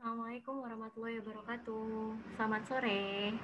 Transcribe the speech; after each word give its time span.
Assalamualaikum 0.00 0.64
warahmatullahi 0.64 1.20
wabarakatuh. 1.20 2.16
Selamat 2.32 2.64
sore. 2.64 3.36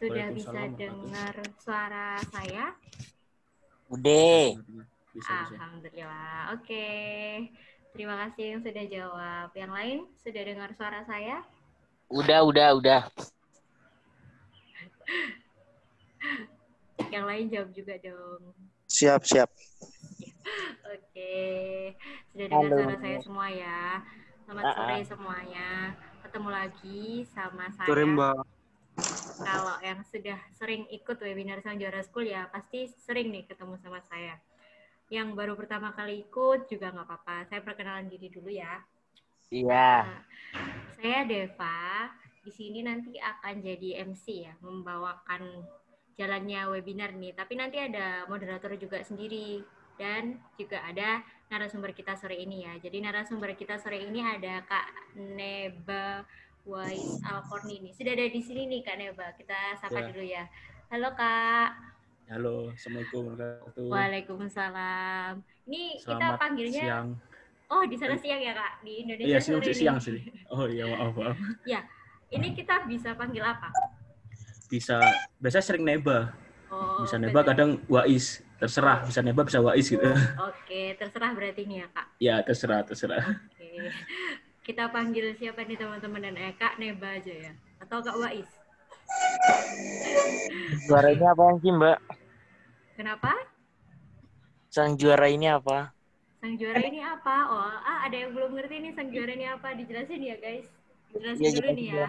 Sudah 0.00 0.32
bisa 0.32 0.64
dengar 0.80 1.36
suara 1.60 2.16
saya? 2.32 2.72
Udah. 3.92 4.56
Bisa, 5.12 5.12
bisa. 5.12 5.60
Alhamdulillah. 5.60 6.56
Oke. 6.56 6.88
Terima 7.92 8.16
kasih 8.24 8.56
yang 8.56 8.64
sudah 8.64 8.84
jawab. 8.88 9.52
Yang 9.52 9.72
lain 9.76 10.08
sudah 10.24 10.40
dengar 10.40 10.72
suara 10.72 11.04
saya? 11.04 11.44
Udah, 12.08 12.40
udah, 12.48 12.80
udah. 12.80 13.12
Yang 17.12 17.24
lain 17.28 17.44
jawab 17.52 17.68
juga 17.76 18.00
dong. 18.00 18.56
Siap, 18.88 19.20
siap. 19.28 19.52
Oke. 20.86 21.34
Sudah 22.32 22.46
dengar 22.46 22.64
Halo. 22.66 22.76
suara 22.76 22.96
saya 22.98 23.18
semua 23.20 23.46
ya. 23.48 23.82
Selamat 24.44 24.64
Ah, 24.64 24.74
sore 24.74 24.94
ah. 24.94 25.02
semuanya. 25.06 25.68
Ketemu 26.20 26.48
lagi 26.50 27.02
sama 27.26 27.64
saya. 27.70 27.88
Sore, 27.88 28.04
Mbak. 28.04 28.38
kalau 29.40 29.80
yang 29.80 30.04
sudah 30.04 30.36
sering 30.52 30.84
ikut 30.92 31.16
webinar 31.16 31.64
Sang 31.64 31.80
Juara 31.80 32.04
School 32.04 32.28
ya 32.28 32.44
pasti 32.52 32.84
sering 33.00 33.32
nih 33.32 33.48
ketemu 33.48 33.80
sama 33.80 34.02
saya. 34.04 34.36
Yang 35.08 35.32
baru 35.32 35.56
pertama 35.56 35.96
kali 35.96 36.28
ikut 36.28 36.68
juga 36.68 36.92
nggak 36.92 37.06
apa-apa. 37.08 37.48
Saya 37.48 37.64
perkenalan 37.64 38.12
diri 38.12 38.28
dulu 38.28 38.52
ya. 38.52 38.84
Iya. 39.48 40.04
Nah, 40.04 40.22
saya 40.94 41.24
Deva. 41.24 42.12
Di 42.40 42.52
sini 42.52 42.80
nanti 42.80 43.16
akan 43.16 43.60
jadi 43.60 44.00
MC 44.04 44.48
ya, 44.48 44.52
membawakan 44.60 45.64
jalannya 46.16 46.60
webinar 46.68 47.12
nih. 47.12 47.32
Tapi 47.32 47.52
nanti 47.56 47.76
ada 47.80 48.24
moderator 48.28 48.76
juga 48.76 49.00
sendiri 49.00 49.60
dan 50.00 50.40
juga 50.56 50.80
ada 50.80 51.20
narasumber 51.52 51.92
kita 51.92 52.16
sore 52.16 52.40
ini 52.40 52.64
ya. 52.64 52.72
Jadi 52.80 53.04
narasumber 53.04 53.52
kita 53.52 53.76
sore 53.76 54.00
ini 54.00 54.24
ada 54.24 54.64
Kak 54.64 55.12
Neba 55.36 56.24
Wais 56.64 57.20
Alkorni 57.20 57.84
nih. 57.84 57.92
Sudah 57.92 58.16
ada 58.16 58.24
di 58.24 58.40
sini 58.40 58.64
nih 58.64 58.80
Kak 58.80 58.96
Neba. 58.96 59.28
Kita 59.36 59.76
sapa 59.76 60.00
Ya. 60.00 60.08
dulu 60.08 60.24
ya. 60.24 60.44
Halo 60.88 61.12
Kak. 61.12 61.68
Halo, 62.32 62.72
Assalamualaikum 62.72 63.22
warahmatullahi. 63.36 63.92
Waalaikumsalam. 63.92 65.32
Ini 65.68 65.82
kita 66.00 66.26
panggilnya 66.40 66.82
siang. 66.88 67.08
Oh, 67.70 67.84
di 67.84 67.96
sana 68.00 68.16
siang 68.16 68.40
ya 68.40 68.56
Kak. 68.56 68.72
Di 68.80 68.92
Indonesia 69.04 69.28
Iya, 69.28 69.38
siang, 69.38 69.60
siang 69.60 69.98
sih. 70.00 70.16
Oh 70.48 70.64
iya, 70.64 70.88
maaf, 70.88 71.12
maaf. 71.12 71.36
Ini 72.30 72.48
kita 72.54 72.86
bisa 72.86 73.12
panggil 73.18 73.42
apa? 73.42 73.68
Bisa, 74.70 75.02
biasa 75.42 75.58
sering 75.60 75.82
neba. 75.82 76.30
Oh, 76.70 77.02
Bisa 77.02 77.18
neba, 77.18 77.42
kadang 77.42 77.82
wais. 77.90 78.46
Terserah, 78.60 79.08
bisa 79.08 79.24
neba, 79.24 79.40
bisa 79.40 79.58
wais 79.64 79.88
gitu. 79.88 80.04
Oke, 80.36 80.92
terserah 81.00 81.32
berarti 81.32 81.64
nih 81.64 81.76
ya 81.80 81.86
Kak. 81.88 82.06
Ya, 82.20 82.36
terserah, 82.44 82.84
terserah. 82.84 83.24
Oke. 83.24 83.88
Kita 84.60 84.92
panggil 84.92 85.32
siapa 85.40 85.64
nih 85.64 85.80
teman-teman 85.80 86.20
dan 86.28 86.36
eh, 86.36 86.52
Kak 86.60 86.76
Neba 86.76 87.16
aja 87.16 87.32
ya? 87.32 87.52
Atau 87.80 88.04
Kak 88.04 88.20
Wais? 88.20 88.50
Juara 90.84 91.08
ini 91.16 91.24
apa 91.24 91.44
sih, 91.64 91.72
Mbak? 91.72 91.98
Kenapa? 93.00 93.32
Sang 94.68 94.92
juara 95.00 95.26
ini 95.32 95.48
apa? 95.48 95.96
Sang 96.44 96.54
juara 96.60 96.84
ini 96.84 97.00
apa? 97.00 97.36
Oh, 97.48 97.64
ah, 97.64 98.04
ada 98.04 98.12
yang 98.14 98.36
belum 98.36 98.60
ngerti 98.60 98.76
nih 98.84 98.92
sang 98.92 99.08
juara 99.08 99.32
ini 99.32 99.48
apa? 99.48 99.72
Dijelasin 99.72 100.20
ya 100.20 100.36
guys. 100.36 100.68
Dijelasin 101.08 101.40
Iya, 101.40 101.50
dulu 101.50 101.64
jelasin 101.64 101.76
nih 101.80 101.88
ya. 101.88 101.96
ya. 101.96 102.08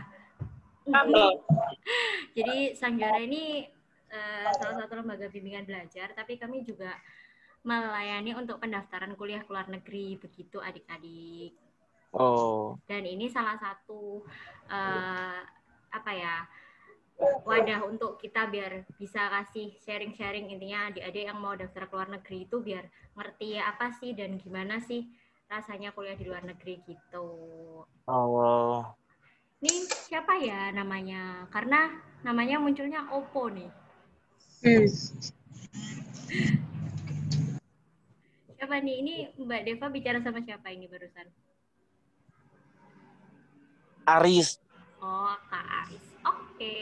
Jadi 2.36 2.58
sang 2.76 3.00
juara 3.00 3.20
ini 3.24 3.72
eh, 4.12 4.52
salah 4.60 4.76
satu 4.84 5.00
lembaga 5.00 5.32
bimbingan 5.32 5.66
belajar, 5.66 6.12
tapi 6.14 6.36
kami 6.36 6.62
juga 6.68 6.92
melayani 7.64 8.36
untuk 8.36 8.60
pendaftaran 8.60 9.16
kuliah 9.16 9.42
ke 9.46 9.50
luar 9.54 9.70
negeri 9.70 10.20
begitu 10.20 10.60
adik-adik. 10.60 11.56
Oh. 12.12 12.76
dan 12.92 13.08
ini 13.08 13.32
salah 13.32 13.56
satu 13.56 14.20
eh, 14.68 15.40
apa 15.96 16.12
ya 16.12 16.44
wadah 17.48 17.88
untuk 17.88 18.20
kita 18.20 18.52
biar 18.52 18.84
bisa 19.00 19.32
kasih 19.32 19.72
sharing-sharing 19.80 20.52
intinya 20.52 20.92
adik-adik 20.92 21.32
yang 21.32 21.40
mau 21.40 21.56
daftar 21.56 21.88
ke 21.88 21.94
luar 21.96 22.10
negeri 22.12 22.44
itu 22.44 22.60
biar 22.60 22.84
ngerti 23.16 23.56
ya 23.56 23.72
apa 23.72 23.96
sih 23.96 24.12
dan 24.12 24.36
gimana 24.36 24.84
sih 24.84 25.08
rasanya 25.48 25.96
kuliah 25.96 26.16
di 26.16 26.26
luar 26.28 26.44
negeri 26.48 26.80
gitu. 26.88 27.28
Oh. 28.08 28.80
Nih 29.60 29.84
siapa 30.08 30.40
ya 30.40 30.72
namanya? 30.72 31.46
Karena 31.52 31.92
namanya 32.24 32.58
munculnya 32.58 33.08
Oppo 33.12 33.52
nih. 33.52 33.68
Siapa 34.62 34.78
nih? 38.78 38.96
Ini 39.02 39.34
Mbak 39.42 39.62
Deva 39.66 39.90
bicara 39.90 40.22
sama 40.22 40.46
siapa 40.46 40.70
ini 40.70 40.86
barusan? 40.86 41.26
Aris. 44.06 44.62
Oh, 45.02 45.34
Kak 45.50 45.66
Ais. 45.66 46.06
Oke, 46.22 46.78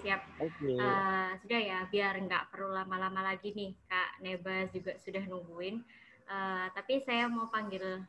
siap. 0.00 0.24
Oke. 0.40 0.72
Eh, 0.72 1.30
sudah 1.44 1.60
ya, 1.60 1.84
biar 1.92 2.16
nggak 2.16 2.48
perlu 2.48 2.72
lama-lama 2.72 3.20
lagi 3.20 3.52
nih, 3.52 3.76
Kak 3.84 4.24
Nebas 4.24 4.72
juga 4.72 4.96
sudah 4.96 5.20
nungguin. 5.28 5.84
Eh, 6.32 6.66
tapi 6.72 7.04
saya 7.04 7.28
mau 7.28 7.52
panggil 7.52 8.08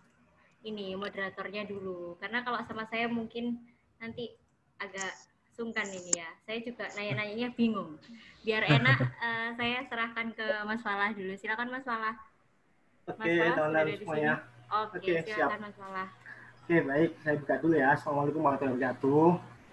ini 0.63 0.95
moderatornya 0.95 1.67
dulu, 1.67 2.15
karena 2.23 2.39
kalau 2.47 2.63
sama 2.63 2.87
saya 2.87 3.11
mungkin 3.11 3.67
nanti 3.99 4.31
agak 4.79 5.11
sungkan 5.59 5.83
ini 5.91 6.15
ya. 6.15 6.31
Saya 6.47 6.63
juga 6.63 6.87
nanya-nanyanya 6.95 7.51
bingung. 7.51 7.99
Biar 8.47 8.63
enak, 8.63 8.95
eh, 9.27 9.49
saya 9.59 9.83
serahkan 9.91 10.31
ke 10.31 10.47
Mas 10.63 10.79
Falah 10.79 11.11
dulu. 11.11 11.35
Silakan 11.35 11.67
Mas 11.67 11.83
Falah. 11.83 12.15
Mas 13.03 13.19
Oke, 13.19 13.35
teman-teman 13.35 13.99
semuanya. 13.99 14.33
Oke, 14.71 14.95
Oke, 15.03 15.13
silakan 15.27 15.59
Mas 15.67 15.75
Falah. 15.75 16.07
Oke, 16.63 16.75
baik. 16.87 17.11
Saya 17.19 17.35
buka 17.43 17.55
dulu 17.59 17.75
ya. 17.75 17.87
Assalamualaikum 17.99 18.41
warahmatullahi 18.47 18.79
wabarakatuh. 18.79 19.27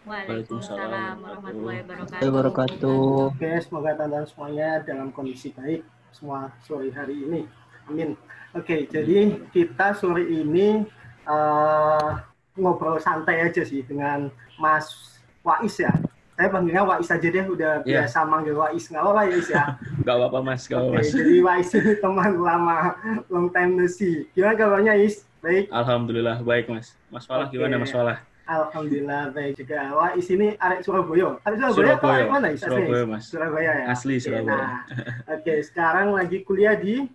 Waalaikumsalam 0.06 1.14
warahmatullahi 1.22 1.80
wabarakatuh. 2.26 3.03
Oke, 3.30 3.50
semoga 3.62 3.91
teman-teman 3.94 4.26
semuanya 4.26 4.68
dalam 4.82 5.08
kondisi 5.14 5.54
baik 5.54 5.86
semua 6.10 6.50
sore 6.66 6.91
hari 6.91 7.22
ini. 7.22 7.42
Amin. 7.86 8.18
Oke, 8.56 8.91
jadi 8.91 9.38
kita 9.54 9.94
sore 9.94 10.26
ini 10.26 10.82
eh, 11.26 12.10
ngobrol 12.56 12.98
santai 12.98 13.47
aja 13.47 13.62
sih 13.62 13.84
dengan 13.84 14.32
Mas 14.56 15.16
Wais 15.46 15.76
ya. 15.78 15.92
Saya 16.36 16.52
panggilnya 16.52 16.82
Wais 16.82 17.08
aja 17.08 17.22
deh, 17.22 17.44
udah 17.46 17.72
Iya. 17.80 18.02
biasa 18.02 18.18
manggil 18.26 18.52
Wais. 18.52 18.84
Nggak 18.84 19.00
apa-apa 19.00 19.22
ya, 19.22 19.32
Is 19.32 19.48
ya? 19.48 19.64
Gak 20.02 20.14
apa-apa, 20.18 20.38
Mas. 20.42 20.62
Gak 20.66 20.76
apa-apa, 20.76 20.90
Oke, 20.90 20.98
Mas. 20.98 21.08
jadi 21.14 21.34
Wais 21.40 21.70
ini 21.72 21.92
teman 21.96 22.30
lama, 22.36 22.78
long 23.30 23.48
time 23.48 23.70
no 23.72 23.86
see. 23.86 24.26
Gimana 24.34 24.52
kabarnya, 24.52 24.92
Is? 24.98 25.22
Baik? 25.38 25.70
Alhamdulillah, 25.70 26.42
baik, 26.42 26.66
Mas. 26.66 26.92
Mas 27.08 27.24
Falah, 27.24 27.46
Oke. 27.46 27.54
gimana, 27.54 27.78
Mas 27.78 27.88
Falah? 27.88 28.18
Alhamdulillah 28.46 29.34
baik 29.34 29.58
juga. 29.58 29.90
Wah, 29.90 30.14
di 30.14 30.22
sini 30.22 30.54
arek 30.54 30.78
Surabaya. 30.82 31.34
Arek 31.42 31.56
Surabaya, 31.56 31.66
atau 31.66 31.74
Surabaya. 31.74 32.14
arek 32.14 32.28
mana? 32.28 32.46
Is? 32.50 32.60
Surabaya, 32.60 33.04
Mas. 33.04 33.24
Surabaya 33.26 33.72
ya. 33.72 33.86
Asli 33.90 34.14
Oke, 34.14 34.22
Surabaya. 34.22 34.54
Nah, 34.60 34.80
oke, 35.34 35.54
sekarang 35.64 36.06
lagi 36.12 36.38
kuliah 36.42 36.74
di 36.74 37.06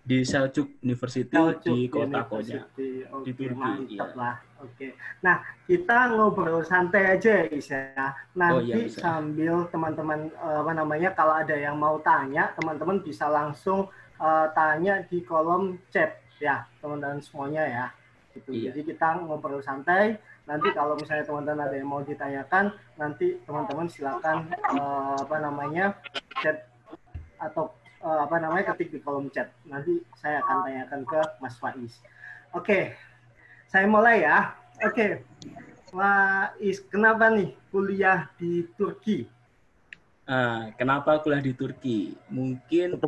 Di 0.00 0.22
Seljuk 0.22 0.70
University 0.80 1.28
Seljuk 1.28 1.66
di 1.66 1.90
kota. 1.90 2.20
Konya. 2.24 2.62
Oke, 2.62 2.88
Di 3.26 3.32
Turki, 3.34 3.52
mantap 3.52 3.90
iya. 3.90 4.06
lah. 4.14 4.34
Oke. 4.56 4.96
Nah, 5.20 5.44
kita 5.68 6.16
ngobrol 6.16 6.64
santai 6.64 7.16
aja 7.18 7.44
ya, 7.44 7.46
Is 7.52 7.68
ya. 7.68 8.16
Nanti 8.32 8.56
Oh, 8.56 8.60
iya, 8.64 8.76
bisa. 8.88 8.98
sambil 9.04 9.68
teman-teman 9.68 10.32
eh, 10.32 10.58
apa 10.64 10.72
namanya 10.72 11.12
kalau 11.12 11.36
ada 11.36 11.52
yang 11.52 11.76
mau 11.76 12.00
tanya, 12.00 12.56
teman-teman 12.56 13.04
bisa 13.04 13.28
langsung 13.28 13.88
eh, 14.16 14.46
tanya 14.56 15.04
di 15.04 15.20
kolom 15.20 15.76
chat 15.92 16.16
ya, 16.40 16.64
teman-teman 16.80 17.20
semuanya 17.20 17.64
ya. 17.68 17.86
Gitu. 18.32 18.52
Iya. 18.52 18.72
Jadi 18.72 18.96
kita 18.96 19.20
ngobrol 19.24 19.60
santai. 19.60 20.16
Nanti 20.46 20.70
kalau 20.72 20.94
misalnya 20.94 21.26
teman-teman 21.26 21.66
ada 21.66 21.74
yang 21.76 21.90
mau 21.90 22.00
ditanyakan, 22.06 22.70
nanti 22.96 23.36
teman-teman 23.44 23.90
silakan 23.92 24.48
eh, 24.52 25.14
apa 25.20 25.36
namanya 25.42 25.96
chat 26.40 26.64
atau 27.36 27.76
eh, 28.00 28.20
apa 28.24 28.36
namanya 28.40 28.72
ketik 28.72 28.88
di 28.94 28.98
kolom 29.04 29.28
chat. 29.28 29.52
Nanti 29.68 30.00
saya 30.16 30.40
akan 30.40 30.56
tanyakan 30.64 31.00
ke 31.04 31.20
Mas 31.44 31.56
Faiz. 31.60 32.00
Oke, 32.56 32.94
saya 33.66 33.86
mulai 33.90 34.22
ya. 34.22 34.54
Oke, 34.84 35.24
Faiz, 35.88 36.78
kenapa 36.86 37.32
nih 37.32 37.56
kuliah 37.72 38.28
di 38.36 38.66
Turki? 38.76 39.26
Ah, 40.26 40.74
kenapa 40.74 41.22
kuliah 41.22 41.40
di 41.40 41.54
Turki? 41.54 42.18
Mungkin 42.28 42.98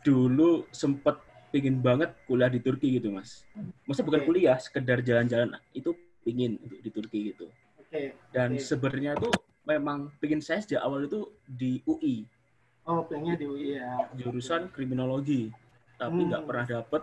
dulu 0.00 0.68
sempet 0.70 1.16
pingin 1.50 1.80
banget 1.82 2.14
kuliah 2.28 2.48
di 2.52 2.60
Turki 2.62 3.00
gitu, 3.00 3.10
Mas. 3.10 3.42
Maksudnya 3.84 4.06
bukan 4.06 4.20
Oke. 4.22 4.28
kuliah, 4.28 4.56
sekedar 4.60 5.02
jalan-jalan 5.02 5.58
itu 5.74 5.96
pingin 6.22 6.60
untuk 6.62 6.78
di 6.78 6.90
Turki 6.92 7.18
gitu. 7.34 7.48
Oke, 7.80 8.14
Dan 8.30 8.54
Oke. 8.54 8.62
sebenarnya 8.62 9.18
tuh 9.18 9.34
memang 9.66 10.12
pingin 10.22 10.38
saya 10.38 10.62
sejak 10.62 10.80
awal 10.80 11.04
itu 11.04 11.26
di 11.44 11.82
UI, 11.84 12.24
oh 12.86 13.02
pengennya 13.04 13.36
di 13.36 13.46
UI 13.48 13.76
ya. 13.80 14.08
jurusan 14.14 14.70
kriminologi. 14.70 15.50
Tapi 15.98 16.16
Hmm. 16.22 16.28
nggak 16.32 16.44
pernah 16.46 16.66
dapet. 16.68 17.02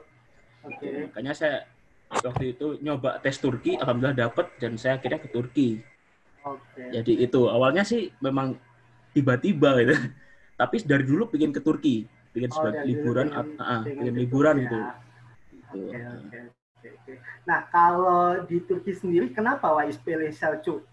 Oke, 0.65 0.87
Makanya 1.11 1.33
saya 1.37 1.57
waktu 2.11 2.55
itu 2.55 2.79
nyoba 2.79 3.19
tes 3.19 3.37
Turki, 3.37 3.75
alhamdulillah 3.77 4.15
dapet 4.29 4.47
dan 4.57 4.75
saya 4.79 4.97
akhirnya 4.97 5.19
ke 5.21 5.29
Turki. 5.29 5.69
oke. 6.43 6.83
Jadi 6.93 7.13
itu 7.19 7.41
awalnya 7.51 7.83
sih 7.83 8.11
memang 8.23 8.55
tiba-tiba 9.11 9.75
gitu. 9.83 9.93
Tapi 10.59 10.75
dari 10.87 11.03
dulu 11.05 11.29
pingin 11.29 11.53
ke 11.53 11.61
Turki, 11.61 12.07
pingin 12.33 12.49
Oh, 12.49 12.57
sebagai 12.57 12.83
liburan, 12.87 13.27
pengen- 13.29 13.57
ah, 13.59 13.63
ah, 13.63 13.81
pengen 13.83 13.97
pingin 14.01 14.15
liburan 14.17 14.55
gitu. 14.63 14.79
ya. 14.79 14.89
Gitu. 15.53 15.79
Oke. 15.87 17.13
Nah, 17.43 17.59
kalau 17.69 18.43
di 18.47 18.57
Turki 18.63 18.93
sendiri, 18.95 19.33
kenapa 19.33 19.69
Wais 19.75 19.97
pilih 19.99 20.31
Selçuk? 20.31 20.85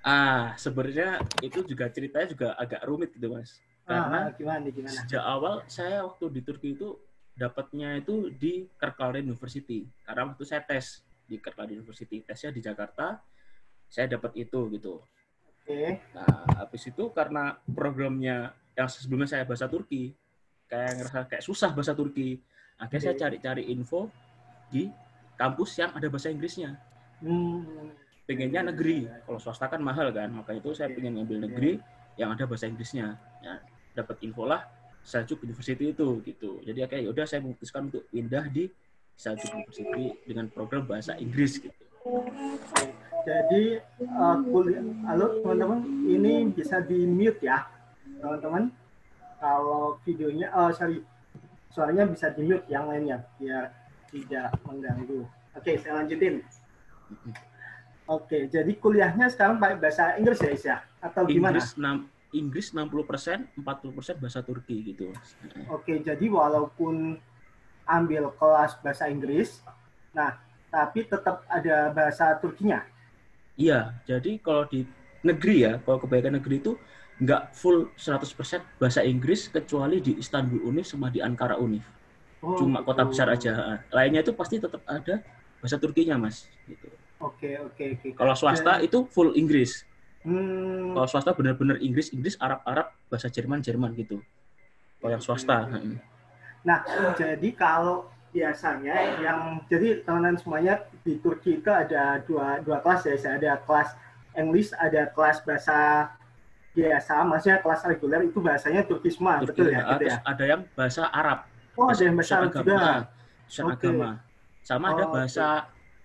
Ah, 0.00 0.56
sebenarnya 0.56 1.20
itu 1.44 1.60
juga 1.68 1.84
ceritanya 1.92 2.26
juga 2.32 2.48
agak 2.56 2.80
rumit 2.88 3.12
gitu, 3.12 3.28
Mas. 3.28 3.60
Karena 3.84 4.30
Ah, 4.30 4.32
gimana, 4.32 4.66
gimana? 4.72 4.92
sejak 4.96 5.20
awal 5.20 5.60
saya 5.68 6.06
waktu 6.08 6.24
di 6.32 6.40
Turki 6.40 6.72
itu 6.72 6.96
dapatnya 7.40 7.96
itu 7.96 8.28
di 8.28 8.68
Kirkland 8.76 9.24
University. 9.24 9.88
Karena 10.04 10.28
waktu 10.28 10.44
saya 10.44 10.60
tes 10.60 11.00
di 11.24 11.40
Kirkland 11.40 11.72
University, 11.72 12.20
tesnya 12.20 12.52
di 12.52 12.60
Jakarta, 12.60 13.16
saya 13.88 14.12
dapat 14.12 14.36
itu 14.36 14.68
gitu. 14.76 15.00
Oke, 15.48 16.04
Nah, 16.12 16.44
habis 16.60 16.84
itu 16.84 17.08
karena 17.16 17.56
programnya 17.64 18.52
yang 18.76 18.88
sebelumnya 18.92 19.28
saya 19.32 19.48
bahasa 19.48 19.64
Turki, 19.72 20.12
kayak 20.68 21.00
ngerasa 21.00 21.18
kayak 21.32 21.44
susah 21.44 21.72
bahasa 21.72 21.96
Turki. 21.96 22.36
Akhirnya 22.76 23.02
saya 23.08 23.14
Oke. 23.16 23.22
cari-cari 23.24 23.62
info 23.72 24.12
di 24.68 24.92
kampus 25.40 25.80
yang 25.80 25.90
ada 25.96 26.06
bahasa 26.12 26.28
Inggrisnya. 26.28 26.76
Hmm, 27.24 27.92
Pengennya 28.28 28.70
negeri. 28.72 29.08
Kalau 29.26 29.40
swasta 29.40 29.66
kan 29.66 29.80
mahal 29.80 30.12
kan, 30.12 30.28
makanya 30.30 30.60
itu 30.60 30.70
saya 30.76 30.92
pengen 30.92 31.18
ngambil 31.18 31.50
negeri 31.50 31.72
yang 32.20 32.30
ada 32.36 32.44
bahasa 32.44 32.68
Inggrisnya. 32.68 33.16
Ya, 33.40 33.64
dapat 33.96 34.20
info 34.22 34.44
lah 34.44 34.79
Seljuk 35.04 35.42
University 35.44 35.92
itu 35.92 36.08
gitu. 36.24 36.60
Jadi 36.64 36.78
kayak 36.86 37.02
yaudah 37.10 37.26
saya 37.26 37.40
memutuskan 37.42 37.88
untuk 37.88 38.04
pindah 38.12 38.44
di 38.52 38.68
Seljuk 39.16 39.50
University 39.52 40.16
dengan 40.24 40.46
program 40.48 40.84
bahasa 40.84 41.16
Inggris 41.16 41.60
gitu. 41.60 41.76
jadi 43.20 43.84
eh, 43.84 44.36
kuliah, 44.48 44.80
halo 45.04 45.44
teman-teman, 45.44 45.84
ini 46.08 46.48
bisa 46.48 46.80
di 46.80 47.04
mute 47.04 47.44
ya, 47.44 47.68
teman-teman. 48.16 48.72
Kalau 49.40 50.00
videonya, 50.04 50.48
oh 50.56 50.72
sorry, 50.72 51.04
suaranya 51.68 52.08
bisa 52.08 52.32
di 52.32 52.48
mute 52.48 52.64
yang 52.72 52.88
lainnya 52.88 53.20
biar 53.36 53.68
tidak 54.08 54.56
mengganggu. 54.64 55.28
Oke, 55.52 55.76
saya 55.80 56.00
lanjutin. 56.00 56.40
Oke, 58.08 58.48
jadi 58.48 58.72
kuliahnya 58.74 59.28
sekarang 59.28 59.60
pakai 59.60 59.76
bahasa 59.76 60.16
Inggris 60.16 60.40
ya, 60.40 60.50
Isya? 60.50 60.76
Atau 61.04 61.28
gimana? 61.28 61.60
Inggris 61.60 61.76
6 61.76 62.19
Inggris 62.30 62.70
60%, 62.70 63.58
40% 63.58 64.22
bahasa 64.22 64.40
Turki 64.42 64.94
gitu. 64.94 65.10
Oke, 65.70 65.98
jadi 65.98 66.26
walaupun 66.30 67.18
ambil 67.86 68.30
kelas 68.38 68.78
bahasa 68.82 69.10
Inggris, 69.10 69.62
nah 70.14 70.38
tapi 70.70 71.02
tetap 71.02 71.42
ada 71.50 71.90
bahasa 71.90 72.38
Turkinya. 72.38 72.86
Iya, 73.58 73.98
jadi 74.06 74.38
kalau 74.38 74.64
di 74.70 74.86
negeri 75.26 75.66
ya, 75.66 75.72
kalau 75.82 75.98
kebanyakan 76.00 76.38
negeri 76.38 76.62
itu 76.62 76.78
nggak 77.20 77.52
full 77.52 77.92
100% 77.98 78.80
bahasa 78.80 79.04
Inggris 79.04 79.52
kecuali 79.52 80.00
di 80.00 80.16
Istanbul 80.16 80.64
Unif 80.64 80.88
sama 80.88 81.12
di 81.12 81.20
Ankara 81.20 81.60
Unif. 81.60 81.84
Oh, 82.40 82.56
Cuma 82.56 82.80
kota 82.80 83.04
gitu. 83.04 83.12
besar 83.12 83.28
aja. 83.28 83.84
Lainnya 83.92 84.24
itu 84.24 84.32
pasti 84.32 84.56
tetap 84.56 84.80
ada 84.88 85.20
bahasa 85.60 85.76
Turkinya, 85.76 86.16
Mas. 86.16 86.48
Gitu. 86.64 86.88
Oke, 87.20 87.60
oke, 87.60 87.84
oke. 88.00 88.08
Kalau 88.16 88.32
swasta 88.32 88.80
itu 88.80 89.04
full 89.12 89.36
Inggris. 89.36 89.84
Hmm, 90.20 90.92
Kalau 90.92 91.08
swasta 91.08 91.32
benar-benar 91.32 91.80
Inggris, 91.80 92.12
Inggris, 92.12 92.36
Arab, 92.36 92.60
Arab, 92.68 92.92
bahasa 93.08 93.32
Jerman, 93.32 93.64
Jerman 93.64 93.96
gitu. 93.96 94.20
Kalau 95.00 95.10
yang 95.10 95.22
swasta. 95.24 95.64
heeh. 95.72 95.96
Nah, 96.60 96.84
jadi 97.16 97.48
kalau 97.56 98.04
biasanya 98.30 98.94
yang 99.18 99.64
jadi 99.66 100.04
teman-teman 100.04 100.36
semuanya 100.36 100.74
di 101.02 101.16
Turki 101.18 101.58
itu 101.58 101.70
ada 101.72 102.20
dua 102.28 102.60
dua 102.60 102.84
kelas 102.84 103.08
ya, 103.08 103.16
Saya 103.16 103.34
ada 103.40 103.52
kelas 103.64 103.96
English, 104.36 104.70
ada 104.76 105.08
kelas 105.08 105.40
bahasa 105.42 106.12
biasa, 106.70 107.26
maksudnya 107.26 107.58
kelas 107.64 107.80
reguler 107.82 108.20
itu 108.28 108.38
bahasanya 108.38 108.84
Turki 108.86 109.10
semua, 109.10 109.40
Turki, 109.42 109.58
betul 109.58 109.74
ya, 109.74 109.82
gitu 109.88 110.04
ya. 110.06 110.16
ada 110.22 110.44
yang 110.44 110.60
bahasa 110.76 111.08
Arab. 111.10 111.48
Oh, 111.74 111.88
ada 111.88 112.02
yang 112.04 112.14
bahasa 112.14 112.32
Arab 112.36 112.52
juga. 112.52 112.84
Urusan 113.48 113.64
Oke. 113.66 113.74
agama. 113.88 114.10
Sama 114.60 114.86
ada 114.92 115.04
Oh, 115.08 115.10
bahasa 115.10 115.46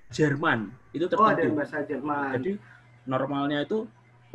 Jerman. 0.10 0.60
Itu 0.90 1.06
Oh, 1.14 1.22
ada 1.22 1.36
tertentu. 1.36 1.46
yang 1.46 1.56
bahasa 1.60 1.78
Jerman. 1.84 2.32
Jadi 2.40 2.52
normalnya 3.06 3.60
itu 3.62 3.86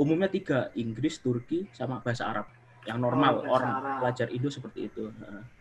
umumnya 0.00 0.26
tiga, 0.26 0.72
Inggris, 0.74 1.20
Turki, 1.20 1.68
sama 1.70 2.00
bahasa 2.00 2.24
Arab. 2.26 2.48
Yang 2.82 2.98
normal 2.98 3.32
Oh, 3.38 3.52
orang 3.52 3.72
Arab. 3.76 3.96
pelajar 4.00 4.28
Indo 4.28 4.48
seperti 4.48 4.88
itu. 4.88 5.12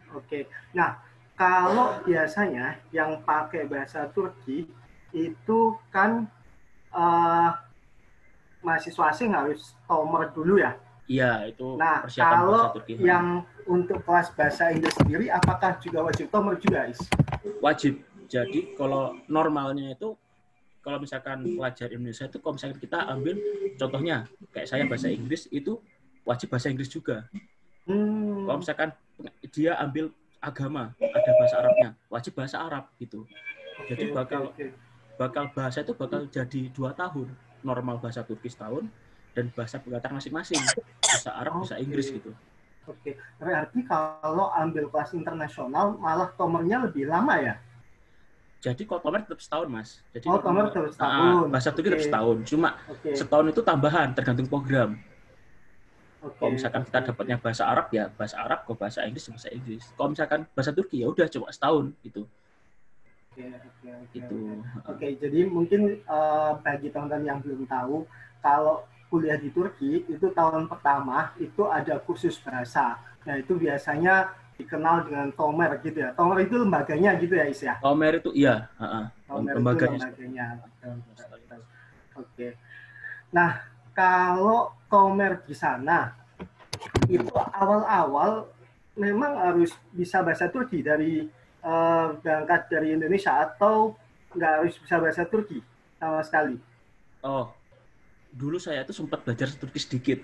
Oke. 0.10 0.48
Nah, 0.72 0.96
kalau 1.36 2.00
biasanya 2.02 2.80
yang 2.90 3.20
pakai 3.22 3.68
bahasa 3.68 4.08
Turki 4.08 4.64
itu 5.12 5.60
kan 5.90 6.24
eh, 6.90 7.50
mahasiswa 8.60 9.04
asing 9.10 9.32
harus 9.32 9.76
tomer 9.84 10.32
dulu 10.32 10.58
ya. 10.58 10.74
Iya, 11.06 11.50
itu 11.50 11.74
Nah, 11.76 12.06
persiapan 12.06 12.32
kalau 12.34 12.54
bahasa 12.64 12.76
Turki. 12.76 12.94
yang 12.98 13.26
untuk 13.66 14.00
kelas 14.02 14.28
bahasa 14.34 14.70
Inggris 14.70 14.96
sendiri, 14.96 15.26
apakah 15.28 15.76
juga 15.78 16.06
wajib 16.06 16.30
tomer 16.30 16.56
juga, 16.58 16.88
Is? 16.88 17.02
wajib. 17.60 18.00
Jadi 18.26 18.78
kalau 18.78 19.18
normalnya 19.26 19.92
itu 19.92 20.14
kalau 20.80 20.98
misalkan 20.98 21.44
pelajar 21.44 21.88
Indonesia 21.92 22.26
itu 22.26 22.38
kalau 22.40 22.54
misalkan 22.56 22.80
kita 22.80 22.98
ambil 23.06 23.36
contohnya 23.76 24.18
kayak 24.50 24.68
saya 24.68 24.84
bahasa 24.88 25.08
Inggris 25.12 25.46
itu 25.52 25.80
wajib 26.24 26.48
bahasa 26.50 26.72
Inggris 26.72 26.88
juga. 26.88 27.28
Hmm, 27.84 28.46
Kalau 28.46 28.58
misalkan 28.62 28.90
dia 29.50 29.76
ambil 29.78 30.14
agama 30.40 30.94
ada 30.96 31.32
bahasa 31.36 31.56
Arabnya, 31.60 31.90
wajib 32.08 32.32
bahasa 32.32 32.58
Arab 32.62 32.88
gitu. 32.96 33.28
oke, 33.80 33.90
jadi 33.90 34.06
bakal- 34.14 34.52
oke. 34.54 34.66
bakal 35.20 35.44
bahasa 35.52 35.84
itu 35.84 35.92
bakal 35.92 36.24
jadi 36.28 36.62
dua 36.72 36.96
tahun 36.96 37.28
normal 37.60 38.00
bahasa 38.00 38.24
Turki 38.24 38.48
setahun 38.48 38.88
dan 39.36 39.52
bahasa 39.52 39.84
pengantar 39.84 40.16
masing-masing 40.16 40.60
bahasa 41.04 41.30
Arab 41.36 41.60
bahasa. 41.60 41.76
Inggris 41.76 42.08
gitu 42.10 42.32
Oke, 42.88 43.14
berarti 43.38 43.86
kalau 43.86 44.50
ambil 44.50 44.90
kelas 44.90 45.14
internasional 45.14 45.94
malah 46.00 46.32
tomernya 46.34 46.90
lebih 46.90 47.06
lama 47.06 47.38
ya? 47.38 47.60
Jadi 48.60 48.82
kalau 48.84 49.00
tomer 49.00 49.24
tetap 49.24 49.40
setahun 49.40 49.68
mas 49.68 49.90
jadi 50.12 50.28
Oh, 50.28 50.38
tomer 50.38 50.68
normal- 50.68 50.74
tetap 50.76 50.84
Ah, 50.84 50.92
setahun. 50.94 51.48
bahasa 51.50 51.70
Turki 51.72 51.88
tetap 51.88 52.00
Oke. 52.00 52.08
setahun 52.12 52.38
cuma 52.46 52.70
Oke. 52.86 53.10
setahun 53.14 53.46
itu 53.48 53.62
tambahan 53.64 54.08
tergantung 54.12 54.48
program 54.48 54.90
oke, 56.20 56.36
kalau 56.36 56.52
misalkan 56.54 56.82
kita 56.84 57.00
dapatnya 57.06 57.38
bahasa 57.38 57.64
Arab 57.66 57.88
ya 57.90 58.06
bahasa 58.12 58.36
Arab 58.38 58.60
kalau 58.64 58.78
bahasa 58.78 59.00
Inggris 59.04 59.26
bahasa 59.26 59.50
Inggris 59.50 59.84
kalau 59.96 60.10
misalkan 60.12 60.40
bahasa 60.52 60.72
Turki 60.72 61.00
ya 61.00 61.08
udah 61.08 61.28
cuma 61.28 61.48
setahun 61.50 61.96
gitu 62.02 62.28
Oke, 63.30 63.46
oke, 63.56 63.88
oke, 63.88 64.12
gitu 64.12 64.40
oke. 64.76 64.90
Oke, 64.92 65.08
jadi 65.16 65.40
mungkin 65.48 65.82
eh, 65.98 66.52
bagi 66.60 66.92
teman-teman 66.92 67.24
yang 67.24 67.40
belum 67.40 67.64
tahu, 67.64 68.04
kalau 68.42 68.84
kuliah 69.08 69.40
di 69.40 69.48
Turki 69.48 70.04
itu 70.04 70.28
tahun 70.30 70.68
pertama 70.68 71.32
itu 71.38 71.64
ada 71.64 71.98
kursus 71.98 72.36
bahasa. 72.38 73.00
Nah 73.24 73.40
itu 73.40 73.56
biasanya 73.56 74.34
dikenal 74.60 75.08
dengan 75.08 75.28
Tomer 75.32 75.80
gitu 75.80 75.98
ya. 76.04 76.12
Tomer 76.14 76.44
itu 76.44 76.56
lembaganya 76.60 77.16
gitu 77.16 77.34
ya 77.34 77.46
Is 77.48 77.64
ya? 77.64 77.80
Tomer 77.80 78.20
itu 78.20 78.30
iya 78.36 78.68
ah. 78.76 79.08
Tomer 79.26 79.56
itu 79.56 79.58
lembaganya 79.64 79.98
lembaganya. 80.04 80.48
Betul, 80.60 80.94
betul. 81.08 81.62
Oke. 82.20 82.48
Nah 83.32 83.52
kalau 83.96 84.76
Tomer 84.92 85.40
di 85.48 85.56
sana 85.56 86.12
itu 87.08 87.32
awal-awal 87.34 88.52
memang 89.00 89.40
harus 89.40 89.72
bisa 89.96 90.20
bahasa 90.20 90.52
Turki 90.52 90.84
dari 90.84 91.24
eh, 91.64 92.08
berangkat 92.20 92.62
dari 92.68 93.00
Indonesia 93.00 93.40
atau 93.48 93.96
nggak 94.36 94.52
harus 94.62 94.76
bisa 94.78 94.96
bahasa 95.02 95.24
Turki 95.26 95.64
sama 95.98 96.22
sekali. 96.22 96.56
oh 97.26 97.52
dulu 98.30 98.62
saya 98.62 98.86
tuh 98.86 98.96
sempat 98.96 99.26
belajar 99.26 99.50
Turki 99.58 99.82
sedikit 99.82 100.20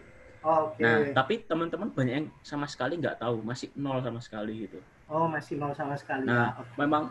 Oke. 0.46 0.86
Nah, 0.86 1.10
tapi 1.18 1.42
teman-teman 1.42 1.90
banyak 1.90 2.14
yang 2.22 2.28
sama 2.46 2.70
sekali 2.70 3.02
nggak 3.02 3.18
tahu, 3.18 3.42
masih 3.42 3.74
nol 3.74 3.98
sama 4.06 4.22
sekali 4.22 4.70
gitu. 4.70 4.78
Oh 5.10 5.25
masih 5.25 5.58
nol 5.58 5.74
sama 5.74 5.98
sekali. 5.98 6.30
Nah, 6.30 6.54
ya. 6.54 6.62
Oke. 6.62 6.74
memang 6.78 7.04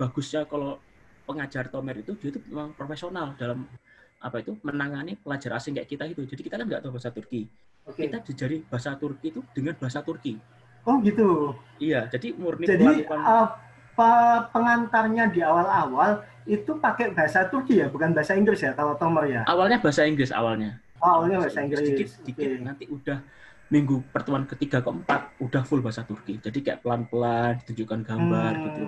bagusnya 0.00 0.48
kalau 0.48 0.80
pengajar 1.28 1.68
Tomer 1.68 2.00
itu 2.00 2.16
dia 2.16 2.32
itu 2.32 2.40
memang 2.48 2.72
profesional 2.72 3.36
dalam 3.36 3.68
apa 4.24 4.40
itu 4.40 4.56
menangani 4.64 5.20
pelajar 5.20 5.60
asing 5.60 5.76
kayak 5.76 5.88
kita 5.92 6.08
itu. 6.08 6.24
Jadi 6.24 6.40
kita 6.40 6.56
kan 6.56 6.64
nggak 6.64 6.80
tahu 6.80 6.96
bahasa 6.96 7.12
Turki. 7.12 7.44
Oke. 7.84 8.08
Kita 8.08 8.24
dijari 8.24 8.64
bahasa 8.64 8.96
Turki 8.96 9.36
itu 9.36 9.40
dengan 9.52 9.76
bahasa 9.76 10.00
Turki. 10.00 10.40
Oh 10.88 10.96
gitu. 11.04 11.52
Iya, 11.76 12.08
jadi 12.08 12.32
murni 12.40 12.64
Jadi 12.64 13.04
melakukan 13.04 13.20
apa 13.20 14.48
pengantarnya 14.48 15.28
di 15.28 15.44
awal-awal 15.44 16.24
itu 16.48 16.72
pakai 16.80 17.12
bahasa 17.12 17.44
Turki 17.52 17.84
ya, 17.84 17.92
bukan 17.92 18.16
bahasa 18.16 18.32
Inggris 18.32 18.64
ya 18.64 18.72
kalau 18.72 18.96
Tomer 18.96 19.28
ya. 19.28 19.42
awalnya 19.44 19.76
bahasa 19.76 20.08
Inggris 20.08 20.32
awalnya. 20.32 20.80
Oh, 20.98 21.22
awalnya 21.22 21.36
bahasa 21.42 21.60
Inggris. 21.62 21.80
Sedikit, 21.84 22.08
sedikit 22.10 22.48
Oke. 22.48 22.58
nanti 22.62 22.84
udah 22.90 23.18
minggu 23.68 23.96
pertemuan 24.08 24.48
ketiga 24.48 24.80
keempat 24.80 25.38
udah 25.38 25.62
full 25.62 25.84
bahasa 25.84 26.02
Turki. 26.02 26.40
Jadi 26.40 26.58
kayak 26.64 26.80
pelan-pelan 26.82 27.60
ditunjukkan 27.62 28.00
gambar 28.02 28.52
Hmm. 28.54 28.64
gitu. 28.66 28.84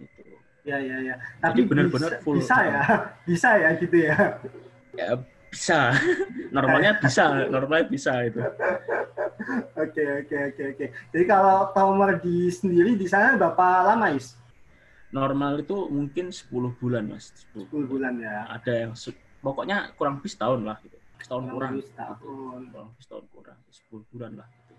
Gitu. 0.00 0.20
Ya 0.66 0.78
ya 0.82 0.96
ya. 0.98 1.14
Jadi 1.14 1.42
Tapi 1.42 1.60
benar-benar 1.68 2.10
bisa, 2.18 2.24
full. 2.24 2.36
bisa 2.42 2.56
ya, 2.64 2.82
bisa 3.28 3.48
ya 3.54 3.70
gitu 3.78 3.96
ya. 4.02 4.16
Ya, 4.96 5.08
bisa. 5.52 5.80
Normalnya 6.56 6.98
bisa, 6.98 7.24
normalnya 7.46 7.86
bisa 7.86 8.12
itu. 8.24 8.40
Oke 9.76 10.02
oke 10.02 10.36
oke 10.50 10.62
oke. 10.74 10.86
Jadi 11.12 11.24
kalau 11.28 11.70
Tomer 11.70 12.18
di 12.18 12.48
sendiri 12.50 12.96
di 12.98 13.06
sana 13.06 13.36
berapa 13.38 13.92
lama 13.92 14.10
is? 14.10 14.34
Normal 15.14 15.62
itu 15.62 15.86
mungkin 15.86 16.34
10 16.34 16.50
bulan, 16.80 17.06
Mas. 17.06 17.30
10 17.54 17.68
10 17.70 17.86
bulan 17.86 18.16
ya. 18.18 18.48
Ada 18.50 18.72
yang 18.88 18.92
pokoknya 19.38 19.94
kurang 19.94 20.18
lebih 20.18 20.32
setahun 20.32 20.60
lah 20.66 20.80
gitu. 20.82 20.96
Setahun 21.22 21.44
kurang. 21.50 21.72
setahun. 21.80 22.60
Gitu. 22.66 22.82
Setahun 23.02 23.26
kurang. 23.32 23.58
10 23.70 24.10
bulan 24.12 24.32
lah 24.38 24.48
gitu. 24.50 24.74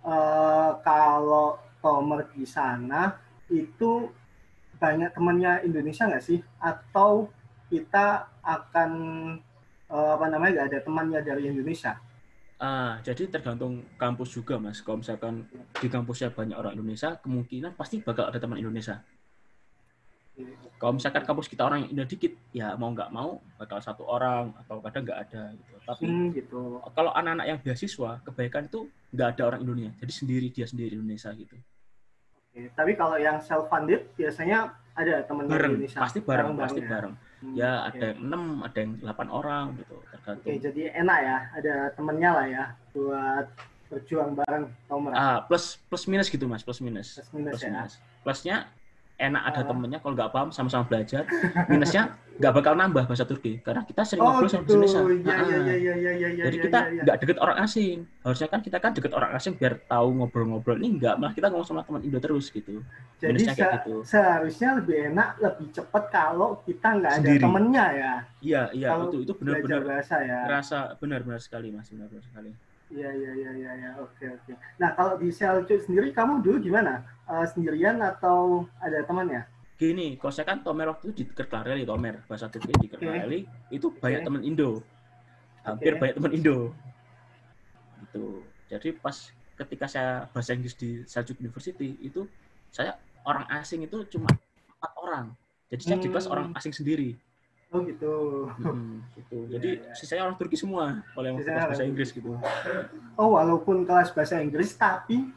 Eh, 0.00 0.70
kalau 0.80 1.60
Tomer 1.80 2.20
di 2.32 2.44
sana 2.44 3.16
itu 3.48 4.08
banyak 4.80 5.12
temannya 5.12 5.64
Indonesia 5.64 6.08
nggak 6.08 6.24
sih? 6.24 6.40
Atau 6.60 7.28
kita 7.68 8.28
akan 8.40 8.90
eh, 9.90 10.10
apa 10.16 10.26
namanya 10.30 10.50
nggak 10.62 10.68
ada 10.72 10.80
temannya 10.82 11.20
dari 11.20 11.50
Indonesia? 11.52 11.98
Ah, 12.60 13.00
jadi 13.00 13.24
tergantung 13.24 13.88
kampus 13.96 14.36
juga, 14.36 14.60
Mas. 14.60 14.84
Kalau 14.84 15.00
misalkan 15.00 15.48
di 15.80 15.88
kampusnya 15.88 16.28
banyak 16.28 16.52
orang 16.52 16.76
Indonesia, 16.76 17.16
kemungkinan 17.16 17.72
pasti 17.72 18.04
bakal 18.04 18.28
ada 18.28 18.36
teman 18.36 18.60
Indonesia. 18.60 19.00
Kalau 20.76 20.96
misalkan 20.96 21.22
kampus 21.22 21.44
kita 21.44 21.62
orang 21.62 21.84
Indo 21.86 22.02
dikit, 22.02 22.32
ya 22.50 22.72
mau 22.72 22.88
nggak 22.88 23.12
mau 23.12 23.36
bakal 23.56 23.78
satu 23.78 24.00
orang 24.02 24.48
atau 24.56 24.80
kadang 24.80 25.04
nggak 25.04 25.20
ada 25.28 25.42
gitu. 25.52 25.76
Tapi 25.84 26.04
Hmm, 26.04 26.26
gitu. 26.32 26.80
kalau 26.96 27.12
anak-anak 27.12 27.46
yang 27.46 27.58
beasiswa, 27.60 28.20
kebanyakan 28.24 28.64
itu 28.64 28.80
nggak 29.12 29.28
ada 29.36 29.42
orang 29.44 29.60
Indonesia. 29.60 29.92
Jadi 30.00 30.12
sendiri 30.12 30.46
dia 30.48 30.64
sendiri 30.64 30.96
Indonesia 30.96 31.28
gitu. 31.32 31.52
Oke, 32.50 32.72
Tapi 32.72 32.92
kalau 32.96 33.14
yang 33.14 33.36
self 33.38 33.68
funded 33.68 34.08
biasanya 34.16 34.72
ada 34.96 35.22
temannya 35.22 35.52
Bareng, 35.52 35.72
Indonesia. 35.76 36.00
pasti 36.00 36.18
bareng, 36.18 36.56
Bareng-bareng 36.56 36.64
pasti 36.64 36.80
ya. 36.80 36.88
bareng. 36.88 37.14
Hmm, 37.40 37.54
Ya 37.56 37.72
oke. 37.78 37.88
ada 37.90 38.04
yang 38.06 38.18
enam, 38.20 38.42
ada 38.60 38.78
yang 38.78 38.92
delapan 39.00 39.28
orang 39.30 39.64
gitu, 39.76 39.96
Oke, 39.96 40.08
tergantung. 40.10 40.56
jadi 40.60 40.82
enak 40.96 41.18
ya, 41.20 41.36
ada 41.54 41.74
temennya 41.92 42.30
lah 42.32 42.46
ya 42.48 42.64
buat 42.92 43.46
berjuang 43.88 44.30
bareng 44.34 44.64
Tomra. 44.86 45.12
Ah, 45.12 45.38
plus 45.44 45.76
plus 45.88 46.04
minus 46.06 46.28
gitu 46.28 46.44
mas, 46.46 46.62
plus 46.62 46.80
minus. 46.80 47.16
Plus 47.16 47.30
minus 47.32 47.52
Plus 47.52 47.62
ya. 47.62 47.68
minus. 47.70 47.92
Plusnya 48.20 48.56
enak 49.20 49.42
ada 49.44 49.60
Ah. 49.60 49.66
temennya, 49.68 49.98
kalau 50.00 50.14
nggak 50.16 50.30
paham 50.30 50.48
sama-sama 50.48 50.84
belajar. 50.84 51.28
Minusnya 51.66 52.02
nggak 52.34 52.52
bakal 52.56 52.72
nambah 52.72 53.04
bahasa 53.04 53.22
Turki, 53.22 53.60
karena 53.60 53.84
kita 53.84 54.00
sering 54.00 54.24
Oh 54.24 54.32
ngobrol 54.32 54.48
sama 54.48 54.64
gitu, 54.64 54.80
bahasa 54.80 54.98
Indonesia. 55.04 55.28
ah. 55.28 55.44
iya 55.44 55.74
iya 55.76 55.94
iya 55.94 56.12
iya. 56.32 56.42
Jadi 56.42 56.56
iya, 56.56 56.64
kita 56.64 56.78
iya, 56.88 57.02
nggak 57.04 57.16
deket 57.20 57.36
orang 57.38 57.58
asing. 57.60 57.96
Harusnya 58.20 58.48
kan 58.48 58.60
kita 58.60 58.76
kan 58.76 58.90
deket 58.90 59.12
orang 59.12 59.30
asing 59.30 59.52
biar 59.54 59.74
tahu 59.84 60.08
ngobrol-ngobrol. 60.16 60.76
Ini 60.76 60.88
nggak, 60.96 61.14
malah 61.14 61.32
kita 61.32 61.46
ngomong 61.46 61.68
sama 61.68 61.84
teman 61.84 62.00
Indo 62.00 62.16
terus 62.16 62.48
gitu. 62.48 62.80
Jadi 63.16 63.28
minusnya 63.30 63.52
kayak 63.52 63.60
se- 63.60 63.76
gitu. 63.76 63.94
seharusnya 64.02 64.68
lebih 64.80 64.96
enak, 65.12 65.28
lebih 65.36 65.66
cepat 65.70 66.02
kalau 66.08 66.48
kita 66.64 66.88
nggak 66.96 67.12
ada 67.20 67.30
temennya 67.36 67.86
ya. 67.92 68.12
Iya, 68.40 68.62
iya 68.72 68.88
Kalau 68.88 69.04
itu 69.06 69.16
itu 69.20 69.32
benar-benar 69.36 69.80
bahasa 69.84 70.16
ya. 70.24 70.40
rasa 70.48 70.78
benar-benar 70.96 71.38
sekali 71.38 71.68
mas, 71.68 71.92
benar-benar 71.92 72.24
sekali. 72.24 72.50
Iya 72.90 73.10
iya 73.14 73.32
iya 73.38 73.50
iya 73.54 73.72
ya. 73.78 73.90
oke 74.02 74.24
oke. 74.26 74.52
Nah 74.82 74.90
kalau 74.98 75.14
di 75.14 75.30
Seljuk 75.30 75.78
sendiri 75.86 76.10
kamu 76.10 76.42
dulu 76.42 76.58
gimana? 76.58 77.06
Eh, 77.30 77.46
sendirian 77.46 78.02
atau 78.02 78.66
ada 78.82 78.98
temannya? 79.06 79.46
Gini, 79.78 80.18
kalau 80.20 80.34
saya 80.34 80.44
kan 80.44 80.60
Tomer 80.60 80.90
waktu 80.92 81.08
itu 81.08 81.22
di 81.22 81.24
Kerklareli, 81.30 81.88
Tomer 81.88 82.20
bahasa 82.28 82.50
Turki 82.52 82.74
di 82.76 82.90
Kerklareli 82.90 83.48
itu 83.72 83.88
banyak 83.94 84.26
teman 84.26 84.42
Indo, 84.44 84.84
hampir 85.64 85.96
Oke. 85.96 86.00
banyak 86.04 86.14
teman 86.20 86.32
Indo. 86.36 86.58
Gitu. 88.04 88.44
Jadi 88.68 88.88
pas 88.98 89.16
ketika 89.56 89.86
saya 89.88 90.28
bahasa 90.34 90.52
Inggris 90.52 90.76
di 90.76 91.06
Seljuk 91.08 91.40
University 91.40 91.96
itu 92.02 92.26
saya 92.68 92.98
orang 93.24 93.48
asing 93.56 93.86
itu 93.86 94.04
cuma 94.10 94.28
empat 94.76 94.92
orang. 95.00 95.26
Jadi 95.70 95.82
saya 95.86 95.96
di 96.02 96.08
kelas 96.10 96.26
Hmm. 96.26 96.34
orang 96.34 96.46
asing 96.58 96.74
sendiri. 96.74 97.14
Oh 97.70 97.80
gitu. 97.86 98.14
Mm, 98.58 98.98
gitu. 99.14 99.36
Jadi 99.46 99.70
iya. 99.78 99.94
sisanya 99.94 100.22
orang 100.26 100.36
Turki 100.42 100.58
semua 100.58 101.06
kalau 101.14 101.26
yang 101.30 101.38
Sisanya 101.38 101.54
kelas 101.54 101.70
bahasa 101.70 101.84
Inggris 101.86 102.10
gitu. 102.10 102.30
Oh 103.14 103.38
walaupun 103.38 103.86
kelas 103.86 104.10
bahasa 104.10 104.42
Inggris 104.42 104.74
tapi 104.74 105.30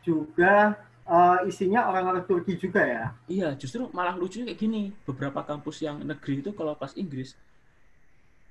juga 0.00 0.80
eh, 1.04 1.38
isinya 1.44 1.84
orang-orang 1.92 2.24
Turki 2.24 2.56
juga 2.56 2.80
ya. 2.80 3.04
Iya, 3.28 3.48
justru 3.60 3.84
malah 3.92 4.16
lucunya 4.16 4.48
kayak 4.48 4.60
gini. 4.64 4.82
Beberapa 5.04 5.44
kampus 5.44 5.84
yang 5.84 6.00
negeri 6.00 6.40
itu 6.40 6.56
kalau 6.56 6.72
kelas 6.72 6.96
Inggris 6.96 7.36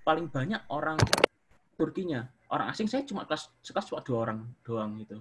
paling 0.06 0.30
banyak 0.30 0.62
orang 0.70 1.02
Turkinya. 1.74 2.30
Orang 2.54 2.70
asing 2.70 2.86
saya 2.86 3.02
cuma 3.02 3.26
kelas 3.26 3.50
sekelas 3.66 3.90
cuma 3.90 4.06
dua 4.06 4.18
orang 4.30 4.40
doang 4.62 4.94
gitu. 5.02 5.18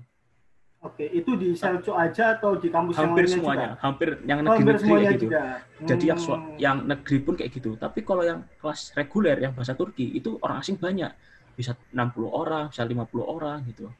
Oke, 0.83 1.07
itu 1.07 1.39
di 1.39 1.55
Seljuk 1.55 1.95
aja 1.95 2.35
atau 2.35 2.59
di 2.59 2.67
kampus 2.67 2.99
yang 2.99 3.15
Hampir 3.15 3.23
lainnya 3.23 3.37
semuanya, 3.39 3.69
juga? 3.71 3.83
hampir 3.87 4.09
yang 4.27 4.39
Oh, 4.43 4.43
hampir 4.43 4.51
negeri-negeri 4.51 4.83
semuanya 4.83 5.03
kayak 5.07 5.15
gitu. 5.15 5.27
juga. 5.31 5.43
Jadi 5.87 6.05
yang 6.11 6.19
Hmm. 6.19 6.43
yang 6.59 6.77
negeri 6.83 7.17
pun 7.23 7.35
kayak 7.39 7.51
gitu. 7.55 7.71
Tapi 7.79 7.99
kalau 8.03 8.23
yang 8.27 8.41
kelas 8.59 8.81
reguler 8.99 9.37
yang 9.39 9.53
bahasa 9.55 9.79
Turki 9.79 10.11
itu 10.11 10.43
orang 10.43 10.59
asing 10.59 10.75
banyak. 10.75 11.12
Bisa 11.55 11.79
60 11.95 12.27
orang, 12.35 12.67
bisa 12.75 12.83
50 12.83 13.23
orang 13.23 13.62
gitu. 13.71 13.95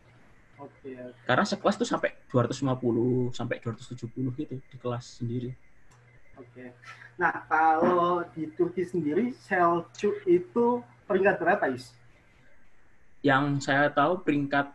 Oke, 0.59 0.91
oke. 0.91 1.23
Karena 1.23 1.45
sekelas 1.47 1.79
tuh 1.79 1.87
sampai 1.87 2.19
250 2.27 3.31
sampai 3.31 3.63
270 3.63 4.35
gitu 4.35 4.59
di 4.59 4.77
kelas 4.83 5.23
sendiri. 5.23 5.55
Oke. 6.35 6.75
Nah, 7.15 7.47
kalau 7.47 8.27
di 8.35 8.51
Turki 8.51 8.83
sendiri 8.83 9.31
Seljuk 9.31 10.27
itu 10.27 10.83
peringkat 11.07 11.39
berapa, 11.39 11.71
Is? 11.71 11.95
Yang 13.23 13.71
saya 13.71 13.87
tahu 13.87 14.19
peringkat 14.27 14.67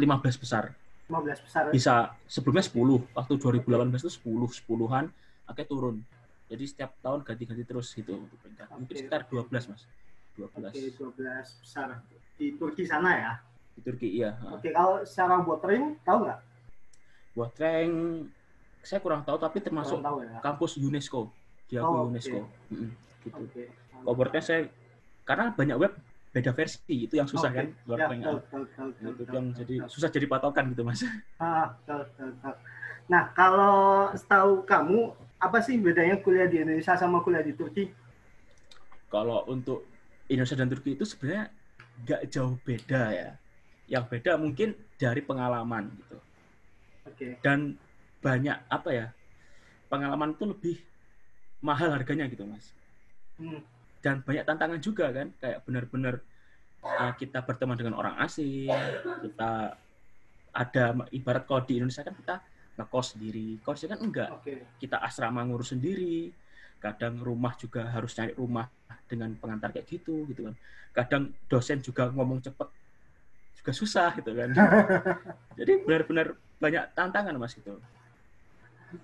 15 0.00 0.40
besar. 0.40 0.72
15 1.12 1.44
besar. 1.44 1.62
Bisa 1.68 1.94
sebelumnya 2.24 2.64
10. 2.64 3.04
Waktu 3.12 3.32
2018 3.36 4.00
itu 4.00 4.10
10, 4.10 4.48
10-an 4.48 5.04
akhirnya 5.44 5.68
turun. 5.68 5.96
Jadi 6.48 6.64
setiap 6.64 6.96
tahun 7.00 7.20
ganti-ganti 7.20 7.64
terus 7.64 7.92
gitu 7.92 8.16
untuk 8.16 8.36
peringkat. 8.40 8.66
Mungkin 8.72 8.88
Oke, 8.88 9.00
sekitar 9.00 9.20
oke. 9.24 9.52
12, 9.52 9.72
Mas. 9.72 9.82
12 10.32 10.48
Oke, 10.68 10.80
12 10.96 11.60
besar. 11.60 11.88
Di 12.36 12.46
Turki 12.56 12.84
sana 12.84 13.10
ya. 13.12 13.32
di 13.72 13.80
Turki 13.80 14.04
iya. 14.12 14.36
Oke, 14.52 14.68
kalau 14.68 15.00
secara 15.00 15.40
watering 15.40 15.96
tahu 16.04 16.28
nggak? 16.28 16.40
Buat 17.32 17.52
rank 17.56 17.92
saya 18.84 19.00
kurang 19.00 19.24
tahu 19.24 19.40
tapi 19.40 19.64
termasuk 19.64 19.96
Kurang 19.96 20.04
tahu 20.04 20.16
ya. 20.20 20.36
kampus 20.44 20.76
UNESCO. 20.76 21.20
Diakui 21.72 21.88
Oh. 21.88 22.04
UNESCO. 22.12 22.38
Mm-mm, 22.68 22.90
gitu. 23.24 23.40
Oke. 23.48 23.64
Covernya 24.04 24.42
saya 24.44 24.60
karena 25.24 25.56
banyak 25.56 25.76
web 25.80 25.92
beda 26.32 26.50
versi 26.56 26.94
itu 27.06 27.14
yang 27.20 27.28
susah 27.28 27.52
Oke. 27.52 27.58
kan 27.60 27.66
buat 27.84 28.00
Ya, 28.00 28.08
rank 28.08 28.20
betul, 28.24 28.36
betul, 28.40 28.60
betul, 28.64 28.86
itu 28.88 29.10
betul, 29.20 29.34
yang 29.36 29.46
betul, 29.46 29.60
jadi 29.60 29.74
betul. 29.76 29.88
susah 29.92 30.08
jadi 30.12 30.26
patokan 30.32 30.64
gitu 30.72 30.82
mas 30.84 31.00
Ah, 31.38 31.64
betul, 31.76 31.98
betul, 32.08 32.28
betul. 32.38 32.54
Nah, 33.12 33.24
kalau 33.36 33.76
setahu 34.16 34.52
kamu 34.64 34.98
apa 35.42 35.58
sih 35.60 35.74
bedanya 35.76 36.16
kuliah 36.22 36.46
di 36.48 36.62
Indonesia 36.62 36.94
sama 36.94 37.18
kuliah 37.20 37.42
di 37.44 37.52
Turki? 37.52 37.84
kalau 39.12 39.44
untuk 39.48 39.84
Indonesia 40.32 40.56
dan 40.56 40.68
Turki 40.72 40.96
itu 40.96 41.04
sebenarnya 41.04 41.52
nggak 42.02 42.22
jauh 42.32 42.56
beda 42.64 43.02
ya 43.12 43.30
yang 43.90 44.04
beda 44.08 44.40
mungkin 44.40 44.72
dari 44.96 45.20
pengalaman 45.20 45.92
gitu 46.00 46.16
Oke. 47.06 47.28
dan 47.44 47.76
banyak 48.22 48.56
apa 48.70 48.90
ya 48.94 49.06
pengalaman 49.92 50.32
itu 50.32 50.44
lebih 50.48 50.76
mahal 51.60 51.92
harganya 51.92 52.26
gitu 52.30 52.46
mas 52.48 52.72
Hmm. 53.38 53.58
Dan 54.02 54.20
banyak 54.26 54.44
tantangan 54.44 54.80
juga 54.82 55.14
kan 55.14 55.30
kayak 55.38 55.62
benar-benar 55.62 56.14
uh, 56.82 57.12
kita 57.14 57.46
berteman 57.46 57.78
dengan 57.78 57.94
orang 57.94 58.18
asing 58.18 58.68
kita 59.22 59.78
ada 60.52 60.84
ibarat 61.14 61.48
kalau 61.48 61.62
di 61.64 61.80
Indonesia 61.80 62.04
kan 62.04 62.12
kita 62.12 62.34
ngekos 62.76 63.16
sendiri 63.16 63.62
kos 63.62 63.86
kan 63.86 64.00
enggak 64.02 64.30
Oke. 64.42 64.76
kita 64.82 65.00
asrama 65.00 65.46
ngurus 65.46 65.72
sendiri 65.72 66.28
kadang 66.82 67.22
rumah 67.22 67.54
juga 67.54 67.86
harus 67.88 68.10
cari 68.10 68.34
rumah 68.34 68.66
dengan 69.06 69.32
pengantar 69.38 69.70
kayak 69.70 69.86
gitu 69.86 70.26
gitu 70.26 70.50
kan 70.50 70.54
kadang 70.92 71.22
dosen 71.46 71.78
juga 71.78 72.10
ngomong 72.10 72.42
cepet 72.42 72.68
juga 73.62 73.72
susah 73.72 74.10
gitu 74.18 74.34
kan 74.34 74.50
jadi 75.58 75.72
benar-benar 75.86 76.34
banyak 76.58 76.84
tantangan 76.98 77.38
mas 77.38 77.54
gitu 77.54 77.78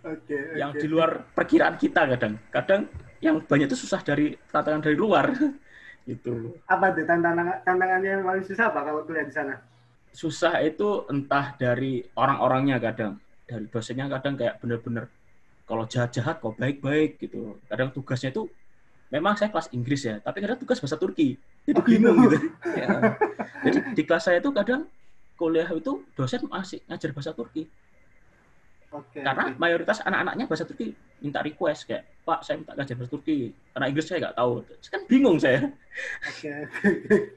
Oke. 0.05 0.59
yang 0.59 0.75
oke. 0.75 0.81
di 0.83 0.87
luar 0.91 1.25
perkiraan 1.33 1.79
kita 1.81 2.05
kadang 2.17 2.35
kadang 2.53 2.83
yang 3.19 3.43
banyak 3.43 3.67
itu 3.67 3.79
susah 3.79 4.01
dari 4.03 4.35
tantangan 4.51 4.83
dari 4.83 4.97
luar. 4.99 5.31
Gitu. 6.09 6.57
Apa 6.65 6.97
tuh 6.97 7.05
tantangan 7.05 7.61
tantangannya 7.69 8.11
yang 8.17 8.25
paling 8.25 8.41
susah 8.41 8.73
apa 8.73 8.81
kalau 8.81 9.05
kuliah 9.05 9.29
di 9.29 9.35
sana? 9.35 9.61
susah 10.09 10.65
itu 10.65 11.05
entah 11.13 11.53
dari 11.61 12.01
orang-orangnya 12.17 12.81
kadang. 12.81 13.21
Dari 13.45 13.69
dosennya 13.69 14.09
kadang 14.09 14.35
kayak 14.35 14.57
bener-bener 14.59 15.05
kalau 15.63 15.85
jahat-jahat 15.85 16.41
kok 16.41 16.57
baik-baik 16.57 17.21
gitu. 17.21 17.61
Kadang 17.69 17.93
tugasnya 17.93 18.33
itu 18.33 18.49
memang 19.13 19.37
saya 19.37 19.53
kelas 19.53 19.69
Inggris 19.77 20.09
ya 20.09 20.17
tapi 20.19 20.41
kadang 20.41 20.57
tugas 20.57 20.81
bahasa 20.81 20.97
Turki. 20.97 21.37
Jadi 21.69 21.77
Oh, 21.77 21.85
gitu. 21.85 21.93
bingung 21.93 22.17
gitu. 22.25 22.37
Ya. 22.81 22.89
jadi 23.69 23.79
di 23.93 24.03
kelas 24.09 24.23
saya 24.25 24.41
itu 24.41 24.49
kadang 24.49 24.89
kuliah 25.37 25.69
itu 25.71 25.93
dosen 26.17 26.41
masih 26.49 26.81
ngajar 26.89 27.13
bahasa 27.13 27.31
Turki 27.37 27.69
Oke. 28.89 29.21
karena 29.21 29.53
mayoritas 29.55 30.01
anak-anaknya 30.01 30.45
bahasa 30.45 30.65
Turki 30.65 30.91
minta 31.19 31.41
request 31.41 31.85
kayak 31.85 32.09
Pak 32.23 32.41
saya 32.41 32.57
minta 32.57 32.73
ngajar 32.73 32.97
bahasa 32.97 33.11
Turki 33.11 33.37
karena 33.69 33.87
Inggris 33.87 34.07
saya 34.07 34.19
nggak 34.23 34.35
tahu 34.35 34.53
kan 34.65 35.01
bingung 35.05 35.37
saya 35.37 35.61
Oke. 36.25 36.53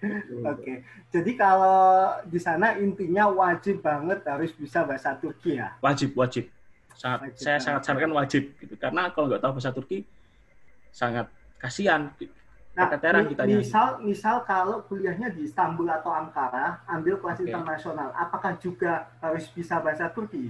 oke. 0.47 0.73
Jadi 1.11 1.31
kalau 1.35 1.77
di 2.25 2.39
sana 2.39 2.77
intinya 2.77 3.29
wajib 3.29 3.81
banget 3.81 4.25
harus 4.25 4.53
bisa 4.53 4.83
bahasa 4.83 5.13
Turki 5.15 5.59
ya. 5.59 5.77
wajib 5.79 6.15
wajib 6.15 6.49
sangat 6.95 7.29
Wajib 7.29 7.37
saya 7.39 7.51
banget. 7.53 7.65
sangat 7.67 7.83
sarankan 7.85 8.13
wajib 8.15 8.43
gitu 8.57 8.75
karena 8.77 9.03
kalau 9.11 9.27
nggak 9.29 9.43
tahu 9.43 9.53
bahasa 9.53 9.71
Turki 9.71 9.99
sangat 10.89 11.27
kasihan 11.59 12.09
Nah, 12.73 12.89
Keteteran 12.89 13.29
mi- 13.29 13.37
kitanya. 13.37 13.57
misal 13.61 13.89
misal 14.01 14.37
kalau 14.49 14.81
kuliahnya 14.89 15.29
di 15.29 15.45
Istanbul 15.45 15.93
atau 15.93 16.09
Ankara, 16.09 16.81
ambil 16.89 17.21
kelas 17.21 17.37
Oke. 17.37 17.45
internasional, 17.45 18.09
apakah 18.17 18.57
juga 18.57 19.13
harus 19.21 19.45
bisa 19.53 19.77
bahasa 19.77 20.09
Turki? 20.09 20.49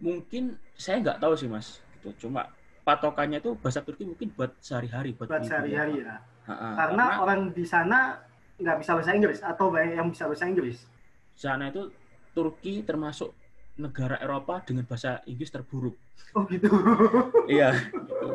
Mungkin 0.00 0.56
saya 0.74 0.98
nggak 0.98 1.18
tahu 1.20 1.32
sih 1.36 1.46
mas 1.46 1.78
gitu 1.96 2.26
cuma 2.26 2.48
patokannya 2.82 3.38
itu 3.38 3.52
bahasa 3.54 3.84
Turki 3.84 4.08
mungkin 4.08 4.32
buat 4.32 4.56
sehari-hari 4.58 5.12
buat, 5.12 5.28
Buat 5.28 5.44
ibu, 5.44 5.50
sehari-hari 5.52 5.94
ya. 6.00 6.04
ya. 6.08 6.16
Ha-ha, 6.48 6.68
Karena 6.74 7.04
orang 7.20 7.40
di 7.52 7.62
sana 7.62 8.16
nggak 8.56 8.76
bisa 8.80 8.96
bahasa 8.96 9.12
Inggris 9.12 9.40
atau 9.40 9.68
banyak 9.68 9.94
yang 9.94 10.08
bisa 10.08 10.24
bahasa 10.24 10.48
Inggris. 10.48 10.88
sana 11.36 11.68
itu 11.68 11.88
Turki 12.32 12.84
termasuk 12.84 13.32
negara 13.76 14.20
Eropa 14.20 14.60
dengan 14.60 14.84
bahasa 14.84 15.20
Inggris 15.24 15.48
terburuk. 15.48 15.96
Oh 16.36 16.44
gitu. 16.48 16.68
Iya, 17.50 17.72
gitu. 17.92 18.28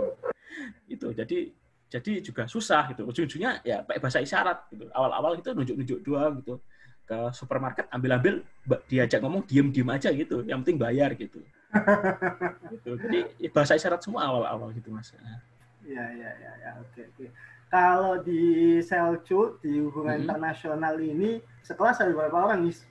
Itu 0.90 1.08
jadi 1.14 1.38
jadi 1.86 2.12
juga 2.22 2.44
susah 2.46 2.92
gitu. 2.94 3.06
Ujung-ujungnya 3.06 3.62
ya 3.62 3.86
pakai 3.86 4.02
bahasa 4.02 4.20
isyarat 4.20 4.70
gitu. 4.74 4.90
Awal-awal 4.90 5.38
itu 5.38 5.50
nunjuk-nunjuk 5.54 6.00
doang 6.02 6.42
gitu. 6.42 6.58
Ke 7.06 7.30
supermarket 7.32 7.86
ambil-ambil 7.94 8.42
diajak 8.90 9.22
ngomong 9.22 9.46
diem-diem 9.46 9.90
aja 9.94 10.10
gitu. 10.10 10.42
Yang 10.44 10.58
penting 10.66 10.78
bayar 10.82 11.14
gitu. 11.14 11.40
Gitu. 12.72 12.90
Jadi 13.00 13.20
ya 13.38 13.50
bahasa 13.52 13.76
isyarat 13.76 14.02
semua 14.02 14.26
awal-awal 14.26 14.72
gitu 14.74 14.90
Mas. 14.90 15.12
Iya, 15.86 16.06
iya, 16.18 16.30
iya, 16.40 16.52
ya. 16.60 16.72
oke, 16.82 17.02
oke. 17.14 17.26
Kalau 17.70 18.22
di 18.22 18.42
Selcu, 18.80 19.60
di 19.60 19.82
hubungan 19.82 20.16
Mhm. 20.18 20.24
internasional 20.26 20.96
ini, 20.98 21.42
sekelas 21.62 22.00
ada 22.00 22.14
berapa 22.14 22.38
orang, 22.40 22.66
Is? 22.66 22.86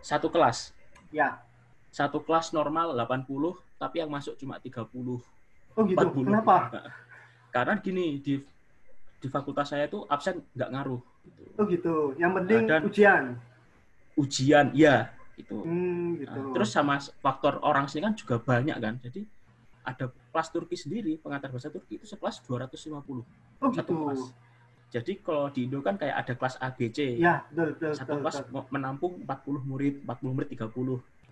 Satu 0.00 0.28
kelas. 0.28 0.74
Ya. 1.08 1.40
Satu 1.88 2.20
kelas 2.20 2.52
normal 2.52 2.92
80, 2.92 3.56
tapi 3.76 4.04
yang 4.04 4.10
masuk 4.12 4.36
cuma 4.36 4.60
30. 4.60 5.22
Oh 5.76 5.82
gitu, 5.84 5.96
40. 5.96 6.28
kenapa? 6.28 6.56
Karena 7.54 7.78
gini, 7.80 8.20
di 8.20 8.40
di 9.16 9.28
fakultas 9.32 9.72
saya 9.72 9.88
itu 9.88 10.04
absen 10.06 10.44
nggak 10.52 10.70
ngaruh. 10.72 11.00
Gitu. 11.24 11.42
Oh 11.56 11.64
gitu, 11.64 11.94
yang 12.20 12.36
penting 12.36 12.68
Dan- 12.68 12.84
ujian. 12.84 13.24
Ujian, 14.16 14.72
ya 14.72 15.12
itu. 15.36 15.56
Hmm, 15.62 16.16
gitu. 16.16 16.32
Nah, 16.32 16.52
terus 16.56 16.70
sama 16.72 16.96
faktor 17.20 17.60
orang 17.60 17.86
sini 17.86 18.08
kan 18.08 18.14
juga 18.16 18.40
banyak 18.40 18.76
kan. 18.80 18.96
Jadi 19.04 19.20
ada 19.86 20.10
kelas 20.10 20.48
Turki 20.50 20.74
sendiri, 20.74 21.20
pengantar 21.20 21.52
bahasa 21.52 21.70
Turki 21.70 22.00
itu 22.00 22.08
sekelas 22.08 22.42
250 22.42 22.90
oh 22.96 23.70
satu 23.70 23.70
gitu. 23.70 23.94
kelas. 24.02 24.22
Jadi 24.86 25.12
kalau 25.20 25.50
di 25.52 25.66
Indo 25.68 25.82
kan 25.84 26.00
kayak 26.00 26.16
ada 26.24 26.32
kelas 26.34 26.56
ABC. 26.56 27.20
Ya, 27.20 27.44
betul, 27.52 27.74
betul, 27.76 27.90
Satu 27.92 28.16
betul. 28.16 28.22
kelas 28.24 28.36
betul. 28.48 28.62
menampung 28.72 29.12
40 29.22 29.60
murid, 29.68 29.94
40 30.08 30.34
murid 30.34 30.48
30. 30.48 30.72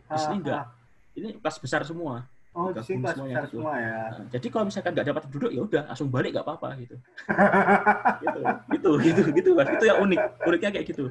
Di 0.05 0.13
Ah, 0.13 0.19
sini 0.21 0.37
enggak. 0.45 0.59
ah. 0.61 0.67
Ini 1.15 1.29
kelas 1.41 1.57
besar 1.63 1.81
semua. 1.87 2.27
Oh, 2.55 2.71
di 2.71 2.83
sini 2.87 3.03
kelas 3.03 3.19
besar 3.19 3.45
gitu. 3.47 3.59
semua 3.59 3.75
ya. 3.79 3.99
Nah, 4.11 4.27
jadi 4.31 4.47
kalau 4.51 4.65
misalkan 4.69 4.91
nggak 4.95 5.07
dapat 5.11 5.23
duduk 5.31 5.51
ya 5.51 5.61
udah 5.65 5.83
langsung 5.91 6.09
balik 6.11 6.31
nggak 6.35 6.45
apa-apa 6.47 6.69
gitu. 6.83 6.97
gitu. 8.23 8.41
Gitu, 8.75 8.91
gitu, 9.01 9.23
gitu, 9.33 9.51
Mas. 9.57 9.69
Itu 9.75 9.85
yang 9.87 9.99
unik. 10.03 10.21
Uniknya 10.45 10.71
kayak 10.75 10.87
gitu. 10.91 11.05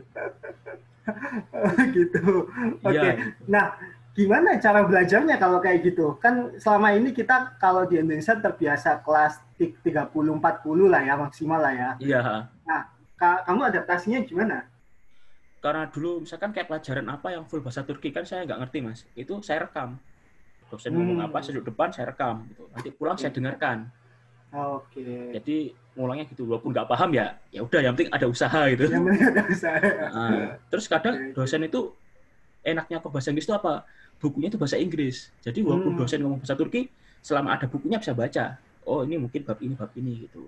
gitu. 1.98 2.48
Oke. 2.80 2.94
Iya. 2.96 3.12
Nah, 3.46 3.66
gimana 4.14 4.56
cara 4.58 4.86
belajarnya 4.86 5.36
kalau 5.38 5.60
kayak 5.60 5.84
gitu? 5.84 6.16
Kan 6.18 6.56
selama 6.58 6.94
ini 6.94 7.12
kita 7.12 7.58
kalau 7.58 7.84
di 7.84 8.00
Indonesia 8.00 8.36
terbiasa 8.36 9.02
kelas 9.02 9.42
30 9.58 10.10
40 10.10 10.40
lah 10.88 11.02
ya 11.02 11.16
maksimal 11.16 11.60
lah 11.60 11.74
ya. 11.74 11.90
Iya. 12.00 12.22
Ka- 13.16 13.44
Kamu 13.46 13.62
adaptasinya 13.68 14.24
gimana? 14.24 14.68
Karena 15.64 15.88
dulu 15.88 16.28
misalkan 16.28 16.52
kayak 16.52 16.68
pelajaran 16.68 17.08
apa 17.08 17.32
yang 17.32 17.48
full 17.48 17.64
bahasa 17.64 17.88
Turki 17.88 18.12
kan 18.12 18.28
saya 18.28 18.44
nggak 18.44 18.60
ngerti 18.68 18.78
mas. 18.84 19.08
Itu 19.16 19.40
saya 19.40 19.64
rekam. 19.64 19.96
Dosen 20.68 20.92
ngomong 20.92 21.22
Hmm. 21.22 21.28
apa, 21.30 21.38
saya 21.40 21.62
duduk 21.62 21.72
depan, 21.72 21.94
saya 21.94 22.12
rekam. 22.12 22.44
Gitu. 22.50 22.64
Nanti 22.68 22.90
pulang 22.92 23.16
saya 23.16 23.32
dengarkan. 23.32 23.88
Oke. 24.52 25.32
Jadi 25.34 25.58
ngulangnya 25.94 26.26
gitu. 26.30 26.50
Walaupun 26.50 26.70
nggak 26.74 26.88
paham 26.90 27.10
ya, 27.14 27.38
ya 27.54 27.62
udah. 27.66 27.82
Yang 27.82 27.94
penting 27.98 28.12
ada 28.14 28.26
usaha 28.30 28.62
gitu. 28.74 28.84
Yang 28.90 29.04
penting 29.06 29.24
ada 29.30 29.42
usaha. 29.46 29.78
Nah, 30.10 30.48
terus 30.70 30.86
kadang 30.90 31.16
dosen 31.34 31.62
itu 31.66 31.82
enaknya 32.64 32.98
ke 33.04 33.08
bahasa 33.10 33.30
Inggris 33.30 33.46
itu 33.46 33.56
apa? 33.56 33.86
Bukunya 34.18 34.48
itu 34.48 34.58
bahasa 34.58 34.78
Inggris. 34.80 35.30
Jadi 35.44 35.60
walaupun 35.62 35.94
Hmm. 35.94 36.00
dosen 36.02 36.20
ngomong 36.24 36.40
bahasa 36.42 36.56
Turki, 36.56 36.88
selama 37.22 37.54
ada 37.56 37.66
bukunya 37.68 38.00
bisa 38.00 38.16
baca. 38.16 38.58
Oh 38.84 39.04
ini 39.04 39.16
mungkin 39.20 39.44
bab 39.48 39.60
ini 39.64 39.74
bab 39.76 39.92
ini 39.96 40.28
gitu. 40.28 40.48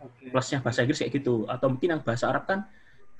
Oke. 0.00 0.32
Plusnya 0.32 0.64
bahasa 0.64 0.84
Inggris 0.84 1.00
kayak 1.04 1.12
gitu. 1.20 1.44
Atau 1.48 1.68
mungkin 1.68 1.96
yang 1.96 2.02
bahasa 2.02 2.32
Arab 2.32 2.48
kan 2.48 2.64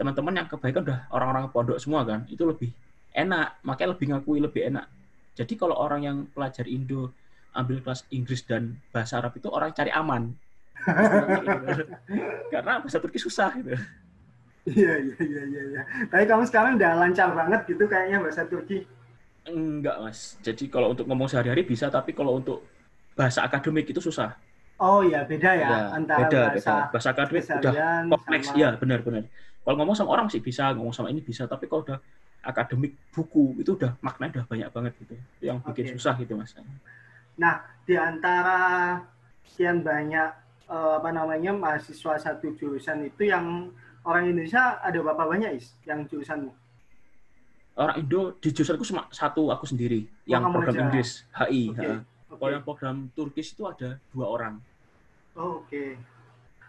teman-teman 0.01 0.33
yang 0.33 0.49
kebaikan 0.49 0.81
udah 0.89 1.13
orang-orang 1.13 1.53
pondok 1.53 1.77
semua 1.77 2.01
kan, 2.09 2.25
itu 2.33 2.41
lebih 2.49 2.73
enak, 3.13 3.61
makanya 3.61 3.93
lebih 3.93 4.07
ngakui 4.17 4.41
lebih 4.41 4.73
enak. 4.73 4.89
Jadi 5.37 5.61
kalau 5.61 5.77
orang 5.77 6.01
yang 6.01 6.17
pelajar 6.33 6.65
Indo 6.65 7.13
ambil 7.53 7.85
kelas 7.85 8.09
Inggris 8.09 8.41
dan 8.49 8.81
bahasa 8.97 9.21
Arab 9.21 9.37
itu 9.37 9.53
orang 9.53 9.77
cari 9.77 9.93
aman. 9.93 10.33
Karena 12.53 12.73
bahasa 12.81 12.99
Turki 12.99 13.19
susah 13.21 13.51
gitu. 13.57 13.75
Iya, 14.69 14.93
iya, 15.01 15.17
iya, 15.19 15.43
iya, 15.49 15.63
iya. 15.73 15.83
Tapi 16.13 16.25
kamu 16.29 16.45
sekarang 16.45 16.77
udah 16.77 16.93
lancar 17.01 17.33
banget 17.33 17.61
gitu 17.67 17.85
kayaknya 17.89 18.21
bahasa 18.21 18.45
Turki. 18.45 18.85
Enggak, 19.49 19.97
Mas. 20.05 20.37
Jadi 20.45 20.69
kalau 20.69 20.93
untuk 20.93 21.09
ngomong 21.09 21.27
sehari-hari 21.27 21.65
bisa, 21.65 21.89
tapi 21.89 22.13
kalau 22.13 22.37
untuk 22.37 22.61
bahasa 23.17 23.41
akademik 23.41 23.89
itu 23.89 23.99
susah. 23.99 24.37
Oh 24.81 25.05
iya, 25.05 25.25
beda 25.25 25.51
ya, 25.57 25.69
Ya, 25.69 25.79
antara 25.93 26.29
beda, 26.29 26.41
bahasa 26.53 26.73
beda. 26.73 26.93
Bahasa 26.93 27.09
akademik 27.13 27.43
udah 27.45 27.73
kompleks. 28.09 28.47
sama- 28.49 28.59
Iya, 28.61 28.69
benar-benar. 28.81 29.23
Kalau 29.61 29.77
ngomong 29.77 29.97
sama 29.97 30.11
orang 30.17 30.27
sih 30.33 30.41
bisa, 30.41 30.73
ngomong 30.73 30.93
sama 30.93 31.09
ini 31.13 31.21
bisa, 31.21 31.45
tapi 31.45 31.69
kalau 31.69 31.85
udah 31.85 31.99
akademik 32.41 32.97
buku 33.13 33.61
itu 33.61 33.77
udah 33.77 33.97
maknanya 34.01 34.41
udah 34.41 34.47
banyak 34.49 34.69
banget 34.73 34.93
gitu. 35.05 35.15
Itu 35.41 35.45
yang 35.45 35.61
bikin 35.61 35.85
Oke. 35.89 35.93
susah 35.97 36.17
gitu, 36.21 36.33
Mas. 36.37 36.57
di 37.85 37.97
antara 37.97 39.01
sekian 39.45 39.81
banyak 39.83 40.31
eh, 40.71 40.93
apa 40.97 41.11
namanya 41.11 41.51
mahasiswa 41.51 42.15
satu 42.17 42.55
jurusan 42.55 43.05
itu 43.05 43.27
yang 43.27 43.69
orang 44.07 44.31
Indonesia 44.31 44.79
ada 44.81 44.97
berapa 45.03 45.27
banyak 45.27 45.59
is 45.59 45.75
yang 45.85 46.07
jurusanmu? 46.07 46.55
Orang 47.77 47.97
Indo 47.99 48.37
di 48.39 48.49
jurusanku 48.55 48.85
cuma 48.87 49.07
satu 49.11 49.51
aku 49.51 49.65
sendiri 49.67 50.07
yang 50.27 50.47
kamu 50.47 50.55
program 50.59 50.75
aja. 50.75 50.83
Inggris, 50.87 51.11
HI. 51.33 51.63
Oke. 51.73 51.87
ha. 51.87 51.95
Oke. 52.31 52.39
Kalau 52.39 52.53
yang 52.55 52.65
program 52.65 52.97
Turkis 53.13 53.53
itu 53.53 53.63
ada 53.67 53.99
dua 54.15 54.27
orang. 54.31 54.55
Oh, 55.35 55.65
Oke. 55.65 55.97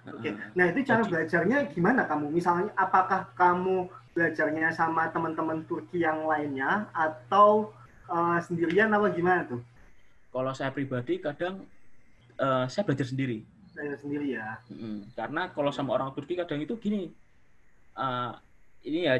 Oke. 0.08 0.30
Ha. 0.34 0.54
Nah 0.58 0.66
itu 0.72 0.80
cara 0.82 1.02
Jadi- 1.06 1.10
belajarnya 1.14 1.58
gimana 1.74 2.02
kamu? 2.10 2.26
Misalnya 2.34 2.74
apakah 2.74 3.30
kamu 3.38 3.86
belajarnya 4.12 4.74
sama 4.76 5.08
teman-teman 5.14 5.64
Turki 5.70 6.04
yang 6.04 6.26
lainnya 6.26 6.90
atau 6.92 7.72
eh, 8.10 8.40
sendirian 8.44 8.92
apa 8.92 9.08
gimana 9.14 9.46
tuh? 9.48 9.62
Kalau 10.32 10.52
saya 10.56 10.72
pribadi 10.72 11.20
kadang 11.20 11.64
eh, 12.40 12.66
saya 12.72 12.84
belajar 12.88 13.08
sendiri. 13.08 13.44
Belajar 13.72 13.98
sendiri 14.04 14.36
ya. 14.36 14.60
Mm, 14.68 15.16
Karena 15.16 15.48
kalau 15.52 15.72
sama 15.72 15.96
orang 15.96 16.12
Turki 16.12 16.36
kadang 16.36 16.60
itu 16.60 16.76
gini, 16.76 17.08
eh, 17.96 18.32
ini 18.88 19.08
ya 19.08 19.20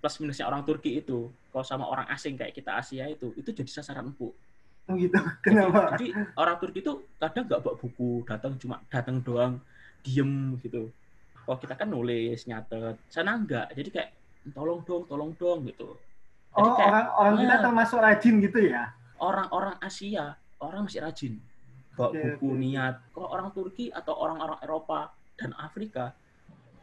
plus 0.00 0.16
minusnya 0.20 0.48
orang 0.48 0.64
Turki 0.64 1.00
itu, 1.00 1.28
kalau 1.52 1.64
sama 1.64 1.84
orang 1.88 2.08
asing 2.12 2.36
kayak 2.36 2.52
kita 2.56 2.76
Asia 2.80 3.08
itu, 3.08 3.32
itu 3.36 3.52
jadi 3.52 3.70
sasaran 3.70 4.12
empuk. 4.12 4.32
Oh 4.88 4.94
gitu. 4.96 5.16
Kenapa? 5.44 5.96
Jadi 5.96 6.12
orang 6.36 6.56
Turki 6.60 6.80
itu 6.84 6.92
kadang 7.16 7.44
nggak 7.48 7.60
bawa 7.60 7.74
buku, 7.76 8.24
datang 8.24 8.52
cuma 8.60 8.80
datang 8.92 9.20
doang, 9.20 9.60
diem 10.04 10.56
gitu. 10.60 10.92
Kalau 11.44 11.58
kita 11.60 11.76
kan 11.76 11.88
nulis, 11.92 12.44
nyatet, 12.48 12.96
sana 13.12 13.36
enggak. 13.36 13.68
Jadi 13.76 13.88
kayak 13.92 14.10
tolong 14.56 14.80
dong, 14.84 15.04
tolong 15.04 15.32
dong 15.36 15.68
gitu. 15.68 15.96
Jadi 16.54 16.68
Oh 16.68 16.76
kayak 16.76 16.88
orang 16.88 17.06
orang 17.16 17.34
kita 17.40 17.56
termasuk 17.60 17.98
rajin 18.00 18.34
gitu 18.40 18.58
ya? 18.64 18.84
orang-orang 19.14 19.78
Asia, 19.80 20.36
orang 20.60 20.84
masih 20.84 21.00
rajin 21.00 21.34
bawa 21.94 22.10
Oke, 22.10 22.20
buku 22.38 22.48
oke. 22.50 22.58
niat. 22.58 22.94
Kalau 23.14 23.28
orang 23.30 23.48
Turki 23.54 23.86
atau 23.94 24.14
orang-orang 24.18 24.58
Eropa 24.62 25.14
dan 25.38 25.50
Afrika 25.58 26.14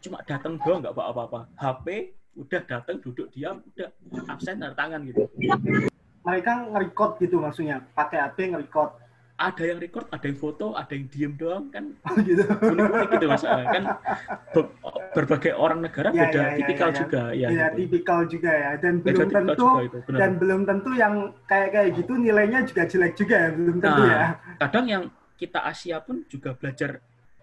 cuma 0.01 0.17
datang 0.25 0.57
doang 0.57 0.81
nggak 0.81 0.95
bawa 0.95 1.13
apa-apa. 1.13 1.39
HP 1.59 2.15
udah 2.39 2.61
datang 2.63 2.97
duduk 3.03 3.27
diam 3.35 3.59
udah 3.75 3.89
absen 4.31 4.57
tanda 4.57 4.73
tangan 4.73 5.03
gitu. 5.03 5.27
Mereka 6.21 6.69
nge-record 6.69 7.17
gitu 7.17 7.41
maksudnya, 7.41 7.81
pakai 7.97 8.21
HP 8.21 8.53
nge-record. 8.53 8.93
Ada 9.41 9.63
yang 9.73 9.79
record, 9.81 10.05
ada 10.13 10.21
yang 10.21 10.37
foto, 10.37 10.77
ada 10.77 10.93
yang 10.93 11.09
diem 11.09 11.33
doang 11.33 11.73
kan 11.73 11.97
Oh 12.07 12.15
gitu. 12.21 12.45
unik-unik 12.45 13.07
gitu 13.17 13.25
mas 13.25 13.41
kan 13.41 13.83
ber- 14.53 14.71
berbagai 15.17 15.53
orang 15.57 15.81
negara 15.81 16.13
Ya, 16.13 16.29
beda 16.29 16.37
ya, 16.37 16.45
ya, 16.45 16.57
tipikal 16.61 16.87
ya, 16.87 16.93
ya. 16.93 16.99
juga 17.01 17.21
ya. 17.33 17.47
Ya, 17.49 17.65
gitu. 17.65 17.77
tipikal 17.81 18.19
juga 18.29 18.51
ya. 18.53 18.71
Dan 18.77 18.93
Beda 19.01 19.13
belum 19.17 19.29
tentu 19.33 19.67
itu, 19.81 19.97
benar. 20.05 20.19
dan 20.21 20.31
belum 20.37 20.61
tentu 20.69 20.89
yang 20.93 21.13
kayak 21.49 21.69
kayak 21.73 21.89
gitu 21.97 22.13
nilainya 22.21 22.59
juga 22.69 22.81
jelek 22.85 23.13
juga 23.17 23.35
ya, 23.35 23.49
belum 23.49 23.77
tentu 23.81 24.01
Nah. 24.05 24.13
ya. 24.13 24.23
kadang 24.61 24.85
yang 24.85 25.03
kita 25.35 25.59
Asia 25.65 25.97
pun 26.05 26.21
juga 26.29 26.53
belajar 26.53 27.01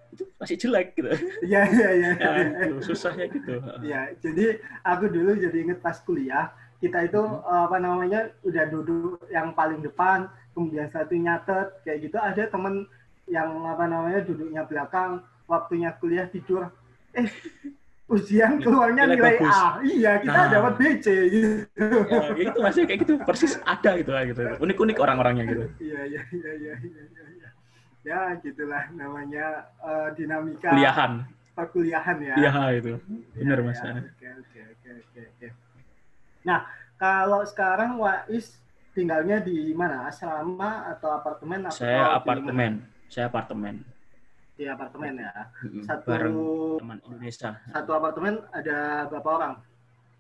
itu 0.08 0.24
masih 0.38 0.56
jelek 0.56 0.94
gitu. 0.94 1.10
Iya 1.44 1.60
iya 1.74 1.88
iya. 1.98 2.10
Ya, 2.14 2.30
itu 2.64 2.76
susahnya 2.80 3.26
gitu. 3.26 3.58
Ya, 3.82 4.00
jadi 4.22 4.62
aku 4.80 5.10
dulu 5.10 5.34
jadi 5.34 5.56
inget 5.66 5.82
pas 5.82 5.98
kuliah, 6.00 6.54
kita 6.78 6.98
itu 7.04 7.20
eh, 7.20 7.62
apa 7.66 7.76
namanya 7.78 8.20
udah 8.42 8.64
duduk 8.70 9.18
yang 9.28 9.50
paling 9.52 9.82
depan, 9.82 10.26
kemudian 10.54 10.86
satu 10.88 11.14
nyatet 11.14 11.74
kayak 11.82 11.98
gitu. 12.06 12.16
Ada 12.16 12.46
temen 12.48 12.86
yang 13.26 13.50
apa 13.66 13.84
namanya 13.84 14.22
duduknya 14.22 14.62
belakang, 14.64 15.20
waktunya 15.44 15.92
kuliah 15.98 16.24
tidur, 16.26 16.70
eh 17.12 17.28
ujian 18.14 18.56
keluarnya 18.56 19.04
Nilai 19.04 19.16
nilai 19.20 19.34
bagus. 19.36 19.52
A. 19.52 19.68
Iya, 19.84 20.12
kita 20.24 20.32
Nah. 20.32 20.48
dapat 20.48 20.72
BC 20.80 21.06
gitu. 21.28 21.48
ya, 22.08 22.18
ya 22.32 22.44
itu 22.48 22.58
masih 22.64 22.80
kayak 22.88 23.00
gitu 23.04 23.12
persis 23.20 23.52
ada 23.68 23.90
gitu 24.00 24.10
lah 24.16 24.24
gitu 24.24 24.40
unik-unik 24.64 24.96
orang-orangnya 24.96 25.44
gitu 25.44 25.62
Iya 25.76 26.00
iya 26.08 26.22
iya 26.32 26.52
iya 26.56 26.74
iya. 26.80 27.04
iya, 27.04 27.24
iya. 27.36 27.48
Ya 28.08 28.18
gitulah 28.40 28.88
namanya 28.96 29.68
eh, 29.84 30.08
dinamika 30.16 30.72
kuliahan 30.72 31.12
perkuliahan 31.52 32.16
ya. 32.24 32.34
iya 32.40 32.52
itu 32.80 32.96
benar 33.36 33.58
Ya, 33.60 33.66
mas 33.68 33.76
ya. 33.76 33.92
Oke 33.92 34.26
oke 34.40 34.60
oke 34.72 34.88
oke 35.04 35.20
oke. 35.28 35.46
Nah 36.44 36.66
kalau 36.98 37.42
sekarang 37.46 37.98
Wais 37.98 38.58
tinggalnya 38.94 39.38
di 39.38 39.70
mana? 39.74 40.10
Asrama 40.10 40.90
atau 40.90 41.14
apartemen? 41.14 41.66
Atau 41.66 41.82
saya 41.86 42.18
apartemen 42.18 42.72
saya 43.08 43.26
apartemen 43.30 43.74
Di 44.58 44.66
apartemen 44.66 45.22
ya. 45.22 45.32
Satu 45.86 46.06
bareng 46.10 46.36
teman 46.82 46.98
Indonesia 47.06 47.50
satu 47.70 47.90
apartemen 47.94 48.34
ada 48.50 49.06
berapa 49.06 49.30
orang? 49.38 49.54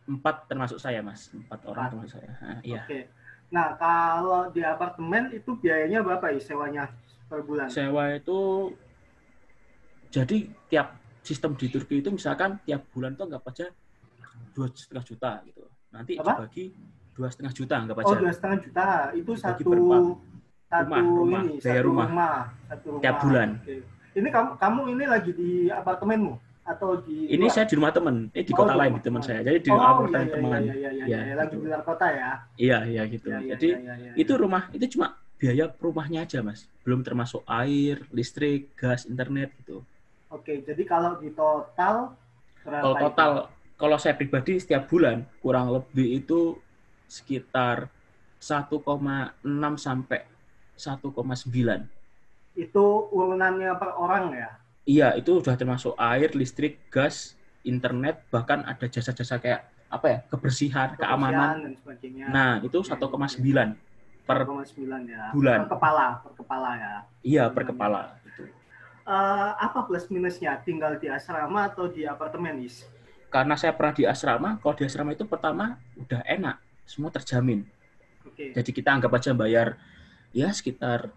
empat 0.08 0.48
termasuk 0.48 0.80
saya 0.80 1.04
mas 1.04 1.28
empat 1.36 1.68
orang 1.68 1.84
Empat. 1.84 1.90
termasuk 1.92 2.10
saya 2.16 2.30
Ah, 2.40 2.58
iya 2.64 2.80
Oke. 2.86 3.00
Nah, 3.48 3.76
kalau 3.80 4.52
di 4.52 4.60
apartemen 4.60 5.32
itu 5.32 5.56
biayanya 5.56 6.04
berapa 6.04 6.32
ya 6.32 6.40
sewanya 6.40 6.84
per 7.28 7.44
bulan? 7.44 7.68
sewa 7.68 8.16
itu 8.16 8.72
jadi 10.08 10.48
tiap 10.72 10.96
sistem 11.20 11.52
di 11.60 11.68
Turki 11.68 12.00
itu 12.00 12.08
misalkan 12.08 12.56
tiap 12.64 12.88
bulan 12.88 13.12
tuh 13.12 13.28
anggap 13.28 13.44
aja 13.52 13.66
dua 14.56 14.72
setengah 14.72 15.04
juta 15.04 15.30
gitu 15.44 15.68
nanti 15.88 16.12
Apa? 16.14 16.32
dibagi 16.36 16.64
dua 17.12 17.28
setengah 17.28 17.52
juta 17.52 17.74
anggap 17.76 17.96
aja 17.98 18.06
Oh, 18.06 18.16
dua 18.16 18.32
setengah 18.32 18.58
juta. 18.60 18.86
Itu 19.10 19.32
Dibagi 19.32 19.42
satu 19.42 19.62
satu 20.68 20.84
Rumah, 20.84 21.00
rumah, 21.00 21.42
ini, 21.42 21.58
satu 21.58 21.80
rumah. 21.82 22.08
satu 22.68 22.86
rumah. 22.92 23.02
Tiap 23.02 23.16
bulan. 23.24 23.48
Oke. 23.58 23.76
Ini 24.14 24.28
kamu 24.28 24.50
kamu 24.56 24.80
ini 24.92 25.04
lagi 25.06 25.30
di 25.32 25.50
apartemenmu 25.68 26.32
atau 26.62 27.00
di 27.00 27.32
ini 27.32 27.40
luar? 27.40 27.54
saya 27.54 27.64
di 27.64 27.74
rumah 27.80 27.88
temen 27.88 28.16
ini 28.28 28.44
di 28.44 28.52
Oh, 28.52 28.56
kota 28.60 28.72
di 28.72 28.76
lain 28.76 28.90
rumah 28.92 29.00
di 29.00 29.04
teman 29.08 29.22
saya 29.24 29.40
jadi 29.40 29.56
di 29.56 29.70
oh, 29.72 29.80
apartemen 29.80 30.20
iya, 30.20 30.34
teman 30.36 30.60
Iya, 30.60 30.60
iya, 30.68 30.90
iya, 30.92 31.04
Iya, 31.08 31.18
iya, 31.24 31.34
lagi 31.34 31.48
gitu. 31.48 31.62
di 31.64 31.66
luar 31.66 31.82
kota 31.82 32.06
ya. 32.12 32.30
iya 32.60 32.78
iya 32.84 33.02
gitu 33.08 33.26
Iya, 33.26 33.38
iya, 33.40 33.48
jadi 33.56 33.68
iya, 33.72 33.78
iya, 33.80 33.94
iya. 34.04 34.12
itu 34.20 34.32
rumah 34.36 34.62
itu 34.68 34.84
cuma 34.92 35.06
biaya 35.40 35.64
rumahnya 35.80 36.20
aja 36.28 36.38
mas 36.44 36.60
belum 36.84 37.00
termasuk 37.00 37.40
air 37.48 38.04
listrik 38.12 38.76
gas 38.76 39.08
internet 39.08 39.48
gitu 39.64 39.80
Oke, 40.28 40.60
jadi 40.60 40.82
kalau 40.84 41.16
di 41.16 41.32
total 41.32 42.12
kalau 42.60 42.92
itu? 42.92 43.48
Kalau 43.78 43.94
saya 43.96 44.18
pribadi 44.18 44.58
setiap 44.58 44.90
bulan 44.90 45.22
kurang 45.38 45.70
lebih 45.70 46.18
itu 46.20 46.58
sekitar 47.06 47.88
1,6 48.42 48.82
sampai 49.78 50.20
1,9 50.74 51.08
itu 52.58 52.86
urunannya 53.14 53.72
per 53.78 53.90
orang 53.94 54.24
ya? 54.34 54.50
iya 54.84 55.08
itu 55.14 55.38
sudah 55.38 55.54
termasuk 55.54 55.94
air 55.94 56.34
listrik 56.34 56.90
gas 56.90 57.38
internet 57.62 58.26
bahkan 58.34 58.66
ada 58.66 58.90
jasa-jasa 58.90 59.38
kayak 59.38 59.70
apa 59.88 60.06
ya 60.10 60.18
kebersihan 60.28 60.92
keamanan 60.98 61.64
dan 61.64 61.72
sebagainya. 61.80 62.26
nah 62.28 62.50
itu 62.60 62.82
1,9 62.82 62.98
per 64.28 64.44
1,9 64.44 65.08
ya. 65.08 65.32
bulan. 65.32 65.64
Per 65.64 65.72
kepala, 65.72 66.06
per 66.20 66.32
kepala 66.36 66.70
ya. 66.76 66.94
iya 67.24 67.44
per 67.48 67.64
kepala. 67.64 68.20
Eh, 69.08 69.50
apa 69.56 69.88
plus 69.88 70.04
minusnya 70.12 70.60
tinggal 70.60 71.00
di 71.00 71.08
asrama 71.08 71.72
atau 71.72 71.88
di 71.88 72.04
apartemen, 72.04 72.60
Is? 72.60 72.84
Karena 73.28 73.54
saya 73.60 73.76
pernah 73.76 73.92
di 73.92 74.04
asrama 74.08 74.56
kalau 74.60 74.74
di 74.74 74.84
asrama 74.88 75.12
itu 75.12 75.28
pertama 75.28 75.76
udah 76.00 76.24
enak 76.24 76.56
semua 76.88 77.12
terjamin. 77.12 77.64
Oke. 78.24 78.52
jadi 78.52 78.70
kita 78.70 78.88
anggap 78.92 79.12
aja 79.16 79.32
bayar 79.32 79.76
ya 80.32 80.52
sekitar 80.52 81.08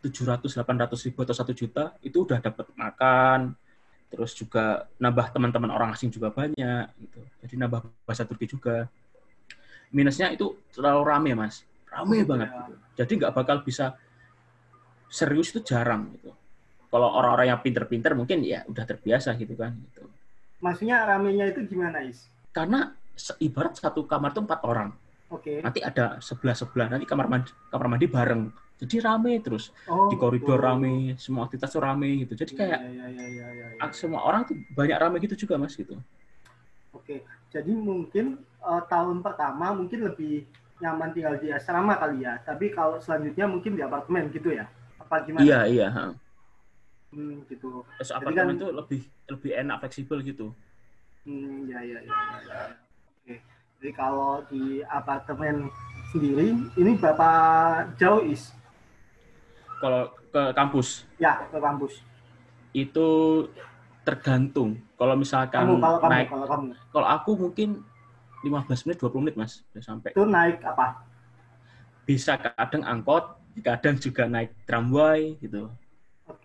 700 0.00 0.46
800 0.46 1.06
ribu 1.08 1.24
atau 1.24 1.34
1 1.36 1.52
juta 1.56 1.96
itu 2.04 2.22
udah 2.24 2.38
dapat 2.40 2.66
makan. 2.76 3.56
Terus 4.06 4.32
juga 4.38 4.86
nambah 5.02 5.34
teman-teman 5.34 5.70
orang 5.74 5.90
asing 5.92 6.14
juga 6.14 6.30
banyak 6.30 6.86
gitu. 7.02 7.20
Jadi 7.42 7.54
nambah 7.58 7.80
bahasa 8.06 8.22
Turki 8.22 8.46
juga. 8.46 8.86
Minusnya 9.90 10.30
itu 10.30 10.54
terlalu 10.70 11.02
rame 11.02 11.30
mas. 11.34 11.66
Rame 11.90 12.22
Iya. 12.22 12.26
banget 12.28 12.50
gitu. 12.52 12.74
jadi 12.96 13.12
nggak 13.24 13.32
bakal 13.34 13.56
bisa 13.66 13.96
serius 15.10 15.50
itu 15.54 15.60
jarang 15.64 16.12
gitu. 16.16 16.32
Kalau 16.86 17.08
orang-orang 17.12 17.50
yang 17.50 17.60
pinter-pinter 17.60 18.14
mungkin 18.14 18.40
ya 18.46 18.62
udah 18.70 18.84
terbiasa 18.86 19.34
gitu 19.36 19.52
kan 19.58 19.74
gitu 19.90 20.06
Maksudnya 20.60 21.04
ramenya 21.04 21.52
itu 21.52 21.60
gimana, 21.68 22.00
Is? 22.04 22.26
karena 22.56 22.96
ibarat 23.36 23.76
satu 23.76 24.08
kamar 24.08 24.32
tuh 24.32 24.48
empat 24.48 24.64
orang 24.64 24.88
Oke. 25.28 25.60
nanti 25.60 25.84
ada 25.84 26.16
sebelah 26.24 26.56
sebelah 26.56 26.88
nanti 26.88 27.04
kamar 27.04 27.28
mandi 27.28 27.52
kamar 27.68 27.86
mandi 27.92 28.08
bareng 28.08 28.48
jadi 28.80 29.04
rame 29.04 29.36
terus 29.44 29.72
Oh, 29.84 30.08
di 30.08 30.16
koridor 30.16 30.56
gitu. 30.56 30.64
rame 30.64 31.16
semua 31.20 31.44
aktivitas 31.44 31.76
tuh 31.76 31.84
rame 31.84 32.24
gitu 32.24 32.32
jadi 32.32 32.52
kayak 32.56 32.80
Iya, 32.80 32.88
iya, 32.92 33.06
iya, 33.12 33.26
iya, 33.28 33.46
iya, 33.52 33.66
iya. 33.76 33.80
ah, 33.84 33.92
semua 33.92 34.24
orang 34.24 34.48
tuh 34.48 34.56
banyak 34.72 34.96
rame 34.96 35.16
gitu 35.20 35.36
juga 35.44 35.60
mas 35.60 35.76
gitu 35.76 36.00
Oke. 36.96 37.28
Jadi 37.52 37.72
mungkin 37.76 38.40
eh, 38.40 38.82
tahun 38.88 39.20
pertama 39.20 39.76
mungkin 39.76 40.08
lebih 40.08 40.48
nyaman 40.80 41.12
tinggal 41.12 41.36
di 41.36 41.52
asrama 41.52 41.96
kali 42.00 42.24
ya. 42.24 42.40
Tapi 42.40 42.72
kalau 42.72 42.96
selanjutnya 43.04 43.44
mungkin 43.44 43.76
di 43.76 43.82
apartemen 43.84 44.32
gitu 44.32 44.48
ya. 44.52 44.64
Apa 44.96 45.24
gimana? 45.28 45.44
iya 45.44 45.60
iya. 45.68 45.88
Hmm, 47.10 47.46
gitu. 47.46 47.86
Jadi 47.96 48.12
apartemen 48.12 48.54
kan- 48.54 48.60
tuh 48.60 48.70
lebih 48.74 49.00
lebih 49.26 49.50
enak 49.56 49.76
fleksibel 49.80 50.18
gitu 50.22 50.52
Hmm, 51.26 51.66
ya, 51.66 51.82
ya, 51.82 51.98
ya, 51.98 52.14
ya, 52.14 52.38
ya. 52.46 52.58
Oke. 53.18 53.34
Jadi 53.76 53.90
kalau 53.92 54.46
di 54.46 54.78
apartemen 54.86 55.66
sendiri, 56.08 56.54
ini 56.74 56.90
berapa 56.94 57.28
jauh 57.98 58.22
is? 58.22 58.54
kalau 59.76 60.08
ke 60.32 60.42
kampus 60.56 61.04
Ya, 61.16 61.36
ke 61.52 61.58
kampus. 61.60 62.00
itu 62.72 63.08
tergantung 64.06 64.78
kalau 64.94 65.12
misalkan 65.18 65.66
Kamu, 65.66 65.76
kalau 65.82 65.98
kamu, 65.98 66.12
naik 66.14 66.28
kalau 66.30 66.46
kamu. 66.46 66.66
kalau 66.92 67.08
aku 67.10 67.30
mungkin 67.36 67.68
15 68.40 68.86
menit 68.86 68.96
20 69.02 69.20
menit 69.26 69.34
mas 69.34 69.66
udah 69.74 69.82
sampai 69.82 70.14
Itu 70.14 70.24
naik 70.24 70.62
apa? 70.62 71.02
bisa 72.06 72.38
kadang 72.38 72.86
angkot 72.86 73.24
kadang 73.60 73.98
juga 73.98 74.30
naik 74.30 74.54
tramway 74.62 75.34
gitu 75.42 75.66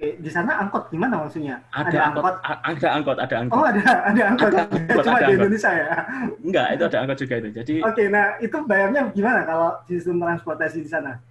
Oke, 0.01 0.17
di 0.17 0.33
sana 0.33 0.57
angkot 0.65 0.89
gimana 0.89 1.21
maksudnya? 1.21 1.61
ada, 1.69 2.09
angkot, 2.09 2.33
a- 2.41 2.61
ada 2.73 2.87
angkot 2.97 3.17
ada 3.21 3.35
angkot 3.37 3.61
Oh, 3.61 3.65
ada 3.69 3.83
ada 4.09 4.21
angkot. 4.33 4.49
Ada 4.49 4.61
angkot, 4.73 5.03
Cuma 5.05 5.17
ada 5.21 5.21
di 5.21 5.29
angkot. 5.29 5.45
Indonesia 5.45 5.71
ya. 5.77 5.87
enggak 6.41 6.67
itu 6.73 6.83
ada 6.89 6.97
angkot 7.05 7.17
juga 7.21 7.33
itu 7.37 7.49
jadi 7.61 7.73
Oke, 7.85 8.03
nah 8.09 8.25
itu 8.41 8.57
bayarnya 8.65 9.01
gimana 9.13 9.45
kalau 9.45 9.69
sistem 9.85 10.17
transportasi 10.17 10.81
di 10.81 10.89
sana? 10.89 11.21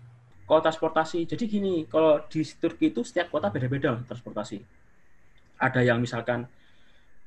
kalau 0.46 0.60
transportasi 0.62 1.18
jadi 1.26 1.44
gini 1.50 1.86
kalau 1.90 2.22
di 2.30 2.46
Turki 2.46 2.94
itu 2.94 3.02
setiap 3.02 3.26
kota 3.34 3.50
beda-beda 3.50 3.98
transportasi 4.06 4.62
ada 5.60 5.80
yang 5.84 5.98
misalkan 6.00 6.46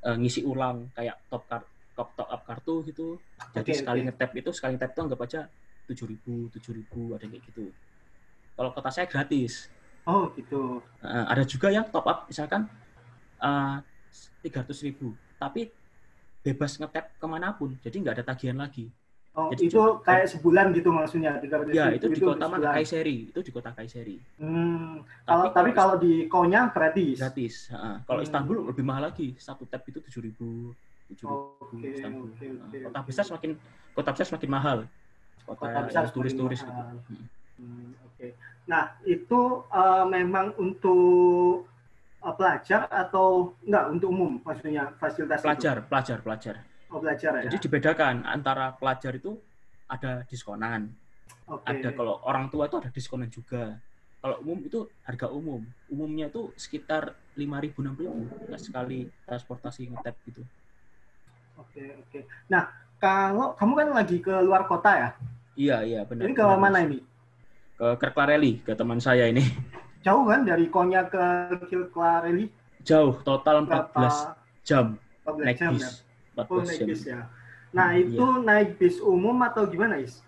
eh, 0.04 0.18
ngisi 0.20 0.42
ulang 0.44 0.90
kayak 0.96 1.16
top 1.32 1.44
card 1.50 1.66
top, 1.96 2.10
top 2.18 2.28
up 2.32 2.42
kartu 2.48 2.76
gitu 2.88 3.08
jadi 3.54 3.72
Oke, 3.72 3.80
sekali 3.80 4.00
oke. 4.02 4.08
ngetap 4.10 4.32
itu 4.36 4.50
sekali 4.56 4.72
ngetap 4.76 4.92
itu 4.96 5.02
anggap 5.06 5.20
aja 5.24 5.42
tujuh 5.88 6.06
ribu 6.10 6.34
tujuh 6.56 6.72
ribu 6.74 7.14
ada 7.16 7.24
yang 7.28 7.32
kayak 7.38 7.46
gitu 7.52 7.66
kalau 8.58 8.70
kota 8.76 8.90
saya 8.92 9.06
gratis 9.08 9.68
Oh, 10.04 10.32
gitu. 10.36 10.84
Eh, 11.04 11.26
ada 11.32 11.44
juga 11.44 11.68
yang 11.72 11.88
top 11.92 12.06
up 12.08 12.20
misalkan 12.32 12.68
tiga 14.44 14.64
ratus 14.64 14.80
ribu 14.84 15.16
tapi 15.40 15.72
bebas 16.44 16.76
ngetap 16.80 17.16
ke 17.16 17.26
mana 17.28 17.56
pun 17.56 17.76
jadi 17.80 17.96
nggak 18.04 18.16
ada 18.20 18.26
tagihan 18.36 18.60
lagi 18.60 18.92
Oh, 19.34 19.50
Jadi 19.50 19.66
itu 19.66 19.82
kayak 20.06 20.30
sebulan 20.30 20.70
gitu 20.78 20.94
maksudnya. 20.94 21.42
300 21.42 21.74
ya 21.74 21.90
ribu 21.90 21.98
itu 21.98 22.06
di 22.14 22.22
kota 22.22 22.46
mana. 22.46 22.70
Kayseri 22.70 23.34
itu 23.34 23.40
di 23.42 23.50
kota 23.50 23.74
Kayseri 23.74 24.22
Hmm, 24.38 25.02
kalau 25.26 25.50
tapi 25.50 25.74
kalau 25.74 25.96
di 25.98 26.30
Konya 26.30 26.70
gratis. 26.70 27.18
gratis. 27.18 27.56
Heeh. 27.74 27.96
Kalau 28.06 28.22
Hmm. 28.22 28.28
Istanbul 28.30 28.58
lebih 28.70 28.86
mahal 28.86 29.10
lagi. 29.10 29.34
Satu 29.42 29.66
tab 29.66 29.82
itu 29.90 29.98
tujuh 30.06 30.22
ribu, 30.22 30.78
tujuh 31.10 31.26
Oke, 31.34 31.98
Istanbul. 31.98 32.30
oke, 32.30 32.46
Heeh. 32.46 32.62
oke, 32.62 32.78
kota 32.86 33.00
oke. 33.02 33.08
besar 33.10 33.24
semakin 33.26 33.52
kota 33.98 34.10
besar 34.14 34.26
semakin 34.30 34.50
mahal. 34.54 34.78
Kota, 35.50 35.66
Kota 35.66 35.80
besar 35.82 36.04
turis-turis 36.14 36.62
gitu. 36.62 36.82
Hmm. 37.10 37.26
Hmm, 37.58 37.90
Oke. 38.06 38.38
Nah, 38.64 38.96
itu 39.04 39.68
eh, 39.68 40.06
memang 40.08 40.56
untuk 40.56 41.68
eh, 42.24 42.34
pelajar 42.36 42.88
atau 42.88 43.58
enggak 43.68 43.86
untuk 43.92 44.08
umum 44.12 44.32
maksudnya 44.44 44.96
fasilitas 45.00 45.44
itu? 45.44 45.48
Pelajar, 45.48 45.78
pelajar, 45.88 46.18
pelajar. 46.24 46.56
Oh, 46.88 47.00
pelajar 47.02 47.32
ya. 47.42 47.50
Jadi 47.50 47.58
dibedakan 47.68 48.24
antara 48.24 48.72
pelajar 48.78 49.18
itu 49.18 49.36
ada 49.90 50.24
diskonan. 50.30 50.94
Oke. 51.50 51.68
Ada 51.68 51.90
kalau 51.92 52.24
orang 52.24 52.48
tua 52.48 52.72
itu 52.72 52.78
ada 52.80 52.92
diskonan 52.94 53.28
juga. 53.28 53.76
Kalau 54.24 54.40
umum 54.40 54.64
itu 54.64 54.88
harga 55.04 55.28
umum. 55.28 55.68
Umumnya 55.92 56.32
itu 56.32 56.56
sekitar 56.56 57.20
5.000 57.36 57.84
6.000 57.84 58.32
sekali 58.56 59.12
transportasi 59.28 59.92
ngetap 59.92 60.16
gitu. 60.24 60.48
Oke, 61.60 61.84
oke. 62.00 62.20
Nah, 62.48 62.72
kalau 63.04 63.52
kamu 63.60 63.74
kan 63.76 63.88
lagi 63.92 64.18
ke 64.24 64.32
luar 64.40 64.64
kota 64.64 64.92
ya? 64.96 65.10
Iya, 65.60 65.78
iya 65.84 66.02
benar. 66.08 66.24
Ini 66.24 66.34
ke 66.34 66.46
benar, 66.46 66.58
mana 66.62 66.80
ini? 66.88 67.00
Ke 67.84 68.00
Kerklareli, 68.00 68.64
ke 68.64 68.72
teman 68.80 68.96
saya 69.04 69.28
ini. 69.28 69.44
Jauh 70.08 70.24
kan 70.24 70.48
dari 70.48 70.72
Konya 70.72 71.04
ke 71.12 71.24
Kilklareli? 71.68 72.48
Jauh, 72.80 73.12
total 73.28 73.68
14 73.68 73.92
Berapa? 73.92 74.40
jam 74.64 74.86
14 75.28 75.44
naik 75.44 75.58
jam 75.60 75.72
bis. 75.76 75.84
ya? 75.84 75.92
14 76.32 76.48
Oh, 76.48 76.64
naik 76.64 76.80
jam. 76.80 76.88
bis 76.88 77.02
ya. 77.04 77.20
Nah, 77.76 77.88
Hmm, 77.92 78.00
itu 78.08 78.26
naik 78.40 78.70
bis 78.80 78.96
umum 79.04 79.36
atau 79.44 79.68
gimana, 79.68 80.00
Is? 80.00 80.24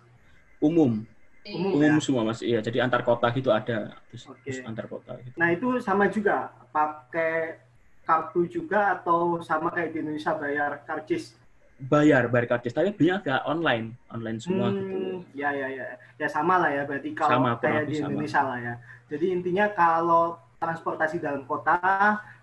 Umum, 0.60 1.00
Umum, 1.48 1.72
umum 1.80 1.92
ya? 1.96 1.96
semua 2.04 2.22
Mas. 2.28 2.44
Iya, 2.44 2.60
jadi 2.60 2.84
antar 2.84 3.00
kota 3.08 3.32
gitu 3.32 3.48
ada 3.48 3.96
bis, 4.12 4.28
Oke. 4.28 4.44
bis 4.44 4.58
antar 4.68 4.84
kota 4.92 5.16
gitu. 5.24 5.36
Nah, 5.40 5.48
itu 5.56 5.80
sama 5.80 6.12
juga 6.12 6.52
pakai 6.76 7.56
kartu 8.04 8.44
juga 8.52 9.00
atau 9.00 9.40
sama 9.40 9.72
kayak 9.72 9.96
di 9.96 9.98
Indonesia 10.04 10.36
bayar 10.36 10.84
karcis? 10.84 11.32
Bayar, 11.76 12.32
bayar 12.32 12.56
karcis, 12.56 12.72
tapi 12.72 12.88
belinya 12.96 13.20
agak 13.20 13.40
online, 13.52 13.92
online 14.08 14.40
semua 14.40 14.72
Hmm, 14.72 14.80
gitu. 14.80 14.96
ya 15.36 15.52
ya 15.52 15.68
ya. 15.68 15.84
Ya 16.16 16.28
sama 16.32 16.56
lah 16.56 16.72
ya 16.72 16.82
berarti 16.88 17.12
kalau 17.12 17.44
Sama, 17.44 17.50
kayak 17.60 17.84
di 17.84 17.94
sama. 18.00 18.08
Indonesia 18.08 18.40
lah 18.48 18.58
ya. 18.64 18.74
Jadi 19.12 19.26
intinya 19.28 19.66
kalau 19.76 20.40
transportasi 20.56 21.20
dalam 21.20 21.44
kota 21.44 21.76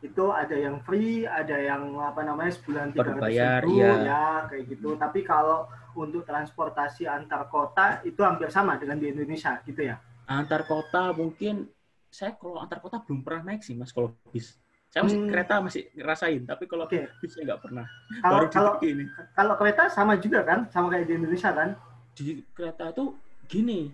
itu 0.05 0.29
ada 0.29 0.53
yang 0.53 0.77
free, 0.85 1.25
ada 1.25 1.57
yang 1.57 1.97
apa 1.97 2.21
namanya 2.21 2.53
sebulan 2.53 2.93
tiga 2.93 3.09
Berbayar, 3.09 3.59
ribu, 3.65 3.81
iya. 3.81 3.91
ya 4.05 4.23
kayak 4.53 4.63
gitu. 4.69 4.89
Tapi 5.01 5.19
kalau 5.25 5.65
untuk 5.97 6.21
transportasi 6.29 7.09
antar 7.09 7.49
kota 7.49 8.05
itu 8.05 8.21
hampir 8.21 8.53
sama 8.53 8.77
dengan 8.77 9.01
di 9.01 9.09
Indonesia 9.09 9.57
gitu 9.65 9.81
ya. 9.81 9.97
Antar 10.29 10.61
kota 10.69 11.09
mungkin 11.09 11.67
saya 12.13 12.37
kalau 12.37 12.61
antar 12.61 12.77
kota 12.85 13.01
belum 13.01 13.25
pernah 13.25 13.49
naik 13.49 13.65
sih 13.65 13.73
Mas 13.73 13.89
kalau 13.89 14.13
bis. 14.29 14.61
Saya 14.93 15.10
masih 15.10 15.19
Hmm. 15.25 15.29
kereta 15.34 15.56
masih 15.58 15.84
ngerasain, 15.97 16.41
tapi 16.45 16.69
kalau 16.69 16.86
bis 16.86 17.34
saya 17.34 17.49
nggak 17.49 17.62
pernah. 17.65 17.86
Kalau 18.21 18.29
Baru 18.38 18.45
di 18.45 18.53
kalau 18.53 18.73
ini. 18.86 19.06
kalau 19.34 19.53
kereta 19.58 19.84
sama 19.89 20.13
juga 20.21 20.45
kan, 20.45 20.69
sama 20.69 20.93
kayak 20.93 21.10
di 21.10 21.13
Indonesia 21.17 21.49
kan? 21.49 21.73
Di 22.13 22.45
kereta 22.53 22.93
itu 22.93 23.17
gini, 23.49 23.89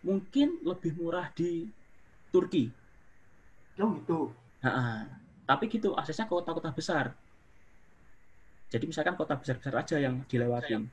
mungkin 0.00 0.64
lebih 0.64 0.96
murah 0.96 1.28
di 1.36 1.68
Turki. 2.32 2.72
Oh 3.76 3.92
gitu. 4.00 4.32
Ha-ha. 4.64 5.04
Tapi 5.44 5.68
gitu, 5.68 5.92
aksesnya 5.92 6.24
ke 6.24 6.32
kota-kota 6.32 6.72
besar. 6.72 7.12
Jadi 8.72 8.88
misalkan 8.88 9.20
kota 9.20 9.36
besar-besar 9.36 9.76
aja 9.76 10.00
yang 10.00 10.24
dilewatin. 10.24 10.88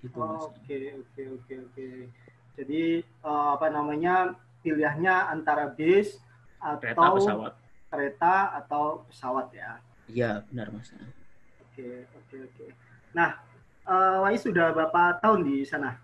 Gitu, 0.00 0.16
Mas. 0.16 0.48
Oke 0.48 0.96
oke 0.96 1.22
oke 1.28 1.54
oke. 1.60 1.88
Jadi 2.56 3.04
eh, 3.04 3.48
apa 3.52 3.68
namanya 3.68 4.32
pilihannya 4.64 5.12
antara 5.28 5.68
bis 5.76 6.16
Kereta, 6.80 7.04
atau 7.04 7.20
pesawat. 7.20 7.52
Kereta 7.94 8.50
atau 8.58 9.06
pesawat 9.06 9.54
ya. 9.54 9.78
Iya, 10.10 10.42
benar 10.50 10.74
Mas. 10.74 10.90
Oke 11.62 12.02
oke 12.10 12.36
oke. 12.50 12.66
Nah, 13.14 13.38
eh, 13.86 14.16
Wais 14.26 14.42
sudah 14.42 14.74
berapa 14.74 15.22
tahun 15.22 15.46
di 15.46 15.62
sana? 15.62 15.94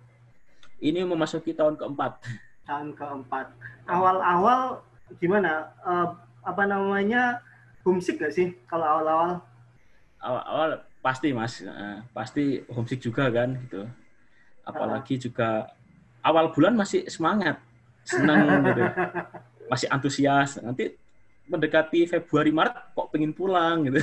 Ini 0.78 1.02
memasuki 1.02 1.52
tahun 1.52 1.74
keempat. 1.74 2.22
Tahun 2.64 2.94
keempat. 2.94 3.46
Awal-awal 3.90 4.86
gimana? 5.18 5.74
Eh, 5.82 6.06
apa 6.46 6.62
namanya 6.64 7.42
homesick 7.82 8.22
gak 8.22 8.32
sih 8.32 8.54
kalau 8.70 8.86
awal-awal? 8.86 9.42
Awal-awal 10.22 10.70
pasti 11.02 11.34
Mas, 11.34 11.58
Eh, 11.66 11.98
pasti 12.14 12.62
homesick 12.70 13.02
juga 13.02 13.26
kan 13.34 13.58
gitu. 13.66 13.84
Apalagi 14.62 15.18
juga 15.18 15.66
awal 16.22 16.54
bulan 16.54 16.78
masih 16.78 17.08
semangat, 17.10 17.58
senang 18.06 18.70
gitu. 18.70 18.84
Masih 19.70 19.86
antusias. 19.86 20.58
Nanti 20.58 20.98
mendekati 21.50 22.06
Februari 22.06 22.54
Maret 22.54 22.94
kok 22.94 23.10
pengen 23.10 23.34
pulang 23.34 23.90
gitu. 23.90 23.98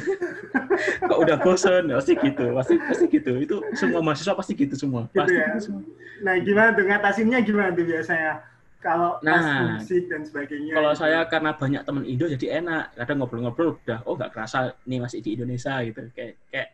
kok 1.10 1.20
udah 1.24 1.40
bosen, 1.40 1.96
pasti 1.96 2.20
gitu. 2.20 2.52
Pasti 2.52 2.76
pasti 2.76 3.06
gitu. 3.08 3.32
Itu 3.40 3.56
semua 3.80 4.04
mahasiswa 4.04 4.36
pasti 4.36 4.54
gitu 4.54 4.76
semua. 4.76 5.08
Gitu 5.08 5.24
Pasti 5.24 5.40
ya? 5.40 5.48
gitu 5.56 5.60
semua. 5.72 5.82
Nah, 6.28 6.36
gimana 6.44 6.70
tuh 6.76 6.84
ngatasinnya 6.84 7.40
gimana 7.48 7.70
tuh 7.72 7.86
biasanya? 7.88 8.34
Kalau 8.78 9.18
Nah, 9.26 9.74
homesick 9.74 10.06
dan 10.12 10.22
sebagainya. 10.22 10.76
Kalau 10.76 10.92
gitu. 10.94 11.02
saya 11.02 11.20
karena 11.26 11.52
banyak 11.56 11.82
teman 11.82 12.04
Indo 12.06 12.26
jadi 12.30 12.62
enak. 12.62 12.84
Kadang 12.94 13.18
ngobrol-ngobrol 13.24 13.80
udah 13.82 14.00
oh 14.06 14.14
nggak 14.20 14.32
kerasa 14.36 14.76
nih 14.86 15.00
masih 15.02 15.20
di 15.24 15.30
Indonesia 15.34 15.74
gitu. 15.82 16.02
Kayak 16.14 16.34
kayak 16.52 16.70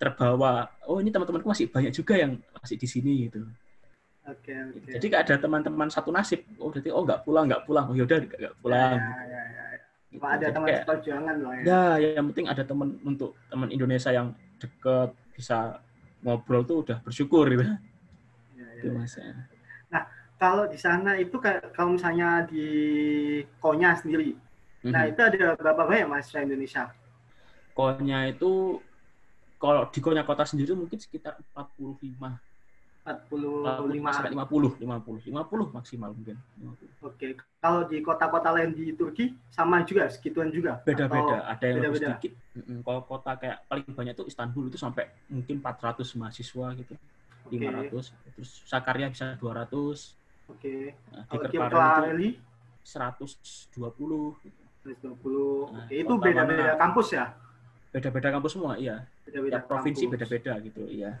terbawa. 0.00 0.66
Oh 0.88 0.98
ini 0.98 1.12
teman-temanku 1.12 1.46
masih 1.46 1.68
banyak 1.68 1.92
juga 1.92 2.16
yang 2.16 2.40
masih 2.56 2.80
di 2.80 2.88
sini 2.88 3.30
gitu. 3.30 3.46
Oke 4.26 4.52
oke. 4.52 4.90
Jadi 4.90 5.06
kayak 5.06 5.22
ada 5.28 5.36
teman-teman 5.38 5.86
satu 5.86 6.10
nasib. 6.10 6.42
Oh 6.58 6.68
berarti 6.68 6.90
oh 6.90 7.02
nggak 7.06 7.22
pulang 7.22 7.44
nggak 7.46 7.62
pulang. 7.62 7.86
Oh 7.88 7.94
yaudah 7.94 8.18
nggak 8.26 8.38
nggak 8.40 8.56
pulang. 8.58 8.98
Ya, 8.98 9.06
ya, 9.06 9.42
ya, 9.46 9.64
ya. 9.69 9.69
Gitu. 10.10 10.22
Ada 10.26 10.42
Jadi 10.42 10.54
teman 10.58 10.66
kayak, 10.68 10.80
seperjuangan 10.82 11.34
loh 11.38 11.52
ya. 11.54 11.62
ya 11.62 11.82
yang 12.18 12.26
penting 12.34 12.46
ada 12.50 12.62
teman 12.66 12.88
untuk 13.06 13.30
teman 13.46 13.68
Indonesia 13.70 14.10
yang 14.10 14.34
deket 14.58 15.10
bisa 15.32 15.78
ngobrol 16.20 16.66
tuh 16.66 16.82
udah 16.82 16.98
bersyukur 17.06 17.46
gitu. 17.46 17.62
Ya, 17.62 17.76
ya. 18.58 18.82
Itu 18.82 18.88
mas. 18.92 19.14
ya. 19.16 19.30
Kalau 20.40 20.64
di 20.72 20.80
sana 20.80 21.20
itu 21.20 21.36
kalau 21.76 22.00
misalnya 22.00 22.48
di 22.48 22.64
Konya 23.60 23.92
sendiri, 23.92 24.32
nah 24.88 25.04
Mhm. 25.04 25.12
itu 25.12 25.20
ada 25.20 25.52
berapa 25.52 25.84
banyak 25.84 26.08
mahasiswa 26.08 26.40
Indonesia? 26.40 26.84
Konya 27.76 28.32
itu 28.32 28.80
kalau 29.60 29.84
di 29.92 30.00
Konya 30.00 30.24
kota 30.24 30.48
sendiri 30.48 30.72
mungkin 30.72 30.96
sekitar 30.96 31.36
45 31.52 32.40
45. 33.00 34.12
sampai 34.12 34.32
50, 34.36 34.76
50, 34.76 35.32
50 35.32 35.76
maksimal 35.76 36.10
mungkin. 36.12 36.36
50. 36.60 37.08
Oke. 37.08 37.26
Kalau 37.56 37.88
di 37.88 37.98
kota-kota 38.04 38.52
lain 38.52 38.76
di 38.76 38.92
Turki 38.92 39.32
sama 39.48 39.80
juga 39.88 40.04
segituan 40.12 40.52
juga? 40.52 40.84
Beda-beda, 40.84 41.48
ada 41.48 41.64
yang 41.64 41.80
lebih 41.80 41.96
beda-beda? 41.96 42.08
sedikit. 42.12 42.32
Mm-mm. 42.60 42.78
Kalau 42.84 43.00
kota 43.08 43.32
kayak 43.40 43.58
paling 43.66 43.88
banyak 43.88 44.14
itu 44.20 44.24
Istanbul 44.28 44.64
itu 44.68 44.76
sampai 44.76 45.08
mungkin 45.32 45.56
400 45.64 46.20
mahasiswa 46.20 46.66
gitu, 46.76 46.94
Oke. 47.48 47.56
500. 47.56 48.36
Terus 48.36 48.50
Sakarya 48.68 49.06
bisa 49.08 49.34
200. 49.40 50.52
Oke. 50.52 50.92
Nah, 51.14 51.24
di 51.24 51.36
Kirklareli 51.48 52.30
120 52.84 54.44
gitu. 54.44 54.60
120. 54.84 55.72
Nah, 55.72 55.84
Oke, 55.84 55.94
itu 55.96 56.14
beda-beda 56.16 56.76
kampus 56.76 57.08
ya? 57.16 57.32
Beda-beda 57.90 58.28
kampus 58.32 58.52
semua, 58.56 58.76
iya. 58.80 59.04
Beda-beda 59.24 59.60
Tiap 59.60 59.68
provinsi 59.68 60.04
beda-beda 60.08 60.52
gitu, 60.62 60.84
iya. 60.88 61.20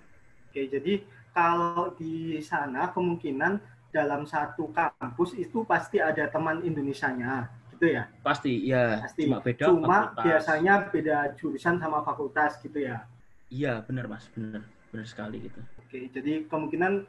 Oke, 0.50 0.66
jadi 0.66 1.04
kalau 1.30 1.94
di 1.94 2.38
sana 2.42 2.90
kemungkinan 2.90 3.58
dalam 3.90 4.22
satu 4.26 4.70
kampus 4.70 5.34
itu 5.34 5.66
pasti 5.66 5.98
ada 5.98 6.26
teman 6.30 6.62
Indonesianya, 6.62 7.50
gitu 7.74 7.90
ya? 7.90 8.06
Pasti, 8.22 8.70
iya. 8.70 9.02
Pasti. 9.02 9.26
Cuma 9.26 9.42
beda 9.42 9.64
Cuma 9.66 9.86
fakultas. 9.88 10.24
biasanya 10.26 10.74
beda 10.90 11.16
jurusan 11.34 11.74
sama 11.80 11.98
fakultas 12.06 12.60
gitu 12.62 12.78
ya. 12.82 13.02
Iya, 13.50 13.82
benar 13.82 14.06
Mas, 14.06 14.30
benar. 14.30 14.62
Benar 14.90 15.06
sekali 15.06 15.42
gitu. 15.46 15.58
Oke, 15.82 16.06
jadi 16.10 16.46
kemungkinan 16.46 17.02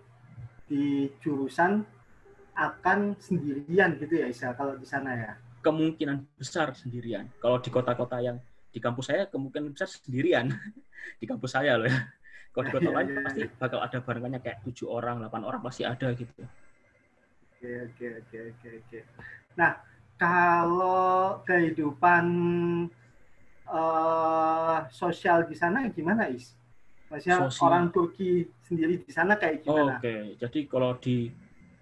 di 0.65 1.09
jurusan 1.21 1.85
akan 2.53 3.13
sendirian 3.17 3.97
gitu 3.97 4.21
ya 4.21 4.27
Isa 4.27 4.53
kalau 4.53 4.75
di 4.75 4.85
sana 4.85 5.13
ya. 5.13 5.33
kemungkinan 5.61 6.25
besar 6.41 6.73
sendirian. 6.73 7.29
Kalau 7.37 7.61
di 7.61 7.69
kota-kota 7.69 8.17
yang 8.17 8.41
di 8.73 8.81
kampus 8.81 9.13
saya 9.13 9.29
kemungkinan 9.29 9.77
besar 9.77 9.85
sendirian 9.93 10.49
di 11.21 11.25
kampus 11.29 11.53
saya 11.53 11.77
loh 11.77 11.85
ya. 11.85 12.01
Kalau 12.51 12.65
di 12.67 12.73
kota 12.75 12.89
Iya, 12.89 12.95
lain 12.95 13.09
iya, 13.09 13.21
pasti 13.25 13.41
bakal 13.61 13.79
ada 13.85 13.97
barengannya 14.05 14.39
kayak 14.45 14.59
tujuh 14.65 14.87
orang, 14.97 15.15
delapan 15.21 15.43
orang 15.49 15.61
pasti 15.67 15.83
ada 15.91 16.07
gitu. 16.19 16.41
Oke, 17.61 17.69
oke, 17.85 18.05
oke, 18.19 18.37
oke, 18.51 18.67
oke. 18.81 18.99
Nah, 19.59 19.73
kalau 20.17 21.41
kehidupan 21.47 22.25
eh, 23.69 24.77
sosial 24.91 25.39
di 25.49 25.55
sana 25.57 25.87
gimana, 25.89 26.29
Is? 26.29 26.53
Maksudnya 27.09 27.39
Sosial. 27.39 27.51
orang 27.59 27.91
Turki 27.93 28.47
sendiri 28.67 29.03
di 29.03 29.11
sana 29.11 29.35
kayak 29.41 29.61
Oh, 29.69 29.73
gimana? 29.73 29.93
Oke, 29.93 30.07
jadi 30.41 30.57
kalau 30.71 30.89
di 31.03 31.09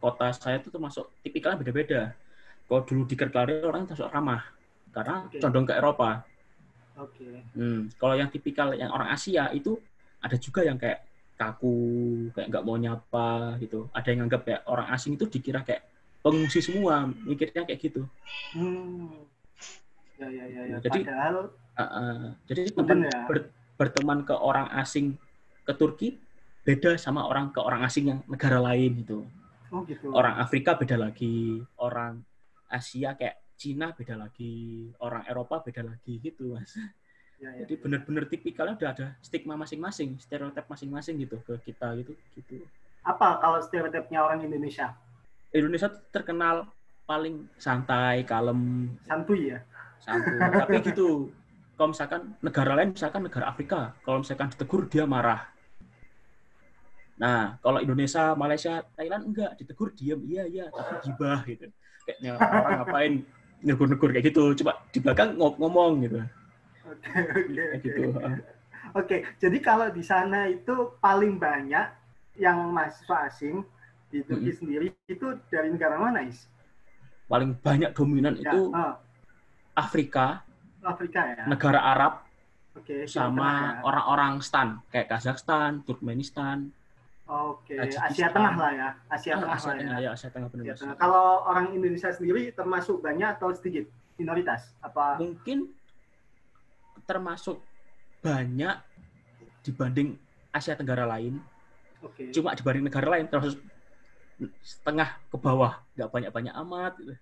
kota 0.01 0.25
saya 0.41 0.55
itu 0.60 0.69
termasuk 0.75 1.05
tipikalnya 1.23 1.58
beda-beda. 1.62 1.95
Kalau 2.67 2.82
dulu 2.88 3.01
di 3.12 3.15
Kerklari 3.21 3.51
orang 3.69 3.82
termasuk 3.88 4.10
ramah 4.15 4.41
karena 4.95 5.13
Oke. 5.25 5.39
condong 5.41 5.65
ke 5.69 5.73
Eropa. 5.79 6.05
Oke, 6.97 7.43
Hmm, 7.58 7.89
kalau 7.99 8.13
yang 8.19 8.29
tipikal 8.29 8.67
yang 8.77 8.91
orang 8.93 9.10
Asia 9.15 9.49
itu 9.58 9.69
ada 10.19 10.36
juga 10.36 10.62
yang 10.63 10.75
kayak 10.75 11.05
kaku, 11.36 11.75
kayak 12.36 12.47
nggak 12.51 12.65
mau 12.65 12.75
nyapa 12.75 13.55
gitu. 13.58 13.88
Ada 13.91 14.12
yang 14.12 14.27
anggap 14.27 14.43
kayak 14.43 14.62
orang 14.67 14.88
asing 14.91 15.15
itu 15.15 15.25
dikira 15.25 15.63
kayak 15.63 15.88
pengungsi 16.19 16.60
semua, 16.60 17.08
mikirnya 17.08 17.63
kayak 17.63 17.79
gitu. 17.79 18.03
Hmm. 18.51 19.23
Ya, 20.19 20.27
ya, 20.27 20.45
ya, 20.45 20.62
ya. 20.67 20.77
Jadi- 20.84 21.03
Padahal, 21.08 21.38
Uh, 21.79 21.84
uh, 21.95 22.21
jadi 22.43 22.75
teman 22.75 23.08
ya? 23.08 23.23
ber- 23.23 23.55
berteman 23.79 24.27
ke 24.27 24.36
orang 24.36 24.67
asing 24.75 25.15
ke 25.63 25.71
Turki 25.71 26.19
beda 26.67 26.99
sama 26.99 27.23
orang 27.23 27.55
ke 27.55 27.63
orang 27.63 27.88
asing 27.88 28.12
yang 28.12 28.19
negara 28.27 28.60
lain 28.60 28.99
gitu. 28.99 29.23
oh 29.71 29.88
gitu. 29.88 30.12
Orang 30.12 30.36
Afrika 30.36 30.75
beda 30.75 30.99
lagi, 30.99 31.63
orang 31.79 32.19
Asia 32.67 33.15
kayak 33.15 33.39
Cina 33.55 33.95
beda 33.95 34.19
lagi, 34.19 34.91
orang 34.99 35.23
Eropa 35.23 35.63
beda 35.63 35.88
lagi 35.88 36.19
gitu 36.19 36.51
mas. 36.51 36.75
Ya, 37.39 37.56
ya. 37.56 37.63
Jadi 37.63 37.73
bener-bener 37.80 38.28
tipikalnya 38.28 38.75
udah 38.75 38.89
ada 38.91 39.08
stigma 39.23 39.56
masing-masing, 39.56 40.19
stereotip 40.19 40.67
masing-masing 40.67 41.23
gitu 41.23 41.39
ke 41.39 41.56
kita 41.71 41.95
gitu. 42.04 42.12
gitu. 42.36 42.67
Apa 42.99 43.39
kalau 43.39 43.63
stereotipnya 43.63 44.19
orang 44.19 44.43
Indonesia? 44.43 44.91
Indonesia 45.56 45.88
tuh 45.88 46.04
terkenal 46.12 46.67
paling 47.08 47.47
santai, 47.56 48.28
kalem, 48.28 48.91
Santuy 49.08 49.56
ya? 49.56 49.60
santun. 50.04 50.38
Tapi 50.62 50.78
gitu, 50.84 51.32
kalau 51.80 51.95
misalkan 51.95 52.21
negara 52.43 52.71
lain, 52.75 52.91
misalkan 52.91 53.23
negara 53.23 53.49
Afrika, 53.49 53.95
kalau 54.04 54.21
misalkan 54.21 54.52
ditegur 54.52 54.86
dia 54.91 55.08
marah. 55.08 55.47
Nah, 57.19 57.60
kalau 57.63 57.80
Indonesia, 57.84 58.36
Malaysia, 58.36 58.84
Thailand 58.95 59.32
enggak, 59.32 59.56
ditegur 59.60 59.91
diam, 59.95 60.23
iya 60.28 60.43
iya, 60.47 60.65
tapi 60.71 60.93
gibah 61.08 61.43
gitu. 61.47 61.67
Kayaknya 62.08 62.32
orang 62.39 62.73
ngapain 62.84 63.13
negur-negur 63.60 64.10
kayak 64.15 64.25
gitu, 64.32 64.43
coba 64.63 64.80
di 64.91 64.99
belakang 65.04 65.36
ngom- 65.36 65.58
ngomong 65.60 65.91
gitu. 66.08 66.19
Oke, 66.89 67.06
oke, 67.06 67.54
Kayak 67.54 67.71
oke. 67.78 67.84
gitu. 67.86 68.02
Oke, 68.89 69.17
jadi 69.38 69.58
kalau 69.62 69.88
di 69.93 70.02
sana 70.02 70.49
itu 70.49 70.97
paling 70.97 71.38
banyak 71.38 71.86
yang 72.39 72.58
mahasiswa 72.73 73.30
asing 73.30 73.62
di 74.10 74.25
Turki 74.25 74.49
sendiri 74.49 74.88
itu 75.06 75.38
dari 75.54 75.69
negara 75.69 76.02
mana, 76.02 76.25
Is? 76.25 76.49
Paling 77.30 77.54
banyak 77.62 77.93
dominan 77.93 78.34
Ya, 78.41 78.49
itu 78.49 78.73
oh, 78.73 78.93
Afrika, 79.78 80.41
Afrika 80.82 81.21
ya. 81.30 81.45
negara 81.45 81.78
Arab, 81.86 82.25
Oke, 82.73 83.06
Tengah 83.06 83.12
sama 83.12 83.52
ya. 83.78 83.86
orang-orang 83.86 84.34
stan, 84.41 84.82
kayak 84.89 85.13
Kazakhstan, 85.13 85.86
Turkmenistan, 85.86 86.73
Oke, 87.30 87.78
Tajikistan. 87.78 88.10
Asia 88.10 88.28
Tengah 88.34 88.56
lah 88.58 88.71
ya. 88.73 88.89
Asia 89.06 89.34
Ah, 89.38 89.41
Tengah 89.45 89.54
Asia 89.54 89.67
lah 89.69 89.75
ya. 89.75 89.82
Tengah, 89.86 89.97
ya, 90.02 90.10
Asia 90.17 90.30
Tengah 90.34 90.47
benar 90.49 90.63
Asia. 90.65 90.75
Tengah. 90.82 90.95
Kalau 90.97 91.25
orang 91.45 91.65
Indonesia 91.78 92.10
sendiri 92.10 92.41
termasuk 92.49 92.97
banyak 93.06 93.38
atau 93.38 93.54
sedikit? 93.54 93.86
Minoritas? 94.17 94.73
Apa? 94.82 95.15
mungkin 95.15 95.69
termasuk 97.10 97.58
banyak 98.22 98.78
dibanding 99.65 100.13
Asia 100.54 100.78
Tenggara 100.78 101.10
lain. 101.10 101.41
Oke. 102.06 102.30
Cuma 102.30 102.54
dibanding 102.54 102.86
negara 102.86 103.17
lain 103.17 103.26
termasuk 103.26 103.58
setengah 104.62 105.17
ke 105.28 105.38
bawah, 105.41 105.82
nggak 105.98 106.10
banyak-banyak 106.13 106.54
amat. 106.54 106.93
Gitu. 107.02 107.13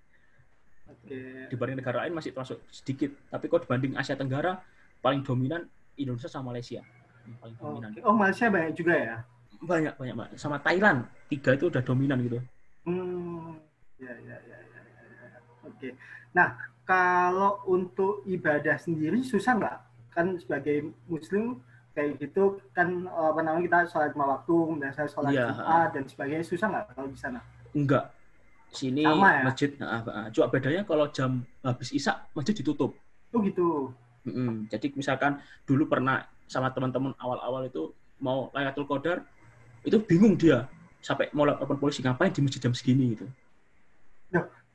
Oke. 0.92 1.20
Dibanding 1.48 1.78
negara 1.80 2.04
lain 2.04 2.14
masih 2.14 2.36
termasuk 2.36 2.60
sedikit. 2.68 3.16
Tapi 3.32 3.48
kalau 3.48 3.64
dibanding 3.64 3.96
Asia 3.96 4.20
Tenggara 4.20 4.60
paling 5.00 5.24
dominan 5.24 5.64
Indonesia 5.96 6.28
sama 6.28 6.52
Malaysia. 6.52 6.84
Paling 7.40 7.56
dominan. 7.56 7.90
Oh, 8.04 8.16
Malaysia 8.16 8.52
banyak 8.52 8.76
juga 8.76 8.94
ya? 8.96 9.16
Banyak 9.64 9.94
banyak 9.96 10.14
Mbak. 10.14 10.30
Sama 10.36 10.60
Thailand 10.62 11.08
tiga 11.32 11.56
itu 11.56 11.72
udah 11.72 11.82
dominan 11.82 12.22
gitu. 12.22 12.40
Hmm, 12.88 13.60
ya, 14.00 14.14
ya, 14.14 14.38
ya, 14.48 14.58
ya, 14.62 14.80
ya, 14.84 15.12
ya. 15.12 15.40
Oke. 15.68 15.90
Nah, 16.32 16.56
kalau 16.88 17.60
untuk 17.68 18.24
ibadah 18.24 18.80
sendiri 18.80 19.20
susah 19.22 19.60
nggak? 19.60 19.78
Kan 20.16 20.40
sebagai 20.40 20.96
Muslim 21.12 21.60
kayak 21.92 22.18
gitu 22.24 22.64
kan 22.72 23.06
eh, 23.06 23.28
apa 23.36 23.42
namanya 23.44 23.64
kita 23.68 23.78
sholat 23.92 24.10
lima 24.16 24.26
waktu, 24.40 24.56
biasa 24.80 25.00
sholat 25.12 25.32
Iya. 25.36 25.52
Jumat 25.52 25.90
dan 25.94 26.04
sebagainya 26.08 26.46
susah 26.48 26.68
nggak 26.72 26.84
kalau 26.96 27.10
di 27.12 27.20
sana? 27.20 27.40
Enggak. 27.76 28.06
Sini 28.68 29.04
Sama 29.04 29.32
ya? 29.32 29.44
masjid, 29.48 29.70
nah, 29.80 30.04
ah, 30.04 30.28
cuma 30.28 30.52
bedanya 30.52 30.84
kalau 30.84 31.08
jam 31.12 31.40
habis 31.64 31.88
isak 31.96 32.28
masjid 32.36 32.52
ditutup. 32.52 32.92
Oh 33.32 33.40
gitu. 33.40 33.92
Mm-mm. 34.28 34.68
Jadi 34.68 34.92
misalkan 34.92 35.40
dulu 35.64 35.88
pernah 35.88 36.28
sama 36.52 36.72
teman-teman 36.76 37.16
awal-awal 37.16 37.64
itu 37.68 37.96
mau 38.20 38.52
Lailatul 38.52 38.84
Qadar, 38.84 39.24
itu 39.88 39.96
bingung 40.04 40.36
dia 40.36 40.68
sampai 41.00 41.32
mau 41.32 41.48
lapor 41.48 41.80
polisi 41.80 42.04
ngapain 42.04 42.32
di 42.36 42.44
masjid 42.44 42.60
jam 42.60 42.76
segini 42.76 43.16
gitu. 43.16 43.24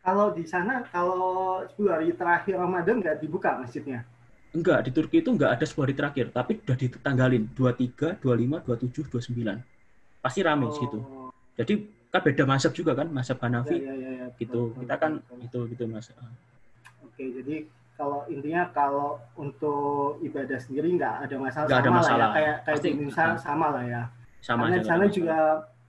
Kalau 0.03 0.35
di 0.35 0.43
sana 0.43 0.83
kalau 0.91 1.63
10 1.79 1.87
hari 1.87 2.11
terakhir 2.11 2.59
Ramadan 2.59 2.99
nggak 2.99 3.23
dibuka 3.23 3.55
masjidnya? 3.63 4.03
Enggak, 4.51 4.85
di 4.85 4.91
Turki 4.91 5.23
itu 5.23 5.31
enggak 5.31 5.55
ada 5.55 5.65
10 5.65 5.79
hari 5.87 5.95
terakhir, 5.95 6.27
tapi 6.35 6.59
udah 6.59 6.77
ditanggalin 6.77 7.47
23, 7.55 8.19
25, 8.19 8.67
27, 8.67 9.07
29. 9.09 9.63
Pasti 10.19 10.41
rame 10.43 10.67
Oh, 10.67 10.75
gitu. 10.75 10.99
Jadi 11.55 11.73
kan 12.13 12.21
beda 12.21 12.45
mazhab 12.45 12.75
juga 12.75 12.93
kan, 12.99 13.09
mazhab 13.09 13.39
ya, 13.39 13.43
Hanafi 13.47 13.77
ya, 13.79 13.95
ya, 13.95 14.11
ya, 14.21 14.27
gitu. 14.37 14.75
betul, 14.75 14.83
Kita 14.85 14.95
kan 14.99 15.13
betul, 15.23 15.39
itu 15.47 15.59
gitu 15.73 15.85
Mas. 15.89 16.11
Oke, 17.07 17.25
jadi 17.39 17.57
kalau 17.95 18.27
intinya 18.27 18.63
kalau 18.75 19.23
untuk 19.39 20.19
ibadah 20.21 20.59
sendiri 20.59 20.99
nggak 20.99 21.31
ada 21.31 21.37
masalah 21.39 21.67
Nggak 21.71 21.79
ada 21.81 21.89
sama 21.89 21.99
masalah. 22.03 22.19
lah 22.19 22.29
ya 22.29 22.35
kayak 22.35 22.57
kayak 22.59 22.75
Pasti, 22.77 22.89
di 22.91 22.93
Indonesia 22.99 23.23
ah. 23.25 23.39
sama 23.39 23.67
lah 23.71 23.85
ya. 23.87 24.03
Sama 24.43 24.61
Karena 24.67 24.77
di 24.77 24.85
sana 24.85 25.05
nggak 25.07 25.15
juga 25.15 25.39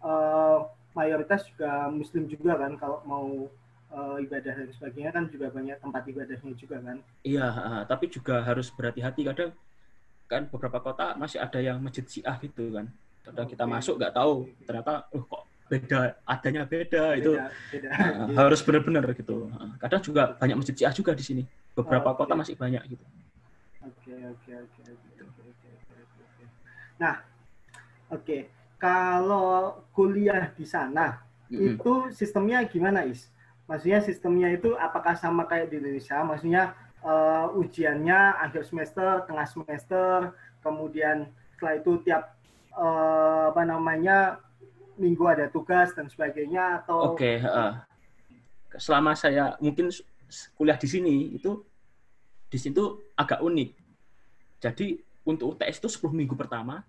eh, 0.06 0.58
mayoritas 0.94 1.42
juga 1.50 1.72
Muslim 1.90 2.24
juga 2.30 2.52
kan 2.62 2.72
kalau 2.78 2.98
mau 3.10 3.28
eh, 3.94 4.18
ibadah 4.26 4.54
dan 4.58 4.70
sebagainya 4.74 5.12
kan 5.14 5.24
juga 5.30 5.48
banyak 5.54 5.78
tempat 5.80 6.04
ibadahnya 6.10 6.54
juga 6.58 6.78
kan. 6.82 6.98
Iya, 7.24 7.48
tapi 7.88 8.06
juga 8.10 8.42
harus 8.44 8.68
berhati-hati 8.74 9.22
kadang 9.30 9.52
kan 10.28 10.50
beberapa 10.50 10.80
kota 10.82 11.14
masih 11.20 11.38
ada 11.40 11.60
yang 11.62 11.78
masjid 11.78 12.04
Syiah 12.08 12.36
gitu 12.42 12.74
kan. 12.74 12.90
Kadang 13.24 13.48
kita 13.48 13.64
Oke. 13.64 13.74
masuk 13.74 13.96
nggak 14.02 14.14
tahu, 14.18 14.34
ternyata 14.68 14.94
oh 15.16 15.24
kok 15.24 15.42
beda, 15.72 16.00
adanya 16.28 16.64
beda, 16.68 17.04
itu 17.16 17.32
Beda, 17.34 17.48
beda. 17.72 17.88
ah, 17.94 18.28
Iya. 18.28 18.36
harus 18.46 18.60
benar-benar 18.66 19.06
gitu. 19.16 19.48
Kadang 19.80 20.02
juga 20.04 20.24
banyak 20.36 20.58
masjid 20.60 20.76
Syiah 20.76 20.94
juga 20.96 21.12
di 21.16 21.24
sini. 21.24 21.44
Beberapa 21.74 22.14
Oke. 22.14 22.18
kota 22.26 22.34
masih 22.38 22.56
banyak 22.60 22.84
gitu. 22.92 23.06
Oke, 23.84 24.14
oke, 24.16 24.52
oke, 24.64 24.82
oke, 24.92 25.12
oke. 25.24 25.70
Nah, 27.00 27.16
oke. 28.12 28.38
Kalau 28.80 29.80
kuliah 29.96 30.52
di 30.54 30.68
sana, 30.68 31.24
Mm-mm. 31.48 31.80
itu 31.80 31.92
sistemnya 32.12 32.60
gimana, 32.68 33.08
Is? 33.08 33.32
Maksudnya 33.64 34.04
sistemnya 34.04 34.52
itu 34.52 34.76
apakah 34.76 35.16
sama 35.16 35.48
kayak 35.48 35.72
di 35.72 35.80
Indonesia? 35.80 36.20
Maksudnya 36.22 36.76
eh, 37.00 37.46
ujiannya 37.60 38.20
akhir 38.44 38.68
semester, 38.68 39.24
tengah 39.24 39.48
semester, 39.48 40.36
kemudian 40.60 41.32
setelah 41.56 41.74
itu 41.80 41.92
tiap 42.04 42.36
eh, 42.76 43.44
apa 43.52 43.64
namanya 43.64 44.44
minggu 45.00 45.24
ada 45.26 45.46
tugas 45.50 45.96
dan 45.98 46.12
sebagainya 46.12 46.84
atau 46.84 47.16
Oke, 47.16 47.42
heeh. 47.42 47.72
selama 48.78 49.18
saya 49.18 49.58
mungkin 49.58 49.90
kuliah 50.58 50.78
di 50.78 50.88
sini 50.90 51.34
itu 51.34 51.66
di 52.50 52.58
situ 52.62 53.02
agak 53.18 53.42
unik. 53.42 53.70
Jadi 54.62 55.02
untuk 55.26 55.58
UTS 55.58 55.82
itu 55.82 55.90
10 55.90 56.14
minggu 56.14 56.36
pertama, 56.38 56.86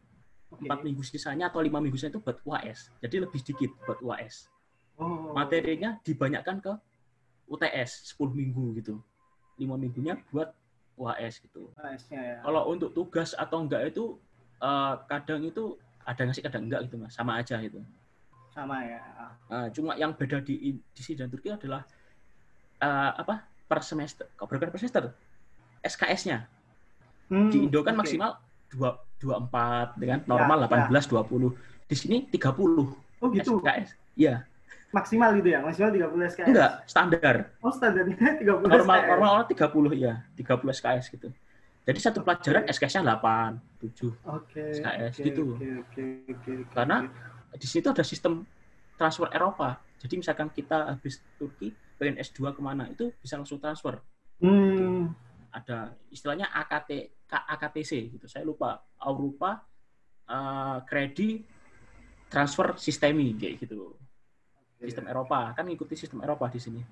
Oke. 0.52 0.68
4 0.68 0.84
minggu 0.84 1.02
sisanya 1.06 1.48
atau 1.48 1.64
5 1.64 1.70
minggu 1.80 1.96
sisanya 1.96 2.18
itu 2.18 2.22
buat 2.22 2.38
UAS. 2.44 2.92
Jadi 3.00 3.16
lebih 3.24 3.38
sedikit 3.40 3.70
buat 3.88 3.98
UAS. 4.04 4.52
Oh, 4.94 5.34
Materinya 5.34 5.98
dibanyakkan 6.00 6.62
ke 6.62 6.72
UTS 7.46 8.14
10 8.14 8.30
minggu 8.30 8.78
gitu. 8.78 8.94
5 9.58 9.74
minggunya 9.74 10.18
buat 10.30 10.54
UAS 10.94 11.42
gitu. 11.42 11.70
UAS-nya 11.74 12.20
ya. 12.22 12.36
Kalau 12.42 12.70
untuk 12.70 12.94
tugas 12.94 13.34
atau 13.34 13.62
enggak 13.62 13.90
itu 13.90 14.14
eh, 14.62 14.94
kadang 15.10 15.42
itu 15.42 15.74
ada 16.04 16.22
ngasih 16.22 16.42
kadang 16.42 16.70
enggak 16.70 16.86
gitu 16.86 16.96
Mas, 16.96 17.14
sama 17.14 17.38
aja 17.38 17.58
gitu. 17.58 17.82
sama 18.54 18.86
ya. 18.86 19.02
Nah, 19.50 19.66
cuma 19.74 19.98
yang 19.98 20.14
beda 20.14 20.38
di 20.38 20.78
di 20.78 21.00
sini 21.02 21.18
dan 21.18 21.26
Turki 21.26 21.50
adalah 21.50 21.82
eh, 22.78 23.12
apa 23.18 23.42
per 23.66 23.82
semester, 23.82 24.30
kok 24.30 24.46
bukan 24.46 24.70
per 24.70 24.78
semester, 24.78 25.10
SKS-nya 25.82 26.46
Hmm, 27.24 27.48
di 27.48 27.64
Indo 27.66 27.80
kan 27.80 27.96
oke. 27.96 28.04
maksimal 28.04 28.36
dua 28.68 29.00
dua 29.16 29.40
empat 29.40 29.96
dengan 29.96 30.20
normal 30.28 30.68
Ya, 30.68 30.86
18 30.92 31.08
20 31.08 31.56
di 31.88 31.96
sini 31.96 32.16
30 32.28 32.92
Oh 33.18 33.28
gitu. 33.32 33.58
SKS 33.58 33.96
iya 34.14 34.44
Maksimal 34.90 35.34
itu 35.34 35.48
ya, 35.48 35.58
maksimal 35.58 35.90
30 35.90 36.30
SKS. 36.30 36.46
enggak 36.46 36.72
standar 36.86 37.36
Oh 37.58 37.70
standarnya 37.70 38.14
30 38.40 38.62
normal 38.62 38.96
SKS. 38.96 39.10
normal 39.10 39.30
orang 39.32 39.46
30 39.50 39.90
ya 39.98 40.14
30 40.34 40.70
SKS 40.70 41.04
gitu 41.10 41.28
jadi 41.84 41.98
satu 42.00 42.22
pelajaran 42.22 42.64
SKS-nya 42.64 43.02
8 43.02 43.82
7 43.82 44.08
Oke. 44.30 44.62
SKS 44.72 45.12
oke, 45.12 45.24
gitu. 45.24 45.42
Oke, 45.52 45.68
oke, 45.76 46.04
oke, 46.30 46.52
oke, 46.62 46.72
Karena- 46.72 47.00
oke. 47.04 47.56
di 47.56 47.66
situ 47.66 47.86
ada 47.86 48.00
sistem 48.02 48.46
transfer 48.94 49.28
Eropa 49.28 49.76
jadi 49.98 50.14
misalkan 50.14 50.48
kita 50.48 50.94
habis 50.94 51.18
Turki 51.34 51.68
pengen 51.94 52.16
S2 52.16 52.52
ke 52.52 52.60
mana 52.60 52.86
itu 52.86 53.10
bisa 53.16 53.34
langsung 53.34 53.58
transfer 53.58 53.98
Hmm, 54.36 55.14
ada 55.48 55.94
istilahnya 56.08 56.50
AKT 56.52 56.90
AKTC 57.30 57.92
gitu. 58.10 58.26
Saya 58.26 58.42
lupa 58.42 58.82
Aurupa 58.96 59.62
eh, 60.24 60.78
Kredi 60.84 61.38
Transfer 62.26 62.74
Sistemi 62.76 63.34
kayak 63.34 63.62
gitu. 63.62 63.94
Sistem 64.84 65.08
Eropa 65.08 65.56
kan 65.56 65.64
ngikuti 65.64 65.96
sistem 65.96 66.20
Eropa 66.20 66.46
di 66.52 66.60
sini. 66.60 66.82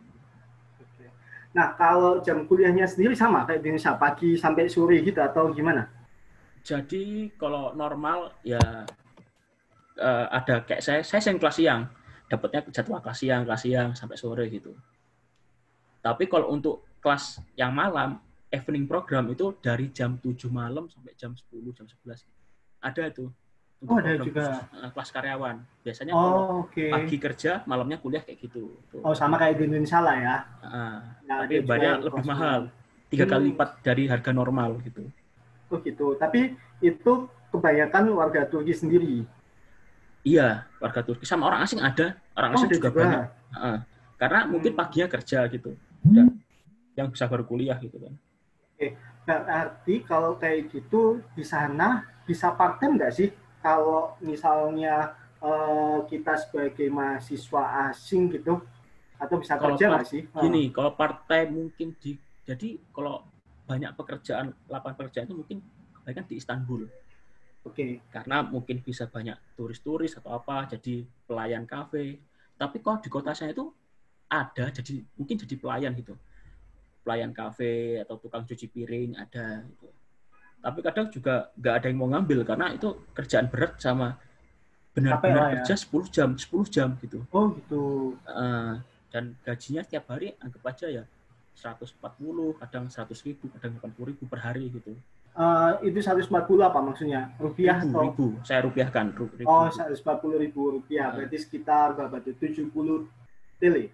Nah, 1.52 1.76
kalau 1.76 2.24
jam 2.24 2.48
kuliahnya 2.48 2.88
sendiri 2.88 3.12
sama 3.12 3.44
kayak 3.44 3.61
di 3.61 3.68
Indonesia, 3.68 3.92
pagi 4.00 4.40
sampai 4.40 4.72
sore 4.72 5.05
gitu 5.05 5.20
atau 5.20 5.52
gimana? 5.52 5.85
Jadi 6.64 7.28
kalau 7.37 7.76
normal 7.76 8.33
ya 8.40 8.62
eh, 10.00 10.26
ada 10.33 10.64
kayak 10.64 10.81
saya 10.81 11.00
saya 11.05 11.20
sering 11.20 11.37
kelas 11.37 11.57
siang, 11.61 11.85
dapatnya 12.33 12.64
jadwal 12.72 13.05
kelas 13.05 13.18
siang, 13.20 13.42
kelas 13.44 13.62
siang 13.68 13.88
sampai 13.92 14.16
sore 14.16 14.48
gitu. 14.48 14.72
Tapi 16.00 16.24
kalau 16.26 16.48
untuk 16.50 16.88
kelas 17.05 17.44
yang 17.55 17.76
malam, 17.76 18.16
evening 18.48 18.88
program 18.88 19.28
itu 19.28 19.57
dari 19.61 19.92
jam 19.92 20.16
7 20.20 20.48
malam 20.48 20.88
sampai 20.88 21.12
jam 21.14 21.37
10, 21.37 21.72
jam 21.76 21.87
11. 21.87 22.26
Ada 22.83 23.12
itu. 23.12 23.28
Oh, 23.82 23.98
ada 23.98 24.14
juga. 24.14 24.46
khusus, 24.46 24.58
eh, 24.78 24.90
kelas 24.94 25.10
karyawan. 25.10 25.56
Biasanya 25.82 26.12
kalau 26.14 26.38
Oh, 26.38 26.62
oke. 26.66 26.86
pagi 26.86 27.16
kerja, 27.18 27.52
malamnya 27.66 27.98
kuliah 27.98 28.22
kayak 28.22 28.38
gitu. 28.46 28.78
Tuh. 28.94 29.02
Oh, 29.02 29.14
sama 29.14 29.34
kayak 29.42 29.58
di 29.58 29.66
Indonesia 29.66 29.98
lah 29.98 30.14
ya. 30.14 30.36
Ah, 30.62 30.98
Nah, 31.26 31.42
tapi 31.42 31.62
yang 31.66 31.98
lebih 32.02 32.24
mahal. 32.26 32.60
Tiga 33.10 33.26
kali 33.28 33.42
Hmm. 33.44 33.50
lipat 33.52 33.70
dari 33.84 34.04
harga 34.08 34.30
normal 34.30 34.78
gitu. 34.86 35.02
Oh 35.68 35.78
gitu. 35.82 36.14
Tapi 36.16 36.54
itu 36.80 37.12
kebanyakan 37.50 38.04
warga 38.14 38.46
Turki 38.48 38.72
sendiri. 38.72 39.26
Iya, 40.22 40.64
warga 40.78 41.02
Turki 41.02 41.26
sama 41.26 41.50
orang 41.50 41.66
asing 41.66 41.82
ada. 41.82 42.16
Orang 42.38 42.54
Oh, 42.54 42.56
asing 42.56 42.70
ada 42.70 42.76
juga, 42.78 42.88
juga. 42.88 43.00
banyak. 43.02 43.22
Ah, 43.52 43.78
karena 44.16 44.40
mungkin 44.46 44.72
Hmm. 44.72 44.80
paginya 44.80 45.08
kerja 45.10 45.38
gitu. 45.50 45.70
Dan 46.06 46.38
yang 46.94 47.10
bisa 47.10 47.26
baru 47.26 47.42
kuliah 47.44 47.76
gitu 47.82 47.98
kan. 47.98 48.14
Berarti 49.22 50.02
kalau 50.02 50.34
kayak 50.34 50.74
gitu 50.74 51.22
di 51.38 51.46
sana 51.46 52.02
bisa 52.26 52.50
part 52.54 52.78
time 52.82 52.98
nggak 52.98 53.12
sih? 53.14 53.28
Kalau 53.62 54.18
misalnya 54.18 55.14
eh, 55.38 55.98
kita 56.11 56.35
sebagai 56.37 56.90
mahasiswa 56.90 57.88
asing 57.88 58.29
gitu, 58.35 58.59
atau 59.22 59.37
bisa 59.38 59.55
Kalau 59.55 59.79
kerja 59.79 59.87
nggak 59.94 60.07
sih? 60.11 60.22
Gini, 60.27 60.75
kalau 60.75 60.98
part 60.98 61.22
time 61.31 61.51
mungkin 61.55 61.94
di 62.03 62.18
jadi 62.42 62.75
kalau 62.90 63.22
banyak 63.70 63.94
pekerjaan 63.94 64.51
lapangan 64.66 64.98
pekerjaan 64.98 65.31
itu 65.31 65.37
mungkin 65.38 65.59
kebanyakan 65.94 66.27
di 66.27 66.35
Istanbul 66.35 66.83
Oke. 67.63 68.02
karena 68.10 68.42
mungkin 68.42 68.83
bisa 68.83 69.06
banyak 69.06 69.38
turis-turis 69.54 70.19
atau 70.19 70.35
apa 70.35 70.67
jadi 70.67 71.06
pelayan 71.31 71.63
kafe. 71.63 72.19
Tapi 72.58 72.83
kalau 72.83 72.98
di 72.98 73.06
kota 73.06 73.31
saya 73.31 73.54
itu 73.54 73.71
ada 74.27 74.67
jadi 74.75 74.98
mungkin 75.15 75.38
jadi 75.38 75.54
pelayan 75.54 75.94
gitu. 75.94 76.19
Pelayan 77.06 77.31
kafe 77.31 78.02
atau 78.02 78.19
tukang 78.19 78.42
cuci 78.42 78.67
piring 78.67 79.15
ada 79.15 79.63
gitu. 79.63 79.87
Tapi 80.63 80.79
kadang 80.79 81.06
juga 81.10 81.50
nggak 81.58 81.75
ada 81.75 81.87
yang 81.90 81.98
mau 81.98 82.08
ngambil 82.15 82.46
karena 82.46 82.71
itu 82.71 82.88
kerjaan 83.13 83.50
berat 83.50 83.83
sama 83.83 84.15
benar-benar 84.94 85.50
ya. 85.50 85.52
kerja 85.67 85.75
10 85.75 86.06
jam, 86.15 86.29
10 86.38 86.65
jam 86.71 86.88
gitu. 87.02 87.19
Oh 87.35 87.50
gitu. 87.58 88.15
Eh, 88.23 88.73
dan 89.10 89.35
gajinya 89.42 89.83
setiap 89.83 90.06
hari 90.15 90.38
anggap 90.38 90.63
aja 90.71 90.87
ya 90.88 91.04
140, 91.58 92.56
kadang 92.63 92.87
100 92.88 93.27
ribu, 93.27 93.50
kadang 93.58 93.77
80 93.83 94.08
ribu 94.15 94.23
per 94.31 94.40
hari 94.40 94.71
gitu. 94.71 94.94
Eh, 95.33 95.71
itu 95.88 95.98
140 95.98 96.29
apa 96.60 96.79
maksudnya? 96.85 97.33
Rupiah 97.40 97.81
ribu, 97.81 97.88
atau? 97.90 98.02
ribu. 98.04 98.27
Saya 98.44 98.60
rupiahkan. 98.63 99.06
ru- 99.17 99.33
Ribu. 99.33 99.48
Oh, 99.48 99.67
140 99.67 100.37
ribu 100.38 100.63
rupiah. 100.79 101.08
Nah. 101.08 101.25
Berarti 101.25 101.37
sekitar 101.40 101.96
berapa 101.96 102.21
tuh? 102.21 102.37
70 102.37 103.08
tele. 103.56 103.88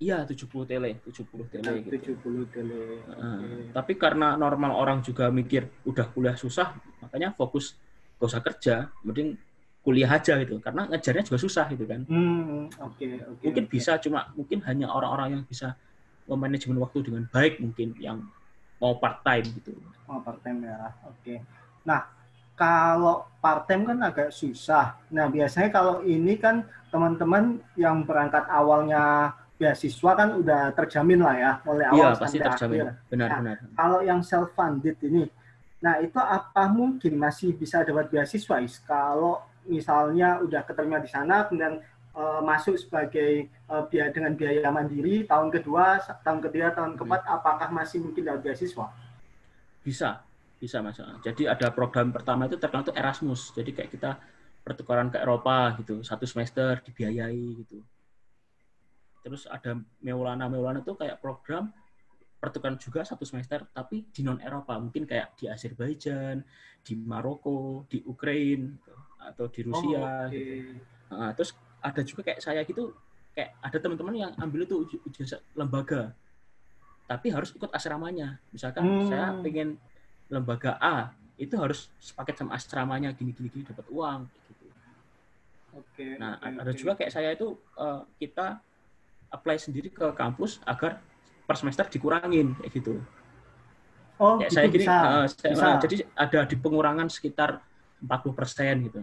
Iya, 0.00 0.24
70 0.24 0.64
tele, 0.64 0.96
70 1.04 1.44
tele 1.52 1.84
gitu. 1.84 2.16
70 2.16 2.48
tele. 2.48 3.04
Heeh. 3.04 3.36
Oke. 3.36 3.76
tapi 3.76 3.92
karena 4.00 4.32
normal 4.32 4.72
orang 4.72 5.04
juga 5.04 5.28
mikir 5.28 5.68
udah 5.84 6.08
kuliah 6.08 6.40
susah, 6.40 6.72
makanya 7.04 7.36
fokus 7.36 7.76
gak 8.16 8.28
usah 8.32 8.40
kerja, 8.40 8.74
mending 9.04 9.36
kuliah 9.84 10.08
aja 10.08 10.40
gitu. 10.40 10.56
Karena 10.56 10.88
ngejarnya 10.88 11.28
juga 11.28 11.36
susah 11.36 11.68
gitu 11.68 11.84
kan. 11.84 12.08
Hmm, 12.08 12.72
oke, 12.80 13.08
oke. 13.28 13.44
Mungkin 13.44 13.64
oke. 13.68 13.72
bisa 13.76 14.00
cuma 14.00 14.32
mungkin 14.32 14.64
hanya 14.64 14.88
orang-orang 14.88 15.36
yang 15.36 15.44
bisa 15.44 15.76
memanajemen 16.24 16.80
waktu 16.80 17.04
dengan 17.04 17.28
baik 17.28 17.60
mungkin 17.60 17.92
yang 18.00 18.24
mau 18.80 18.96
part 18.96 19.20
time 19.20 19.52
gitu. 19.60 19.76
Oh, 20.08 20.24
part 20.24 20.40
time 20.40 20.64
ya. 20.64 20.96
Oke. 21.04 21.44
Nah, 21.84 22.08
kalau 22.56 23.28
part 23.44 23.68
time 23.68 23.84
kan 23.84 24.00
agak 24.00 24.32
susah. 24.32 24.96
Nah, 25.12 25.28
biasanya 25.28 25.68
kalau 25.68 26.00
ini 26.08 26.40
kan 26.40 26.64
teman-teman 26.88 27.60
yang 27.76 28.04
berangkat 28.04 28.48
awalnya 28.48 29.36
beasiswa 29.60 30.10
kan 30.16 30.40
udah 30.40 30.72
terjamin 30.72 31.20
lah 31.20 31.36
ya 31.36 31.52
mulai 31.68 31.84
awal 31.92 32.00
Iya, 32.00 32.08
pasti 32.16 32.38
sampai 32.40 32.48
terjamin. 32.48 32.80
akhir. 32.80 33.12
Benar-benar. 33.12 33.56
Kalau 33.76 34.00
yang 34.00 34.20
self 34.24 34.48
funded 34.56 34.96
ini, 35.04 35.28
nah 35.84 36.00
itu 36.00 36.16
apa 36.16 36.64
mungkin 36.72 37.20
masih 37.20 37.52
bisa 37.52 37.84
dapat 37.84 38.08
beasiswa 38.08 38.56
Is? 38.64 38.80
Kalau 38.80 39.44
misalnya 39.68 40.40
udah 40.40 40.64
keterima 40.64 40.96
di 41.04 41.12
sana 41.12 41.44
kemudian 41.44 41.76
eh, 42.16 42.40
masuk 42.40 42.80
sebagai 42.80 43.52
eh, 43.52 43.82
biaya 43.92 44.08
dengan 44.08 44.32
biaya 44.32 44.72
mandiri 44.72 45.28
tahun 45.28 45.52
kedua, 45.52 46.00
tahun 46.24 46.40
ketiga, 46.48 46.72
tahun 46.72 46.96
keempat, 46.96 47.20
apakah 47.28 47.68
masih 47.68 48.00
mungkin 48.00 48.24
dapat 48.24 48.40
beasiswa? 48.48 48.88
Bisa, 49.84 50.24
bisa 50.56 50.80
mas. 50.80 50.96
Jadi 51.20 51.44
ada 51.44 51.68
program 51.68 52.08
pertama 52.16 52.48
itu 52.48 52.56
terkenal 52.56 52.88
itu 52.88 52.96
Erasmus. 52.96 53.52
Jadi 53.52 53.76
kayak 53.76 53.92
kita 53.92 54.10
pertukaran 54.64 55.08
ke 55.08 55.20
Eropa 55.20 55.72
gitu, 55.80 56.00
satu 56.00 56.24
semester 56.24 56.80
dibiayai 56.84 57.64
gitu. 57.64 57.80
Terus 59.20 59.44
ada 59.46 59.76
Meulana, 60.00 60.48
Meulana 60.48 60.80
itu 60.80 60.96
kayak 60.96 61.20
program 61.20 61.68
pertukaran 62.40 62.80
juga 62.80 63.04
satu 63.04 63.28
semester, 63.28 63.68
tapi 63.68 64.08
di 64.08 64.24
non 64.24 64.40
Eropa, 64.40 64.80
mungkin 64.80 65.04
kayak 65.04 65.36
di 65.36 65.44
Azerbaijan, 65.44 66.40
di 66.80 66.96
Maroko, 66.96 67.84
di 67.84 68.00
Ukraina, 68.00 68.80
gitu. 68.80 68.96
atau 69.20 69.44
di 69.52 69.60
Rusia. 69.60 70.00
Oh, 70.00 70.08
oke. 70.24 70.32
gitu. 70.32 70.80
Nah, 71.12 71.30
terus 71.36 71.52
ada 71.84 72.00
juga 72.00 72.24
kayak 72.24 72.40
saya 72.40 72.64
gitu, 72.64 72.96
kayak 73.36 73.60
ada 73.60 73.76
teman-teman 73.76 74.16
yang 74.16 74.32
ambil 74.40 74.64
itu 74.64 74.74
uji, 74.80 74.96
uji 75.04 75.36
lembaga, 75.52 76.16
tapi 77.04 77.28
harus 77.28 77.52
ikut 77.52 77.68
asramanya. 77.76 78.40
Misalkan 78.56 78.88
Hmm. 78.88 79.04
saya 79.04 79.36
pengen 79.44 79.76
lembaga 80.32 80.80
A, 80.80 81.12
itu 81.36 81.52
harus 81.60 81.92
sepaket 82.00 82.40
sama 82.40 82.56
asramanya 82.56 83.12
gini-gini 83.12 83.52
gini 83.52 83.64
dapat 83.68 83.84
uang 83.92 84.32
gitu. 84.48 84.66
Oke. 85.76 86.16
Nah, 86.16 86.40
oke, 86.40 86.56
ada 86.56 86.72
oke. 86.72 86.78
juga 86.80 86.92
kayak 86.96 87.12
saya 87.12 87.36
itu 87.36 87.52
eh, 87.76 88.00
kita 88.16 88.64
apply 89.30 89.56
sendiri 89.56 89.88
ke 89.88 90.10
kampus 90.12 90.58
agar 90.66 90.98
per 91.46 91.56
semester 91.56 91.86
dikurangin 91.86 92.54
kayak 92.58 92.72
gitu. 92.74 92.94
Oh, 94.20 94.36
gitu 94.36 94.52
saya 94.52 94.66
gini, 94.68 94.84
bisa. 94.84 94.94
saya- 95.32 95.52
bisa. 95.56 95.66
eh, 95.66 95.76
jadi 95.80 95.94
ada 96.12 96.38
di 96.44 96.56
pengurangan 96.58 97.08
sekitar 97.08 97.62
40% 98.04 98.76
gitu. 98.84 99.00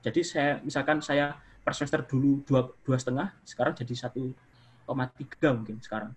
Jadi 0.00 0.20
saya 0.20 0.60
misalkan 0.60 1.00
saya 1.00 1.32
per 1.60 1.72
semester 1.72 2.04
dulu 2.04 2.44
dua 2.44 2.68
dua 2.84 2.96
setengah, 3.00 3.32
sekarang 3.44 3.72
jadi 3.72 3.94
1,3 3.96 5.48
mungkin 5.56 5.80
sekarang. 5.80 6.12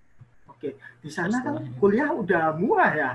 Oke. 0.48 0.76
Di 1.00 1.10
sana 1.12 1.40
kan 1.40 1.56
kuliah 1.80 2.12
udah 2.12 2.56
murah 2.56 2.92
ya? 2.92 3.12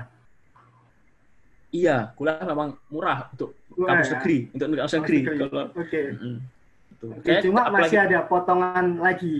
Iya, 1.69 2.13
kuliah 2.17 2.41
memang 2.41 2.73
murah 2.89 3.29
untuk 3.29 3.53
Murah 3.77 4.01
kampus 4.01 4.09
ya? 4.09 4.13
negeri, 4.17 4.37
untuk 4.49 4.67
kampus 4.73 4.93
negeri. 4.97 5.17
negeri. 5.21 5.37
Kalau 5.37 5.65
Oke. 5.77 6.01
Mm-mm. 6.17 6.37
Itu. 6.89 7.05
Oke, 7.13 7.21
Kayak 7.29 7.41
cuma 7.45 7.61
masih 7.69 7.97
ada 8.01 8.19
potongan 8.25 8.85
lagi. 8.97 9.35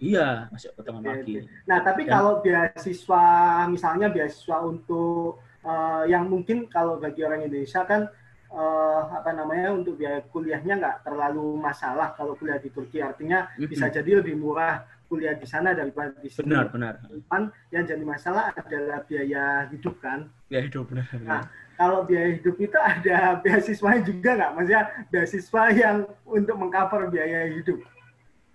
Iya, 0.00 0.48
masih 0.48 0.72
potongan 0.72 1.04
Oke, 1.04 1.12
lagi. 1.12 1.34
Nah, 1.68 1.78
tapi 1.84 2.02
Dan- 2.02 2.10
kalau 2.10 2.32
beasiswa, 2.40 3.24
misalnya 3.68 4.08
beasiswa 4.08 4.56
untuk 4.64 5.38
eh, 5.60 6.04
yang 6.08 6.24
mungkin 6.24 6.64
kalau 6.66 6.96
bagi 6.96 7.20
orang 7.20 7.44
Indonesia 7.44 7.84
kan 7.84 8.08
eh, 8.50 9.00
apa 9.12 9.30
namanya 9.30 9.70
untuk 9.70 9.94
biaya 9.94 10.24
kuliahnya 10.26 10.74
nggak 10.74 10.96
terlalu 11.04 11.54
masalah 11.54 12.16
kalau 12.16 12.32
kuliah 12.34 12.56
di 12.56 12.72
Turki. 12.72 12.98
Artinya 12.98 13.44
Mhm. 13.54 13.68
bisa 13.68 13.86
jadi 13.86 14.24
lebih 14.24 14.34
murah 14.34 14.82
kuliah 15.06 15.36
di 15.36 15.44
sana 15.44 15.70
daripada 15.70 16.16
di 16.16 16.26
sini. 16.26 16.48
Benar, 16.48 16.72
benar. 16.72 16.94
Cuman 17.04 17.42
yang 17.68 17.84
jadi 17.84 18.00
masalah 18.00 18.56
adalah 18.56 19.04
biaya 19.04 19.68
hidup 19.68 20.00
kan. 20.00 20.26
Ya 20.48 20.64
hidup 20.64 20.88
benar. 20.88 21.04
Nah, 21.20 21.44
Kalau 21.76 22.04
biaya 22.04 22.36
hidup 22.36 22.56
itu 22.56 22.76
ada 22.76 23.18
beasiswanya 23.42 24.02
juga 24.04 24.30
nggak? 24.36 24.50
Maksudnya 24.52 24.82
beasiswa 25.08 25.62
yang 25.72 25.96
untuk 26.24 26.56
mengcover 26.56 27.08
biaya 27.08 27.52
hidup. 27.52 27.80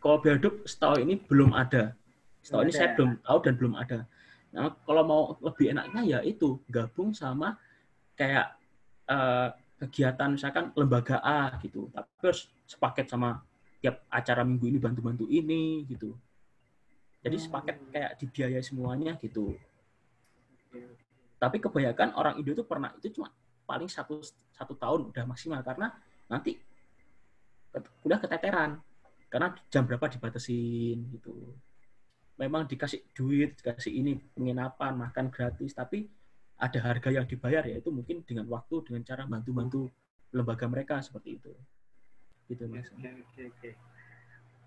Kalau 0.05 0.21
biaya 0.21 0.37
hidup 0.37 0.61
setahu 0.69 1.01
ini 1.01 1.17
belum 1.17 1.57
ada. 1.57 1.97
Setahu 2.45 2.69
ini 2.69 2.73
saya 2.77 2.93
ya? 2.93 3.01
belum 3.01 3.11
tahu 3.25 3.37
dan 3.41 3.53
belum 3.57 3.73
ada. 3.73 3.99
Nah, 4.53 4.69
kalau 4.85 5.01
mau 5.01 5.21
lebih 5.41 5.73
enaknya 5.73 6.01
ya 6.05 6.19
itu 6.21 6.61
gabung 6.69 7.09
sama 7.17 7.57
kayak 8.13 8.53
eh, 9.09 9.49
kegiatan 9.81 10.37
misalkan 10.37 10.69
lembaga 10.77 11.17
A 11.25 11.57
gitu. 11.57 11.89
Tapi 11.89 12.05
harus 12.21 12.53
sepaket 12.69 13.09
sama 13.09 13.41
tiap 13.81 14.05
acara 14.13 14.45
minggu 14.45 14.69
ini 14.69 14.77
bantu-bantu 14.77 15.25
ini 15.25 15.89
gitu. 15.89 16.13
Jadi 17.25 17.41
sepaket 17.41 17.89
kayak 17.89 18.11
dibiayai 18.21 18.61
semuanya 18.61 19.17
gitu. 19.17 19.57
Tapi 21.41 21.57
kebanyakan 21.57 22.13
orang 22.13 22.37
Indo 22.37 22.53
itu 22.53 22.61
pernah 22.61 22.93
itu 22.93 23.09
cuma 23.09 23.33
paling 23.65 23.89
satu 23.89 24.21
satu 24.53 24.77
tahun 24.77 25.09
udah 25.09 25.25
maksimal 25.25 25.65
karena 25.65 25.89
nanti 26.29 26.61
kuliah 28.05 28.21
keteteran 28.21 28.77
karena 29.29 29.53
jam 29.71 29.83
berapa 29.85 30.05
dibatasin 30.07 30.97
gitu. 31.11 31.55
Memang 32.35 32.67
dikasih 32.67 32.99
duit, 33.15 33.55
dikasih 33.59 33.95
ini 33.95 34.19
penginapan, 34.35 34.95
makan 34.99 35.31
gratis, 35.31 35.71
tapi 35.71 36.11
ada 36.55 36.79
harga 36.83 37.11
yang 37.11 37.23
dibayar 37.27 37.63
yaitu 37.67 37.91
mungkin 37.91 38.23
dengan 38.27 38.47
waktu, 38.51 38.83
dengan 38.87 39.01
cara 39.07 39.23
bantu-bantu 39.27 39.87
lembaga 40.35 40.67
mereka 40.67 40.99
seperti 40.99 41.39
itu. 41.39 41.51
Gitu 42.51 42.67
mas. 42.67 42.91
Oke, 42.91 43.09
oke, 43.23 43.41
oke. 43.55 43.69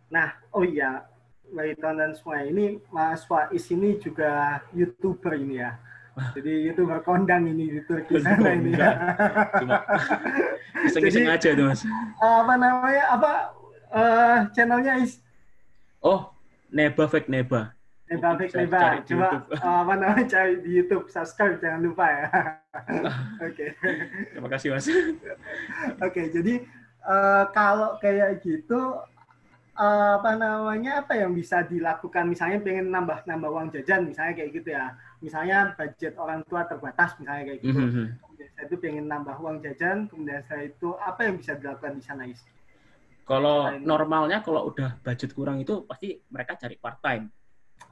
Nah, 0.08 0.32
oh 0.56 0.64
iya, 0.64 1.04
bagi 1.52 1.76
teman-teman 1.76 2.16
semua 2.16 2.40
ini 2.44 2.80
Mas 2.88 3.24
Faiz 3.28 3.64
ini 3.72 4.00
juga 4.00 4.60
youtuber 4.72 5.36
ini 5.36 5.60
ya. 5.60 5.76
Jadi 6.34 6.66
youtuber 6.72 7.04
kondang 7.04 7.46
ini 7.46 7.78
di 7.78 7.80
Turki 7.84 8.16
sana 8.18 8.56
ini 8.56 8.72
ya. 8.74 8.90
Cuma 9.60 9.76
iseng-iseng 10.88 11.28
Jadi- 11.28 11.36
aja 11.36 11.48
tuh 11.52 11.64
mas. 11.68 11.82
apa 12.18 12.54
namanya? 12.56 13.04
Apa 13.12 13.30
eh, 13.90 14.38
channelnya 14.52 15.00
is 15.00 15.20
Oh, 15.98 16.30
Neba 16.70 17.10
Fake 17.10 17.26
Neba. 17.26 17.74
Neba 18.06 18.38
saya 18.38 18.64
Neba. 18.64 18.80
Coba 19.02 19.28
eh, 19.50 19.58
apa 19.58 19.94
namanya 19.98 20.24
cari 20.24 20.62
di 20.62 20.70
YouTube, 20.78 21.10
subscribe 21.10 21.58
jangan 21.58 21.82
lupa 21.82 22.06
ya. 22.06 22.26
Oke. 23.48 23.66
Terima 24.30 24.48
kasih 24.48 24.68
mas. 24.72 24.86
Oke, 25.98 26.22
jadi 26.30 26.62
eh, 27.02 27.44
kalau 27.50 27.98
kayak 27.98 28.40
gitu 28.40 28.78
eh, 29.74 30.10
apa 30.16 30.38
namanya 30.38 31.02
apa 31.02 31.18
yang 31.18 31.34
bisa 31.34 31.66
dilakukan 31.66 32.30
misalnya 32.30 32.62
pengen 32.62 32.88
nambah 32.88 33.26
nambah 33.26 33.50
uang 33.50 33.68
jajan 33.74 34.06
misalnya 34.06 34.34
kayak 34.38 34.50
gitu 34.54 34.68
ya 34.70 34.94
misalnya 35.18 35.74
budget 35.74 36.14
orang 36.14 36.46
tua 36.46 36.62
terbatas 36.62 37.18
misalnya 37.18 37.42
kayak 37.50 37.60
gitu 37.62 37.74
Mhm. 37.80 38.06
kemudian 38.22 38.48
saya 38.54 38.64
itu 38.70 38.76
pengen 38.78 39.04
nambah 39.10 39.36
uang 39.38 39.56
jajan 39.62 40.06
kemudian 40.06 40.42
saya 40.46 40.70
itu 40.70 40.88
apa 40.94 41.20
yang 41.26 41.34
bisa 41.38 41.58
dilakukan 41.58 41.98
di 41.98 42.02
sana 42.02 42.22
is 42.26 42.38
Kalau 43.28 43.68
Lain. 43.68 43.84
normalnya 43.84 44.40
kalau 44.40 44.72
udah 44.72 45.04
budget 45.04 45.36
kurang 45.36 45.60
itu 45.60 45.84
pasti 45.84 46.16
mereka 46.32 46.56
cari 46.56 46.80
part 46.80 46.96
time. 47.04 47.28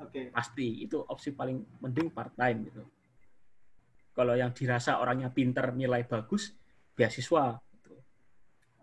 oke 0.00 0.32
Pasti 0.32 0.80
itu 0.80 0.96
opsi 0.96 1.36
paling 1.36 1.60
mending 1.84 2.08
part 2.08 2.32
time 2.32 2.64
gitu. 2.64 2.82
Kalau 4.16 4.32
yang 4.32 4.56
dirasa 4.56 4.96
orangnya 4.96 5.28
pinter, 5.28 5.76
nilai 5.76 6.08
bagus, 6.08 6.56
beasiswa. 6.96 7.60
Gitu. 7.68 8.00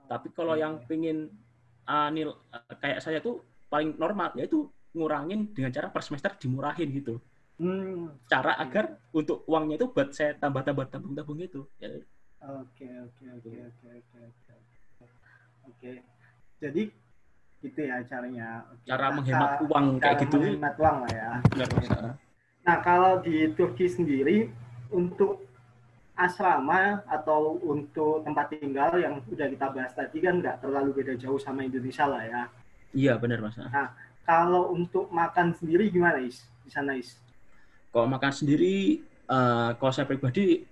Tapi 0.06 0.30
kalau 0.30 0.54
yang 0.54 0.78
pingin 0.86 1.26
uh, 1.90 2.14
nil, 2.14 2.38
uh, 2.54 2.74
kayak 2.78 3.02
saya 3.02 3.18
tuh 3.18 3.42
paling 3.66 3.98
normal 3.98 4.38
yaitu 4.38 4.70
ngurangin 4.94 5.50
dengan 5.58 5.74
cara 5.74 5.90
per 5.90 6.06
semester 6.06 6.38
dimurahin 6.38 6.94
gitu. 6.94 7.18
hmm, 7.58 8.30
Cara 8.30 8.62
agar 8.62 9.02
untuk 9.10 9.42
uangnya 9.50 9.82
itu 9.82 9.90
buat 9.90 10.14
saya 10.14 10.38
tambah-tambah 10.38 10.86
tabung-tabung 10.94 11.42
itu. 11.42 11.66
Ya, 11.82 11.90
oke 12.46 12.86
oke 13.10 13.26
oke 13.42 13.58
oke 13.58 13.88
oke 13.90 14.18
oke 14.22 14.54
oke 15.66 16.13
jadi 16.64 16.84
gitu 17.60 17.80
ya 17.80 17.96
caranya 18.08 18.48
Oke. 18.72 18.88
cara 18.88 19.08
Nah, 19.08 19.16
menghemat 19.20 19.50
ca- 19.52 19.62
uang 19.68 19.86
kayak 20.00 20.04
cara 20.04 20.22
gitu. 20.24 20.38
menghemat 20.40 20.76
uang 20.80 20.98
lah 21.04 21.12
ya 21.12 21.32
Benar, 21.52 21.68
Mas. 21.76 21.88
Nah, 22.64 22.78
kalau 22.80 23.14
di 23.20 23.36
Turki 23.60 23.92
sendiri 23.92 24.48
untuk 24.88 25.44
asrama 26.14 27.02
atau 27.10 27.58
untuk 27.60 28.22
tempat 28.24 28.54
tinggal 28.54 28.96
yang 29.02 29.20
udah 29.26 29.48
kita 29.50 29.68
bahas 29.74 29.92
tadi 29.92 30.22
kan 30.22 30.40
nggak 30.40 30.62
terlalu 30.62 31.02
beda 31.02 31.18
jauh 31.18 31.42
sama 31.42 31.66
Indonesia 31.66 32.06
lah 32.06 32.24
ya. 32.24 32.44
Iya 32.94 33.18
benar 33.18 33.42
mas. 33.42 33.58
Kalau 34.24 34.72
untuk 34.72 35.10
makan 35.10 35.52
sendiri 35.58 35.90
gimana 35.90 36.22
Is? 36.22 36.46
Di 36.64 36.70
sana 36.72 36.94
Is? 36.96 37.18
Kalau 37.90 38.06
makan 38.06 38.32
sendiri, 38.32 39.02
eh, 39.28 39.70
kalau 39.76 39.92
saya 39.92 40.06
pribadi 40.06 40.64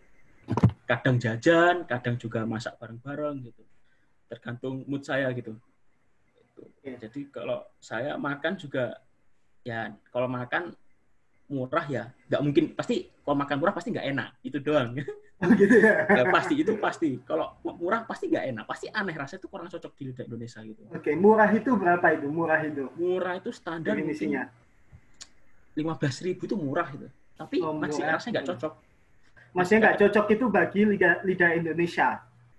kadang 0.86 1.18
jajan, 1.18 1.84
kadang 1.90 2.16
juga 2.16 2.46
masak 2.46 2.78
bareng-bareng 2.78 3.42
gitu. 3.50 3.64
Tergantung 4.30 4.86
mood 4.86 5.02
saya 5.04 5.28
gitu. 5.34 5.58
Gitu. 6.62 6.70
Oke. 6.70 6.92
Jadi 7.02 7.20
kalau 7.34 7.58
saya 7.78 8.14
makan 8.16 8.54
juga 8.56 8.94
ya 9.62 9.90
kalau 10.10 10.26
makan 10.26 10.74
murah 11.46 11.84
ya 11.86 12.04
nggak 12.32 12.42
mungkin 12.42 12.64
pasti 12.72 13.12
kalau 13.22 13.36
makan 13.36 13.58
murah 13.60 13.74
pasti 13.76 13.92
nggak 13.92 14.08
enak 14.08 14.30
itu 14.42 14.58
doang 14.58 14.96
Oh, 15.42 15.50
gitu 15.58 15.74
ya. 15.74 16.06
ya 16.06 16.30
pasti 16.30 16.54
itu 16.54 16.78
pasti 16.78 17.18
kalau 17.26 17.58
murah 17.66 18.06
pasti 18.06 18.30
nggak 18.30 18.54
enak 18.54 18.66
pasti 18.70 18.86
aneh 18.94 19.10
rasanya 19.18 19.42
itu 19.42 19.50
kurang 19.50 19.74
cocok 19.74 19.92
di 19.98 20.04
lidah 20.14 20.26
Indonesia 20.30 20.62
gitu 20.62 20.82
Oke, 20.94 21.18
murah 21.18 21.50
itu 21.50 21.74
berapa 21.74 22.08
itu? 22.14 22.30
Murah 22.30 22.62
itu 22.62 22.86
murah 22.94 23.34
itu 23.42 23.50
standar 23.50 23.98
definisinya. 23.98 24.46
lima 25.74 25.98
belas 25.98 26.22
ribu 26.22 26.46
itu 26.46 26.54
murah 26.54 26.94
gitu 26.94 27.10
tapi 27.34 27.58
Oh, 27.58 27.74
masih 27.74 28.06
rasanya 28.06 28.38
nggak 28.38 28.48
cocok 28.54 28.74
Maksudnya 29.52 29.80
nggak 29.82 29.98
cocok 30.00 30.26
itu 30.30 30.46
bagi 30.48 30.82
lidah, 30.86 31.14
lidah 31.26 31.52
Indonesia. 31.52 32.10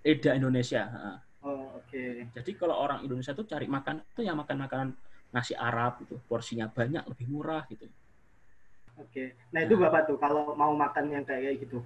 lidah 0.02 0.34
Indonesia 0.34 0.82
ha. 0.82 1.22
Oke. 1.92 2.24
jadi 2.32 2.50
kalau 2.56 2.80
orang 2.80 3.04
Indonesia 3.04 3.36
tuh 3.36 3.44
cari 3.44 3.68
makan 3.68 4.00
itu 4.00 4.24
yang 4.24 4.40
makan 4.40 4.56
makanan 4.64 4.88
nasi 5.28 5.52
Arab 5.52 6.00
gitu 6.00 6.16
porsinya 6.24 6.72
banyak 6.72 7.04
lebih 7.04 7.28
murah 7.28 7.68
gitu 7.68 7.84
Oke. 8.96 9.36
Nah, 9.52 9.64
itu 9.64 9.72
berapa 9.72 10.04
tuh 10.04 10.20
kalau 10.20 10.52
mau 10.52 10.72
makan 10.76 11.08
yang 11.08 11.24
kayak 11.24 11.64
gitu? 11.64 11.80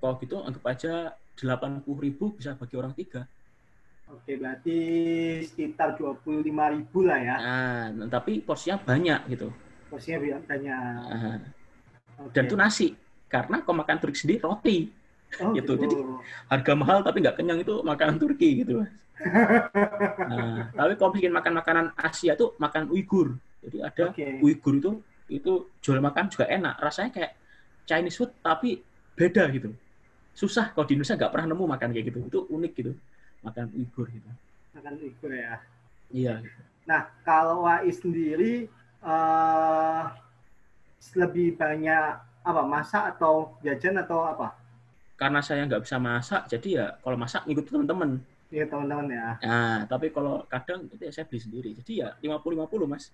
kalau 0.00 0.16
gitu 0.20 0.36
anggap 0.40 0.64
aja 0.68 0.92
delapan 1.36 1.80
puluh 1.84 2.00
ribu 2.04 2.32
bisa 2.36 2.56
bagi 2.56 2.76
orang 2.76 2.92
tiga 2.96 3.24
Oke, 4.10 4.36
berarti 4.36 4.78
sekitar 5.46 5.94
25 5.94 6.72
ribu 6.74 7.06
lah 7.06 7.20
ya. 7.22 7.36
nah 7.94 8.08
tapi 8.10 8.42
porsinya 8.42 8.76
banyak 8.76 9.20
gitu 9.32 9.48
Porsinya 9.86 10.18
banyak. 10.20 10.40
Nah, 10.50 11.38
Oke. 12.18 12.34
dan 12.34 12.42
itu 12.44 12.56
nasi 12.58 12.88
karena 13.30 13.62
kalau 13.62 13.80
makan 13.80 13.96
Turki 14.02 14.18
sendiri 14.18 14.42
roti 14.42 14.99
oh, 15.38 15.54
gitu. 15.54 15.72
gitu. 15.78 15.82
Jadi, 15.86 15.94
harga 16.50 16.72
mahal 16.74 16.98
tapi 17.06 17.22
nggak 17.22 17.36
kenyang 17.38 17.62
itu 17.62 17.74
makanan 17.86 18.16
Turki 18.18 18.66
gitu 18.66 18.82
mas 18.82 18.90
nah, 20.32 20.72
tapi 20.72 20.96
kalau 20.96 21.12
bikin 21.12 21.28
makan 21.28 21.52
makanan 21.60 21.86
Asia 21.94 22.32
tuh 22.34 22.56
makan 22.56 22.88
Uighur 22.88 23.36
jadi 23.60 23.92
ada 23.92 24.04
Oke. 24.10 24.40
Uighur 24.40 24.74
itu 24.80 24.90
itu 25.30 25.52
jual 25.84 26.00
makan 26.00 26.32
juga 26.32 26.48
enak 26.48 26.80
rasanya 26.80 27.10
kayak 27.12 27.32
Chinese 27.84 28.16
food 28.16 28.32
tapi 28.40 28.80
beda 29.14 29.44
gitu 29.52 29.76
susah 30.32 30.72
kalau 30.72 30.88
di 30.88 30.96
Indonesia 30.96 31.20
nggak 31.20 31.32
pernah 31.36 31.46
nemu 31.52 31.64
makan 31.68 31.88
kayak 31.92 32.06
gitu 32.08 32.18
itu 32.26 32.38
unik 32.48 32.72
gitu 32.74 32.92
makan 33.44 33.68
Uighur 33.76 34.08
gitu 34.08 34.30
Makan 34.70 34.94
Uyghur 35.02 35.32
ya. 35.34 35.58
iya 36.14 36.34
Nah, 36.88 37.06
kalau 37.22 37.66
Wais 37.70 38.02
sendiri 38.02 38.66
eh 39.00 40.04
lebih 41.16 41.56
banyak 41.56 42.20
apa 42.44 42.62
masak 42.66 43.16
atau 43.16 43.56
jajan 43.64 44.02
atau 44.02 44.26
apa? 44.26 44.59
Karena 45.20 45.44
saya 45.44 45.68
nggak 45.68 45.84
bisa 45.84 46.00
masak 46.00 46.48
jadi 46.48 46.68
ya 46.72 46.86
kalau 46.98 47.16
masak 47.16 47.44
ngikut 47.44 47.68
teman-teman 47.68 48.10
Ya 48.50 48.64
teman-teman 48.66 49.06
ya. 49.06 49.38
nah 49.44 49.84
tapi 49.86 50.10
kalau 50.10 50.42
kadang 50.48 50.88
itu 50.88 50.98
ya 50.98 51.12
saya 51.12 51.22
beli 51.22 51.38
sendiri 51.38 51.70
jadi 51.76 51.92
ya 51.92 52.08
50 52.18 52.56
50 52.66 52.88
mas 52.88 53.12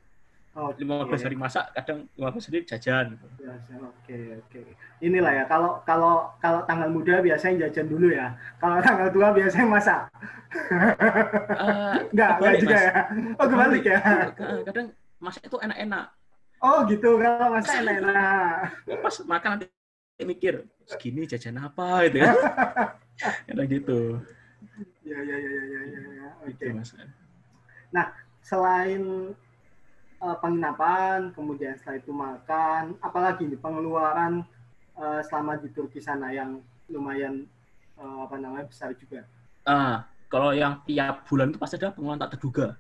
Oh, 0.57 0.73
15 0.73 1.21
hari 1.21 1.37
masak 1.37 1.69
kadang 1.77 2.09
15 2.17 2.49
hari 2.49 2.65
jajan. 2.65 3.13
Biasa, 3.37 3.77
Oke, 3.77 4.41
oke. 4.41 4.61
Inilah 5.05 5.29
ya, 5.37 5.45
kalau 5.45 5.85
kalau 5.85 6.33
kalau 6.41 6.65
tanggal 6.65 6.89
muda 6.89 7.21
biasanya 7.21 7.69
jajan 7.69 7.85
dulu 7.85 8.09
ya. 8.09 8.33
Kalau 8.57 8.81
tanggal 8.81 9.13
tua 9.13 9.37
biasanya 9.37 9.69
masak. 9.69 10.09
Ah, 11.53 12.01
Enggak, 12.09 12.09
enggak 12.09 12.31
Kebalik, 12.41 12.61
juga 12.65 12.73
Mas. 12.73 12.85
ya. 12.89 12.93
Oh, 13.37 13.47
kebalik 13.47 13.85
ya. 13.85 13.99
Kadang- 14.33 14.65
kadang 14.65 14.87
masak 15.21 15.43
itu 15.45 15.57
enak-enak 15.61 16.07
Oh, 16.65 16.79
gitu. 16.89 17.09
Kalau 17.21 17.49
masak 17.53 17.75
enak-enak. 17.85 18.57
pas 19.05 19.15
makan 19.29 19.49
nanti 19.61 19.67
mikir 20.25 20.55
segini 20.87 21.27
jajan 21.27 21.59
apa 21.61 22.07
gitu 22.07 22.19
ya 22.27 22.33
kadang 23.49 23.69
gitu 23.69 24.01
Ya, 25.07 25.19
ya, 25.23 25.37
ya, 25.39 25.51
ya, 25.55 25.65
ya, 25.65 25.81
ya, 25.87 26.01
ya. 26.19 26.29
Oke. 26.43 26.51
gitu 26.53 26.75
mas 26.75 26.91
Selain 28.47 29.03
eh, 30.23 30.37
penginapan, 30.39 31.35
kemudian 31.35 31.75
setelah 31.79 31.99
itu 31.99 32.13
makan, 32.15 32.95
apalagi 33.03 33.43
nih 33.51 33.59
pengeluaran 33.59 34.47
eh, 34.95 35.21
selama 35.27 35.59
di 35.59 35.69
Turki 35.75 35.99
sana 35.99 36.31
yang 36.31 36.63
lumayan 36.87 37.47
eh, 37.99 38.19
apa 38.23 38.39
namanya 38.39 38.67
besar 38.71 38.95
juga. 38.95 39.27
ah 39.67 40.07
kalau 40.31 40.55
yang 40.55 40.79
tiap 40.87 41.27
bulan 41.27 41.51
itu 41.51 41.59
pasti 41.59 41.75
ada 41.79 41.91
pengeluaran 41.91 42.23
tak 42.23 42.39
terduga 42.39 42.79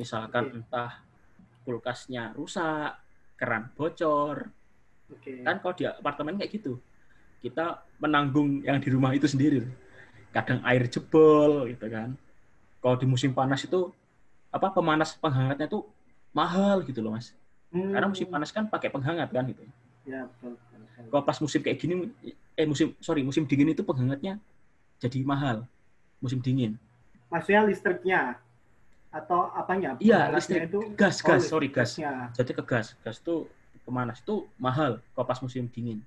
misalkan 0.00 0.44
Oke. 0.48 0.56
entah 0.64 0.92
kulkasnya 1.68 2.32
rusak 2.32 2.96
keran 3.36 3.68
bocor 3.76 4.48
Oke. 5.12 5.44
kan 5.44 5.60
kalau 5.60 5.74
di 5.76 5.84
apartemen 5.84 6.40
kayak 6.40 6.52
gitu 6.56 6.80
kita 7.42 7.82
menanggung 7.98 8.62
yang 8.62 8.78
di 8.78 8.88
rumah 8.94 9.10
itu 9.12 9.26
sendiri. 9.26 9.66
Kadang 10.30 10.62
air 10.62 10.86
jebol 10.86 11.66
gitu 11.68 11.90
kan. 11.90 12.14
Kalau 12.78 12.96
di 12.96 13.06
musim 13.10 13.34
panas 13.34 13.66
itu 13.66 13.90
apa 14.54 14.70
pemanas 14.70 15.18
penghangatnya 15.18 15.66
tuh 15.66 15.90
mahal 16.30 16.86
gitu 16.86 17.02
loh 17.02 17.18
mas. 17.18 17.34
Hmm, 17.74 17.90
karena 17.90 18.06
musim 18.06 18.26
panas 18.30 18.54
kan 18.54 18.64
pakai 18.70 18.88
penghangat 18.88 19.28
kan 19.34 19.44
gitu. 19.50 19.66
Ya, 20.06 20.26
betul, 20.26 20.58
kalau 21.10 21.22
pas 21.22 21.38
musim 21.38 21.62
kayak 21.62 21.78
gini 21.78 22.10
eh 22.58 22.66
musim 22.66 22.90
sorry 22.98 23.22
musim 23.22 23.46
dingin 23.46 23.74
itu 23.74 23.82
penghangatnya 23.82 24.38
jadi 25.02 25.18
mahal. 25.26 25.66
Musim 26.22 26.38
dingin. 26.38 26.78
Maksudnya 27.26 27.66
listriknya? 27.66 28.38
Atau 29.12 29.50
apanya? 29.52 29.98
Iya, 30.00 30.32
listrik. 30.32 30.72
itu 30.72 30.80
gas 30.96 31.20
oh, 31.20 31.34
gas 31.34 31.42
sorry 31.50 31.68
gas. 31.68 31.98
jadi 32.32 32.50
ke 32.54 32.62
gas. 32.64 32.94
Gas 33.02 33.18
tuh 33.20 33.50
pemanas 33.82 34.22
itu 34.22 34.46
mahal 34.56 35.02
kalau 35.12 35.26
pas 35.26 35.38
musim 35.42 35.66
dingin 35.66 36.00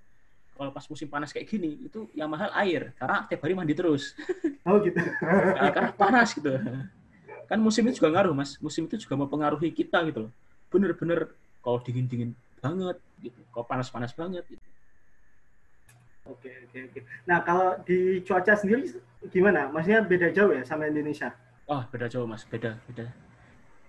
kalau 0.55 0.71
pas 0.71 0.85
musim 0.87 1.07
panas 1.11 1.35
kayak 1.35 1.45
gini 1.51 1.85
itu 1.85 2.07
yang 2.15 2.31
mahal 2.31 2.49
air 2.55 2.95
karena 2.95 3.27
tiap 3.27 3.43
hari 3.43 3.53
mandi 3.53 3.75
terus 3.75 4.15
Oh, 4.65 4.81
gitu. 4.81 4.97
Nah, 4.97 5.69
karena 5.69 5.93
panas 5.93 6.33
gitu 6.33 6.49
kan 7.45 7.61
musim 7.61 7.85
itu 7.85 8.01
juga 8.01 8.09
ngaruh 8.17 8.33
mas 8.33 8.57
musim 8.57 8.89
itu 8.89 8.97
juga 8.97 9.13
mempengaruhi 9.13 9.69
kita 9.69 10.01
gitu 10.09 10.25
loh 10.25 10.31
bener-bener 10.73 11.29
kalau 11.61 11.77
dingin 11.85 12.09
dingin 12.09 12.31
banget 12.57 12.97
gitu 13.21 13.37
kalau 13.53 13.65
panas 13.69 13.93
panas 13.93 14.09
banget 14.17 14.41
gitu. 14.49 14.65
Oke, 16.25 16.49
oke, 16.49 16.79
oke. 16.89 16.99
Nah, 17.29 17.45
kalau 17.45 17.77
di 17.85 18.25
cuaca 18.25 18.57
sendiri 18.57 18.89
gimana? 19.29 19.69
Maksudnya 19.69 20.01
beda 20.01 20.33
jauh 20.33 20.57
ya 20.57 20.65
sama 20.65 20.89
Indonesia? 20.89 21.29
oh 21.65 21.81
beda 21.89 22.05
jauh 22.09 22.29
mas 22.29 22.45
beda 22.45 22.77
beda 22.89 23.09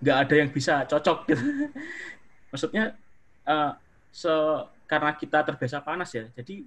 nggak 0.01 0.17
ada 0.17 0.35
yang 0.37 0.51
bisa 0.53 0.85
cocok 0.89 1.19
gitu 1.29 1.45
maksudnya 2.53 2.97
eh, 3.45 3.73
se 4.13 4.33
karena 4.87 5.11
kita 5.13 5.43
terbiasa 5.43 5.83
panas 5.83 6.11
ya 6.15 6.25
jadi 6.33 6.63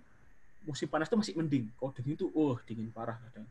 musim 0.63 0.91
panas 0.91 1.07
itu 1.07 1.15
masih 1.15 1.33
mending 1.39 1.71
kalau 1.79 1.91
dingin 1.95 2.13
itu 2.19 2.27
oh 2.35 2.59
dingin 2.67 2.91
parah 2.91 3.15
kadang 3.27 3.47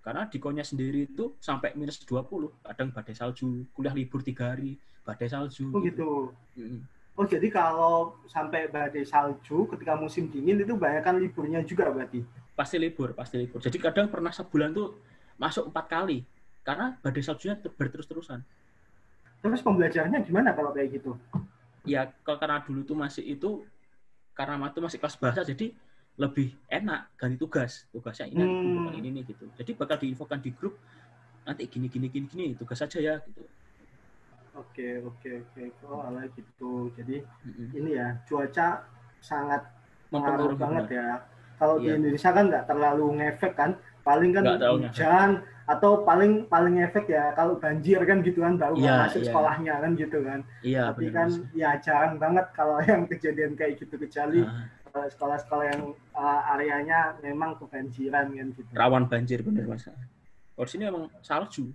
karena 0.00 0.22
di 0.28 0.38
Konya 0.40 0.64
sendiri 0.64 1.08
itu 1.08 1.36
sampai 1.40 1.76
minus 1.76 2.00
20 2.04 2.52
kadang 2.64 2.88
badai 2.92 3.16
salju 3.16 3.64
kuliah 3.72 3.92
libur 3.92 4.20
tiga 4.20 4.52
hari 4.52 4.76
badai 5.04 5.28
salju 5.28 5.72
Oh, 5.72 5.80
gitu. 5.80 6.32
Mm. 6.56 6.80
Oh, 7.16 7.26
jadi 7.28 7.48
kalau 7.52 8.16
sampai 8.24 8.68
badai 8.72 9.04
salju 9.04 9.68
ketika 9.68 9.92
musim 9.96 10.28
dingin 10.28 10.56
itu 10.56 10.72
banyak 10.72 11.04
liburnya 11.20 11.60
juga 11.64 11.88
berarti? 11.92 12.24
pasti 12.56 12.76
libur 12.76 13.16
pasti 13.16 13.40
libur 13.40 13.56
jadi 13.56 13.76
kadang 13.80 14.12
pernah 14.12 14.28
sebulan 14.28 14.76
tuh 14.76 15.00
masuk 15.40 15.72
empat 15.72 15.86
kali 15.88 16.28
karena 16.60 16.92
badai 17.00 17.24
saljunya 17.24 17.56
ter- 17.56 17.72
berterus-terusan 17.72 18.44
Terus 19.40 19.64
pembelajarannya 19.64 20.20
gimana 20.20 20.52
kalau 20.52 20.68
kayak 20.68 21.00
gitu? 21.00 21.16
ya 21.88 22.12
kalau 22.20 22.36
karena 22.36 22.60
dulu 22.60 22.84
tuh 22.84 22.92
masih 22.92 23.24
itu 23.24 23.64
karena 24.36 24.54
waktu 24.64 24.78
masih 24.84 24.98
kelas 25.02 25.16
bahasa 25.22 25.42
jadi 25.50 25.66
lebih 26.22 26.48
enak 26.68 27.00
ganti 27.20 27.36
tugas 27.42 27.72
tugasnya 27.94 28.26
ini 28.34 28.42
Hmm. 28.42 28.98
ini 28.98 29.08
nih 29.14 29.22
gitu 29.30 29.44
jadi 29.58 29.70
bakal 29.80 29.96
diinfokan 30.02 30.40
di 30.44 30.50
grup 30.58 30.74
nanti 31.46 31.62
gini 31.72 31.86
gini 31.94 32.06
gini 32.14 32.26
gini 32.32 32.44
tugas 32.60 32.80
aja 32.86 32.98
ya 33.00 33.14
gitu 33.28 33.42
Oke, 34.60 34.88
oke, 35.08 35.30
oke. 35.46 35.62
Oh, 35.86 36.00
alah 36.06 36.26
gitu. 36.34 36.90
Jadi 36.98 37.22
Mm-mm. 37.46 37.76
ini 37.78 37.90
ya, 37.98 38.18
cuaca 38.26 38.82
sangat 39.22 39.62
pengaruh 40.12 40.50
Mempengaruhi 40.50 40.56
banget 40.58 40.84
benar. 40.84 40.90
ya. 40.98 41.08
Kalau 41.58 41.76
di 41.84 41.88
Iya. 41.88 41.94
Indonesia 41.96 42.30
kan 42.36 42.44
nggak 42.50 42.66
terlalu 42.70 43.06
ngefek 43.20 43.52
kan, 43.60 43.70
paling 44.00 44.30
kan 44.32 44.44
hujan 44.46 45.30
atau 45.64 46.02
paling 46.02 46.50
paling 46.50 46.82
ngefek 46.82 47.06
ya 47.06 47.30
kalau 47.32 47.54
banjir 47.54 48.02
kan 48.02 48.18
gitu 48.20 48.42
kan 48.42 48.58
baru 48.58 48.74
Iya, 48.74 49.06
masuk 49.06 49.22
iya. 49.22 49.26
sekolahnya 49.30 49.74
kan 49.78 49.90
gitu 49.94 50.18
kan. 50.20 50.40
iya 50.66 50.82
Tapi 50.90 51.02
benar 51.06 51.14
kan 51.14 51.28
ya 51.54 51.70
jarang 51.78 52.14
banget 52.18 52.46
kalau 52.50 52.76
yang 52.90 53.06
kejadian 53.06 53.54
kayak 53.54 53.78
gitu 53.78 53.94
kecuali 53.94 54.42
uh, 54.42 55.06
sekolah-sekolah 55.14 55.64
yang 55.70 55.82
uh, 56.10 56.52
areanya 56.52 57.14
memang 57.22 57.54
kebanjiran 57.54 58.34
kan 58.34 58.46
gitu. 58.50 58.66
rawan 58.74 59.06
banjir 59.06 59.46
bener 59.46 59.62
mas 59.64 59.86
kalau 59.86 60.66
sini 60.66 60.90
emang 60.90 61.06
salju 61.22 61.70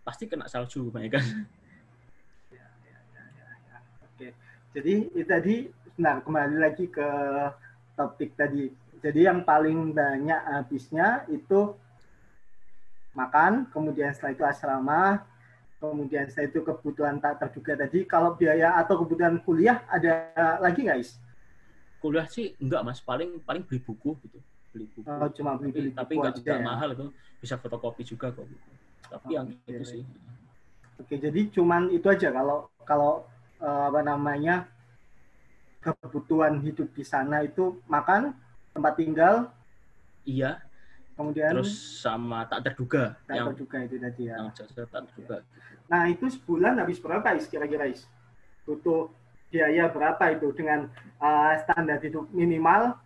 pasti 0.00 0.24
kena 0.24 0.48
salju 0.48 0.88
kebanyakan 0.88 1.44
Oke. 4.06 4.32
Jadi 4.72 4.94
itu 5.12 5.28
tadi 5.28 5.54
nah 5.96 6.20
kembali 6.20 6.56
lagi 6.56 6.88
ke 6.88 7.08
topik 7.92 8.32
tadi. 8.32 8.68
Jadi 9.06 9.22
yang 9.22 9.46
paling 9.46 9.94
banyak 9.94 10.40
habisnya 10.50 11.22
itu 11.30 11.78
makan, 13.14 13.70
kemudian 13.70 14.10
setelah 14.10 14.34
itu 14.34 14.42
asrama, 14.42 15.22
kemudian 15.78 16.26
setelah 16.26 16.50
itu 16.50 16.60
kebutuhan 16.66 17.22
tak 17.22 17.38
terduga 17.38 17.86
tadi. 17.86 18.02
Kalau 18.02 18.34
biaya 18.34 18.74
atau 18.82 18.98
kebutuhan 19.06 19.38
kuliah 19.46 19.86
ada 19.86 20.34
lagi 20.58 20.82
nggak 20.82 20.98
is? 20.98 21.22
kuliah 21.96 22.28
sih 22.28 22.54
enggak 22.60 22.82
mas 22.86 23.00
paling 23.02 23.40
paling 23.42 23.64
beli 23.66 23.80
buku 23.82 24.14
gitu 24.20 24.38
beli 24.70 24.86
buku 24.94 25.08
Oh, 25.10 25.26
cuma 25.32 25.56
beli 25.58 25.70
tapi, 25.72 25.80
beli 25.80 25.90
tapi 25.90 26.14
buku 26.14 26.20
enggak, 26.22 26.32
aja 26.36 26.40
enggak 26.44 26.58
ya. 26.60 26.66
mahal 26.68 26.88
itu 26.92 27.06
bisa 27.40 27.54
fotokopi 27.56 28.02
juga 28.04 28.26
kok 28.30 28.46
buku. 28.46 28.70
tapi 29.10 29.26
Oh, 29.26 29.32
yang 29.32 29.46
oke. 29.50 29.70
itu 29.70 29.84
sih 29.86 30.02
Oke, 30.96 31.14
jadi 31.18 31.40
cuman 31.50 31.90
itu 31.90 32.06
aja 32.06 32.28
kalau 32.30 32.68
kalau 32.86 33.12
eh, 33.58 33.82
apa 33.90 34.00
namanya 34.06 34.68
kebutuhan 35.82 36.60
hidup 36.62 36.88
di 36.94 37.02
sana 37.02 37.42
itu 37.42 37.78
makan, 37.86 38.34
tempat 38.76 38.94
tinggal, 38.94 39.34
Iya, 40.22 40.58
kemudian 41.14 41.54
terus 41.54 41.70
sama 42.02 42.44
tak 42.44 42.66
terduga 42.66 43.14
yang 43.26 43.46
dapur 43.48 43.54
juga 43.56 43.76
itu 43.80 43.96
tadi 43.96 44.22
ya. 44.26 44.36
yang 44.36 44.50
jasa 44.52 44.82
tak 44.84 45.00
terduga. 45.08 45.36
Nah 45.86 46.02
itu 46.06 46.26
sebulan 46.28 46.76
habis 46.76 46.98
berapa 46.98 47.28
is 47.32 47.46
kira-kira 47.46 47.86
is? 47.86 48.04
Butuh 48.66 49.08
biaya 49.46 49.86
berapa 49.86 50.34
itu 50.34 50.50
dengan 50.52 50.90
uh, 51.16 51.54
standar 51.62 52.02
hidup 52.02 52.26
minimal, 52.30 52.98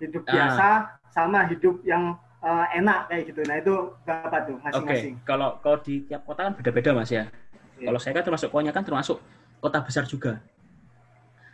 hidup 0.00 0.24
Ah. 0.24 0.32
biasa, 0.32 0.68
sama 1.12 1.44
hidup 1.46 1.84
yang 1.84 2.16
uh, 2.40 2.66
enak 2.72 3.06
kayak 3.06 3.22
gitu. 3.28 3.40
Nah 3.44 3.56
itu 3.60 3.74
berapa 4.02 4.36
tuh 4.42 4.56
Oke, 4.56 4.64
masing-masing? 4.64 5.14
kalau 5.22 5.60
kalau 5.60 5.78
di 5.84 6.08
tiap 6.08 6.24
kota 6.24 6.48
kan 6.48 6.52
beda-beda 6.56 6.90
mas 6.96 7.12
ya. 7.12 7.28
Oke. 7.76 7.84
Kalau 7.84 8.00
saya 8.00 8.16
kan 8.16 8.24
termasuk 8.24 8.48
pokoknya 8.48 8.72
kan 8.72 8.82
termasuk 8.82 9.20
kota 9.60 9.78
besar 9.84 10.08
juga. 10.08 10.40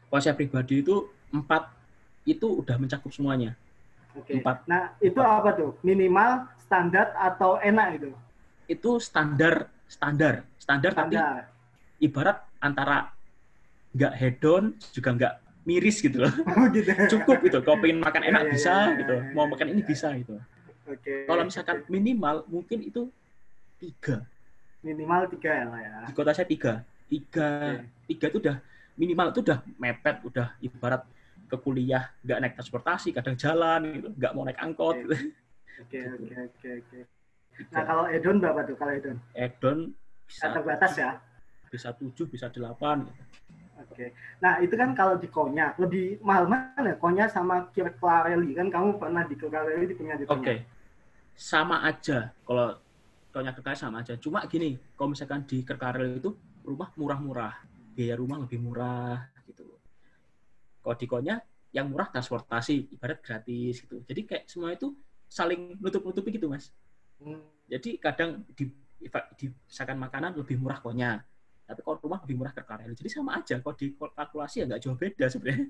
Kalau 0.07 0.21
saya 0.23 0.33
pribadi 0.33 0.81
itu 0.81 1.03
empat 1.29 1.67
itu 2.29 2.61
udah 2.61 2.77
mencakup 2.77 3.09
semuanya. 3.09 3.57
Oke. 4.13 4.37
Empat. 4.37 4.69
Nah 4.69 4.93
itu 5.01 5.17
apa 5.19 5.57
tuh? 5.57 5.71
Minimal, 5.81 6.45
standar 6.61 7.17
atau 7.17 7.57
enak 7.59 7.89
itu? 8.03 8.11
Itu 8.69 9.01
standar 9.01 9.73
standar 9.89 10.45
standar, 10.61 10.93
tapi 10.93 11.17
Standar. 11.17 11.49
ibarat 11.97 12.39
antara 12.61 13.09
nggak 13.97 14.13
hedon 14.21 14.77
juga 14.93 15.11
nggak 15.17 15.35
miris 15.65 16.05
gitu 16.05 16.21
loh. 16.25 16.33
Oh 16.57 16.67
gitu. 16.69 16.91
Cukup 17.17 17.41
gitu. 17.45 17.59
Kalau 17.65 17.81
pengen 17.81 18.05
makan 18.05 18.23
enak 18.25 18.43
Iya, 18.45 18.49
iya, 18.49 18.53
bisa 18.53 18.75
iya, 18.77 18.99
gitu. 19.01 19.15
Mau 19.33 19.47
makan 19.49 19.69
ini 19.73 19.83
bisa 19.85 20.09
gitu. 20.17 20.35
Oke. 20.89 21.25
Kalau 21.25 21.43
misalkan 21.45 21.77
minimal 21.89 22.45
mungkin 22.49 22.85
itu 22.85 23.09
tiga. 23.81 24.25
minimal 24.79 25.27
tiga 25.27 25.51
ya 25.51 25.67
lah 25.67 25.81
ya. 25.83 25.95
Di 26.07 26.13
kota 26.15 26.31
saya 26.31 26.47
tiga. 26.47 26.85
Tiga 27.09 27.81
tiga 28.07 28.27
itu 28.29 28.39
udah 28.41 28.57
minimal 28.95 29.27
itu 29.33 29.41
udah 29.43 29.59
mepet, 29.79 30.17
udah 30.23 30.49
ibarat 30.61 31.03
ke 31.49 31.57
kuliah 31.57 32.13
nggak 32.23 32.39
naik 32.39 32.55
transportasi, 32.61 33.17
kadang 33.17 33.35
jalan 33.35 33.81
gitu, 33.97 34.09
nggak 34.13 34.33
mau 34.37 34.45
naik 34.45 34.61
angkot. 34.61 34.97
Oke. 35.09 35.17
Oke 35.79 35.99
oke 36.05 36.35
oke 36.53 36.69
oke. 36.85 36.99
Nah 37.71 37.83
kalau 37.87 38.05
Edon 38.11 38.37
berapa 38.39 38.61
tuh 38.67 38.77
kalau 38.77 38.93
Edon? 38.93 39.17
Edon 39.35 39.79
bisa 40.29 40.47
terbatas 40.53 40.93
ya. 40.95 41.13
bisa 41.69 41.93
tujuh, 41.93 42.25
bisa 42.33 42.49
delapan. 42.49 43.05
Gitu. 43.05 43.23
Oke. 43.85 44.07
Nah, 44.41 44.57
itu 44.65 44.73
kan 44.73 44.97
kalau 44.97 45.21
di 45.21 45.29
Konya 45.29 45.77
lebih 45.77 46.17
mahal 46.25 46.49
mana? 46.49 46.97
Konya 46.97 47.29
sama 47.29 47.69
Kirklarelli 47.71 48.57
kan 48.57 48.73
kamu 48.73 48.97
pernah 48.97 49.29
di 49.29 49.37
Kirklarelli 49.37 49.93
punya 49.93 50.17
di 50.17 50.25
Oke, 50.25 50.33
Konya. 50.33 50.65
sama 51.37 51.85
aja. 51.85 52.33
Kalau 52.43 52.81
kalau 53.29 53.53
kerkarel 53.53 53.79
sama 53.79 54.01
aja. 54.01 54.17
Cuma 54.17 54.43
gini, 54.49 54.81
kalau 54.97 55.13
misalkan 55.13 55.45
di 55.45 55.61
kerkarel 55.61 56.19
itu 56.19 56.33
rumah 56.65 56.89
murah-murah, 56.97 57.55
biaya 57.93 58.17
rumah 58.17 58.41
lebih 58.41 58.59
murah 58.59 59.29
gitu. 60.89 60.97
Kalau 60.97 60.97
di 60.97 61.07
konya 61.07 61.37
yang 61.69 61.93
murah 61.93 62.09
transportasi, 62.09 62.97
ibarat 62.97 63.21
gratis 63.21 63.85
gitu. 63.85 64.01
Jadi 64.09 64.21
kayak 64.25 64.45
semua 64.49 64.73
itu 64.73 64.97
saling 65.29 65.77
nutup-nutupi 65.77 66.33
gitu 66.33 66.49
mas. 66.49 66.73
Hmm, 67.21 67.45
Jadi 67.69 68.01
kadang 68.01 68.41
di, 68.57 68.73
misalkan 69.69 70.01
makanan 70.01 70.33
lebih 70.33 70.57
murah 70.57 70.81
konya, 70.81 71.21
tapi 71.69 71.85
kalau 71.85 72.01
rumah 72.01 72.25
lebih 72.25 72.41
murah 72.41 72.57
kerkarel. 72.57 72.97
Jadi 72.97 73.09
sama 73.13 73.37
aja. 73.37 73.61
Kalau 73.61 73.77
di 73.77 73.93
kalkulasi 73.93 74.65
ya 74.65 74.65
nggak 74.65 74.81
jauh 74.81 74.97
beda 74.97 75.29
sebenarnya. 75.29 75.69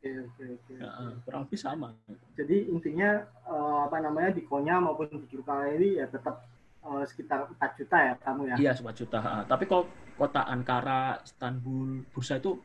Oke, 0.00 0.10
oke, 0.16 0.44
oke. 0.58 0.74
Ya, 0.80 0.90
kurang 1.22 1.42
lebih 1.46 1.60
sama. 1.60 1.94
Jadi 2.34 2.72
intinya 2.72 3.22
eh, 3.46 3.78
apa 3.86 4.00
namanya 4.02 4.34
di 4.34 4.42
Konya 4.42 4.82
maupun 4.82 5.06
di 5.12 5.28
Kirklarelli 5.30 6.02
ya 6.02 6.10
tetap 6.10 6.42
eh, 6.82 7.04
sekitar 7.06 7.46
4 7.54 7.78
juta 7.78 7.96
ya 8.00 8.14
kamu 8.18 8.42
ya. 8.50 8.56
Iya, 8.58 8.72
1 8.80 8.90
juta. 8.96 9.46
Tapi 9.46 9.64
kalau 9.70 9.86
kota 10.18 10.42
Ankara, 10.48 11.20
Istanbul, 11.22 12.02
Bursa 12.10 12.40
itu 12.40 12.58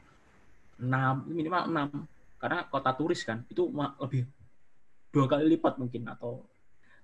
6, 0.80 1.30
minimal 1.30 1.64
6. 1.70 1.90
Karena 2.42 2.68
kota 2.68 2.92
turis 2.94 3.24
kan, 3.24 3.44
itu 3.48 3.72
lebih 4.02 4.28
dua 5.10 5.26
kali 5.26 5.48
lipat 5.56 5.80
mungkin 5.80 6.04
atau 6.12 6.44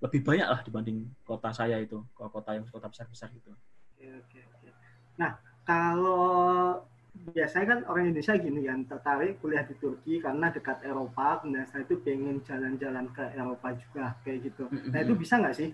lebih 0.02 0.20
banyak 0.20 0.48
lah 0.48 0.60
dibanding 0.60 1.08
kota 1.24 1.54
saya 1.54 1.78
itu, 1.80 2.02
kota 2.14 2.58
yang 2.58 2.66
kota 2.68 2.90
besar-besar 2.90 3.30
gitu. 3.32 3.54
Oke, 3.96 4.08
oke, 4.18 4.38
oke. 4.50 4.68
Nah, 5.16 5.38
kalau 5.62 6.82
biasanya 7.12 7.66
kan 7.76 7.78
orang 7.86 8.08
Indonesia 8.08 8.34
gini 8.40 8.64
kan 8.64 8.88
tertarik 8.88 9.38
kuliah 9.38 9.62
di 9.68 9.76
Turki 9.76 10.18
karena 10.18 10.48
dekat 10.48 10.80
Eropa, 10.82 11.44
kemudian 11.44 11.68
setelah 11.68 11.84
itu 11.84 11.96
pengen 12.00 12.36
jalan-jalan 12.42 13.06
ke 13.12 13.24
Eropa 13.36 13.68
juga 13.76 14.16
kayak 14.24 14.38
gitu. 14.48 14.64
Nah 14.90 15.00
itu 15.04 15.14
bisa 15.14 15.36
nggak 15.38 15.56
sih? 15.56 15.70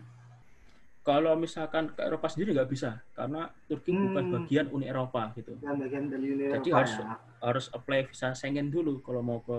Kalau 1.09 1.41
misalkan 1.41 1.89
ke 1.97 2.05
Eropa 2.05 2.29
sendiri 2.29 2.53
nggak 2.53 2.69
bisa, 2.69 3.01
karena 3.17 3.49
Turki 3.65 3.97
bukan 3.97 4.29
Hmm. 4.29 4.33
bagian 4.37 4.69
Uni 4.69 4.85
Eropa 4.85 5.33
gitu. 5.33 5.57
Bagian 5.57 6.13
dari 6.13 6.37
Uni 6.37 6.45
Jadi 6.53 6.69
Eropa 6.69 6.85
harus- 6.85 7.01
ya. 7.01 7.17
Harus 7.41 7.67
apply 7.73 8.01
visa 8.05 8.29
Schengen 8.37 8.69
dulu 8.69 9.01
kalau 9.01 9.25
mau 9.25 9.41
ke 9.41 9.57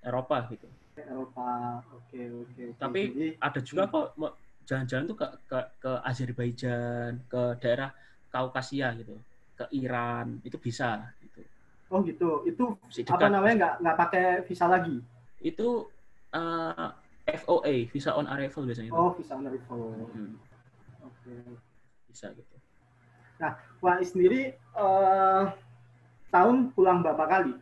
Eropa 0.00 0.48
gitu. 0.48 0.64
Eropa, 0.96 1.84
oke 1.92 2.20
oke. 2.40 2.62
oke. 2.72 2.80
Tapi 2.80 3.00
Jadi, 3.04 3.26
ada 3.36 3.60
juga 3.60 3.82
kok 3.84 4.16
jalan-jalan 4.64 5.04
tuh 5.04 5.16
ke, 5.20 5.28
ke 5.44 5.58
ke 5.76 5.92
Azerbaijan, 6.00 7.20
ke 7.28 7.42
daerah 7.60 7.92
Kaukasia 8.32 8.88
gitu, 8.96 9.20
ke 9.60 9.68
Iran 9.76 10.40
itu 10.40 10.56
bisa 10.56 11.12
gitu. 11.20 11.44
oh 11.92 12.00
gitu. 12.00 12.48
Itu 12.48 12.80
Masih 12.80 13.04
apa 13.04 13.28
namanya 13.28 13.54
nggak 13.60 13.74
nggak 13.84 13.96
pakai 13.98 14.24
visa 14.48 14.64
lagi? 14.64 15.04
Itu 15.36 15.92
eh, 16.32 16.90
FOA, 17.44 17.74
visa 17.92 18.16
on 18.16 18.24
arrival 18.24 18.64
biasanya. 18.64 18.88
Oh 18.96 19.12
visa 19.12 19.36
on 19.36 19.44
arrival. 19.44 20.08
Hmm, 20.16 20.32
Bisa 22.08 22.32
gitu. 22.32 22.54
Wah 23.78 24.02
sendiri 24.02 24.58
eh, 24.58 25.44
tahun 26.34 26.74
pulang 26.74 27.00
berapa 27.04 27.24
kali? 27.28 27.52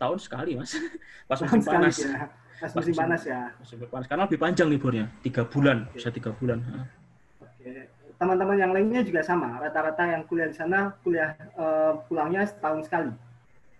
Tahun 0.00 0.18
sekali 0.18 0.56
mas, 0.56 0.72
pas 1.30 1.38
musim 1.38 1.60
sekali 1.60 1.84
panas. 1.90 1.96
ya. 2.00 2.26
Pas 2.54 2.70
musim 2.72 2.92
musim- 2.94 3.02
panas 3.04 3.22
ya. 3.26 3.40
Musim 3.60 3.76
panas 3.86 4.06
karena 4.08 4.22
lebih 4.24 4.40
panjang 4.40 4.68
liburnya, 4.70 5.06
tiga 5.20 5.42
bulan, 5.44 5.84
Oke. 5.90 6.00
bisa 6.00 6.08
tiga 6.08 6.30
bulan. 6.32 6.58
Oke. 7.42 7.90
Teman-teman 8.14 8.56
yang 8.56 8.72
lainnya 8.72 9.02
juga 9.02 9.20
sama. 9.26 9.58
Rata-rata 9.58 10.06
yang 10.06 10.22
kuliah 10.24 10.48
di 10.48 10.56
sana 10.56 10.94
kuliah 11.04 11.36
eh, 11.36 11.92
pulangnya 12.08 12.46
setahun 12.48 12.88
sekali. 12.88 13.12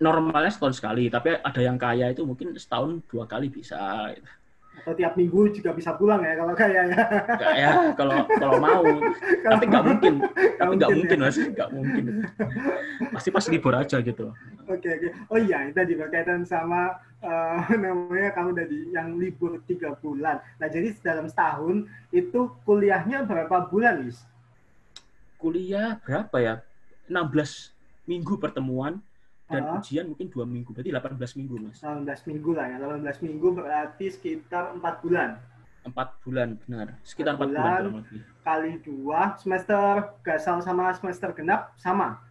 Normalnya 0.02 0.50
setahun 0.50 0.76
sekali, 0.82 1.06
tapi 1.08 1.38
ada 1.38 1.60
yang 1.62 1.78
kaya 1.78 2.10
itu 2.12 2.26
mungkin 2.26 2.52
setahun 2.58 3.00
dua 3.08 3.24
kali 3.24 3.48
bisa. 3.48 4.10
Gitu. 4.12 4.28
Atau 4.82 4.92
tiap 4.98 5.14
minggu 5.16 5.54
juga 5.54 5.70
bisa 5.72 5.94
pulang 5.94 6.20
ya 6.26 6.34
kalau 6.36 6.54
kaya 6.58 6.82
ya. 6.90 7.02
Nggak 7.38 7.56
ya, 7.56 7.72
kalau 7.96 8.18
kalau 8.36 8.56
mau, 8.58 8.84
tapi 9.46 9.64
nggak 9.70 9.84
mungkin, 9.86 10.14
tapi 10.58 10.72
nggak 10.76 10.90
mungkin 10.92 11.04
mungkin 11.04 11.20
mas, 11.20 11.36
nggak 11.36 11.70
mungkin. 11.70 12.04
Pasti 13.12 13.28
pas 13.28 13.46
libur 13.52 13.74
aja 13.76 13.96
gitu. 14.00 14.32
Oke 14.64 14.88
oke. 14.88 15.08
Oh 15.28 15.38
iya, 15.38 15.68
itu 15.68 15.76
tadi 15.76 15.92
berkaitan 15.94 16.42
sama 16.48 16.96
eh, 17.20 17.60
namanya 17.82 18.32
kamu 18.32 18.50
tadi 18.56 18.78
yang 18.90 19.20
libur 19.20 19.60
tiga 19.68 19.92
bulan. 20.00 20.40
Nah 20.56 20.68
jadi 20.72 20.96
dalam 21.04 21.28
setahun 21.28 21.84
itu 22.10 22.48
kuliahnya 22.64 23.28
berapa 23.28 23.68
bulan, 23.68 24.08
Is? 24.08 24.24
Kuliah 25.36 26.00
berapa 26.00 26.36
ya? 26.40 26.54
16 27.04 28.08
minggu 28.08 28.40
pertemuan 28.40 29.04
dan 29.44 29.62
Ah. 29.62 29.76
ujian 29.76 30.08
mungkin 30.08 30.26
dua 30.32 30.44
minggu, 30.44 30.72
berarti 30.72 30.88
18 30.90 31.36
minggu 31.36 31.54
mas. 31.60 31.76
18 31.78 32.24
minggu 32.24 32.50
lah 32.52 32.66
ya. 32.66 32.76
18 32.80 33.20
minggu 33.20 33.48
berarti 33.52 34.06
sekitar 34.08 34.72
4 34.72 35.04
bulan. 35.04 35.30
Empat 35.84 36.16
bulan 36.24 36.56
benar, 36.56 36.96
sekitar 37.04 37.36
Empat 37.36 37.52
empat 37.52 37.60
bulan 37.60 37.82
bulan. 37.84 37.94
lebih. 38.00 38.20
Kali 38.40 38.72
dua 38.80 39.20
semester 39.36 39.84
gasal 40.24 40.64
sama 40.64 40.88
semester 40.96 41.28
genap 41.32 41.76
sama. 41.76 42.24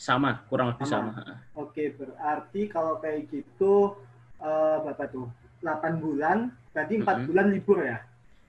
Sama, 0.00 0.40
kurang 0.48 0.72
lebih 0.72 0.88
Sama. 0.88 1.12
sama. 1.12 1.44
Oke, 1.54 1.92
berarti 1.92 2.64
kalau 2.66 2.96
kayak 2.96 3.28
gitu 3.28 4.00
eh, 4.40 4.76
berapa 4.80 5.04
tuh? 5.12 5.28
8 5.60 6.00
bulan, 6.00 6.48
berarti 6.72 6.94
4 6.96 7.04
Mm-mm. 7.04 7.26
bulan 7.28 7.46
libur 7.52 7.84
ya? 7.84 8.00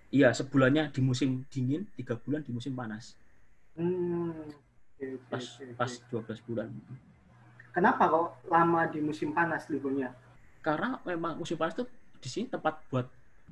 Iya, 0.08 0.32
sebulannya 0.32 0.88
di 0.88 1.04
musim 1.04 1.44
dingin, 1.52 1.84
tiga 1.92 2.16
bulan 2.16 2.40
di 2.40 2.56
musim 2.56 2.72
panas. 2.72 3.20
Hmm. 3.76 4.32
Oke, 4.96 5.20
oke, 5.20 5.28
Pas 5.28 5.44
oke. 5.60 5.76
pas 5.76 5.92
12 6.08 6.40
bulan. 6.48 6.72
Kenapa 7.72 8.04
kok 8.12 8.28
lama 8.52 8.84
di 8.92 9.00
musim 9.00 9.32
panas 9.32 9.64
liburnya? 9.72 10.12
Karena 10.62 11.00
memang 11.08 11.40
musim 11.40 11.56
panas 11.58 11.74
tuh 11.74 11.88
di 12.22 12.30
sini 12.30 12.46
tempat 12.52 12.86
buat 12.92 13.08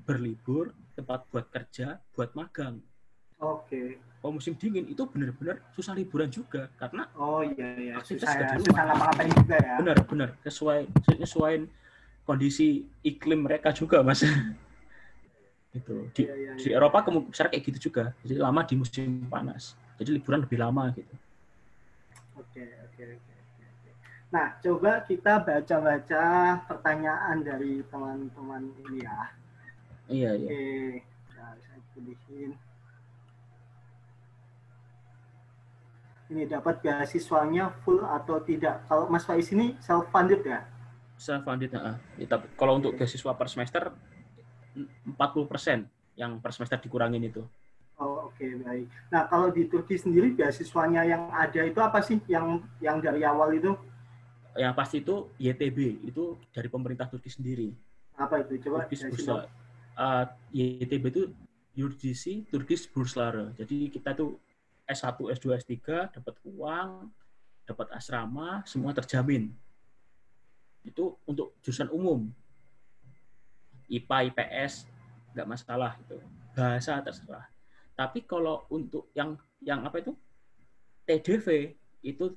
berlibur, 0.05 0.75
tempat 0.93 1.25
buat 1.31 1.45
kerja, 1.49 1.97
buat 2.13 2.35
magang. 2.37 2.77
Oke. 3.39 3.97
Kalau 4.19 4.35
musim 4.35 4.53
dingin 4.59 4.83
itu 4.91 4.99
benar-benar 5.07 5.63
susah 5.71 5.95
liburan 5.95 6.27
juga 6.27 6.67
karena 6.75 7.07
Oh 7.15 7.39
iya 7.39 7.67
iya, 7.79 7.93
Aktivitas 7.95 8.35
susah 8.35 8.43
ya, 8.43 8.47
di 8.51 8.55
susah 8.67 8.83
ngapa-ngapain 8.83 9.31
juga 9.31 9.55
ya. 9.55 9.75
benar-benar 9.79 10.29
sesuai 10.43 10.79
sesuaiin 11.23 11.63
kondisi 12.27 12.83
iklim 13.01 13.47
mereka 13.47 13.71
juga 13.71 14.03
mas. 14.03 14.21
itu 15.79 15.95
di, 16.17 16.23
Iya, 16.25 16.35
iya, 16.35 16.51
di 16.59 16.67
iya. 16.67 16.77
Eropa 16.77 17.05
kemungkinan 17.05 17.31
besar 17.31 17.47
kayak 17.47 17.63
gitu 17.71 17.79
juga. 17.89 18.11
Jadi 18.25 18.35
lama 18.41 18.61
di 18.67 18.75
musim 18.75 19.07
panas. 19.31 19.77
Jadi 20.01 20.09
liburan 20.19 20.43
lebih 20.43 20.57
lama 20.59 20.89
gitu. 20.95 21.15
Oke, 22.35 22.63
oke, 22.85 23.03
oke. 23.03 23.03
oke, 23.03 23.03
oke. 23.15 23.28
Nah, 24.29 24.53
coba 24.61 25.01
kita 25.09 25.41
baca-baca 25.41 26.23
pertanyaan 26.69 27.41
dari 27.41 27.81
teman-teman 27.89 28.69
ini 28.85 29.01
ya. 29.01 29.19
Iya 30.09 30.31
iya. 30.37 30.49
Oke, 30.49 30.69
nah, 31.33 31.53
saya 31.57 31.81
pilihin. 31.97 32.51
ini 36.29 36.45
dapat 36.45 36.79
beasiswanya 36.85 37.73
full 37.81 38.05
atau 38.05 38.37
tidak. 38.45 38.85
Kalau 38.85 39.09
Mas 39.09 39.25
Faiz 39.25 39.49
ini 39.49 39.73
self 39.81 40.05
funded 40.13 40.45
ya? 40.45 40.61
Self 41.17 41.41
funded, 41.41 41.73
nah. 41.73 41.97
Ya, 42.15 42.29
tapi 42.29 42.45
kalau 42.53 42.77
untuk 42.77 42.93
beasiswa 42.95 43.33
per 43.33 43.49
semester 43.49 43.89
40% 44.77 45.89
yang 46.15 46.37
per 46.37 46.53
semester 46.53 46.77
dikurangin 46.77 47.25
itu. 47.25 47.41
Oh, 47.99 48.31
oke 48.31 48.37
okay, 48.37 48.55
baik. 48.61 48.87
Nah, 49.11 49.27
kalau 49.27 49.49
di 49.51 49.67
Turki 49.67 49.97
sendiri 49.99 50.31
beasiswanya 50.31 51.03
yang 51.03 51.27
ada 51.33 51.65
itu 51.65 51.81
apa 51.81 51.99
sih 51.99 52.21
yang 52.29 52.63
yang 52.79 53.01
dari 53.01 53.25
awal 53.25 53.51
itu? 53.51 53.75
Yang 54.57 54.73
pasti 54.73 54.95
itu 55.05 55.29
YTB, 55.37 56.09
itu 56.09 56.37
dari 56.49 56.69
pemerintah 56.71 57.05
Turki 57.05 57.29
sendiri. 57.29 57.69
Apa 58.17 58.41
itu? 58.41 58.57
Coba 58.65 58.85
Turkish 58.85 59.05
Bursa. 59.05 59.45
Uh, 59.99 60.25
YTB 60.55 61.03
itu 61.11 61.23
Yurdisi 61.75 62.47
Turkish 62.49 62.89
Burslare. 62.89 63.53
Jadi 63.55 63.91
kita 63.93 64.15
tuh 64.17 64.39
S1, 64.89 65.15
S2, 65.15 65.45
S3 65.59 65.75
dapat 66.09 66.35
uang, 66.43 67.13
dapat 67.69 67.87
asrama, 67.93 68.65
semua 68.65 68.91
terjamin. 68.95 69.53
Itu 70.81 71.19
untuk 71.29 71.53
jurusan 71.61 71.93
umum. 71.93 72.31
IPA, 73.89 74.33
IPS, 74.33 74.89
nggak 75.37 75.47
masalah 75.47 75.93
itu. 76.01 76.17
Bahasa 76.57 76.99
terserah 77.05 77.45
tapi 77.99 78.23
kalau 78.23 78.63
untuk 78.71 79.11
yang 79.11 79.35
yang 79.59 79.83
apa 79.83 79.99
itu 79.99 80.15
TDV 81.03 81.75
itu 81.99 82.31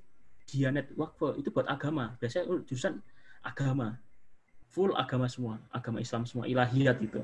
Dianet 0.49 0.91
Wakfe 0.99 1.39
itu 1.41 1.49
buat 1.53 1.67
agama. 1.69 2.17
Biasanya 2.19 2.63
jurusan 2.67 3.01
agama. 3.43 3.99
Full 4.73 4.97
agama 4.97 5.29
semua, 5.29 5.61
agama 5.69 6.01
Islam 6.01 6.25
semua, 6.25 6.49
ilahiyat 6.49 6.97
itu. 7.05 7.21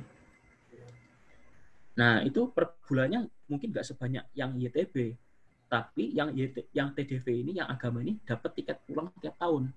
Nah, 1.96 2.20
itu 2.20 2.52
per 2.52 2.76
bulannya 2.84 3.24
mungkin 3.48 3.72
nggak 3.72 3.88
sebanyak 3.88 4.24
yang 4.36 4.52
YTB. 4.52 5.16
Tapi 5.68 6.12
yang 6.12 6.32
YT, 6.36 6.72
yang 6.76 6.92
TDV 6.92 7.44
ini, 7.44 7.56
yang 7.56 7.68
agama 7.68 8.04
ini 8.04 8.20
dapat 8.24 8.52
tiket 8.56 8.84
pulang 8.84 9.08
tiap 9.20 9.36
tahun 9.40 9.72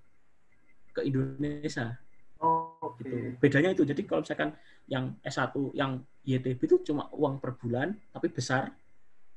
ke 0.92 1.00
Indonesia. 1.04 1.96
Oh. 2.40 2.72
Okay. 2.82 3.08
Gitu. 3.08 3.16
Bedanya 3.38 3.70
itu. 3.72 3.82
Jadi 3.86 4.02
kalau 4.04 4.20
misalkan 4.26 4.50
yang 4.90 5.14
S1, 5.22 5.54
yang 5.72 6.02
YTB 6.26 6.60
itu 6.66 6.76
cuma 6.92 7.08
uang 7.14 7.38
per 7.38 7.56
bulan, 7.56 7.94
tapi 8.10 8.28
besar, 8.28 8.74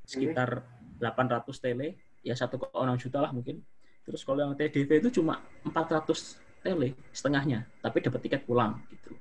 sekitar 0.05 0.65
800 0.99 1.45
tele, 1.61 1.97
ya 2.25 2.33
1,6 2.33 2.73
juta 2.99 3.19
lah 3.21 3.31
mungkin. 3.31 3.61
Terus 4.05 4.21
kalau 4.21 4.45
yang 4.45 4.53
TDV 4.53 5.01
itu 5.01 5.19
cuma 5.21 5.41
400 5.65 6.37
tele, 6.61 6.93
setengahnya, 7.09 7.65
tapi 7.81 8.01
dapat 8.05 8.21
tiket 8.21 8.41
pulang 8.45 8.77
gitu. 8.93 9.17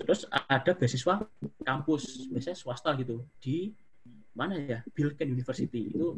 Terus 0.00 0.24
ada 0.28 0.72
beasiswa 0.72 1.24
kampus, 1.64 2.28
biasanya 2.32 2.56
swasta 2.56 2.92
gitu, 2.96 3.24
di 3.40 3.72
mana 4.32 4.56
ya 4.56 4.78
Bilken 4.96 5.28
University 5.28 5.92
itu 5.92 6.16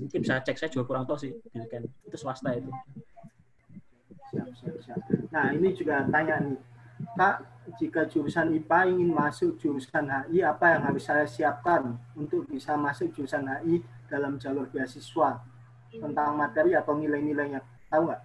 mungkin 0.00 0.20
bisa 0.24 0.40
cek 0.40 0.56
saya 0.56 0.70
juga 0.72 0.88
kurang 0.88 1.04
tahu 1.04 1.18
sih 1.20 1.32
Bilken 1.52 1.88
itu 2.08 2.16
swasta 2.16 2.56
itu. 2.56 2.72
Nah 5.32 5.52
ini 5.56 5.72
juga 5.72 6.04
tanya 6.08 6.40
nih 6.40 6.56
Kak, 7.14 7.36
jika 7.78 8.10
jurusan 8.10 8.50
IPA 8.58 8.90
ingin 8.90 9.10
masuk 9.14 9.54
jurusan 9.58 10.10
HI, 10.10 10.42
apa 10.42 10.74
yang 10.74 10.82
harus 10.82 11.06
saya 11.06 11.22
siapkan 11.26 11.94
untuk 12.18 12.42
bisa 12.50 12.74
masuk 12.74 13.14
jurusan 13.14 13.46
HI 13.46 13.82
dalam 14.10 14.34
jalur 14.38 14.66
beasiswa? 14.66 15.38
Tentang 15.88 16.36
materi 16.36 16.76
atau 16.76 16.92
nilai-nilainya, 17.00 17.64
tahu 17.88 18.12
nggak? 18.12 18.20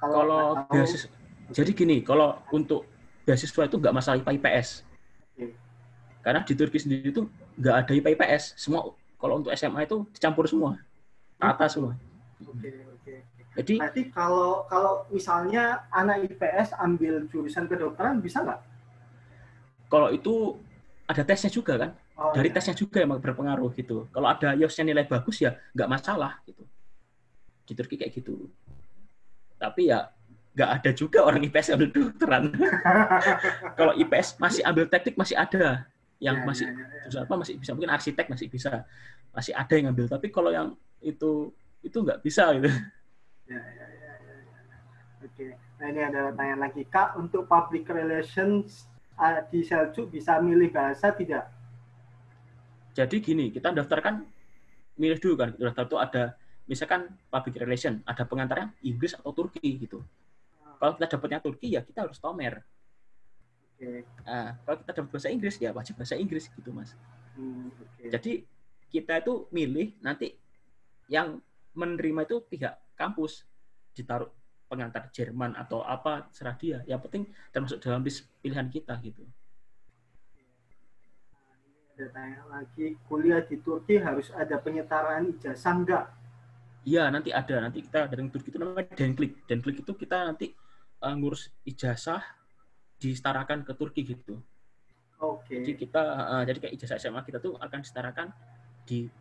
Kalau, 0.00 0.16
kalau 0.22 0.44
tahu, 0.54 0.72
beasiswa, 0.72 1.10
jadi 1.50 1.70
gini, 1.74 1.96
kalau 2.06 2.38
untuk 2.54 2.86
beasiswa 3.26 3.66
itu 3.66 3.76
nggak 3.76 3.94
masalah 3.94 4.16
IPA 4.22 4.32
IPS. 4.38 4.68
Okay. 5.34 5.50
Karena 6.22 6.40
di 6.46 6.54
Turki 6.54 6.78
sendiri 6.78 7.10
itu 7.10 7.26
nggak 7.58 7.74
ada 7.84 7.92
IPA 7.92 8.08
IPS. 8.14 8.54
Semua 8.56 8.94
kalau 9.20 9.42
untuk 9.42 9.52
SMA 9.52 9.84
itu 9.84 10.06
dicampur 10.14 10.46
semua, 10.46 10.80
rata 11.36 11.66
semua. 11.68 11.98
Oke, 12.40 12.70
oke. 12.88 13.14
Jadi 13.60 13.74
berarti 13.82 14.02
kalau 14.14 14.64
kalau 14.70 15.04
misalnya 15.10 15.84
anak 15.90 16.30
IPS 16.30 16.72
ambil 16.78 17.26
jurusan 17.28 17.66
kedokteran 17.66 18.22
bisa 18.22 18.40
nggak? 18.40 18.60
Kalau 19.90 20.08
itu 20.14 20.54
ada 21.10 21.22
tesnya 21.26 21.50
juga 21.50 21.74
kan? 21.76 21.90
Oh, 22.14 22.30
Dari 22.30 22.48
iya. 22.48 22.56
tesnya 22.56 22.78
juga 22.78 23.02
yang 23.02 23.18
berpengaruh 23.18 23.74
gitu. 23.74 24.06
Kalau 24.14 24.30
ada 24.30 24.54
IOS-nya 24.54 24.94
nilai 24.94 25.04
bagus 25.04 25.42
ya 25.42 25.58
nggak 25.74 25.90
masalah 25.90 26.38
gitu. 26.46 26.62
Di 27.70 27.78
Turki 27.78 27.94
kayak 27.94 28.10
gitu. 28.18 28.50
Tapi 29.54 29.94
ya 29.94 30.10
nggak 30.58 30.70
ada 30.82 30.90
juga 30.90 31.22
orang 31.22 31.46
IPS 31.46 31.78
ambil 31.78 31.88
kedokteran. 31.94 32.50
kalau 33.78 33.94
IPS 33.94 34.42
masih 34.42 34.66
ambil 34.66 34.90
teknik 34.90 35.14
masih 35.14 35.38
ada 35.38 35.86
yang 36.18 36.42
ya, 36.42 36.44
masih 36.44 36.66
ya, 36.68 36.74
ya, 36.74 37.08
ya. 37.08 37.20
apa 37.24 37.34
masih 37.38 37.54
bisa 37.56 37.70
mungkin 37.72 37.88
arsitek 37.94 38.26
masih 38.28 38.46
bisa 38.52 38.84
masih 39.32 39.56
ada 39.56 39.72
yang 39.72 39.88
ngambil 39.88 40.06
tapi 40.10 40.28
kalau 40.28 40.52
yang 40.52 40.76
itu 41.00 41.48
itu 41.80 41.96
nggak 41.96 42.20
bisa 42.20 42.52
gitu 42.60 42.68
Ya, 43.50 43.58
ya, 43.58 43.86
ya, 43.88 44.12
ya, 44.22 44.34
ya. 44.38 44.78
Oke. 45.26 45.46
Nah 45.82 45.86
ini 45.90 46.00
ada 46.06 46.30
pertanyaan 46.30 46.60
lagi. 46.70 46.86
Kak, 46.86 47.18
untuk 47.18 47.50
public 47.50 47.82
relations 47.90 48.86
uh, 49.18 49.42
di 49.50 49.66
Seljuk 49.66 50.06
bisa 50.14 50.38
milih 50.38 50.70
bahasa 50.70 51.10
tidak? 51.10 51.50
Jadi 52.94 53.18
gini, 53.18 53.50
kita 53.50 53.74
daftarkan 53.74 54.22
milih 54.94 55.18
dulu 55.18 55.34
kan. 55.34 55.50
Daftar 55.58 55.82
itu 55.90 55.96
ada 55.98 56.22
misalkan 56.70 57.10
public 57.26 57.58
relation, 57.58 57.98
ada 58.06 58.22
pengantarnya 58.22 58.70
Inggris 58.86 59.18
atau 59.18 59.34
Turki 59.34 59.82
gitu. 59.82 60.06
Kalau 60.78 60.94
kita 60.94 61.18
dapatnya 61.18 61.42
Turki 61.42 61.74
ya 61.74 61.82
kita 61.82 62.06
harus 62.06 62.22
tomer. 62.22 62.62
Okay. 63.74 64.06
Nah, 64.22 64.54
kalau 64.62 64.76
kita 64.78 64.90
dapat 65.02 65.10
bahasa 65.10 65.28
Inggris 65.34 65.58
ya 65.58 65.74
wajib 65.74 65.98
bahasa 65.98 66.14
Inggris 66.14 66.46
gitu 66.46 66.70
mas. 66.70 66.94
Hmm, 67.34 67.74
okay. 67.74 68.14
Jadi 68.14 68.32
kita 68.86 69.18
itu 69.18 69.50
milih 69.50 69.98
nanti 69.98 70.30
yang 71.10 71.42
menerima 71.74 72.22
itu 72.30 72.38
pihak 72.46 72.78
kampus 72.94 73.42
ditaruh 73.90 74.30
pengantar 74.70 75.10
Jerman 75.10 75.58
atau 75.58 75.82
apa 75.82 76.30
serah 76.30 76.54
dia 76.54 76.86
yang 76.86 77.02
penting 77.02 77.26
termasuk 77.50 77.82
dalam 77.82 78.06
list 78.06 78.30
pilihan 78.38 78.70
kita 78.70 78.94
gitu 79.02 79.26
ada 82.00 82.06
tanya 82.16 82.42
lagi 82.48 82.96
kuliah 83.10 83.44
di 83.44 83.60
Turki 83.60 84.00
harus 84.00 84.32
ada 84.32 84.56
penyetaraan 84.56 85.36
ijazah 85.36 85.74
enggak 85.74 86.04
Iya 86.80 87.12
nanti 87.12 87.28
ada 87.28 87.60
nanti 87.60 87.84
kita 87.84 88.08
dari 88.08 88.24
Turki 88.32 88.48
itu 88.48 88.58
namanya 88.60 88.88
Denklik 88.96 89.44
Denklik 89.44 89.84
itu 89.84 89.92
kita 89.92 90.24
nanti 90.24 90.48
uh, 91.04 91.12
ngurus 91.12 91.52
ijazah 91.68 92.24
disetarakan 92.96 93.64
ke 93.64 93.72
Turki 93.76 94.00
gitu. 94.04 94.40
Oke. 95.20 95.44
Okay. 95.44 95.60
Jadi 95.60 95.72
kita 95.76 96.00
uh, 96.00 96.42
jadi 96.48 96.58
kayak 96.60 96.74
ijazah 96.80 96.96
SMA 96.96 97.20
kita 97.28 97.40
tuh 97.40 97.60
akan 97.60 97.84
disetarakan 97.84 98.32
di 98.88 99.12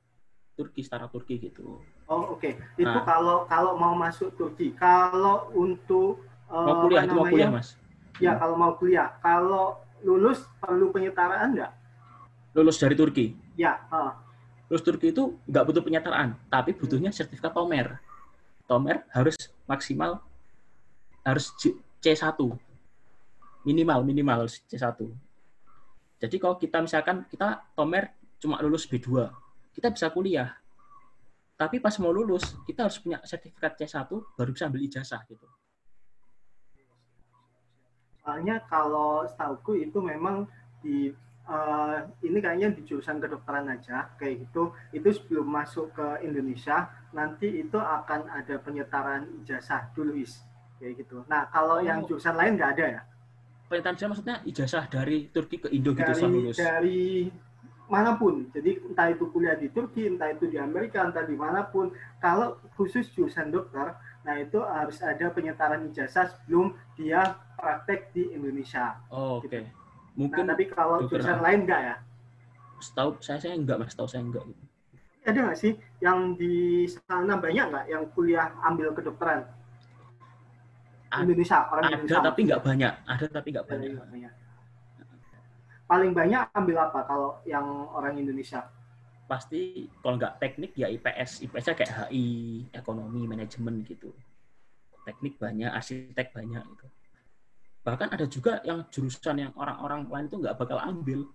Turki 0.59 0.83
setara 0.83 1.07
Turki 1.07 1.39
gitu. 1.39 1.79
Oh 2.11 2.35
oke, 2.35 2.43
okay. 2.43 2.59
itu 2.75 2.83
nah. 2.83 3.07
kalau 3.07 3.47
kalau 3.47 3.79
mau 3.79 3.95
masuk 3.95 4.35
Turki, 4.35 4.75
kalau 4.75 5.47
untuk 5.55 6.19
uh, 6.51 6.65
mau 6.67 6.75
kuliah 6.83 7.07
itu 7.07 7.15
mau 7.15 7.27
kuliah 7.31 7.47
mas? 7.47 7.79
Ya 8.19 8.35
kalau 8.35 8.59
mau 8.59 8.75
kuliah, 8.75 9.15
kalau 9.23 9.79
lulus 10.03 10.43
perlu 10.59 10.91
penyetaraan 10.91 11.55
nggak? 11.55 11.71
Lulus 12.59 12.75
dari 12.75 12.95
Turki? 12.99 13.31
Ya. 13.55 13.87
Uh. 13.87 14.11
Lulus 14.69 14.85
Turki 14.85 15.09
itu 15.09 15.41
nggak 15.49 15.65
butuh 15.65 15.81
penyetaraan, 15.81 16.37
tapi 16.45 16.77
butuhnya 16.77 17.09
sertifikat 17.09 17.49
Tomer. 17.51 17.97
Tomer 18.69 19.01
harus 19.09 19.33
maksimal 19.65 20.21
harus 21.25 21.49
C1 21.99 22.37
minimal 23.65 23.99
minimal 24.05 24.45
C1. 24.45 24.93
Jadi 26.21 26.35
kalau 26.37 26.55
kita 26.61 26.85
misalkan 26.85 27.25
kita 27.25 27.65
Tomer 27.73 28.13
cuma 28.37 28.61
lulus 28.61 28.85
B2, 28.85 29.33
kita 29.73 29.89
bisa 29.89 30.07
kuliah. 30.13 30.53
Tapi 31.59 31.81
pas 31.83 31.91
mau 31.99 32.13
lulus, 32.13 32.55
kita 32.63 32.87
harus 32.87 33.01
punya 33.01 33.19
sertifikat 33.25 33.75
C1 33.75 34.07
baru 34.37 34.49
bisa 34.53 34.69
ambil 34.69 34.85
ijazah 34.85 35.25
gitu. 35.27 35.43
Soalnya 38.23 38.61
kalau 38.69 39.25
setahuku 39.27 39.89
itu 39.89 39.99
memang 39.99 40.45
di 40.79 41.11
uh, 41.49 41.97
ini 42.21 42.37
kayaknya 42.39 42.69
di 42.77 42.85
jurusan 42.85 43.17
kedokteran 43.17 43.67
aja 43.67 44.13
kayak 44.15 44.47
gitu. 44.47 44.71
Itu 44.93 45.09
sebelum 45.09 45.49
masuk 45.49 45.97
ke 45.97 46.23
Indonesia 46.23 46.87
nanti 47.11 47.65
itu 47.65 47.75
akan 47.75 48.29
ada 48.29 48.55
penyetaraan 48.61 49.43
ijazah 49.43 49.89
dulu 49.97 50.13
is 50.15 50.45
kayak 50.77 51.03
gitu. 51.03 51.25
Nah 51.25 51.49
kalau 51.49 51.81
oh. 51.81 51.83
yang 51.83 52.05
jurusan 52.05 52.37
lain 52.37 52.55
nggak 52.55 52.71
ada 52.77 52.85
ya? 52.85 53.01
Penyetaraan 53.67 54.09
maksudnya 54.13 54.37
ijazah 54.45 54.85
dari 54.87 55.29
Turki 55.33 55.57
ke 55.61 55.69
Indo 55.73 55.91
gitu 55.97 56.05
dari, 56.05 56.23
lulus? 56.29 56.57
Dari 56.57 57.03
mana 57.89 58.15
pun. 58.15 58.45
Jadi 58.53 58.85
entah 58.85 59.09
itu 59.09 59.25
kuliah 59.33 59.57
di 59.57 59.73
Turki, 59.73 60.05
entah 60.05 60.29
itu 60.29 60.45
di 60.45 60.61
Amerika, 60.61 61.01
entah 61.01 61.25
di 61.25 61.33
mana 61.33 61.65
pun. 61.65 61.89
Kalau 62.21 62.61
khusus 62.77 63.09
jurusan 63.13 63.49
dokter, 63.49 63.97
nah 64.21 64.37
itu 64.37 64.61
harus 64.61 65.01
ada 65.01 65.33
penyetaraan 65.33 65.89
ijazah 65.89 66.29
sebelum 66.29 66.77
dia 66.93 67.37
praktek 67.57 68.13
di 68.13 68.29
Indonesia. 68.33 69.01
Oh, 69.09 69.41
Oke. 69.41 69.49
Okay. 69.49 69.61
Gitu. 69.65 69.78
Mungkin. 70.19 70.43
Nah, 70.43 70.51
tapi 70.51 70.67
kalau 70.67 71.07
jurusan 71.07 71.39
lain 71.39 71.63
enggak 71.63 71.81
ya? 71.81 71.95
Setahu 72.83 73.15
saya 73.23 73.39
saya 73.39 73.55
enggak 73.55 73.79
mas, 73.79 73.95
tahu 73.95 74.07
saya 74.11 74.21
enggak. 74.23 74.43
Ada 75.23 75.39
nggak 75.39 75.57
sih 75.59 75.73
yang 76.03 76.35
di 76.35 76.83
sana 76.91 77.39
banyak 77.39 77.65
nggak 77.71 77.85
yang 77.87 78.03
kuliah 78.11 78.51
ambil 78.67 78.91
kedokteran? 78.91 79.47
Indonesia 81.09 81.65
orang 81.71 81.83
ada, 81.89 81.95
Indonesia. 81.97 82.21
tapi 82.21 82.41
nggak 82.45 82.61
banyak. 82.61 82.93
Ada 83.07 83.25
tapi 83.31 83.47
nggak 83.55 83.65
banyak. 83.65 83.91
banyak 83.95 84.33
paling 85.89 86.13
banyak 86.13 86.45
ambil 86.53 86.85
apa 86.85 87.01
kalau 87.01 87.41
yang 87.49 87.65
orang 87.97 88.13
Indonesia? 88.21 88.61
pasti 89.29 89.85
kalau 90.01 90.17
nggak 90.17 90.41
teknik 90.41 90.73
ya 90.73 90.89
IPS 90.89 91.45
IPS-nya 91.45 91.77
kayak 91.77 91.93
HI 92.09 92.25
ekonomi 92.73 93.29
manajemen 93.29 93.85
gitu 93.85 94.09
teknik 95.05 95.37
banyak 95.37 95.69
arsitek 95.69 96.33
banyak 96.33 96.65
gitu 96.65 96.89
bahkan 97.83 98.11
ada 98.11 98.25
juga 98.27 98.59
yang 98.67 98.85
jurusan 98.91 99.35
yang 99.39 99.51
orang-orang 99.55 100.05
lain 100.07 100.25
itu 100.27 100.37
nggak 100.39 100.55
bakal 100.59 100.77
ambil 100.83 101.25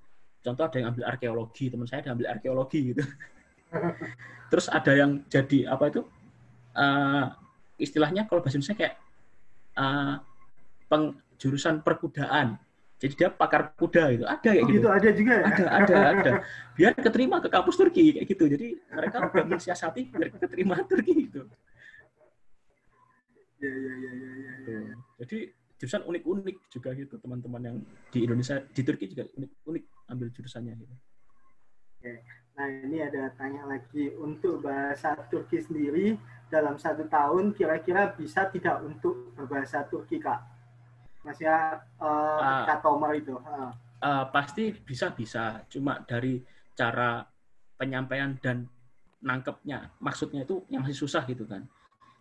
contoh 0.45 0.65
ada 0.69 0.77
yang 0.77 0.89
ambil 0.93 1.05
arkeologi 1.09 1.73
teman 1.73 1.87
saya 1.89 2.05
ada 2.05 2.11
ambil 2.13 2.27
arkeologi 2.31 2.81
gitu 2.93 3.03
terus 4.53 4.67
ada 4.69 4.93
yang 4.93 5.25
jadi 5.27 5.73
apa 5.73 5.85
itu 5.89 6.03
uh, 6.77 7.27
istilahnya 7.81 8.29
kalau 8.29 8.45
bahasa 8.45 8.61
Indonesia 8.61 8.77
kayak 8.77 8.95
uh, 9.81 10.21
peng, 10.87 11.17
jurusan 11.41 11.81
perkudaan 11.81 12.61
jadi 13.05 13.15
dia 13.21 13.29
pakar 13.29 13.75
kuda 13.77 14.17
gitu. 14.17 14.25
Ada 14.25 14.41
kayak 14.41 14.63
Oh, 14.65 14.69
gitu. 14.71 14.79
gitu 14.81 14.89
ada 14.89 15.09
juga 15.13 15.33
ya? 15.37 15.45
Ada, 15.45 15.65
ada, 15.69 15.97
ada. 16.15 16.33
Biar 16.73 16.93
keterima 16.97 17.37
ke 17.43 17.53
kampus 17.53 17.77
Turki 17.77 18.17
kayak 18.17 18.27
gitu. 18.33 18.45
Jadi 18.49 18.81
mereka 18.89 19.17
udah 19.29 19.45
mensiasati 19.45 20.09
biar 20.09 20.29
keterima 20.33 20.79
Turki 20.89 21.13
gitu. 21.29 21.45
Iya, 23.61 23.73
iya, 23.77 23.93
iya, 23.93 24.13
iya, 24.15 24.33
iya, 24.33 24.55
iya. 24.65 24.95
Jadi 25.21 25.39
jurusan 25.85 26.09
unik-unik 26.09 26.57
juga 26.73 26.97
gitu 26.97 27.21
teman-teman 27.21 27.61
yang 27.61 27.77
di 28.09 28.25
Indonesia 28.25 28.57
di 28.65 28.81
Turki 28.81 29.05
juga 29.13 29.29
unik-unik 29.37 29.85
ambil 30.09 30.29
jurusannya 30.33 30.73
gitu. 30.81 30.95
Nah, 32.55 32.67
ini 32.71 33.05
ada 33.05 33.29
tanya 33.37 33.69
lagi 33.69 34.17
untuk 34.17 34.65
bahasa 34.65 35.13
Turki 35.29 35.61
sendiri 35.61 36.17
dalam 36.49 36.81
satu 36.81 37.05
tahun 37.05 37.53
kira-kira 37.53 38.17
bisa 38.17 38.49
tidak 38.49 38.81
untuk 38.81 39.37
berbahasa 39.37 39.85
Turki, 39.93 40.17
Kak? 40.23 40.41
Mas 41.25 41.41
ya, 41.41 41.85
uh, 42.01 42.41
Ah. 42.41 42.65
Kak 42.65 42.81
Tomar 42.85 43.13
itu. 43.17 43.37
Ah. 43.45 43.73
Eh, 44.05 44.25
pasti 44.29 44.69
bisa 44.69 45.17
bisa 45.17 45.65
cuma 45.73 45.97
dari 46.05 46.37
cara 46.77 47.25
penyampaian 47.81 48.37
dan 48.37 48.69
nangkepnya 49.25 49.97
maksudnya 49.97 50.45
itu 50.45 50.61
yang 50.69 50.85
masih 50.85 51.01
susah 51.01 51.25
gitu 51.25 51.49
kan 51.49 51.65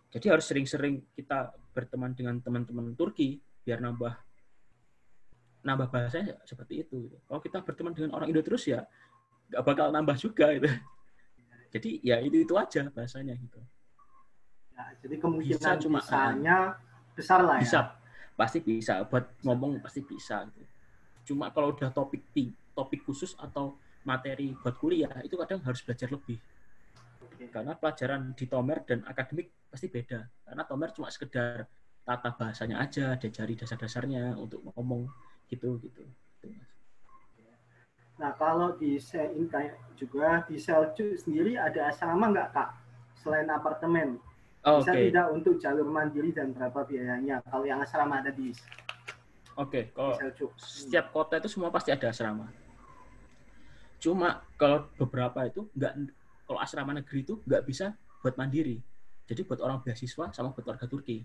jadi 0.08 0.32
harus 0.32 0.48
sering-sering 0.48 1.04
kita 1.12 1.52
berteman 1.76 2.16
dengan 2.16 2.40
teman-teman 2.40 2.96
Turki 2.96 3.36
biar 3.64 3.80
nambah 3.80 4.12
nambah 5.64 5.88
bahasanya 5.88 6.36
seperti 6.44 6.84
itu 6.84 7.08
gitu. 7.08 7.16
kalau 7.24 7.40
kita 7.40 7.64
berteman 7.64 7.96
dengan 7.96 8.12
orang 8.14 8.28
Indo 8.28 8.44
terus 8.44 8.68
ya 8.68 8.84
nggak 9.48 9.62
bakal 9.64 9.88
nambah 9.88 10.16
juga 10.20 10.52
gitu 10.52 10.68
jadi 11.72 11.90
ya 12.04 12.16
itu 12.20 12.44
itu 12.44 12.54
aja 12.54 12.86
bahasanya 12.92 13.34
gitu 13.34 13.58
Ya, 14.74 14.90
jadi 15.06 15.22
kemungkinan 15.22 15.54
Bisa, 15.54 15.78
cuma- 15.78 16.02
bisanya 16.02 16.56
besar 17.14 17.46
lah 17.46 17.56
ya. 17.56 17.64
bisa 17.64 17.80
pasti 18.34 18.58
bisa 18.58 19.06
buat 19.06 19.22
ngomong 19.46 19.78
pasti 19.78 20.02
bisa 20.02 20.42
gitu. 20.50 20.66
cuma 21.30 21.46
kalau 21.54 21.70
udah 21.70 21.94
topik 21.94 22.26
topik 22.74 23.06
khusus 23.06 23.38
atau 23.38 23.78
materi 24.02 24.50
buat 24.58 24.74
kuliah 24.74 25.22
itu 25.22 25.38
kadang 25.38 25.62
harus 25.62 25.78
belajar 25.78 26.10
lebih 26.10 26.42
Oke. 27.22 27.54
karena 27.54 27.78
pelajaran 27.78 28.34
di 28.34 28.50
Tomer 28.50 28.82
dan 28.82 29.06
akademik 29.06 29.54
pasti 29.70 29.86
beda 29.86 30.26
karena 30.42 30.62
Tomer 30.66 30.90
cuma 30.90 31.06
sekedar 31.06 31.70
tata 32.04 32.30
bahasanya 32.36 32.84
aja 32.84 33.16
diajari 33.16 33.56
dasar-dasarnya 33.56 34.36
untuk 34.36 34.60
ngomong 34.72 35.08
gitu 35.48 35.80
gitu. 35.80 36.04
Nah, 38.14 38.30
kalau 38.38 38.78
di 38.78 39.00
kayak 39.50 39.74
juga 39.98 40.46
di 40.46 40.54
Seljuk 40.60 41.18
sendiri 41.18 41.58
ada 41.58 41.90
asrama 41.90 42.30
nggak, 42.30 42.48
Kak? 42.54 42.68
Selain 43.18 43.48
apartemen. 43.50 44.22
Oh, 44.64 44.78
Bisa 44.80 44.94
oke 44.94 45.00
tidak 45.10 45.26
untuk 45.34 45.54
jalur 45.58 45.88
mandiri 45.90 46.30
dan 46.30 46.54
berapa 46.54 46.86
biayanya? 46.86 47.42
Kalau 47.50 47.66
yang 47.66 47.82
asrama 47.82 48.22
ada 48.22 48.30
di, 48.32 48.54
oke 49.58 49.94
kalau 49.94 50.14
Seljuk. 50.18 50.50
setiap 50.58 51.14
kota 51.14 51.38
itu 51.38 51.48
semua 51.50 51.70
pasti 51.70 51.94
ada 51.94 52.10
asrama 52.10 52.50
cuma 54.02 54.44
kalau 54.60 54.84
beberapa 54.98 55.46
itu 55.48 55.70
nggak 55.72 55.92
kalau 56.44 56.60
asrama 56.60 56.92
negeri 56.92 57.24
itu 57.24 57.40
nggak 57.46 57.62
bisa 57.64 57.94
buat 58.20 58.36
mandiri 58.36 58.82
jadi 59.24 59.46
buat 59.46 59.62
orang 59.64 59.80
beasiswa 59.80 60.34
sama 60.34 60.52
buat 60.52 60.66
warga 60.66 60.84
Turki 60.84 61.24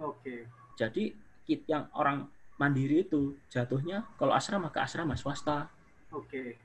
Oke. 0.00 0.48
Jadi 0.76 1.12
kit 1.44 1.68
yang 1.68 1.88
orang 1.92 2.24
mandiri 2.56 3.04
itu 3.04 3.36
jatuhnya 3.48 4.04
kalau 4.16 4.32
asrama 4.36 4.68
ke 4.72 4.80
asrama 4.80 5.16
swasta, 5.16 5.68
Oke. 6.12 6.56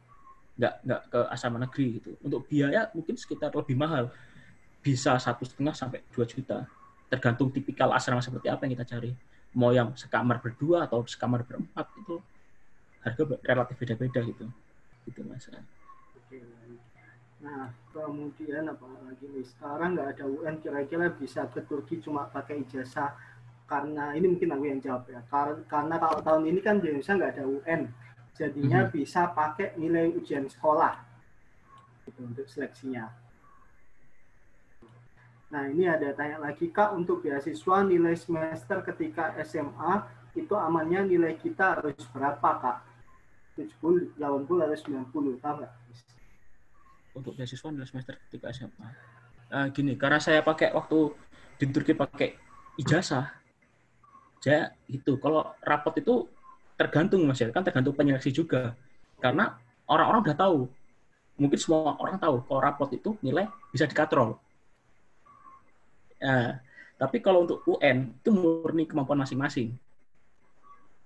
nggak 0.56 0.74
nggak 0.84 1.02
ke 1.12 1.20
asrama 1.32 1.58
negeri 1.60 2.00
gitu. 2.00 2.12
Untuk 2.24 2.48
biaya 2.48 2.92
mungkin 2.96 3.16
sekitar 3.20 3.52
lebih 3.56 3.76
mahal, 3.76 4.12
bisa 4.80 5.20
satu 5.20 5.44
setengah 5.44 5.76
sampai 5.76 6.04
2 6.12 6.24
juta, 6.28 6.68
tergantung 7.12 7.52
tipikal 7.52 7.92
asrama 7.92 8.24
seperti 8.24 8.48
apa 8.52 8.68
yang 8.68 8.80
kita 8.80 8.88
cari. 8.96 9.12
Mau 9.56 9.72
yang 9.72 9.96
sekamar 9.96 10.44
berdua 10.44 10.84
atau 10.84 11.04
sekamar 11.08 11.48
berempat 11.48 11.88
itu 11.96 12.20
harga 13.00 13.24
relatif 13.46 13.76
beda-beda 13.80 14.20
gitu, 14.28 14.46
gitu 15.08 15.22
mas. 15.24 15.48
Nah, 17.46 17.70
kemudian 17.94 18.66
apa 18.74 18.86
lagi 19.06 19.26
nih? 19.30 19.46
Sekarang 19.46 19.94
nggak 19.94 20.10
ada 20.18 20.26
UN, 20.26 20.56
kira-kira 20.64 21.06
bisa 21.14 21.42
ke 21.54 21.62
Turki 21.70 22.02
cuma 22.02 22.26
pakai 22.36 22.56
ijazah 22.66 23.14
karena 23.72 24.14
ini 24.18 24.26
mungkin 24.34 24.50
aku 24.56 24.66
yang 24.72 24.82
jawab 24.82 25.04
ya. 25.14 25.22
Kar- 25.30 25.62
Karena 25.70 25.96
kalau 26.02 26.20
tahun 26.26 26.44
ini 26.50 26.60
kan 26.66 26.82
di 26.82 26.90
Indonesia 26.90 27.14
nggak 27.18 27.34
ada 27.38 27.46
UN, 27.46 27.82
jadinya 28.40 28.80
Mhm. 28.86 28.92
bisa 28.96 29.22
pakai 29.40 29.68
nilai 29.82 30.06
ujian 30.18 30.46
sekolah 30.50 30.94
gitu, 32.10 32.22
untuk 32.26 32.48
seleksinya. 32.50 33.06
Nah, 35.54 35.64
ini 35.70 35.86
ada 35.86 36.10
tanya 36.18 36.42
lagi 36.42 36.68
Kak, 36.74 36.98
untuk 36.98 37.22
beasiswa 37.24 37.78
nilai 37.86 38.18
semester 38.18 38.82
ketika 38.90 39.38
SMA 39.46 39.94
itu 40.34 40.52
amannya 40.58 41.06
nilai 41.14 41.38
kita 41.38 41.78
harus 41.78 41.96
berapa 42.10 42.50
Kak? 42.60 42.78
70, 43.56 44.12
80, 44.18 44.66
atau 44.66 44.76
90, 44.76 45.38
tahu 45.40 45.62
nggak? 45.64 45.74
Untuk 47.16 47.34
beasiswa 47.40 47.72
nilai 47.72 47.88
semester 47.88 48.20
ketika 48.28 48.52
SMA. 48.52 48.88
Eh, 49.56 49.68
gini, 49.72 49.96
karena 49.96 50.20
saya 50.20 50.44
pakai 50.44 50.76
waktu 50.76 51.16
di 51.56 51.66
Turki 51.72 51.96
pakai 51.96 52.36
ijazah, 52.76 53.32
saya 54.44 54.76
itu 54.92 55.16
kalau 55.24 55.56
rapot 55.64 55.96
itu 55.96 56.28
tergantung 56.76 57.24
mas 57.24 57.40
ya. 57.40 57.48
Kan 57.56 57.64
tergantung 57.64 57.96
penyeleksi 57.96 58.36
juga. 58.36 58.76
Karena 59.24 59.56
orang-orang 59.88 60.22
udah 60.28 60.38
tahu. 60.38 60.60
Mungkin 61.40 61.60
semua 61.60 61.96
orang 62.00 62.20
tahu 62.20 62.44
kalau 62.48 62.60
rapot 62.60 62.92
itu 62.92 63.16
nilai 63.24 63.48
bisa 63.72 63.88
dikatrol. 63.88 64.36
Nah, 66.20 66.60
tapi 66.96 67.20
kalau 67.20 67.44
untuk 67.44 67.60
UN 67.68 68.16
itu 68.16 68.32
murni 68.32 68.88
kemampuan 68.88 69.20
masing-masing. 69.20 69.76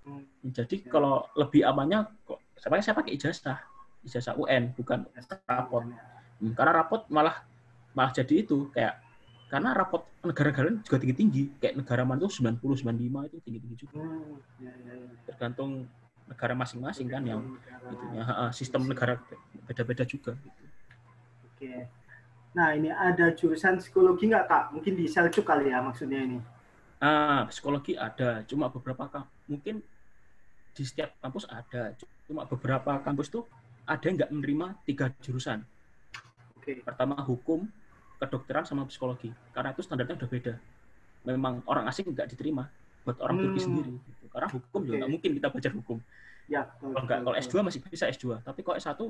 Hmm. 0.00 0.24
jadi 0.48 0.80
kalau 0.88 1.28
lebih 1.36 1.60
amannya 1.60 2.08
kok 2.24 2.40
saya 2.56 2.80
saya 2.80 2.96
pakai 2.96 3.20
ijazah 3.20 3.60
ijazah 4.04 4.34
UN 4.36 4.72
bukan 4.76 5.04
rapot 5.46 5.84
Hmm, 6.40 6.56
karena 6.56 6.72
rapot 6.72 7.04
malah 7.12 7.44
malah 7.92 8.16
jadi 8.16 8.40
itu 8.40 8.72
kayak 8.72 8.96
karena 9.52 9.76
rapot 9.76 10.08
negara-negara 10.24 10.72
juga 10.80 10.96
tinggi-tinggi 10.96 11.60
kayak 11.60 11.84
negara 11.84 12.00
mana 12.00 12.24
tuh 12.24 12.32
90 12.32 12.80
95 12.80 13.28
itu 13.28 13.36
tinggi-tinggi 13.44 13.76
juga 13.76 14.00
Hmm, 14.00 14.40
ya, 14.56 14.72
ya, 14.72 14.92
ya. 15.04 15.12
tergantung 15.28 15.84
negara 16.24 16.56
masing-masing 16.56 17.12
kan 17.12 17.20
yang 17.28 17.44
Negara. 17.44 18.24
Ha, 18.24 18.32
ha, 18.32 18.44
sistem 18.56 18.88
negara 18.88 19.20
beda-beda 19.68 20.08
juga 20.08 20.32
gitu. 20.40 20.62
Oke. 21.44 21.84
Nah, 22.56 22.72
ini 22.72 22.88
ada 22.88 23.36
jurusan 23.36 23.76
psikologi 23.82 24.32
nggak, 24.32 24.46
Kak? 24.48 24.64
Mungkin 24.72 24.96
di 24.96 25.04
Seljuk 25.10 25.44
kali 25.44 25.68
ya 25.68 25.84
maksudnya 25.84 26.24
ini. 26.24 26.38
Ah, 27.04 27.44
psikologi 27.52 28.00
ada, 28.00 28.46
cuma 28.48 28.72
beberapa 28.72 29.28
mungkin 29.44 29.84
di 30.72 30.82
setiap 30.86 31.12
kampus 31.20 31.44
ada, 31.52 31.92
cuma 32.24 32.48
beberapa 32.48 32.96
kampus 33.02 33.28
tuh 33.28 33.44
ada 33.90 34.04
yang 34.06 34.16
nggak 34.22 34.30
menerima 34.30 34.66
tiga 34.86 35.10
jurusan. 35.18 35.66
Oke. 36.54 36.78
Pertama 36.86 37.18
hukum, 37.26 37.66
kedokteran 38.22 38.62
sama 38.62 38.86
psikologi. 38.86 39.34
Karena 39.50 39.74
itu 39.74 39.82
standarnya 39.82 40.14
udah 40.14 40.30
beda. 40.30 40.54
Memang 41.26 41.66
orang 41.66 41.90
asing 41.90 42.06
nggak 42.14 42.30
diterima 42.30 42.70
buat 43.02 43.18
orang 43.18 43.36
Turki 43.42 43.58
Hmm. 43.58 43.66
sendiri. 43.66 43.90
gitu. 43.98 44.24
Karena 44.30 44.46
hukum 44.46 44.80
juga 44.86 44.94
Oke. 44.94 45.00
nggak 45.02 45.10
mungkin 45.10 45.30
kita 45.34 45.48
belajar 45.50 45.72
hukum. 45.74 45.98
Ya, 46.46 46.62
betul, 46.66 46.94
Kalau 46.94 47.04
nggak, 47.06 47.18
kalau 47.26 47.34
betul. 47.34 47.50
S2 47.50 47.66
masih 47.66 47.80
bisa 47.82 48.04
S2. 48.06 48.26
Tapi 48.46 48.60
kalau 48.62 48.76
S1 48.78 49.00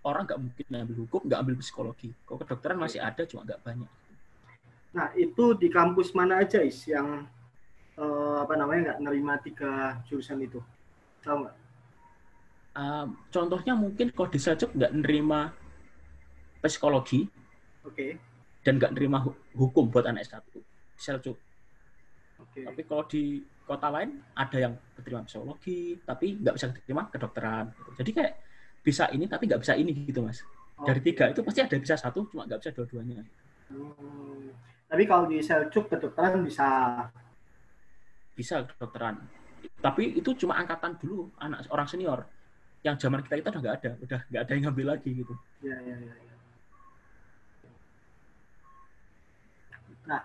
orang 0.00 0.22
nggak 0.24 0.40
mungkin 0.40 0.64
ngambil 0.70 0.96
hukum, 1.06 1.20
nggak 1.26 1.40
ambil 1.42 1.54
psikologi. 1.58 2.10
Kalau 2.22 2.38
kedokteran 2.38 2.78
masih 2.78 3.00
ada, 3.02 3.22
cuma 3.26 3.42
nggak 3.42 3.60
banyak. 3.66 3.90
Nah, 4.90 5.08
itu 5.14 5.54
di 5.54 5.70
kampus 5.70 6.10
mana 6.14 6.42
aja, 6.42 6.58
Is, 6.62 6.82
yang 6.86 7.26
eh, 7.94 8.36
apa 8.40 8.54
namanya 8.56 8.94
nggak 8.94 9.00
nerima 9.02 9.34
tiga 9.38 10.00
jurusan 10.06 10.40
itu? 10.42 10.58
Tahu 11.22 11.46
nggak? 11.46 11.56
Um, 12.70 13.18
contohnya 13.34 13.74
mungkin 13.74 14.14
kalau 14.14 14.30
di 14.30 14.38
Seljuk 14.38 14.70
nggak 14.78 14.94
nerima 15.02 15.50
psikologi 16.62 17.26
Oke. 17.82 18.14
dan 18.62 18.78
nggak 18.78 18.94
nerima 18.94 19.18
hu- 19.26 19.34
hukum 19.58 19.90
buat 19.90 20.06
anak 20.06 20.22
S1. 20.22 20.38
Di 20.54 21.00
Seljuk. 21.00 21.34
Oke. 22.38 22.62
Tapi 22.62 22.80
kalau 22.86 23.04
di 23.10 23.42
kota 23.66 23.90
lain 23.90 24.22
ada 24.38 24.56
yang 24.58 24.74
keterima 24.94 25.26
psikologi, 25.26 25.98
tapi 26.06 26.38
nggak 26.38 26.54
bisa 26.54 26.66
keterima 26.70 27.02
kedokteran. 27.10 27.74
gitu. 27.74 27.90
Jadi 27.98 28.10
kayak 28.14 28.32
bisa 28.80 29.04
ini 29.10 29.26
tapi 29.26 29.50
nggak 29.50 29.60
bisa 29.66 29.74
ini 29.74 29.92
gitu 30.06 30.22
mas. 30.22 30.40
Dari 30.80 31.00
tiga 31.04 31.28
itu 31.28 31.44
pasti 31.44 31.60
ada 31.60 31.76
bisa 31.76 31.94
satu, 31.98 32.24
cuma 32.32 32.48
nggak 32.48 32.60
bisa 32.64 32.70
dua-duanya. 32.72 33.20
Hmm. 33.68 34.54
Tapi 34.86 35.02
kalau 35.10 35.26
di 35.26 35.42
Seljuk 35.42 35.90
kedokteran 35.90 36.40
bisa. 36.46 36.66
Bisa 38.38 38.62
kedokteran. 38.62 39.20
Tapi 39.82 40.16
itu 40.16 40.32
cuma 40.38 40.56
angkatan 40.56 40.96
dulu 40.96 41.34
anak 41.36 41.66
orang 41.68 41.90
senior 41.90 42.24
yang 42.80 42.96
zaman 42.96 43.20
kita 43.20 43.34
itu 43.40 43.48
udah 43.52 43.60
nggak 43.60 43.76
ada, 43.84 43.90
udah 44.00 44.20
nggak 44.32 44.42
ada 44.42 44.52
yang 44.56 44.62
ngambil 44.68 44.86
lagi 44.96 45.10
gitu. 45.12 45.34
Iya 45.60 45.76
iya 45.84 45.96
iya. 46.00 46.14
Nah, 50.08 50.22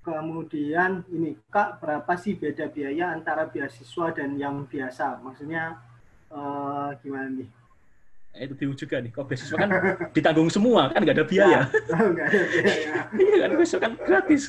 kemudian 0.00 1.04
ini 1.12 1.36
kak 1.52 1.78
berapa 1.84 2.12
sih 2.16 2.40
beda 2.40 2.72
biaya 2.72 3.12
antara 3.12 3.44
beasiswa 3.44 4.16
dan 4.16 4.40
yang 4.40 4.64
biasa? 4.64 5.20
Maksudnya 5.20 5.76
uh, 6.32 6.96
gimana 7.04 7.28
nih? 7.44 7.48
Eh, 8.30 8.46
itu 8.46 8.54
bingung 8.56 8.78
juga 8.78 8.96
nih. 9.02 9.10
kok 9.12 9.26
beasiswa 9.28 9.56
kan 9.58 9.70
ditanggung 10.16 10.48
semua 10.48 10.88
kan 10.88 11.04
nggak 11.04 11.16
ada 11.20 11.26
ya, 11.26 11.30
biaya. 11.30 11.60
Nggak 12.14 12.26
ada 12.32 12.40
biaya. 12.48 12.92
Iya 13.12 13.36
kan 13.44 13.50
beasiswa 13.60 13.80
kan 13.82 13.92
gratis. 14.00 14.44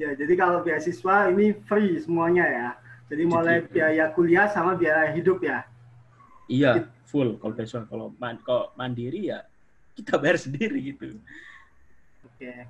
Ya 0.00 0.10
jadi 0.16 0.32
kalau 0.40 0.64
beasiswa 0.64 1.28
ini 1.28 1.52
free 1.68 2.00
semuanya 2.00 2.48
ya. 2.48 2.68
Jadi 3.06 3.22
mulai 3.22 3.62
Jadi, 3.62 3.70
biaya 3.70 4.04
kuliah 4.10 4.46
sama 4.50 4.74
biaya 4.74 5.14
hidup 5.14 5.38
ya. 5.42 5.62
Iya, 6.50 6.90
full 7.06 7.38
kalau 7.38 7.54
beasiswa. 7.54 7.86
Kalau 7.86 8.10
man, 8.18 8.38
kalau 8.42 8.74
mandiri 8.74 9.30
ya 9.30 9.46
kita 9.94 10.18
bayar 10.18 10.38
sendiri 10.38 10.78
gitu. 10.94 11.18
Oke. 12.26 12.66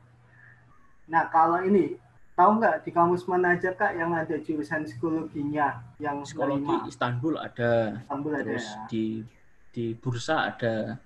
Nah, 1.08 1.26
kalau 1.32 1.64
ini 1.64 1.96
tahu 2.36 2.60
nggak 2.60 2.84
di 2.84 2.90
kampus 2.92 3.24
mana 3.24 3.56
aja 3.56 3.72
Kak 3.72 3.96
yang 3.96 4.12
ada 4.12 4.36
jurusan 4.36 4.84
psikologinya 4.84 5.80
yang 5.96 6.20
Psikologi 6.20 6.68
menerima? 6.68 6.88
Istanbul 6.92 7.34
ada, 7.40 7.72
Istanbul 8.04 8.32
ada 8.36 8.44
terus 8.44 8.66
ya. 8.68 8.84
di 8.92 9.04
di 9.72 9.84
bursa 9.96 10.52
ada, 10.52 11.00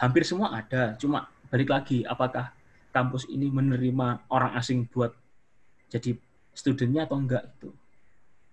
hampir 0.00 0.24
semua 0.24 0.56
ada. 0.56 0.96
Cuma 0.96 1.28
balik 1.52 1.68
lagi, 1.68 2.04
apakah 2.08 2.56
kampus 2.92 3.28
ini 3.28 3.52
menerima 3.52 4.24
orang 4.32 4.52
asing 4.56 4.88
buat 4.88 5.12
jadi 5.92 6.16
studennya 6.56 7.04
atau 7.04 7.20
enggak 7.20 7.52
itu? 7.56 7.68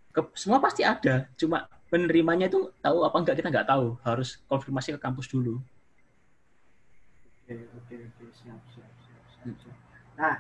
Ke- 0.10 0.34
semua 0.34 0.58
pasti 0.58 0.82
ada, 0.82 1.30
cuma 1.38 1.70
penerimanya 1.90 2.50
itu 2.50 2.70
tahu 2.82 3.06
apa 3.06 3.18
enggak 3.22 3.36
kita 3.40 3.50
nggak 3.54 3.70
tahu. 3.70 3.98
Harus 4.02 4.42
konfirmasi 4.50 4.98
ke 4.98 5.00
kampus 5.02 5.30
dulu. 5.30 5.62
Oke, 7.46 7.56
oke, 7.78 7.96
oke, 7.98 8.26
siap, 8.34 8.62
siap, 8.74 8.92
siap, 9.06 9.24
siap, 9.34 9.56
siap. 9.66 9.78
Nah, 10.18 10.36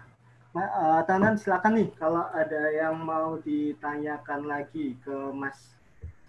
Ma- 0.49 0.65
eh, 0.65 1.01
Tanan 1.05 1.37
silakan 1.37 1.77
nih 1.77 1.89
kalau 1.93 2.25
ada 2.33 2.61
yang 2.73 2.97
mau 2.97 3.37
ditanyakan 3.41 4.49
lagi 4.49 4.97
ke 4.97 5.15
Mas 5.29 5.77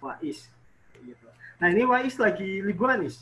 Wais. 0.00 0.52
Gitu. 1.00 1.26
Nah 1.56 1.68
ini 1.72 1.88
Wais 1.88 2.16
lagi 2.20 2.60
liburan 2.60 3.00
nih. 3.04 3.16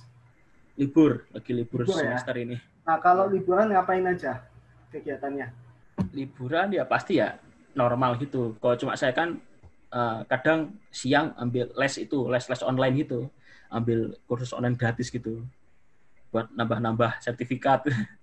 Libur, 0.79 1.27
lagi 1.31 1.51
libur 1.55 1.87
Libur 1.87 1.99
ya? 1.99 2.19
semester 2.19 2.35
ini. 2.39 2.59
Nah 2.83 2.99
kalau 2.99 3.31
liburan 3.31 3.71
ngapain 3.71 4.03
aja 4.07 4.43
kegiatannya? 4.91 5.71
liburan 6.15 6.71
ya 6.71 6.87
pasti 6.87 7.19
ya 7.19 7.39
normal 7.75 8.19
gitu. 8.23 8.55
Kalau 8.59 8.75
cuma 8.79 8.95
saya 8.99 9.15
kan 9.15 9.39
eh, 9.89 10.21
kadang 10.29 10.77
siang 10.89 11.33
ambil 11.37 11.73
les 11.75 11.95
itu, 11.99 12.19
les-les 12.29 12.63
online 12.63 12.95
gitu. 13.03 13.21
Ambil 13.69 14.17
kursus 14.25 14.53
online 14.53 14.77
gratis 14.77 15.09
gitu. 15.09 15.45
Buat 16.29 16.53
nambah-nambah 16.53 17.21
sertifikat. 17.21 17.85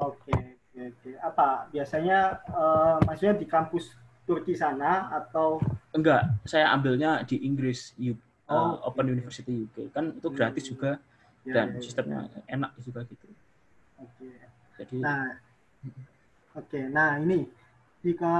Oke, 0.00 0.32
oke, 0.32 0.80
oke. 0.96 1.10
Apa 1.20 1.68
biasanya 1.68 2.40
eh, 2.48 2.96
maksudnya 3.04 3.36
di 3.36 3.44
kampus 3.44 3.92
Turki 4.24 4.56
sana 4.56 5.12
atau 5.12 5.60
Enggak, 5.92 6.40
saya 6.48 6.70
ambilnya 6.72 7.20
di 7.26 7.36
Inggris, 7.44 7.92
U- 8.00 8.16
eh, 8.16 8.48
Oh, 8.48 8.80
Open 8.88 9.10
oke. 9.10 9.12
University 9.12 9.68
UK. 9.68 9.92
Kan 9.92 10.16
itu 10.16 10.28
gratis 10.32 10.64
Hmm. 10.64 10.70
juga 10.72 10.90
ya, 11.44 11.52
dan 11.52 11.66
ya, 11.68 11.76
ya. 11.76 11.82
sistemnya 11.84 12.20
enak 12.48 12.72
juga 12.80 13.04
gitu. 13.04 13.28
Oke. 14.00 14.30
Jadi 14.80 14.96
Nah, 15.04 15.36
oke. 16.64 16.80
Nah 16.88 17.20
ini 17.20 17.44
jika 18.00 18.34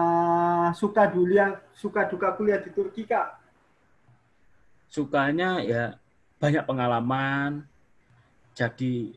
suka 0.73 1.05
dunia 1.09 1.61
suka 1.77 2.09
duka 2.09 2.33
kuliah 2.37 2.61
di 2.61 2.73
Turki 2.73 3.05
kak. 3.05 3.41
sukanya 4.91 5.63
ya 5.63 5.95
banyak 6.43 6.67
pengalaman. 6.67 7.65
Jadi 8.59 9.15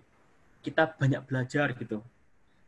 kita 0.61 0.93
banyak 0.93 1.25
belajar 1.25 1.73
gitu. 1.73 1.99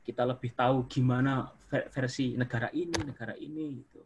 Kita 0.02 0.26
lebih 0.26 0.52
tahu 0.58 0.90
gimana 0.90 1.54
ver- 1.70 1.88
versi 1.94 2.34
negara 2.34 2.74
ini, 2.74 2.98
negara 3.06 3.38
ini 3.38 3.86
gitu. 3.86 4.02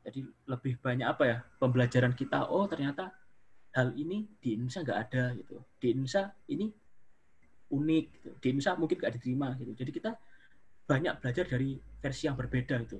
Jadi 0.00 0.24
lebih 0.48 0.80
banyak 0.80 1.06
apa 1.06 1.22
ya 1.28 1.38
pembelajaran 1.60 2.16
kita. 2.16 2.48
Oh 2.48 2.64
ternyata 2.64 3.12
hal 3.76 3.92
ini 3.94 4.26
di 4.40 4.56
Indonesia 4.56 4.80
nggak 4.80 5.00
ada 5.06 5.24
gitu. 5.36 5.60
Di 5.76 5.86
Indonesia 5.92 6.32
ini 6.48 6.66
unik 7.70 8.04
gitu. 8.16 8.30
Di 8.40 8.46
Indonesia 8.56 8.72
mungkin 8.80 8.96
nggak 8.96 9.12
diterima 9.20 9.48
gitu. 9.60 9.72
Jadi 9.76 9.90
kita 9.92 10.10
banyak 10.90 11.14
belajar 11.22 11.46
dari 11.46 11.78
versi 12.02 12.26
yang 12.26 12.34
berbeda 12.34 12.74
itu. 12.82 12.98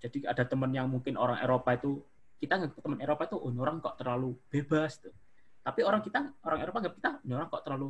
Jadi 0.00 0.24
ada 0.24 0.48
teman 0.48 0.72
yang 0.72 0.88
mungkin 0.88 1.20
orang 1.20 1.44
Eropa 1.44 1.76
itu 1.76 2.00
kita 2.40 2.56
nggak 2.56 2.80
teman 2.80 2.98
Eropa 3.04 3.28
itu 3.28 3.36
oh, 3.36 3.52
orang 3.60 3.84
kok 3.84 4.00
terlalu 4.00 4.32
bebas 4.48 4.96
tuh. 5.04 5.12
Tapi 5.60 5.84
orang 5.84 6.00
kita 6.00 6.24
orang 6.48 6.60
Eropa 6.64 6.78
nggak 6.80 6.94
kita 6.96 7.10
orang 7.20 7.48
kok 7.52 7.62
terlalu 7.66 7.88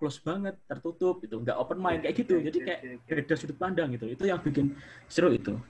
close 0.00 0.18
banget, 0.18 0.58
tertutup 0.66 1.22
gitu, 1.22 1.38
nggak 1.38 1.54
open 1.60 1.78
mind 1.78 2.00
kayak 2.02 2.16
gitu. 2.16 2.40
Jadi 2.40 2.58
kayak 2.64 2.80
beda 3.04 3.34
sudut 3.36 3.58
pandang 3.60 3.92
gitu. 3.92 4.08
Itu 4.08 4.24
yang 4.24 4.40
bikin 4.40 4.72
seru 5.12 5.28
itu. 5.30 5.60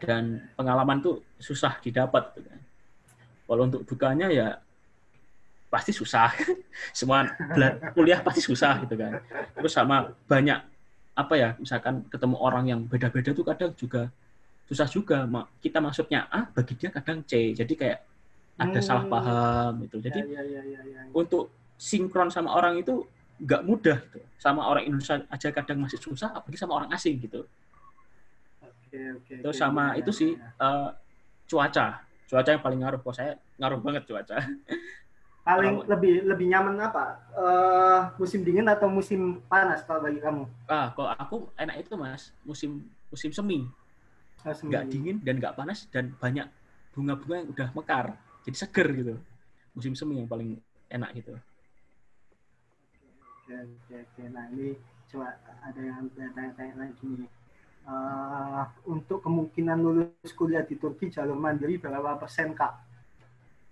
Dan 0.00 0.48
pengalaman 0.56 1.04
tuh 1.04 1.20
susah 1.36 1.76
didapat. 1.84 2.32
Gitu 2.32 2.48
kan. 2.48 2.60
Kalau 3.46 3.62
untuk 3.62 3.82
dukanya 3.84 4.26
ya 4.32 4.48
pasti 5.66 5.90
susah. 5.90 6.30
Semua 6.98 7.26
kuliah 7.92 8.20
pasti 8.22 8.40
susah 8.40 8.82
gitu 8.84 8.94
kan. 8.94 9.18
Terus 9.54 9.72
sama 9.72 10.12
banyak 10.26 10.58
apa 11.16 11.34
ya, 11.34 11.48
misalkan 11.56 12.04
ketemu 12.08 12.36
orang 12.36 12.64
yang 12.68 12.80
beda-beda 12.84 13.32
tuh 13.32 13.44
kadang 13.44 13.72
juga 13.74 14.12
susah 14.66 14.86
juga. 14.86 15.24
Kita 15.58 15.78
maksudnya 15.80 16.28
A, 16.28 16.46
bagi 16.46 16.76
dia 16.76 16.90
kadang 16.92 17.24
C. 17.24 17.52
Jadi 17.52 17.74
kayak 17.74 17.98
ada 18.56 18.80
Hmm. 18.80 18.84
salah 18.84 19.04
paham 19.04 19.84
gitu. 19.84 20.00
Jadi 20.00 20.20
ya, 20.32 20.40
ya, 20.40 20.62
ya, 20.62 20.62
ya, 20.64 20.80
ya. 20.84 21.00
untuk 21.12 21.52
sinkron 21.76 22.32
sama 22.32 22.56
orang 22.56 22.80
itu 22.80 23.04
nggak 23.36 23.62
mudah 23.68 24.00
gitu. 24.00 24.20
Sama 24.40 24.64
orang 24.64 24.88
Indonesia 24.88 25.20
aja 25.28 25.48
kadang 25.52 25.84
masih 25.84 26.00
susah, 26.00 26.32
apalagi 26.32 26.56
sama 26.56 26.80
orang 26.80 26.88
asing 26.92 27.20
gitu. 27.20 27.44
Oke, 28.64 29.00
oke, 29.12 29.34
Terus 29.44 29.56
oke. 29.56 29.60
sama 29.60 29.92
Ya, 29.92 30.00
itu 30.00 30.10
ya, 30.10 30.16
sih 30.16 30.30
ya. 30.36 30.48
eh, 30.56 30.88
cuaca. 31.44 31.86
Cuaca 32.26 32.48
yang 32.48 32.62
paling 32.64 32.80
ngaruh. 32.80 33.00
Kok 33.00 33.12
saya 33.12 33.32
ngaruh 33.56 33.80
banget 33.80 34.02
cuaca. 34.04 34.36
Paling 35.46 35.86
lebih 35.86 36.26
lebih 36.26 36.46
nyaman 36.50 36.74
apa? 36.90 37.22
Eh, 37.30 38.00
musim 38.18 38.42
dingin 38.42 38.66
atau 38.66 38.90
musim 38.90 39.38
panas 39.46 39.86
kalau 39.86 40.02
bagi 40.02 40.18
kamu? 40.18 40.42
Ah, 40.66 40.90
kalau 40.90 41.14
aku 41.14 41.36
enak 41.54 41.86
itu 41.86 41.94
mas, 41.94 42.34
musim 42.42 42.82
musim 43.06 43.30
semi, 43.30 43.62
nggak 44.42 44.84
dingin 44.90 45.22
dan 45.22 45.38
nggak 45.38 45.54
panas 45.54 45.86
dan 45.94 46.10
banyak 46.18 46.50
bunga-bunga 46.90 47.46
yang 47.46 47.48
udah 47.54 47.68
mekar, 47.78 48.06
jadi 48.42 48.56
seger 48.58 48.88
gitu. 48.98 49.14
Musim 49.78 49.94
semi 49.94 50.18
yang 50.18 50.26
paling 50.26 50.58
enak 50.90 51.14
gitu. 51.14 51.38
Oke, 53.46 53.54
oke, 53.54 53.94
oke. 54.02 54.22
Nah 54.26 54.50
ini 54.50 54.74
coba 55.06 55.30
ada 55.62 55.78
yang 55.78 56.10
tanya-tanya 56.10 56.74
lagi 56.74 57.06
nih. 57.06 57.30
Eh, 57.86 58.62
untuk 58.90 59.22
kemungkinan 59.22 59.78
lulus 59.78 60.34
kuliah 60.34 60.66
di 60.66 60.74
Turki 60.74 61.06
jalur 61.06 61.38
mandiri 61.38 61.78
berapa 61.78 62.18
persen 62.18 62.50
kak? 62.50 62.82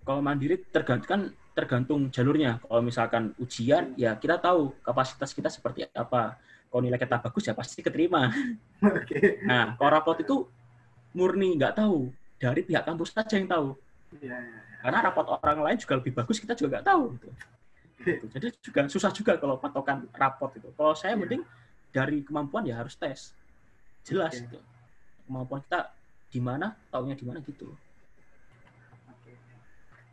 Kalau 0.07 0.23
mandiri 0.23 0.55
tergantung 0.71 1.11
kan 1.11 1.21
tergantung 1.55 2.11
jalurnya. 2.11 2.59
Kalau 2.59 2.83
misalkan 2.83 3.31
ujian, 3.39 3.95
ya 3.95 4.19
kita 4.19 4.35
tahu 4.37 4.75
kapasitas 4.83 5.31
kita 5.31 5.47
seperti 5.47 5.87
apa. 5.95 6.35
Kalau 6.67 6.81
nilai 6.83 6.99
kita 6.99 7.23
bagus 7.23 7.47
ya 7.47 7.55
pasti 7.55 7.79
keterima. 7.79 8.27
Oke. 8.83 9.39
Nah, 9.47 9.79
kalau 9.79 9.89
rapot 9.95 10.19
itu 10.19 10.43
murni 11.15 11.55
nggak 11.55 11.79
tahu 11.79 12.11
dari 12.35 12.61
pihak 12.67 12.83
kampus 12.83 13.15
saja 13.15 13.39
yang 13.39 13.47
tahu. 13.47 13.67
Ya, 14.19 14.35
ya. 14.35 14.59
Karena 14.83 14.99
rapot 15.07 15.25
orang 15.31 15.63
lain 15.63 15.77
juga 15.79 15.95
lebih 15.97 16.11
bagus, 16.11 16.37
kita 16.43 16.51
juga 16.53 16.77
nggak 16.77 16.85
tahu. 16.85 17.03
Gitu. 17.15 17.29
Gitu. 18.05 18.25
Jadi 18.35 18.47
juga 18.59 18.79
susah 18.91 19.11
juga 19.15 19.39
kalau 19.39 19.55
patokan 19.55 20.03
rapot 20.11 20.51
itu. 20.59 20.67
Kalau 20.75 20.91
saya 20.93 21.15
Iya. 21.15 21.23
mending 21.23 21.43
dari 21.95 22.19
kemampuan 22.27 22.67
ya 22.67 22.83
harus 22.83 22.99
tes. 22.99 23.31
Jelas 24.03 24.35
Oke. 24.35 24.43
gitu. 24.45 24.59
Kemampuan 25.25 25.63
kita 25.63 25.95
di 26.27 26.39
mana, 26.43 26.75
taunya 26.91 27.15
di 27.15 27.23
mana 27.23 27.39
gitu. 27.39 27.71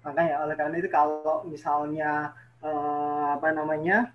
Makanya 0.02 0.34
oleh 0.42 0.54
karena 0.58 0.76
itu 0.78 0.88
kalau 0.90 1.46
misalnya 1.46 2.34
eh, 2.62 3.26
apa 3.38 3.48
namanya 3.54 4.10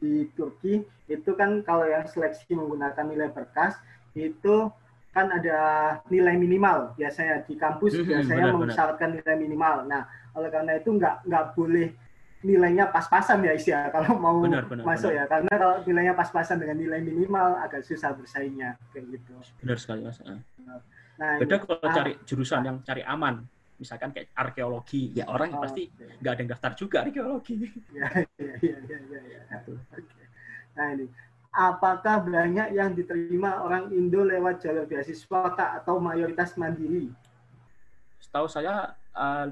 di 0.00 0.28
Turki 0.32 0.80
itu 1.10 1.30
kan 1.36 1.60
kalau 1.60 1.84
yang 1.84 2.08
seleksi 2.08 2.56
menggunakan 2.56 3.04
nilai 3.04 3.28
berkas 3.28 3.76
itu 4.16 4.72
kan 5.10 5.26
ada 5.26 5.58
nilai 6.06 6.38
minimal 6.38 6.94
biasanya 6.94 7.42
di 7.44 7.58
kampus 7.58 7.98
Mhm, 7.98 8.06
biasanya 8.06 8.46
benar, 8.54 9.10
nilai 9.10 9.36
minimal. 9.36 9.74
Nah 9.90 10.06
oleh 10.38 10.48
karena 10.48 10.78
itu 10.78 10.94
nggak 10.94 11.26
nggak 11.26 11.44
boleh 11.58 11.90
nilainya 12.40 12.88
pas-pasan 12.88 13.44
ya 13.44 13.52
Isya 13.52 13.78
kalau 13.94 14.16
mau 14.16 14.40
Benar, 14.40 14.64
benar, 14.64 14.84
masuk 14.86 15.12
ya 15.12 15.28
karena 15.28 15.52
kalau 15.52 15.76
nilainya 15.84 16.14
pas-pasan 16.16 16.56
dengan 16.62 16.78
nilai 16.80 17.00
minimal 17.04 17.60
agak 17.60 17.84
susah 17.84 18.16
bersaingnya 18.16 18.80
kayak 18.94 19.18
gitu. 19.18 19.34
Benar 19.60 19.76
sekali 19.76 20.00
mas. 20.06 20.16
Nah, 21.20 21.36
Beda 21.36 21.60
kalau 21.60 21.76
ah, 21.84 21.92
cari 21.92 22.12
jurusan 22.24 22.64
yang 22.64 22.76
cari 22.80 23.04
aman. 23.04 23.44
Misalkan 23.80 24.12
kayak 24.12 24.28
arkeologi, 24.36 25.16
ya 25.16 25.24
orang 25.24 25.56
oh, 25.56 25.64
pasti 25.64 25.88
nggak 26.20 26.32
ada 26.36 26.40
yang 26.44 26.50
daftar 26.52 26.72
juga 26.76 26.96
arkeologi. 27.00 27.56
Ya, 27.96 28.06
ya, 28.36 28.54
ya, 28.60 28.76
ya, 28.84 28.98
ya, 29.08 29.20
ya. 29.24 29.40
Gitu. 29.64 29.72
Nah 30.76 30.86
ini, 30.92 31.06
apakah 31.48 32.28
banyak 32.28 32.76
yang 32.76 32.92
diterima 32.92 33.64
orang 33.64 33.88
Indo 33.90 34.20
lewat 34.20 34.60
jalur 34.60 34.84
beasiswa 34.84 35.56
kak 35.56 35.70
atau 35.82 35.96
mayoritas 35.96 36.60
mandiri? 36.60 37.08
Setahu 38.20 38.46
saya 38.52 38.92
eh, 39.16 39.48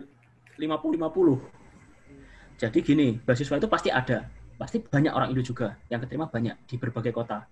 50-50. 0.61 2.61
Jadi 2.61 2.79
gini, 2.85 3.17
beasiswa 3.17 3.57
itu 3.57 3.71
pasti 3.71 3.89
ada. 3.89 4.29
pasti 4.59 4.83
banyak 4.83 5.15
orang 5.15 5.31
Indo 5.31 5.47
juga 5.47 5.79
yang 5.87 6.03
keterima 6.03 6.27
banyak 6.27 6.67
di 6.67 6.75
berbagai 6.83 7.15
kota. 7.15 7.47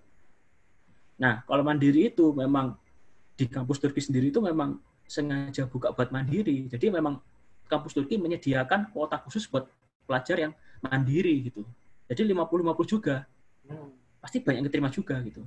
Nah, 1.23 1.39
kalau 1.47 1.63
mandiri 1.63 2.11
itu 2.11 2.35
memang 2.35 2.75
di 3.37 3.47
kampus 3.47 3.79
Turki 3.79 4.03
sendiri 4.03 4.27
itu 4.27 4.43
memang 4.43 4.75
sengaja 5.07 5.65
buka 5.65 5.95
buat 5.95 6.11
mandiri. 6.11 6.67
Jadi 6.67 6.91
memang 6.91 7.17
kampus 7.71 7.95
Turki 7.95 8.19
menyediakan 8.19 8.91
kuota 8.91 9.19
khusus 9.23 9.47
buat 9.47 9.67
pelajar 10.07 10.37
yang 10.39 10.53
mandiri 10.83 11.47
gitu. 11.51 11.63
Jadi 12.07 12.27
50-50 12.31 12.87
juga. 12.87 13.27
Hmm. 13.67 13.91
Pasti 14.19 14.43
banyak 14.43 14.63
yang 14.63 14.67
keterima 14.67 14.89
juga 14.91 15.19
gitu. 15.23 15.43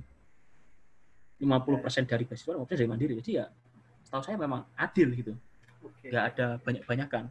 50% 1.41 2.05
dari 2.05 2.23
beasiswa, 2.25 2.53
50% 2.53 2.77
dari 2.77 2.89
mandiri. 2.89 3.13
Jadi 3.17 3.31
ya 3.41 3.49
setahu 4.05 4.21
saya 4.21 4.37
memang 4.37 4.65
adil 4.77 5.09
gitu. 5.17 5.33
Oke. 5.81 6.13
Nggak 6.13 6.25
ada 6.33 6.47
banyak-banyakan. 6.61 7.23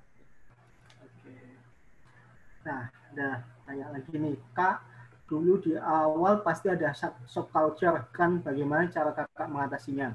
Oke. 1.06 1.34
Nah, 2.66 2.90
ada 2.90 3.28
tanya 3.66 3.86
lagi 3.94 4.14
nih, 4.14 4.34
Kak. 4.54 4.82
Dulu 5.30 5.62
di 5.62 5.78
awal 5.78 6.42
pasti 6.42 6.66
ada 6.66 6.90
sub- 6.90 7.22
subculture 7.30 8.10
kan 8.10 8.42
bagaimana 8.42 8.90
cara 8.90 9.14
kakak 9.14 9.46
mengatasinya? 9.46 10.10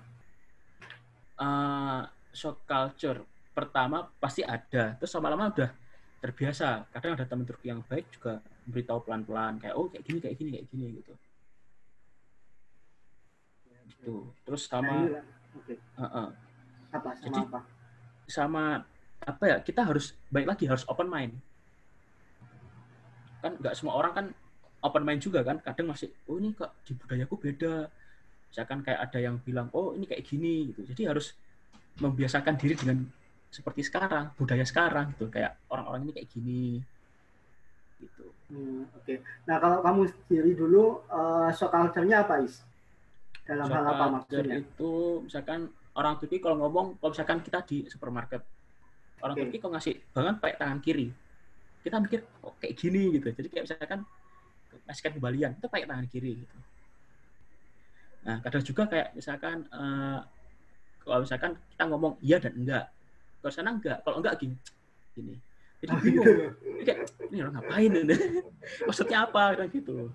Uh, 1.40 2.02
shock 2.36 2.64
culture 2.68 3.24
pertama 3.56 4.12
pasti 4.20 4.44
ada 4.44 5.00
terus 5.00 5.12
lama-lama 5.16 5.52
udah 5.52 5.72
terbiasa. 6.20 6.90
Kadang 6.92 7.16
ada 7.16 7.26
teman 7.28 7.46
Turki 7.48 7.70
yang 7.72 7.86
baik 7.86 8.10
juga 8.12 8.42
beritahu 8.66 9.06
pelan-pelan 9.06 9.62
kayak 9.62 9.76
oh 9.78 9.88
kayak 9.88 10.04
gini 10.04 10.18
kayak 10.20 10.36
gini 10.36 10.50
kayak 10.58 10.68
gini 10.74 10.86
gitu. 11.00 11.14
Gitu. 13.86 14.16
Terus 14.44 14.62
sama 14.68 14.96
uh, 15.06 16.04
uh, 16.04 16.28
Apa 16.92 17.10
sama 17.16 17.24
Jadi- 17.24 17.46
apa? 17.48 17.60
sama 18.26 18.82
apa 19.22 19.44
ya 19.46 19.58
kita 19.62 19.86
harus 19.86 20.18
baik 20.34 20.50
lagi 20.50 20.66
harus 20.66 20.82
open 20.90 21.06
mind. 21.06 21.34
Kan 23.46 23.62
nggak 23.62 23.78
semua 23.78 23.94
orang 24.02 24.14
kan 24.18 24.26
open 24.82 25.04
mind 25.06 25.22
juga 25.22 25.46
kan 25.46 25.62
kadang 25.62 25.94
masih 25.94 26.10
oh 26.30 26.38
ini 26.42 26.54
kok 26.54 26.74
di 26.86 26.94
budayaku 26.98 27.38
beda 27.38 27.90
misalkan 28.56 28.80
kayak 28.88 29.12
ada 29.12 29.20
yang 29.20 29.36
bilang 29.44 29.68
oh 29.76 29.92
ini 29.92 30.08
kayak 30.08 30.24
gini 30.24 30.72
gitu 30.72 30.88
jadi 30.96 31.12
harus 31.12 31.36
membiasakan 32.00 32.56
diri 32.56 32.80
dengan 32.80 33.04
seperti 33.52 33.84
sekarang 33.84 34.32
budaya 34.40 34.64
sekarang 34.64 35.12
gitu 35.12 35.28
kayak 35.28 35.60
orang-orang 35.68 36.08
ini 36.08 36.12
kayak 36.16 36.30
gini 36.32 36.64
gitu 38.00 38.32
Hmm, 38.46 38.86
Oke. 38.94 39.26
Nah, 39.50 39.58
kalau 39.58 39.82
kamu 39.82 40.06
sendiri 40.06 40.54
dulu 40.54 41.02
eh 41.10 41.50
shock 41.50 41.74
culture-nya 41.74 42.30
apa, 42.30 42.46
Is? 42.46 42.62
Dalam 43.42 43.66
hal 43.74 43.82
apa 43.90 44.06
maksudnya? 44.22 44.62
itu 44.62 45.26
misalkan 45.26 45.66
orang 45.98 46.14
Turki 46.22 46.38
kalau 46.38 46.62
ngomong 46.62 47.02
kalau 47.02 47.10
misalkan 47.10 47.42
kita 47.42 47.66
di 47.66 47.90
supermarket 47.90 48.46
orang 49.24 49.34
Oke. 49.34 49.42
Turki 49.50 49.58
kalau 49.58 49.74
ngasih 49.74 49.94
banget 50.12 50.36
pakai 50.44 50.56
tangan 50.62 50.80
kiri 50.84 51.08
kita 51.86 52.02
mikir 52.02 52.20
kok 52.26 52.54
kayak 52.58 52.74
gini 52.74 53.02
gitu 53.18 53.28
jadi 53.32 53.48
kayak 53.50 53.64
misalkan 53.70 54.00
ngasihkan 54.86 55.12
kembalian 55.18 55.52
itu 55.56 55.68
pakai 55.70 55.86
tangan 55.86 56.08
kiri 56.10 56.32
gitu 56.46 56.56
nah 58.26 58.42
kadang 58.42 58.64
juga 58.66 58.90
kayak 58.90 59.14
misalkan 59.14 59.70
eh, 59.70 60.20
kalau 61.00 61.22
misalkan 61.22 61.54
kita 61.70 61.84
ngomong 61.86 62.18
iya 62.20 62.42
dan 62.42 62.58
enggak 62.58 62.90
kalau 63.40 63.54
sana 63.54 63.70
enggak 63.72 64.02
kalau 64.02 64.18
enggak 64.18 64.34
gini 64.42 64.58
gini 65.14 65.38
jadi 65.78 65.92
Oh, 65.94 66.02
bingung 66.02 66.26
gitu. 66.26 66.42
Jadi 66.66 66.84
kayak 66.84 67.00
ini 67.30 67.38
orang 67.40 67.54
ngapain 67.56 67.92
ini 67.94 68.16
maksudnya 68.90 69.18
apa 69.24 69.44
gitu 69.70 70.10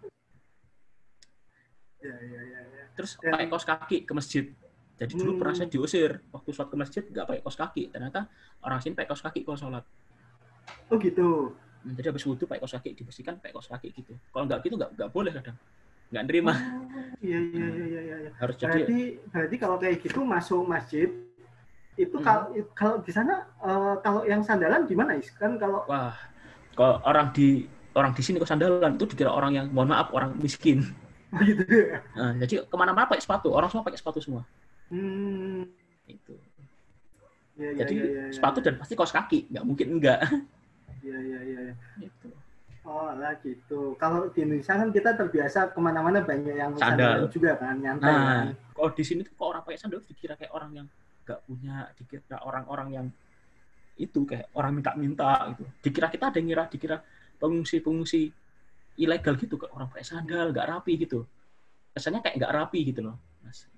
Ya, 2.01 2.17
ya, 2.17 2.41
ya, 2.43 2.61
ya. 2.65 2.85
terus 2.97 3.21
Dan- 3.21 3.29
pakai 3.29 3.47
kaos 3.47 3.67
kaki 3.69 4.09
ke 4.09 4.13
masjid. 4.17 4.45
Jadi 4.97 5.21
dulu 5.21 5.37
Hmm. 5.37 5.41
pernah 5.45 5.53
saya 5.53 5.69
diusir 5.69 6.25
waktu 6.33 6.49
sholat 6.49 6.73
ke 6.73 6.77
masjid 6.81 7.03
nggak 7.05 7.27
pakai 7.29 7.41
kaos 7.45 7.57
kaki. 7.61 7.83
Ternyata 7.93 8.25
orang 8.65 8.81
sini 8.81 8.97
pakai 8.97 9.09
kaos 9.13 9.21
kaki 9.21 9.45
kalau 9.45 9.61
sholat. 9.61 9.85
Oh 10.89 10.97
gitu. 10.97 11.53
Hmm, 11.85 11.93
Jadi 11.93 12.07
habis 12.09 12.25
wudhu 12.25 12.49
pakai 12.49 12.65
kaos 12.65 12.73
kaki 12.73 12.97
dibersihkan 12.97 13.37
pakai 13.37 13.53
kaos 13.53 13.69
kaki 13.69 13.93
gitu. 13.93 14.17
Kalau 14.33 14.49
nggak 14.49 14.65
gitu 14.65 14.81
nggak 14.81 14.91
nggak 14.97 15.11
boleh 15.13 15.29
kadang. 15.29 15.57
Nggak 16.11 16.25
nerima. 16.27 16.55
Iya, 17.21 17.39
iya, 17.39 17.67
iya, 17.71 17.85
iya, 17.87 18.01
iya. 18.03 18.17
iya. 18.27 18.31
Harus 18.41 18.57
jadi 18.59 18.83
Berarti 18.83 19.01
berarti 19.31 19.57
kalau 19.61 19.77
kayak 19.79 19.97
gitu 20.03 20.21
masuk 20.27 20.63
masjid 20.67 21.09
itu 21.99 22.17
Hmm. 22.17 22.25
kalau 22.25 22.45
kalau 22.73 22.95
di 23.05 23.13
sana 23.13 23.45
eh, 23.61 23.95
kalau 24.01 24.25
yang 24.25 24.41
sandalan 24.43 24.89
gimana, 24.89 25.15
Is? 25.21 25.31
Kan 25.37 25.61
kalau 25.61 25.85
wah 25.87 26.17
kalau 26.75 26.99
orang 27.05 27.31
di 27.37 27.69
orang 27.95 28.15
di 28.17 28.23
sini 28.25 28.41
kok 28.41 28.49
sandalan 28.49 28.97
itu 28.97 29.05
dikira 29.11 29.31
orang 29.31 29.53
yang 29.53 29.67
mohon 29.71 29.93
maaf 29.93 30.11
orang 30.17 30.35
miskin. 30.41 30.83
gitu 31.47 31.63
ya. 31.63 32.03
Nah, 32.19 32.35
jadi 32.43 32.67
ke 32.67 32.75
mana-mana 32.75 33.07
pakai 33.07 33.23
sepatu. 33.23 33.55
Orang 33.55 33.71
semua 33.71 33.87
pakai 33.87 34.01
sepatu 34.01 34.19
semua. 34.19 34.43
Hmm. 34.91 35.63
Itu. 36.11 36.35
Ya, 37.55 37.71
ya, 37.71 37.85
Jadi 37.85 37.95
ya, 37.95 38.07
ya, 38.09 38.23
ya. 38.27 38.35
sepatu 38.35 38.59
dan 38.65 38.75
pasti 38.81 38.95
kaos 38.99 39.13
kaki. 39.15 39.47
Nggak 39.53 39.65
mungkin 39.69 39.87
enggak. 40.01 40.19
Iya, 41.05 41.19
iya, 41.23 41.39
iya. 41.47 41.61
ya. 41.71 42.09
Oh 42.91 43.14
lah 43.14 43.38
gitu. 43.38 43.95
Kalau 44.03 44.26
di 44.34 44.43
Indonesia 44.43 44.74
kan 44.74 44.91
kita 44.91 45.14
terbiasa 45.14 45.70
ke 45.70 45.78
mana-mana 45.78 46.26
banyak 46.26 46.59
yang 46.59 46.74
Sandal. 46.74 47.30
juga 47.30 47.55
kan, 47.55 47.78
nyantai 47.78 48.11
kan. 48.11 48.18
Nah, 48.18 48.45
kalau 48.74 48.91
di 48.91 49.05
sini 49.07 49.22
tuh 49.22 49.30
kok 49.38 49.47
orang 49.47 49.62
pakai 49.62 49.78
sandal 49.78 50.03
dikira 50.03 50.34
kayak 50.34 50.51
orang 50.51 50.70
yang 50.74 50.86
nggak 51.22 51.41
punya, 51.47 51.86
dikira 51.95 52.36
orang-orang 52.43 52.88
yang 52.91 53.07
itu 53.95 54.26
kayak 54.26 54.51
orang 54.59 54.82
minta-minta 54.82 55.55
gitu. 55.55 55.64
Dikira 55.86 56.11
kita 56.11 56.34
ada 56.34 56.36
yang 56.43 56.51
ngira, 56.51 56.64
dikira 56.66 56.97
pengungsi-pengungsi 57.38 58.34
ilegal 58.99 59.38
gitu, 59.38 59.55
kayak 59.55 59.70
orang 59.70 59.86
pakai 59.95 60.07
sandal, 60.11 60.51
nggak 60.51 60.66
rapi 60.66 60.93
gitu. 60.99 61.22
Kesannya 61.95 62.26
kayak 62.26 62.43
nggak 62.43 62.55
rapi 62.59 62.78
gitu 62.91 63.07
loh. 63.07 63.16
Mas. 63.47 63.70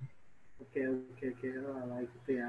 Oke 0.57 0.89
oke 0.89 1.25
oke 1.37 1.49
lah 1.61 2.01
gitu 2.01 2.31
ya. 2.41 2.49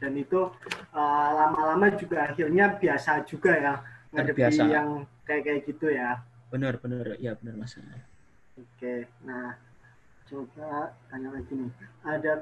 Dan 0.00 0.16
itu 0.16 0.48
uh, 0.96 1.30
lama-lama 1.36 1.92
juga 1.92 2.32
akhirnya 2.32 2.72
biasa 2.72 3.28
juga 3.28 3.52
ya 3.52 3.74
Terbiasa. 4.08 4.64
yang 4.64 4.88
kayak 5.28 5.42
kayak 5.44 5.60
gitu 5.68 5.86
ya. 5.92 6.24
Bener, 6.48 6.80
bener, 6.80 7.20
ya 7.20 7.36
bener 7.36 7.54
mas. 7.60 7.76
Oke, 8.56 9.04
nah 9.22 9.54
coba 10.28 10.92
tanya 11.08 11.28
lagi 11.32 11.52
nih. 11.56 11.70
Ada 12.04 12.32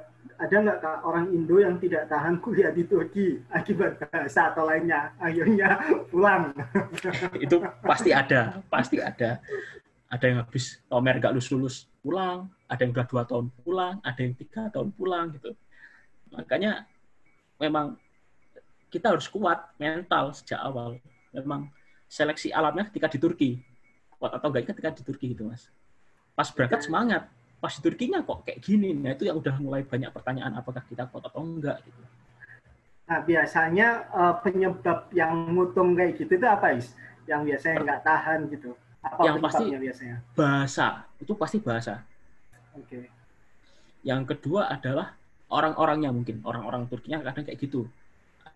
ada 0.43 0.55
nggak 0.59 0.79
kak 0.83 0.99
orang 1.07 1.27
Indo 1.31 1.57
yang 1.63 1.79
tidak 1.79 2.11
tahan 2.11 2.43
kuliah 2.43 2.75
di 2.75 2.83
Turki 2.83 3.39
akibat 3.51 4.03
bahasa 4.03 4.51
atau 4.51 4.67
lainnya, 4.67 5.15
akhirnya 5.23 5.79
pulang? 6.11 6.51
Itu 7.45 7.63
pasti 7.83 8.11
ada, 8.11 8.63
pasti 8.67 8.99
ada. 8.99 9.39
Ada 10.07 10.25
yang 10.31 10.39
habis 10.43 10.79
tomer 10.87 11.19
nggak 11.19 11.35
lulus-lulus 11.35 11.91
pulang, 11.99 12.47
ada 12.71 12.81
yang 12.83 12.95
udah 12.95 13.07
dua 13.11 13.23
tahun 13.27 13.47
pulang, 13.63 13.99
ada 14.07 14.21
yang 14.23 14.35
tiga 14.39 14.71
tahun 14.71 14.91
pulang 14.95 15.35
gitu. 15.35 15.51
Makanya 16.31 16.87
memang 17.59 17.99
kita 18.91 19.15
harus 19.15 19.27
kuat 19.31 19.75
mental 19.79 20.31
sejak 20.35 20.63
awal. 20.63 20.99
Memang 21.37 21.69
seleksi 22.09 22.49
alamnya 22.49 22.89
ketika 22.89 23.13
di 23.13 23.19
Turki. 23.21 23.51
Kuat 24.17 24.33
atau 24.33 24.49
enggak 24.49 24.73
ketika 24.73 24.97
di 24.97 25.03
Turki 25.05 25.37
gitu, 25.37 25.45
Mas. 25.53 25.69
Pas 26.33 26.49
berangkat 26.49 26.89
semangat. 26.89 27.29
Pas 27.61 27.73
di 27.73 27.81
Turkinya 27.85 28.25
kok 28.25 28.49
kayak 28.49 28.65
gini. 28.65 28.97
Nah, 28.97 29.13
itu 29.13 29.29
yang 29.29 29.37
udah 29.37 29.57
mulai 29.61 29.85
banyak 29.85 30.09
pertanyaan 30.13 30.57
apakah 30.57 30.81
kita 30.89 31.05
kuat 31.13 31.29
atau 31.29 31.45
enggak 31.45 31.85
gitu. 31.85 32.01
Nah 33.07 33.23
biasanya 33.23 34.03
uh, 34.11 34.35
penyebab 34.43 35.07
yang 35.15 35.55
mutung 35.55 35.95
kayak 35.95 36.19
gitu 36.19 36.43
itu 36.43 36.47
apa 36.47 36.75
is? 36.75 36.91
Yang 37.31 37.55
biasanya 37.55 37.77
nggak 37.87 38.01
tahan 38.03 38.39
gitu? 38.51 38.71
Apa 38.99 39.21
Yang 39.23 39.37
pasti- 39.47 39.71
biasanya? 39.79 40.17
Bahasa, 40.35 40.87
itu 41.23 41.33
pasti 41.39 41.59
bahasa. 41.63 41.95
Oke. 42.75 43.07
Yang 44.03 44.23
kedua 44.35 44.67
adalah 44.75 45.15
orang-orangnya 45.51 46.11
mungkin. 46.11 46.43
Orang-orang 46.43 46.91
Turkinya 46.91 47.23
kadang 47.23 47.47
kayak 47.47 47.59
gitu. 47.63 47.87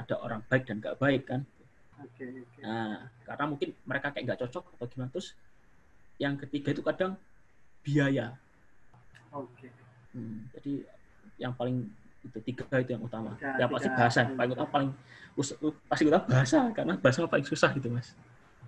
Ada 0.03 0.19
orang 0.19 0.43
baik 0.51 0.67
dan 0.67 0.83
nggak 0.83 0.99
baik 0.99 1.23
kan. 1.31 1.47
Oke, 2.01 2.25
oke. 2.25 2.61
Nah, 2.65 3.09
karena 3.29 3.45
mungkin 3.49 3.69
mereka 3.85 4.07
kayak 4.13 4.25
nggak 4.33 4.41
cocok 4.47 4.65
atau 4.77 4.87
gimana. 4.89 5.09
Terus 5.13 5.29
yang 6.21 6.35
ketiga 6.37 6.73
itu 6.73 6.83
kadang 6.85 7.13
biaya. 7.85 8.37
Oke. 9.33 9.69
Hmm, 10.13 10.49
jadi 10.57 10.73
yang 11.41 11.53
paling 11.57 11.87
itu 12.21 12.39
tiga 12.45 12.65
itu 12.81 12.91
yang 12.93 13.05
utama. 13.05 13.33
Tiga- 13.37 13.57
yang 13.57 13.71
pasti 13.73 13.89
tiga. 13.89 13.99
bahasa. 14.01 14.21
Paling 14.37 14.53
utama 14.53 14.69
paling 14.69 14.91
us- 15.41 15.57
pasti 15.89 16.05
utama 16.09 16.25
bahasa 16.29 16.59
karena 16.77 16.95
bahasa 17.01 17.19
paling 17.25 17.47
susah 17.49 17.71
gitu 17.77 17.89
mas. 17.89 18.13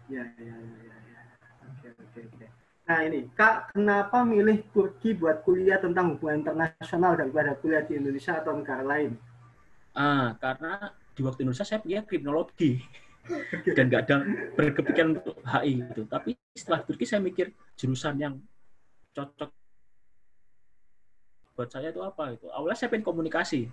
Ya, 0.09 0.24
ya, 0.36 0.56
ya, 0.56 0.56
ya, 0.56 0.96
ya. 1.09 1.20
Oke, 1.68 1.88
oke, 1.96 2.20
oke. 2.32 2.46
Nah 2.82 2.98
ini, 3.06 3.20
Kak, 3.38 3.72
kenapa 3.72 4.26
milih 4.26 4.66
Turki 4.74 5.14
buat 5.14 5.46
kuliah 5.46 5.78
tentang 5.78 6.16
hubungan 6.16 6.42
internasional 6.42 7.14
daripada 7.14 7.54
kuliah 7.56 7.84
di 7.86 7.94
Indonesia 7.96 8.36
atau 8.42 8.52
negara 8.59 8.82
lain? 8.82 9.14
Ah, 9.92 10.32
karena 10.40 10.90
di 11.12 11.20
waktu 11.20 11.44
Indonesia 11.44 11.68
saya 11.68 11.84
pilih 11.84 12.02
kriminologi 12.09 12.80
dan 13.76 13.84
nggak 13.86 14.02
ada 14.08 14.16
berkepikiran 14.58 15.18
untuk 15.18 15.36
HI 15.46 15.82
gitu. 15.92 16.02
Tapi 16.10 16.34
setelah 16.54 16.80
Turki 16.82 17.04
saya 17.06 17.22
mikir 17.22 17.54
jurusan 17.78 18.18
yang 18.18 18.34
cocok 19.14 19.50
buat 21.52 21.68
saya 21.68 21.92
itu 21.92 22.00
apa 22.00 22.32
itu. 22.32 22.48
Awalnya 22.48 22.76
saya 22.78 22.88
pengen 22.90 23.06
komunikasi. 23.06 23.68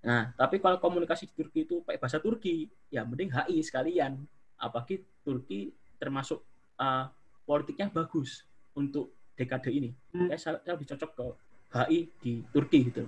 Nah, 0.00 0.32
tapi 0.32 0.56
kalau 0.64 0.80
komunikasi 0.80 1.28
di 1.28 1.34
Turki 1.36 1.68
itu 1.68 1.84
pakai 1.84 2.00
bahasa 2.00 2.18
Turki, 2.18 2.64
ya 2.88 3.04
mending 3.04 3.30
HI 3.30 3.60
sekalian. 3.60 4.16
Apalagi 4.56 5.04
Turki 5.20 5.72
termasuk 6.00 6.40
uh, 6.80 7.12
politiknya 7.44 7.92
bagus 7.92 8.48
untuk 8.72 9.12
dekade 9.36 9.68
ini. 9.68 9.92
Hmm. 10.16 10.32
Saya, 10.40 10.56
saya 10.64 10.72
lebih 10.72 10.88
cocok 10.96 11.10
ke 11.12 11.26
HI 11.70 11.98
di 12.16 12.32
Turki 12.48 12.78
gitu. 12.88 13.04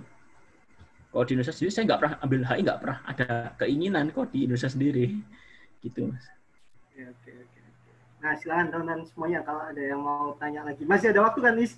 Kalau 1.13 1.23
di 1.23 1.37
Indonesia 1.37 1.53
sendiri 1.53 1.69
saya 1.69 1.85
nggak 1.85 1.99
pernah 2.01 2.15
ambil 2.25 2.41
HI, 2.41 2.61
nggak 2.65 2.79
pernah 2.81 2.97
ada 3.05 3.27
keinginan 3.61 4.05
kok 4.09 4.33
di 4.33 4.49
Indonesia 4.49 4.65
sendiri, 4.65 5.05
gitu 5.79 6.09
mas. 6.09 6.25
Oke, 6.89 7.05
oke, 7.05 7.31
oke. 7.37 7.59
Nah, 8.17 8.33
silakan 8.33 8.67
teman-teman 8.73 9.05
semuanya 9.05 9.39
kalau 9.45 9.61
ada 9.61 9.77
yang 9.77 10.01
mau 10.01 10.33
tanya 10.41 10.65
lagi. 10.65 10.81
Masih 10.89 11.13
ada 11.13 11.21
waktu 11.21 11.39
kan, 11.45 11.53
Is? 11.61 11.77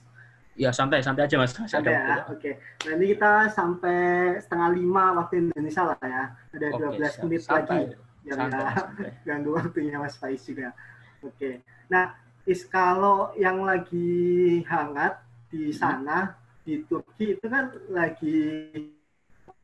Ya 0.56 0.72
santai 0.72 1.04
santai 1.04 1.28
aja 1.28 1.36
mas. 1.36 1.52
Masih 1.52 1.76
Ada 1.76 1.84
ada 1.84 1.92
ya, 1.92 2.16
oke. 2.32 2.52
Nanti 2.88 3.06
kita 3.12 3.32
sampai 3.52 4.00
setengah 4.40 4.70
lima 4.72 5.04
waktu 5.20 5.52
Indonesia 5.52 5.84
lah 5.84 6.00
ya. 6.00 6.24
Ada 6.56 6.68
12 6.72 6.96
siap. 7.12 7.24
menit 7.28 7.42
Santai. 7.44 7.60
lagi. 7.60 7.80
Yang 8.24 8.40
Santai, 8.40 8.56
ya, 8.64 8.72
santai. 8.72 9.12
ganggu 9.28 9.50
waktunya 9.52 9.96
Mas 10.00 10.16
Faiz 10.16 10.42
juga. 10.48 10.72
Oke. 11.20 11.60
Nah, 11.92 12.16
Is 12.48 12.64
kalau 12.64 13.36
yang 13.36 13.68
lagi 13.68 14.64
hangat 14.70 15.20
di 15.52 15.74
Hmm. 15.74 15.76
sana 15.76 16.18
di 16.64 16.86
Turki 16.88 17.36
itu 17.36 17.46
kan 17.52 17.74
lagi 17.92 18.38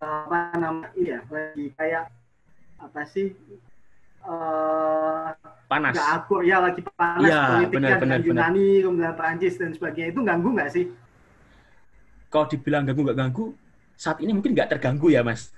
apa 0.02 0.58
namanya 0.58 0.90
ini 0.98 1.14
ya, 1.14 1.20
lagi 1.30 1.66
kayak 1.78 2.04
apa 2.82 3.02
sih? 3.06 3.38
eh 4.22 5.30
Panas. 5.66 5.94
nggak 5.98 6.10
akur 6.14 6.42
ya 6.46 6.62
lagi 6.62 6.82
panas 6.94 7.26
Iya, 7.26 7.42
politiknya 7.66 7.98
benar, 7.98 8.20
benar. 8.20 8.20
Yunani 8.22 8.68
kemudian 8.86 9.14
Prancis 9.18 9.56
dan 9.58 9.72
sebagainya 9.74 10.10
itu 10.14 10.22
ganggu 10.22 10.50
nggak 10.54 10.70
sih? 10.70 10.86
Kalau 12.30 12.46
dibilang 12.46 12.84
ganggu 12.86 13.02
nggak 13.08 13.18
ganggu, 13.18 13.46
saat 13.98 14.18
ini 14.22 14.32
mungkin 14.36 14.52
nggak 14.54 14.78
terganggu 14.78 15.10
ya 15.10 15.22
mas. 15.26 15.50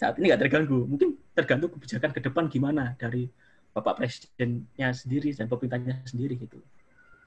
Saat 0.00 0.16
ini 0.18 0.30
nggak 0.32 0.40
terganggu. 0.46 0.88
Mungkin 0.88 1.20
tergantung 1.36 1.70
kebijakan 1.74 2.10
ke 2.16 2.20
depan 2.22 2.44
gimana 2.48 2.94
dari 2.96 3.28
bapak 3.74 3.98
presidennya 3.98 4.94
sendiri 4.94 5.34
dan 5.34 5.50
pemerintahnya 5.50 6.00
sendiri 6.06 6.38
gitu. 6.38 6.58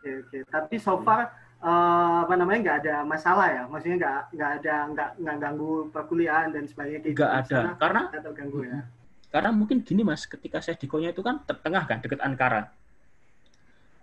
Oke, 0.01 0.09
oke. 0.23 0.37
Tapi 0.47 0.75
so 0.79 0.97
far 1.03 1.29
eh, 1.63 2.15
apa 2.25 2.33
namanya 2.37 2.59
nggak 2.63 2.77
ada 2.85 2.95
masalah 3.07 3.47
ya, 3.49 3.63
maksudnya 3.65 3.97
nggak 3.97 4.19
nggak 4.35 4.51
ada 4.61 4.75
nggak 4.93 5.09
nggak 5.21 5.37
ganggu 5.41 5.73
perkuliahan 5.89 6.49
dan 6.53 6.63
sebagainya. 6.69 6.99
kayak 7.01 7.15
Nggak 7.17 7.31
gitu. 7.31 7.41
ada 7.41 7.57
Sana 7.57 7.71
karena 7.79 8.01
nggak 8.11 8.23
terganggu 8.23 8.59
ya. 8.65 8.79
Karena 9.27 9.49
mungkin 9.51 9.77
gini 9.83 10.01
mas, 10.07 10.23
ketika 10.23 10.63
saya 10.63 10.79
di 10.79 10.87
Konya 10.87 11.11
itu 11.11 11.19
kan 11.19 11.43
tengah 11.43 11.83
kan, 11.83 11.99
dekat 11.99 12.23
Ankara. 12.23 12.71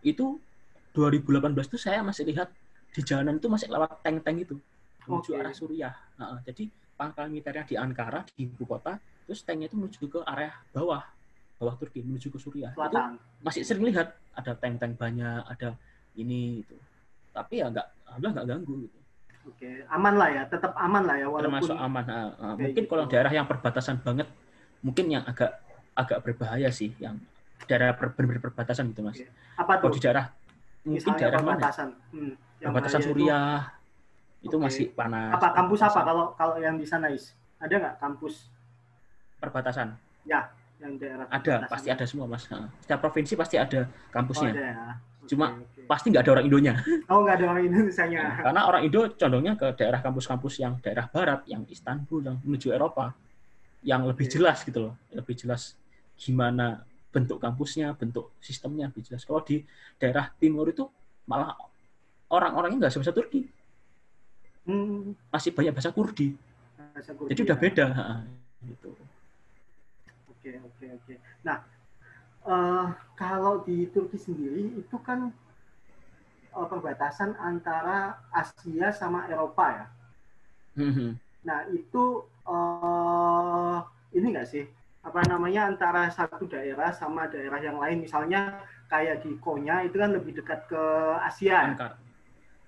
Itu 0.04 0.36
2018 0.92 1.56
itu 1.64 1.78
saya 1.80 2.04
masih 2.04 2.28
lihat 2.28 2.52
di 2.94 3.00
jalanan 3.02 3.40
itu 3.40 3.48
masih 3.50 3.72
lewat 3.72 4.04
tank-tank 4.04 4.46
itu 4.46 4.54
menuju 5.08 5.30
Oke. 5.34 5.40
arah 5.40 5.54
Suriah. 5.56 5.94
Nah, 6.20 6.38
jadi 6.44 6.70
pangkal 6.94 7.26
militernya 7.32 7.64
di 7.66 7.74
Ankara 7.74 8.22
di 8.22 8.46
ibu 8.46 8.62
kota, 8.68 9.00
terus 9.26 9.42
tanknya 9.42 9.66
itu 9.66 9.76
menuju 9.80 9.98
ke 10.06 10.20
area 10.22 10.54
bawah, 10.70 11.02
bawah 11.58 11.74
Turki 11.80 12.04
menuju 12.04 12.30
ke 12.30 12.38
Suriah. 12.38 12.72
Itu 12.76 12.98
masih 13.42 13.66
sering 13.66 13.90
lihat 13.90 14.14
ada 14.36 14.52
tank-tank 14.54 14.94
banyak, 14.94 15.42
ada 15.50 15.74
ini 16.14 16.62
itu. 16.62 16.76
Tapi 17.34 17.54
ya 17.58 17.66
nggak, 17.66 17.86
alhamdulillah 18.06 18.34
nggak 18.38 18.46
ganggu 18.46 18.74
gitu. 18.86 18.98
Oke, 19.44 19.70
aman 19.92 20.14
lah 20.16 20.28
ya, 20.32 20.42
tetap 20.48 20.72
aman 20.78 21.02
lah 21.04 21.16
ya 21.20 21.26
walaupun 21.28 21.50
termasuk 21.52 21.76
aman. 21.76 22.04
Nah, 22.06 22.14
nah, 22.16 22.30
Kayak 22.32 22.56
mungkin 22.64 22.82
gitu. 22.86 22.90
kalau 22.94 23.04
daerah 23.10 23.32
yang 23.34 23.44
perbatasan 23.50 23.96
banget, 24.00 24.28
mungkin 24.80 25.04
yang 25.10 25.24
agak 25.26 25.60
agak 25.92 26.18
berbahaya 26.24 26.70
sih, 26.72 26.96
yang 26.96 27.20
daerah 27.68 27.92
ber, 27.92 28.14
benar-benar 28.16 28.40
perbatasan 28.40 28.88
gitu 28.94 29.04
mas. 29.04 29.20
Oke. 29.20 29.28
apa 29.60 29.72
Kalau 29.76 29.92
tuh? 29.92 29.96
di 29.98 30.00
daerah 30.00 30.24
mungkin 30.86 30.96
Misalnya 30.96 31.20
daerah 31.20 31.40
mana? 31.42 31.52
perbatasan. 31.60 31.88
Hmm, 32.14 32.32
yang 32.62 32.70
Perbatasan 32.72 32.98
bahaya 33.00 33.04
itu 33.04 33.12
Suriah 33.12 33.58
itu, 34.44 34.56
Oke. 34.56 34.64
masih 34.64 34.84
panas. 34.96 35.32
Apa 35.36 35.48
kampus 35.52 35.80
apa 35.84 36.00
kalau 36.06 36.24
kalau 36.38 36.56
yang 36.56 36.76
di 36.80 36.86
sana 36.88 37.06
Is? 37.12 37.34
Ada 37.60 37.74
nggak 37.80 37.96
kampus 38.00 38.48
Perbatasan 39.40 39.92
yang 40.24 41.00
daerah 41.00 41.24
ada, 41.30 41.64
pasti 41.68 41.88
ada 41.88 42.04
semua 42.04 42.26
mas. 42.28 42.44
Nah, 42.48 42.68
Setiap 42.84 43.00
provinsi 43.00 43.32
pasti 43.36 43.56
ada 43.56 43.88
Oh, 43.88 44.12
kampusnya. 44.12 44.52
ada 44.52 44.62
ya. 44.64 44.86
Cuma- 45.28 45.52
oke. 45.60 45.80
Pasti 45.84 46.06
nggak 46.08 46.22
ada 46.24 46.32
orang 46.40 46.44
Indonya. 46.48 46.74
oh 47.12 47.18
nggak 47.24 47.34
ada 47.40 47.46
orang 47.52 47.64
Indonesia 47.68 48.04
nya. 48.08 48.22
Karena 48.40 48.60
orang 48.64 48.82
Indo 48.88 49.00
condongnya 49.16 49.52
ke 49.56 49.66
daerah 49.76 50.00
kampus-kampus 50.00 50.54
yang 50.60 50.80
daerah 50.80 51.06
barat, 51.12 51.44
yang 51.44 51.62
Istanbul, 51.68 52.20
yang 52.24 52.36
menuju 52.40 52.72
Eropa, 52.72 53.12
yang 53.84 54.04
lebih 54.08 54.24
jelas 54.28 54.64
gitu 54.64 54.90
loh, 54.90 54.94
lebih 55.12 55.36
jelas 55.36 55.76
gimana 56.16 56.84
bentuk 57.12 57.36
kampusnya, 57.38 57.92
bentuk 57.94 58.32
sistemnya 58.40 58.88
lebih 58.88 59.04
jelas. 59.04 59.22
Kalau 59.28 59.44
di 59.44 59.60
daerah 60.00 60.32
timur 60.40 60.72
itu 60.72 60.88
malah 61.28 61.52
orang-orangnya 62.32 62.88
nggak 62.88 62.92
sebahasa 62.92 63.12
Turki, 63.12 63.44
Hmm, 64.64 65.12
masih 65.28 65.52
banyak 65.52 65.76
bahasa 65.76 65.92
Kurdi, 65.92 66.40
bahasa 66.80 67.12
Kurdi 67.12 67.36
jadi 67.36 67.40
udah 67.44 67.58
ya. 67.60 67.62
beda. 67.68 67.86
ha, 67.92 68.04
Gitu. 68.64 68.90
Oke, 70.24 70.50
oke, 70.56 70.86
oke. 70.88 71.14
Nah, 71.44 71.60
eh, 72.44 72.86
kalau 73.16 73.64
di 73.64 73.88
Turki 73.90 74.20
sendiri 74.20 74.76
itu 74.76 74.96
kan 75.00 75.32
eh, 76.54 76.66
perbatasan 76.68 77.36
antara 77.40 78.20
Asia 78.30 78.92
sama 78.92 79.26
Eropa 79.26 79.66
ya. 79.72 79.86
Mhm. 80.84 81.08
Nah, 81.44 81.60
itu 81.72 82.04
eh, 82.44 83.76
ini 84.16 84.26
nggak 84.32 84.48
sih? 84.48 84.64
Apa 85.04 85.20
namanya 85.28 85.68
antara 85.68 86.08
satu 86.08 86.48
daerah 86.48 86.88
sama 86.92 87.28
daerah 87.28 87.60
yang 87.60 87.76
lain, 87.76 88.00
misalnya 88.00 88.64
kayak 88.88 89.20
di 89.20 89.36
Konya 89.36 89.84
itu 89.84 90.00
kan 90.00 90.16
lebih 90.16 90.40
dekat 90.40 90.64
ke 90.64 90.82
Asia. 91.20 91.48
ya? 91.48 91.60
Ankara. 91.76 91.96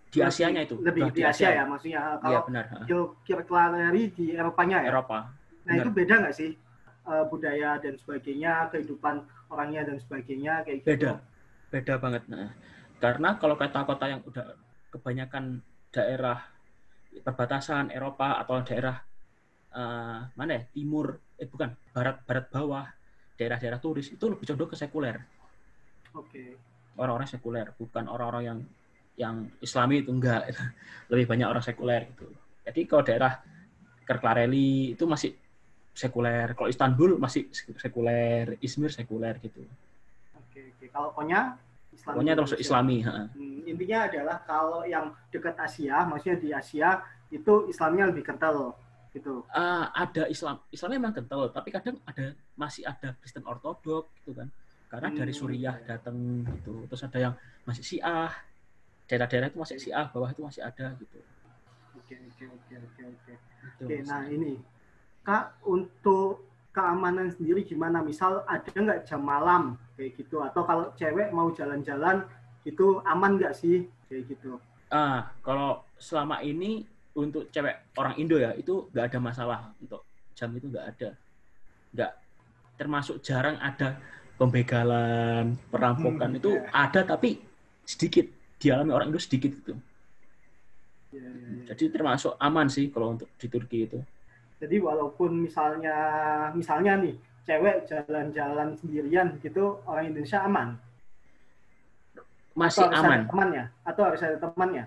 Di 0.07 0.25
Asianya 0.25 0.65
itu, 0.65 0.81
Lebih 0.81 1.13
udah 1.13 1.13
di 1.13 1.23
Asia 1.27 1.51
ya, 1.53 1.65
maksudnya 1.69 2.01
Iya 2.01 2.21
kalau 2.23 2.41
ha. 2.49 3.13
Kirklareri 3.27 4.03
di 4.17 4.33
Eropanya 4.33 4.81
ya. 4.85 4.89
Eropa. 4.95 5.29
Nah 5.67 5.75
itu 5.77 5.91
beda 5.93 6.15
nggak 6.25 6.37
sih 6.37 6.57
budaya 7.29 7.77
dan 7.83 7.95
sebagainya, 8.01 8.71
kehidupan 8.73 9.23
orangnya 9.51 9.87
dan 9.87 9.97
sebagainya 10.03 10.63
kayak 10.67 10.79
gitu. 10.83 10.89
Beda. 10.91 11.13
beda 11.71 11.95
banget. 11.99 12.23
Nah, 12.31 12.51
karena 13.03 13.37
kalau 13.37 13.55
kota-kota 13.59 14.07
yang 14.07 14.21
udah 14.23 14.55
kebanyakan 14.95 15.61
daerah 15.91 16.39
perbatasan 17.21 17.91
Eropa 17.91 18.39
atau 18.41 18.63
daerah 18.63 18.97
eh, 19.75 20.21
mana 20.35 20.53
ya 20.57 20.63
timur, 20.73 21.21
eh 21.37 21.49
bukan 21.49 21.75
barat 21.93 22.23
barat 22.25 22.47
bawah, 22.49 22.87
daerah-daerah 23.37 23.81
turis 23.83 24.13
itu 24.13 24.25
lebih 24.31 24.47
condong 24.49 24.71
ke 24.73 24.77
sekuler, 24.79 25.17
Oke. 26.17 26.57
orang-orang 26.97 27.29
sekuler, 27.29 27.67
bukan 27.77 28.09
orang-orang 28.09 28.45
yang 28.45 28.61
yang 29.17 29.37
Islami 29.65 30.05
itu 30.05 30.13
enggak, 30.13 30.49
lebih 31.13 31.27
banyak 31.29 31.49
orang 31.49 31.65
sekuler 31.65 32.09
gitu. 32.15 32.29
Jadi 32.67 32.81
kalau 32.85 33.03
daerah 33.05 33.33
Kerklareli 34.07 34.95
itu 34.95 35.03
masih 35.03 35.35
sekuler, 35.97 36.53
kalau 36.53 36.69
Istanbul 36.69 37.17
masih 37.17 37.49
sekuler, 37.81 38.61
Izmir 38.61 38.93
sekuler 38.93 39.41
gitu. 39.41 39.65
Oke, 40.37 40.61
oke. 40.77 40.85
Kalau 40.93 41.09
Konya 41.17 41.57
Islam 41.97 42.13
Pokoknya 42.13 42.35
termasuk 42.37 42.61
Islami. 42.61 42.97
Hmm, 43.01 43.65
intinya 43.65 43.99
adalah 44.05 44.37
kalau 44.45 44.85
yang 44.85 45.09
dekat 45.33 45.57
Asia, 45.57 46.05
maksudnya 46.05 46.37
di 46.37 46.49
Asia 46.53 47.01
itu 47.33 47.67
Islamnya 47.73 48.13
lebih 48.13 48.23
kental 48.29 48.77
gitu. 49.17 49.49
Ah, 49.49 49.89
ada 49.97 50.29
Islam 50.29 50.61
Islamnya 50.69 50.99
memang 51.01 51.17
kental 51.17 51.49
tapi 51.49 51.73
kadang 51.73 51.97
ada 52.05 52.37
masih 52.53 52.85
ada 52.85 53.17
Kristen 53.17 53.49
Ortodok 53.49 54.13
gitu 54.21 54.37
kan 54.37 54.53
karena 54.93 55.09
dari 55.11 55.33
Hmm. 55.33 55.41
Suriah 55.41 55.77
datang 55.89 56.45
gitu 56.45 56.85
terus 56.87 57.03
ada 57.03 57.19
yang 57.19 57.35
masih 57.65 57.83
Syiah 57.83 58.31
daerah-daerah 59.09 59.49
itu 59.49 59.59
masih 59.59 59.77
Syiah 59.81 60.07
bawah 60.13 60.31
itu 60.31 60.45
masih 60.45 60.63
ada 60.63 60.95
gitu 61.01 61.19
Oke, 61.97 62.15
oke, 62.23 62.45
oke, 62.47 62.75
oke, 62.77 63.03
oke. 63.03 63.33
Gitu, 63.41 63.85
Oke, 63.89 63.97
nah 64.05 64.23
ini 64.29 64.61
Kak 65.27 65.59
untuk 65.67 66.47
keamanan 66.71 67.35
sendiri 67.35 67.67
gimana? 67.67 67.99
Misal 68.01 68.47
ada 68.47 68.71
nggak 68.71 69.03
jam 69.03 69.19
malam 69.19 69.63
kayak 69.99 70.15
gitu? 70.15 70.39
Atau 70.39 70.63
kalau 70.63 70.95
cewek 70.95 71.35
mau 71.35 71.51
jalan-jalan 71.51 72.23
itu 72.63 73.03
aman 73.03 73.35
nggak 73.35 73.55
sih 73.55 73.87
kayak 74.07 74.25
gitu? 74.31 74.59
ah 74.87 75.35
kalau 75.43 75.83
selama 75.99 76.39
ini 76.43 76.87
untuk 77.13 77.51
cewek 77.51 77.91
orang 77.99 78.15
Indo 78.23 78.39
ya 78.39 78.55
itu 78.55 78.87
nggak 78.95 79.11
ada 79.11 79.19
masalah 79.19 79.61
untuk 79.83 80.07
jam 80.31 80.47
itu 80.55 80.71
nggak 80.71 80.87
ada 80.95 81.11
nggak 81.91 82.13
termasuk 82.79 83.19
jarang 83.19 83.59
ada 83.59 83.99
pembegalan 84.39 85.59
perampokan 85.75 86.31
Hmm, 86.31 86.39
itu 86.39 86.51
ya. 86.55 86.71
ada 86.71 87.03
tapi 87.03 87.43
sedikit 87.83 88.31
dialami 88.63 88.95
orang 88.95 89.11
Indo 89.11 89.19
sedikit 89.19 89.51
gitu 89.53 89.75
Ya, 91.11 91.19
ya, 91.23 91.35
ya. 91.35 91.75
jadi 91.75 91.85
termasuk 91.91 92.39
aman 92.39 92.71
sih 92.71 92.87
kalau 92.87 93.11
untuk 93.11 93.27
di 93.43 93.47
Turki 93.51 93.91
itu 93.91 93.99
Jadi 94.57 94.77
walaupun 94.81 95.45
misalnya 95.45 95.97
misalnya 96.57 96.97
nih 96.97 97.15
cewek 97.45 97.87
jalan-jalan 97.87 98.73
sendirian 98.75 99.37
gitu 99.39 99.79
orang 99.85 100.11
Indonesia 100.11 100.41
aman. 100.43 100.69
masih 102.57 102.89
Atau 102.89 102.89
harus 102.89 103.05
aman 103.05 103.21
Ada 103.21 103.29
temannya 103.29 103.65
atau 103.85 104.03
harus 104.09 104.21
ada 104.25 104.37
temannya. 104.41 104.85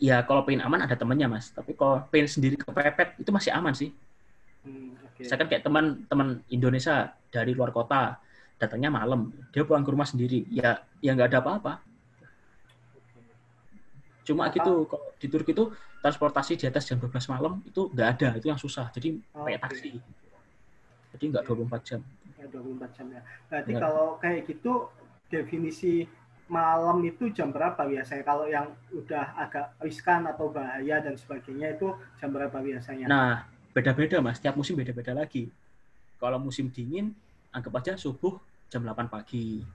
ya 0.00 0.16
kalau 0.24 0.40
pengen 0.40 0.64
aman 0.64 0.80
ada 0.80 0.96
temannya 0.96 1.28
mas 1.28 1.52
tapi 1.52 1.76
kalau 1.76 2.00
pengen 2.08 2.24
sendiri 2.24 2.56
kepepet 2.56 3.18
itu 3.18 3.28
masih 3.28 3.52
aman 3.52 3.76
sih 3.76 3.92
Hmm, 4.58 4.90
oke. 5.04 5.22
saya 5.22 5.38
kan 5.38 5.46
kayak 5.46 5.62
teman-teman 5.62 6.42
Indonesia 6.48 7.14
dari 7.30 7.54
luar 7.54 7.70
kota 7.70 8.16
datangnya 8.56 8.90
malam 8.90 9.30
dia 9.52 9.62
pulang 9.62 9.86
ke 9.86 9.90
rumah 9.92 10.02
sendiri 10.02 10.48
ya 10.50 10.82
ya 10.98 11.14
nggak 11.14 11.30
ada 11.30 11.38
apa-apa. 11.38 11.72
Cuma 14.28 14.52
gitu 14.52 14.84
kalau 14.84 15.08
di 15.16 15.26
Turki 15.32 15.56
itu 15.56 15.72
transportasi 16.04 16.60
di 16.60 16.68
atas 16.68 16.84
jam 16.84 17.00
12 17.00 17.32
malam 17.32 17.64
itu 17.64 17.88
nggak 17.88 18.08
ada 18.20 18.28
itu 18.36 18.46
yang 18.52 18.60
susah 18.60 18.92
jadi 18.92 19.16
pakai 19.32 19.56
Oke. 19.56 19.64
taksi 19.64 19.90
jadi 21.16 21.24
nggak 21.32 21.44
24 21.48 21.80
jam 21.88 22.00
Ya, 22.38 22.46
24 22.54 22.94
jam 22.94 23.06
ya. 23.10 23.22
Berarti 23.50 23.72
Benar. 23.74 23.82
kalau 23.82 24.08
kayak 24.22 24.46
gitu 24.46 24.86
definisi 25.26 26.06
malam 26.46 27.02
itu 27.02 27.34
jam 27.34 27.50
berapa 27.50 27.82
biasanya? 27.82 28.22
Kalau 28.22 28.46
yang 28.46 28.70
udah 28.94 29.34
agak 29.34 29.74
riskan 29.82 30.22
atau 30.22 30.46
bahaya 30.54 31.02
dan 31.02 31.18
sebagainya 31.18 31.74
itu 31.74 31.90
jam 32.22 32.30
berapa 32.30 32.54
biasanya? 32.62 33.10
nah 33.10 33.42
beda-beda 33.74 34.22
mas 34.22 34.38
tiap 34.38 34.54
musim 34.54 34.78
beda-beda 34.78 35.18
lagi 35.18 35.50
kalau 36.22 36.38
musim 36.38 36.70
dingin 36.70 37.10
anggap 37.50 37.74
aja 37.82 37.92
subuh 37.98 38.38
jam 38.70 38.86
8 38.86 39.10
pagi 39.10 39.66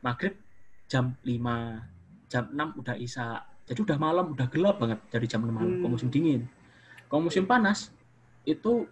maghrib 0.00 0.40
jam 0.88 1.16
5, 1.20 1.84
jam 2.32 2.44
6 2.48 2.80
udah 2.80 2.96
isa. 2.96 3.44
Jadi 3.64 3.80
udah 3.80 3.96
malam, 3.96 4.36
udah 4.36 4.46
gelap 4.52 4.76
banget 4.76 5.00
dari 5.08 5.24
jam 5.24 5.40
6 5.40 5.54
malam. 5.54 5.72
Kalau 5.80 5.88
Hmm. 5.88 5.94
musim 5.96 6.08
dingin. 6.12 6.44
Kalau 7.08 7.22
musim 7.24 7.44
panas, 7.48 7.88
itu 8.44 8.84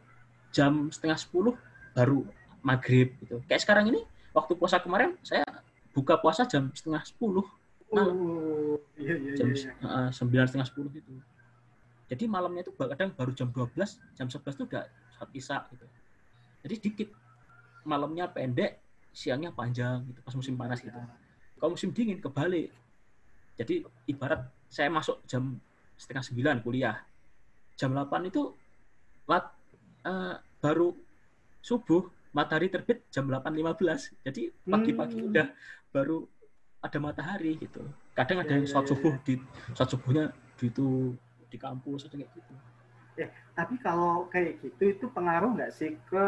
jam 0.53 0.89
setengah 0.89 1.19
10 1.20 1.57
baru 1.93 2.24
maghrib 2.65 3.12
gitu. 3.20 3.44
Kayak 3.44 3.69
sekarang 3.69 3.93
ini, 3.93 4.01
waktu 4.32 4.57
puasa 4.57 4.81
kemarin, 4.81 5.16
saya 5.20 5.44
buka 5.93 6.16
puasa 6.16 6.49
jam 6.49 6.73
setengah 6.73 7.05
10, 7.05 7.44
malam. 7.93 8.16
Oh, 8.16 8.77
iya 8.97 9.15
iya 9.20 9.32
jam 9.36 9.53
iya. 9.53 9.77
iya. 9.77 9.89
eh, 10.09 10.11
sembilan 10.12 10.47
setengah 10.49 10.66
10 10.73 10.89
gitu. 10.97 11.12
Jadi 12.09 12.24
malamnya 12.28 12.65
itu 12.65 12.73
kadang 12.77 13.12
baru 13.12 13.32
jam 13.36 13.49
12, 13.53 14.01
jam 14.16 14.28
11 14.28 14.57
itu 14.57 14.65
udah 14.69 14.85
saat 15.16 15.31
isya 15.32 15.59
gitu. 15.73 15.86
Jadi 16.65 16.74
dikit. 16.81 17.09
Malamnya 17.82 18.31
pendek, 18.31 18.78
siangnya 19.11 19.51
panjang 19.51 20.07
gitu 20.07 20.23
pas 20.23 20.32
musim 20.39 20.55
panas 20.55 20.78
gitu. 20.78 20.94
Kalau 21.59 21.74
musim 21.74 21.90
dingin 21.90 22.23
kebalik. 22.23 22.70
Jadi 23.59 23.82
ibarat 24.07 24.47
saya 24.73 24.89
masuk 24.89 25.20
jam 25.28 25.61
setengah 26.01 26.24
sembilan 26.24 26.57
kuliah. 26.65 26.97
Jam 27.77 27.93
8 27.93 28.32
itu 28.32 28.57
mat, 29.28 29.53
eh, 30.09 30.35
baru 30.65 30.97
subuh, 31.61 32.09
matahari 32.32 32.73
terbit 32.73 33.05
jam 33.12 33.28
8.15. 33.28 34.16
Jadi 34.24 34.49
pagi-pagi 34.65 35.20
Hmm. 35.20 35.28
udah 35.28 35.47
baru 35.93 36.24
ada 36.81 36.99
matahari 36.99 37.61
gitu. 37.61 37.85
Kadang 38.16 38.40
ada 38.40 38.49
Ya, 38.49 38.57
yang 38.57 38.65
ya, 38.65 38.70
sholat 38.73 38.85
ya, 38.89 38.90
subuh 38.97 39.15
di 39.20 39.35
sholat 39.77 39.89
subuhnya 39.93 40.24
di 40.57 40.66
itu 40.73 40.89
di 41.53 41.57
kampus 41.61 42.09
ada 42.09 42.16
kayak 42.16 42.32
gitu. 42.32 42.55
Tapi 43.53 43.77
kalau 43.85 44.24
kayak 44.32 44.65
gitu 44.65 44.97
itu 44.97 45.05
pengaruh 45.12 45.53
nggak 45.53 45.73
sih 45.77 46.01
ke 46.09 46.24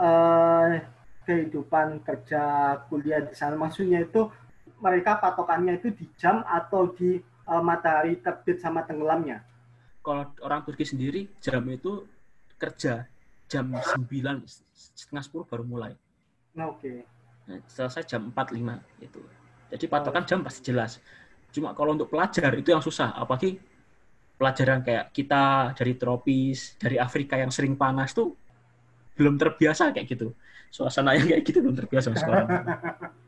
eh, 0.00 0.72
kehidupan 1.28 2.00
kerja 2.00 2.42
kuliah 2.88 3.20
di 3.20 3.36
sana? 3.36 3.54
Maksudnya 3.60 4.00
itu 4.00 4.32
mereka 4.80 5.20
patokannya 5.20 5.76
itu 5.76 5.92
di 5.92 6.08
jam 6.16 6.40
atau 6.48 6.88
di 6.96 7.20
eh, 7.46 7.62
matahari 7.62 8.18
terbit 8.18 8.58
sama 8.58 8.82
tenggelamnya? 8.82 9.42
Kalau 10.02 10.30
orang 10.42 10.62
Turki 10.62 10.86
sendiri 10.86 11.26
jam 11.42 11.62
itu 11.66 12.06
kerja 12.56 13.06
jam 13.46 13.70
9 13.74 14.42
setengah 14.74 15.22
10 15.22 15.46
baru 15.46 15.64
mulai. 15.66 15.92
Nah, 16.54 16.72
Oke. 16.72 17.06
Nah, 17.46 17.62
selesai 17.70 18.02
jam 18.06 18.26
45 18.34 18.82
itu. 18.98 19.22
Jadi 19.70 19.84
patokan 19.86 20.24
jam 20.26 20.42
pasti 20.42 20.60
jelas. 20.66 20.98
Cuma 21.54 21.74
kalau 21.74 21.94
untuk 21.94 22.10
pelajar 22.10 22.54
itu 22.58 22.74
yang 22.74 22.82
susah, 22.82 23.14
apalagi 23.14 23.58
pelajaran 24.36 24.82
kayak 24.82 25.14
kita 25.14 25.72
dari 25.78 25.94
tropis, 25.94 26.74
dari 26.76 26.98
Afrika 26.98 27.38
yang 27.38 27.50
sering 27.54 27.78
panas 27.78 28.12
tuh 28.12 28.34
belum 29.16 29.38
terbiasa 29.38 29.94
kayak 29.94 30.06
gitu. 30.10 30.34
Suasana 30.70 31.14
yang 31.16 31.26
kayak 31.30 31.42
gitu 31.46 31.58
belum 31.62 31.76
terbiasa 31.76 32.14
sekarang. 32.14 32.48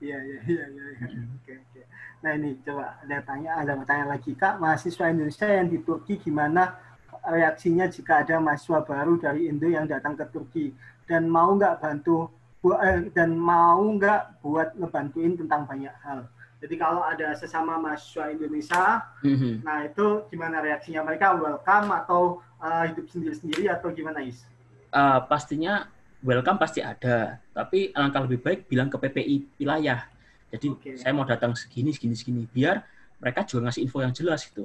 Iya 0.00 0.16
iya 0.24 0.40
iya 0.48 0.64
iya. 0.64 0.86
iya. 0.96 1.06
Mm-mm. 1.12 1.36
Oke 1.44 1.52
oke. 1.60 1.80
Nah 2.18 2.34
ini 2.34 2.58
coba 2.66 2.98
ada 2.98 3.18
tanya 3.22 3.62
ada 3.62 3.72
pertanyaan 3.78 4.10
lagi 4.10 4.34
kak 4.34 4.58
mahasiswa 4.58 5.06
Indonesia 5.06 5.46
yang 5.46 5.70
di 5.70 5.78
Turki 5.86 6.18
gimana 6.18 6.74
reaksinya 7.22 7.86
jika 7.86 8.26
ada 8.26 8.42
mahasiswa 8.42 8.82
baru 8.82 9.14
dari 9.22 9.46
Indo 9.46 9.70
yang 9.70 9.86
datang 9.86 10.18
ke 10.18 10.26
Turki 10.34 10.74
dan 11.06 11.30
mau 11.30 11.54
nggak 11.54 11.78
bantu 11.78 12.26
bu- 12.58 12.78
eh, 12.78 13.06
dan 13.14 13.38
mau 13.38 13.78
nggak 13.94 14.42
buat 14.42 14.74
ngebantuin 14.74 15.38
tentang 15.38 15.62
banyak 15.62 15.94
hal. 16.02 16.26
Jadi 16.58 16.74
kalau 16.74 17.06
ada 17.06 17.38
sesama 17.38 17.78
mahasiswa 17.78 18.34
Indonesia, 18.34 19.06
Mhm. 19.22 19.62
nah 19.62 19.86
itu 19.86 20.26
gimana 20.26 20.58
reaksinya 20.58 21.06
mereka 21.06 21.38
welcome 21.38 21.94
atau 21.94 22.22
eh, 22.58 22.90
hidup 22.90 23.06
sendiri-sendiri 23.06 23.70
atau 23.70 23.94
gimana 23.94 24.18
is? 24.26 24.42
Uh, 24.90 25.22
pastinya 25.30 25.86
welcome 26.26 26.58
pasti 26.58 26.82
ada, 26.82 27.38
tapi 27.54 27.94
alangkah 27.94 28.26
lebih 28.26 28.42
baik 28.42 28.66
bilang 28.66 28.90
ke 28.90 28.98
PPI 28.98 29.62
wilayah. 29.62 30.02
Jadi 30.48 30.66
Oke. 30.72 30.90
saya 30.96 31.12
mau 31.12 31.28
datang 31.28 31.52
segini, 31.52 31.92
segini, 31.92 32.16
segini, 32.16 32.42
biar 32.48 32.80
mereka 33.20 33.44
juga 33.44 33.68
ngasih 33.68 33.84
info 33.84 34.00
yang 34.00 34.14
jelas 34.16 34.48
gitu. 34.48 34.64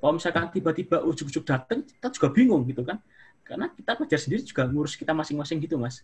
Kalau 0.00 0.12
misalkan 0.16 0.48
tiba-tiba 0.48 1.04
ujuk-ujuk 1.04 1.44
datang, 1.44 1.84
kita 1.84 2.08
juga 2.08 2.28
bingung 2.32 2.64
gitu 2.64 2.80
kan. 2.80 2.96
Karena 3.44 3.68
kita 3.68 4.00
pelajar 4.00 4.16
sendiri 4.16 4.40
juga 4.46 4.64
ngurus 4.64 4.96
kita 4.96 5.12
masing-masing 5.12 5.60
gitu 5.60 5.76
mas. 5.76 6.00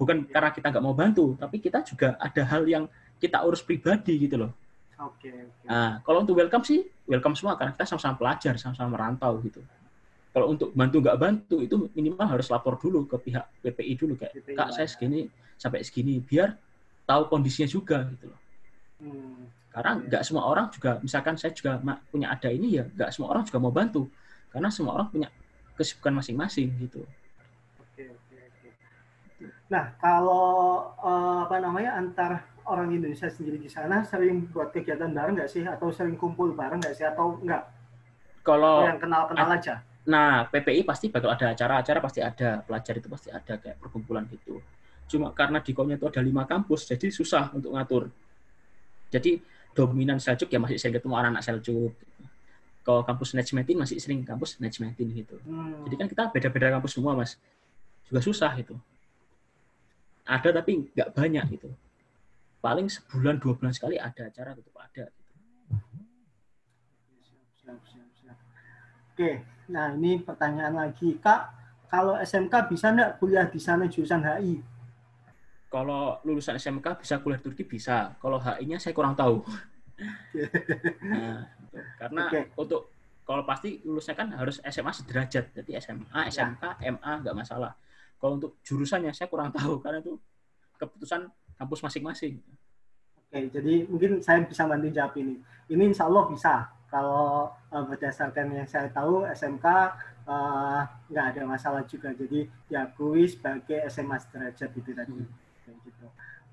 Bukan 0.00 0.24
karena 0.24 0.48
kita 0.48 0.72
nggak 0.72 0.84
mau 0.84 0.96
bantu, 0.96 1.36
tapi 1.36 1.60
kita 1.60 1.84
juga 1.84 2.16
ada 2.16 2.42
hal 2.48 2.64
yang 2.64 2.84
kita 3.20 3.44
urus 3.44 3.60
pribadi 3.60 4.16
gitu 4.16 4.40
loh. 4.40 4.50
Oke 4.96 5.28
oke. 5.28 5.66
Nah, 5.68 6.00
kalau 6.06 6.24
untuk 6.24 6.40
welcome 6.40 6.64
sih, 6.64 6.88
welcome 7.04 7.36
semua 7.36 7.58
karena 7.60 7.76
kita 7.76 7.84
sama-sama 7.84 8.16
pelajar, 8.16 8.54
sama-sama 8.56 8.96
merantau 8.96 9.36
gitu. 9.44 9.60
Kalau 10.34 10.50
untuk 10.50 10.74
bantu 10.74 10.98
nggak 10.98 11.18
bantu 11.18 11.56
itu 11.62 11.74
minimal 11.94 12.26
harus 12.26 12.48
lapor 12.50 12.80
dulu 12.80 13.06
ke 13.06 13.16
pihak 13.22 13.44
PPI 13.62 13.92
dulu 13.94 14.14
kayak, 14.18 14.32
PPI 14.34 14.56
kak 14.56 14.68
saya 14.74 14.88
segini 14.88 15.30
sampai 15.54 15.86
segini, 15.86 16.18
biar 16.18 16.58
tahu 17.04 17.22
kondisinya 17.28 17.68
juga 17.68 18.04
gitu 18.12 18.32
loh. 18.32 18.40
Hmm. 19.00 19.48
Karena 19.74 19.90
nggak 19.98 20.22
semua 20.22 20.44
orang 20.46 20.70
juga, 20.70 21.02
misalkan 21.02 21.34
saya 21.34 21.50
juga 21.50 21.82
punya 22.08 22.30
ada 22.30 22.46
ini 22.46 22.78
ya, 22.78 22.84
nggak 22.86 23.10
semua 23.10 23.34
orang 23.34 23.42
juga 23.42 23.58
mau 23.58 23.74
bantu, 23.74 24.06
karena 24.54 24.70
semua 24.70 24.94
orang 24.94 25.10
punya 25.10 25.28
kesibukan 25.74 26.14
masing-masing 26.22 26.70
gitu. 26.78 27.02
Oke, 27.82 28.14
oke, 28.14 28.36
oke. 28.38 28.68
Nah, 29.66 29.98
kalau 29.98 30.94
eh, 31.02 31.38
apa 31.50 31.56
namanya 31.58 31.98
antar 31.98 32.46
orang 32.64 32.94
Indonesia 32.94 33.28
sendiri 33.28 33.60
di 33.60 33.68
sana 33.68 34.06
sering 34.06 34.48
buat 34.54 34.70
kegiatan 34.70 35.10
bareng 35.10 35.36
nggak 35.36 35.50
sih? 35.50 35.66
Atau 35.66 35.90
sering 35.90 36.14
kumpul 36.14 36.54
bareng 36.54 36.80
nggak 36.80 36.94
sih? 36.94 37.04
Atau 37.04 37.42
enggak? 37.42 37.66
Kalau 38.46 38.86
yang 38.86 39.00
kenal-kenal 39.00 39.58
aja? 39.58 39.82
Nah, 40.04 40.44
PPI 40.52 40.84
pasti 40.84 41.08
bakal 41.08 41.32
ada 41.32 41.56
acara-acara 41.56 41.98
pasti 41.98 42.20
ada, 42.20 42.60
pelajar 42.60 42.94
itu 43.00 43.08
pasti 43.08 43.32
ada 43.32 43.56
kayak 43.56 43.80
perkumpulan 43.80 44.28
gitu. 44.28 44.60
Cuma 45.08 45.30
karena 45.36 45.60
di 45.60 45.72
komnya 45.76 46.00
itu 46.00 46.08
ada 46.08 46.20
lima 46.24 46.48
kampus, 46.48 46.88
jadi 46.88 47.12
susah 47.12 47.52
untuk 47.52 47.76
ngatur. 47.76 48.08
Jadi 49.12 49.38
dominan 49.76 50.18
Seljuk 50.22 50.48
ya 50.48 50.58
masih 50.62 50.78
sering 50.78 50.96
ketemu 50.96 51.14
anak-anak 51.18 51.42
Seljuk. 51.44 51.92
Kalau 52.84 53.00
kampus 53.00 53.32
Najmetin 53.32 53.76
masih 53.80 53.96
sering 53.96 54.20
kampus 54.22 54.60
Najmetin 54.60 55.08
gitu. 55.12 55.36
Hmm. 55.44 55.84
Jadi 55.88 55.94
kan 55.96 56.06
kita 56.08 56.22
beda-beda 56.30 56.74
kampus 56.78 56.92
semua 56.96 57.16
mas, 57.16 57.40
juga 58.08 58.20
susah 58.20 58.52
itu. 58.56 58.76
Ada 60.24 60.60
tapi 60.60 60.88
nggak 60.92 61.12
banyak 61.12 61.44
gitu. 61.56 61.68
Paling 62.64 62.88
sebulan 62.88 63.40
dua 63.40 63.52
bulan 63.56 63.72
sekali 63.76 64.00
ada 64.00 64.28
acara 64.28 64.56
tetap 64.56 64.76
ada. 64.80 65.04
Gitu. 65.12 65.32
Siap, 67.24 67.44
siap, 67.60 67.80
siap, 67.88 68.08
siap. 68.20 68.38
Oke, 69.12 69.44
nah 69.68 69.92
ini 69.92 70.20
pertanyaan 70.20 70.76
lagi. 70.76 71.16
Kak, 71.20 71.52
kalau 71.92 72.16
SMK 72.20 72.54
bisa 72.72 72.92
nggak 72.92 73.20
kuliah 73.20 73.46
di 73.48 73.60
sana 73.60 73.84
jurusan 73.88 74.24
HI? 74.24 74.73
Kalau 75.74 76.22
lulusan 76.22 76.54
SMK 76.54 77.02
bisa 77.02 77.18
kuliah 77.18 77.42
di 77.42 77.50
Turki 77.50 77.66
bisa. 77.66 78.14
Kalau 78.22 78.38
HI-nya 78.38 78.78
saya 78.78 78.94
kurang 78.94 79.18
tahu. 79.18 79.42
nah, 81.02 81.50
gitu. 81.50 81.78
karena 81.98 82.22
Oke. 82.30 82.40
untuk 82.54 82.94
kalau 83.26 83.42
pasti 83.42 83.82
lulusnya 83.82 84.14
kan 84.14 84.30
harus 84.38 84.62
SMA 84.62 84.94
sederajat. 84.94 85.50
Jadi 85.50 85.74
SMA, 85.82 86.30
SMK, 86.30 86.78
MA 86.78 87.12
nggak 87.26 87.34
masalah. 87.34 87.74
Kalau 88.22 88.38
untuk 88.38 88.62
jurusannya 88.62 89.10
saya 89.10 89.26
kurang 89.26 89.50
tahu 89.50 89.82
karena 89.82 89.98
itu 89.98 90.14
keputusan 90.78 91.26
kampus 91.58 91.82
masing-masing. 91.82 92.38
Oke, 93.18 93.50
jadi 93.50 93.90
mungkin 93.90 94.22
saya 94.22 94.46
bisa 94.46 94.70
bantu 94.70 94.94
jawab 94.94 95.18
ini. 95.18 95.42
Ini 95.66 95.90
insya 95.90 96.06
Allah 96.06 96.30
bisa. 96.30 96.70
Kalau 96.86 97.50
eh, 97.74 97.82
berdasarkan 97.82 98.62
yang 98.62 98.68
saya 98.70 98.86
tahu, 98.94 99.26
SMK 99.26 99.66
eh, 100.30 100.80
nggak 101.10 101.26
ada 101.34 101.42
masalah 101.42 101.82
juga. 101.82 102.14
Jadi 102.14 102.46
diakui 102.70 103.26
sebagai 103.26 103.90
SMA 103.90 104.22
sederajat 104.22 104.70
itu 104.70 104.94
tadi. 104.94 105.18
Hmm. 105.18 105.42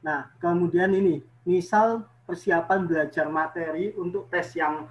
Nah, 0.02 0.30
kemudian 0.42 0.90
ini, 0.94 1.22
misal 1.46 2.06
persiapan 2.26 2.86
belajar 2.86 3.26
materi 3.30 3.94
untuk 3.98 4.30
tes 4.30 4.54
yang 4.58 4.90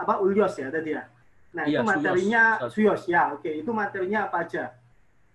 apa 0.00 0.20
ulios 0.24 0.56
ya 0.56 0.72
tadi 0.72 0.96
ya. 0.96 1.04
Nah, 1.52 1.64
Iya, 1.68 1.80
itu 1.80 1.88
materinya 1.88 2.42
Suyos. 2.56 2.72
suyos 2.72 3.02
ya. 3.08 3.22
Oke, 3.36 3.50
itu 3.60 3.70
materinya 3.72 4.28
apa 4.28 4.44
aja? 4.44 4.72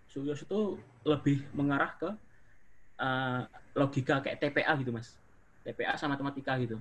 Suyos 0.10 0.41
itu 0.41 0.77
lebih 1.06 1.45
mengarah 1.53 1.94
ke 1.98 2.10
uh, 3.02 3.41
logika 3.77 4.22
kayak 4.22 4.41
TPA 4.41 4.73
gitu 4.81 4.94
mas. 4.94 5.18
TPA 5.61 5.98
sama 5.98 6.18
matematika 6.18 6.57
gitu. 6.61 6.77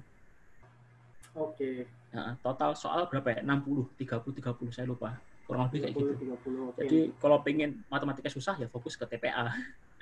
Oke, 1.32 1.88
Nah, 2.12 2.36
total 2.44 2.76
soal 2.76 3.08
berapa 3.08 3.24
ya? 3.32 3.40
60, 3.40 3.96
30, 3.96 4.36
30 4.36 4.68
saya 4.68 4.84
lupa. 4.84 5.16
Kurang 5.48 5.72
lebih 5.72 5.88
kayak 5.88 5.94
gitu. 5.96 6.12
30, 6.20 6.44
30. 6.44 6.68
Oke. 6.68 6.80
Jadi 6.84 7.00
kalau 7.16 7.40
pengen 7.40 7.80
matematika 7.88 8.28
susah 8.28 8.60
ya 8.60 8.68
fokus 8.68 9.00
ke 9.00 9.08
TPA. 9.08 9.48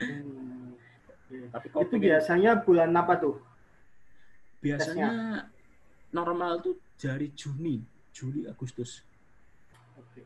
Hmm, 0.02 0.74
oke. 1.30 1.38
Tapi 1.54 1.66
kalau 1.70 1.82
itu 1.86 1.94
pengen 1.94 2.02
biasanya 2.10 2.50
bulan 2.58 2.90
apa 2.98 3.14
tuh? 3.22 3.36
biasanya 4.60 5.08
normal 6.12 6.60
tuh 6.60 6.76
dari 7.00 7.32
Juni, 7.32 7.80
Juli, 8.12 8.44
Agustus. 8.44 9.00
Oke, 9.96 10.20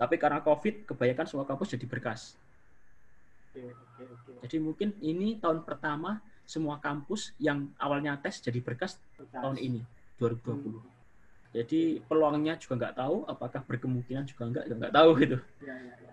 Tapi 0.00 0.16
karena 0.16 0.40
COVID, 0.40 0.88
kebanyakan 0.88 1.26
semua 1.28 1.44
kampus 1.44 1.76
jadi 1.76 1.84
berkas. 1.84 2.40
oke, 3.52 3.60
oke, 3.60 4.02
oke. 4.08 4.32
Jadi 4.48 4.56
mungkin 4.56 4.88
ini 5.04 5.36
tahun 5.36 5.68
pertama 5.68 6.24
semua 6.48 6.80
kampus 6.80 7.36
yang 7.36 7.68
awalnya 7.76 8.16
tes 8.16 8.40
jadi 8.40 8.60
berkas 8.64 8.96
tahun 9.32 9.60
ini, 9.60 9.80
2020. 10.16 10.80
Hmm, 10.80 10.80
Jadi 11.54 12.00
peluangnya 12.08 12.56
juga 12.56 12.74
nggak 12.80 12.96
tahu, 12.98 13.16
apakah 13.28 13.60
berkemungkinan 13.68 14.24
juga 14.26 14.48
nggak, 14.48 14.64
nggak 14.80 14.94
tahu 14.96 15.10
gitu. 15.20 15.36
ya, 15.60 15.76
ya, 15.76 15.94
ya. 16.00 16.12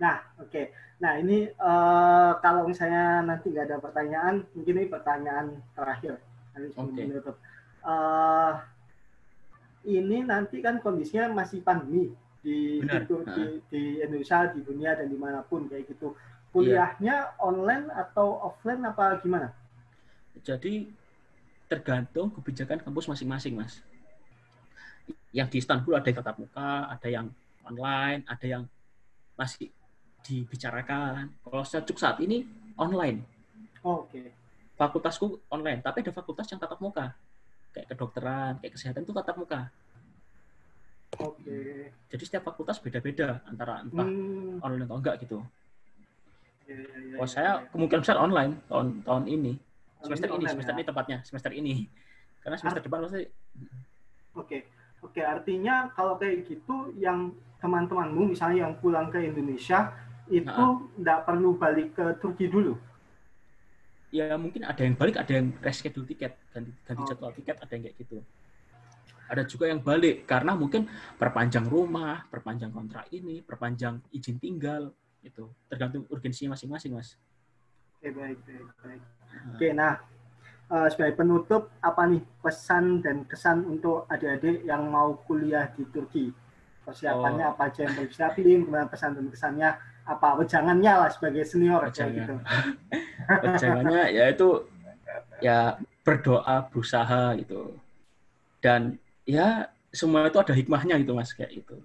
Nah, 0.00 0.22
oke. 0.40 0.62
Nah, 1.02 1.18
ini 1.18 1.50
eh, 1.50 2.32
kalau 2.38 2.70
misalnya 2.70 3.26
nanti 3.26 3.50
nggak 3.50 3.66
ada 3.66 3.78
pertanyaan, 3.82 4.46
mungkin 4.54 4.74
ini 4.78 4.86
pertanyaan 4.86 5.46
terakhir. 5.74 6.22
Nanti 6.54 6.68
Oke. 6.78 7.02
menutup. 7.02 7.36
Eh, 7.82 8.54
ini 9.82 10.22
nanti 10.22 10.62
kan 10.62 10.78
kondisinya 10.78 11.42
masih 11.42 11.58
pandemi 11.66 12.14
di, 12.38 12.78
Benar. 12.82 13.02
Di 13.66 14.02
Indonesia, 14.02 14.46
di 14.54 14.60
dunia 14.62 14.94
dan 14.94 15.10
di 15.10 15.18
mana 15.18 15.42
pun 15.42 15.66
kayak 15.66 15.90
gitu. 15.90 16.14
Kuliahnya 16.52 17.40
online 17.40 17.88
atau 17.90 18.36
offline 18.38 18.84
apa 18.84 19.18
gimana? 19.24 19.50
Jadi 20.44 20.86
tergantung 21.66 22.28
kebijakan 22.30 22.84
kampus 22.84 23.08
masing-masing, 23.08 23.56
Mas. 23.56 23.80
Yang 25.32 25.48
di 25.48 25.56
Istanbul 25.64 25.96
ada 25.96 26.06
yang 26.06 26.18
tatap 26.20 26.36
muka, 26.36 26.92
ada 26.92 27.08
yang 27.08 27.26
online, 27.64 28.20
ada 28.28 28.46
yang 28.46 28.62
masih 29.32 29.72
dibicarakan. 30.22 31.30
Kalau 31.42 31.62
Seljuk 31.66 31.98
saat 31.98 32.18
ini 32.22 32.46
online. 32.78 33.22
Oh, 33.82 34.06
Oke. 34.06 34.32
Fakultasku 34.72 35.46
online, 35.52 35.84
tapi 35.84 36.00
ada 36.02 36.10
fakultas 36.10 36.48
yang 36.48 36.58
tatap 36.58 36.80
muka. 36.80 37.12
Kayak 37.70 37.92
kedokteran, 37.92 38.52
kayak 38.58 38.72
kesehatan 38.74 39.04
itu 39.04 39.12
tatap 39.14 39.36
muka. 39.36 39.60
Oke. 41.20 41.92
Jadi 42.08 42.22
setiap 42.24 42.48
fakultas 42.48 42.80
beda-beda 42.80 43.44
antara 43.44 43.84
entah 43.84 44.08
Hmm. 44.08 44.58
online 44.64 44.88
atau 44.88 44.96
enggak 44.96 45.14
gitu. 45.20 45.38
Ya, 46.64 46.78
ya, 46.78 46.88
ya, 46.88 47.14
Kalau 47.20 47.28
ya, 47.28 47.34
saya 47.36 47.50
ya. 47.60 47.68
kemungkinan 47.68 48.00
besar 48.00 48.16
online 48.16 48.52
tahun 48.66 48.86
tahun 49.04 49.24
ini. 49.28 49.52
Semester 50.02 50.26
ini 50.32 50.34
ini, 50.40 50.46
semester 50.50 50.72
ya? 50.74 50.78
ini 50.80 50.84
tepatnya, 50.88 51.18
semester 51.22 51.52
ini. 51.52 51.74
Karena 52.42 52.56
semester 52.58 52.82
depan 52.82 53.06
pasti 53.06 53.22
Oke, 54.32 54.58
oke. 55.04 55.20
Artinya 55.20 55.92
kalau 55.92 56.16
kayak 56.16 56.48
gitu, 56.48 56.90
yang 56.96 57.30
teman-temanmu 57.60 58.32
misalnya 58.32 58.66
yang 58.66 58.74
pulang 58.80 59.12
ke 59.12 59.20
Indonesia 59.20 59.92
itu 60.28 60.46
Nah. 60.46 60.78
nggak 60.98 61.18
perlu 61.26 61.56
balik 61.56 61.94
ke 61.96 62.04
Turki 62.20 62.46
dulu. 62.46 62.78
ya 64.12 64.36
mungkin 64.36 64.60
ada 64.68 64.84
yang 64.84 64.92
balik, 64.92 65.16
ada 65.16 65.32
yang 65.40 65.56
reschedule 65.64 66.04
tiket, 66.04 66.36
ganti 66.52 66.68
ganti 66.84 67.00
Oh. 67.00 67.08
jadwal 67.08 67.32
tiket, 67.32 67.56
ada 67.56 67.72
yang 67.72 67.88
kayak 67.88 67.96
gitu. 67.96 68.20
Ada 69.24 69.48
juga 69.48 69.64
yang 69.72 69.80
balik 69.80 70.28
karena 70.28 70.52
mungkin 70.52 70.84
perpanjang 71.16 71.64
rumah, 71.64 72.28
perpanjang 72.28 72.68
kontrak 72.68 73.08
ini, 73.08 73.40
perpanjang 73.40 74.04
izin 74.12 74.36
tinggal 74.36 74.92
itu 75.24 75.48
tergantung 75.64 76.04
urgensinya 76.12 76.52
masing-masing, 76.52 76.92
Mas. 76.92 77.16
Oke, 77.96 78.12
baik, 78.12 78.36
baik, 78.44 78.68
baik. 78.84 79.02
Oke, 79.56 79.68
nah 79.72 79.96
eh, 80.68 80.88
sebagai 80.92 81.16
penutup 81.16 81.72
apa 81.80 82.04
nih 82.04 82.20
pesan 82.44 83.00
dan 83.00 83.24
kesan 83.24 83.64
untuk 83.64 84.04
adik-adik 84.12 84.60
yang 84.68 84.92
mau 84.92 85.16
kuliah 85.24 85.72
di 85.72 85.88
Turki? 85.88 86.28
Persiapannya 86.84 87.48
Oh. 87.48 87.52
apa 87.56 87.72
aja 87.72 87.88
yang 87.88 87.96
perlu 87.96 88.12
disiapin, 88.12 88.68
kemudian 88.68 88.92
pesan 88.92 89.16
dan 89.16 89.26
kesannya 89.32 89.70
apa? 90.02 90.28
Wejangannya 90.38 90.92
lah 91.06 91.10
sebagai 91.10 91.46
senior 91.46 91.86
kayak 91.88 91.92
Wejangan. 91.92 92.16
gitu. 92.18 92.34
Jangannya 93.62 94.02
ya 94.10 94.24
itu 94.30 94.48
ya 95.38 95.58
berdoa, 96.02 96.66
berusaha 96.70 97.38
gitu. 97.38 97.78
Dan 98.62 98.98
ya 99.26 99.70
semua 99.94 100.26
itu 100.26 100.38
ada 100.38 100.54
hikmahnya 100.54 100.98
gitu, 101.02 101.14
Mas, 101.14 101.34
kayak 101.34 101.52
itu. 101.62 101.76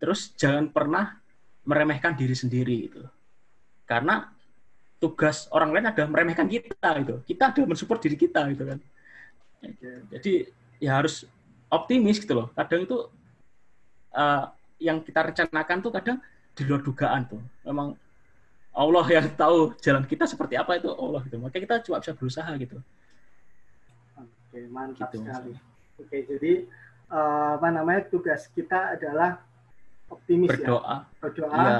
Terus 0.00 0.32
jangan 0.36 0.68
pernah 0.68 1.16
meremehkan 1.64 2.12
diri 2.12 2.36
sendiri 2.36 2.88
gitu. 2.88 3.02
Karena 3.88 4.28
tugas 5.00 5.48
orang 5.52 5.72
lain 5.72 5.86
ada 5.88 6.04
meremehkan 6.08 6.48
kita 6.48 6.90
gitu. 7.04 7.14
Kita 7.24 7.52
ada 7.52 7.62
mensupport 7.64 8.00
diri 8.04 8.16
kita 8.16 8.40
gitu 8.52 8.64
kan. 8.68 8.78
Jadi 10.12 10.32
ya 10.80 11.00
harus 11.00 11.24
optimis 11.72 12.20
gitu 12.20 12.36
loh. 12.36 12.48
Kadang 12.52 12.84
itu 12.84 13.08
eh, 14.12 14.44
yang 14.84 15.00
kita 15.00 15.32
rencanakan 15.32 15.78
tuh 15.80 15.92
kadang 15.92 16.18
di 16.54 16.62
luar 16.64 16.80
dugaan 16.80 17.22
tuh. 17.26 17.42
Memang 17.66 17.98
Allah 18.74 19.06
yang 19.06 19.26
tahu 19.34 19.74
jalan 19.78 20.02
kita 20.06 20.26
seperti 20.26 20.54
apa 20.58 20.78
itu 20.78 20.90
Allah 20.90 21.22
gitu. 21.26 21.38
Makanya 21.38 21.62
kita 21.62 21.76
cuma 21.86 21.98
bisa 22.02 22.12
berusaha 22.14 22.50
gitu. 22.58 22.78
Oke, 24.18 24.58
mantap 24.70 25.10
Gitu, 25.10 25.22
sekali. 25.22 25.52
Oke, 25.98 26.16
jadi 26.26 26.52
eh, 27.10 27.50
apa 27.58 27.68
namanya 27.70 28.06
tugas 28.10 28.50
kita 28.50 28.98
adalah 28.98 29.38
optimis 30.10 30.50
ya, 30.54 30.58
Berdoa. 30.66 30.96
berdoa 31.22 31.54
Ya, 31.54 31.78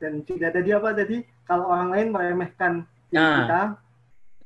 dan 0.00 0.12
juga 0.24 0.48
tadi 0.48 0.70
apa 0.72 0.88
tadi 0.96 1.16
kalau 1.44 1.68
orang 1.68 1.88
lain 1.92 2.08
meremehkan 2.12 2.72
Nah, 3.10 3.42
kita, 3.42 3.60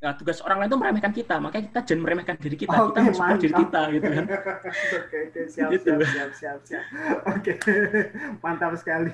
nah, 0.01 0.13
tugas 0.13 0.37
orang 0.41 0.63
lain 0.63 0.69
itu 0.69 0.77
meremehkan 0.77 1.13
kita. 1.13 1.35
Makanya 1.39 1.63
kita 1.71 1.79
jangan 1.83 2.01
meremehkan 2.03 2.35
diri 2.37 2.57
kita. 2.59 2.75
Oke, 2.75 2.87
kita 2.91 2.99
mensupport 3.03 3.39
diri 3.39 3.53
mantap. 3.53 3.63
kita 3.65 3.81
gitu 3.91 4.07
kan. 4.09 4.25
oke, 4.25 5.17
oke, 5.25 5.41
siap, 5.53 5.69
Gitu. 5.71 5.87
siap, 5.89 6.01
siap, 6.05 6.29
siap, 6.35 6.59
siap. 6.63 6.83
Oke, 7.29 7.53
mantap 8.43 8.71
sekali. 8.77 9.11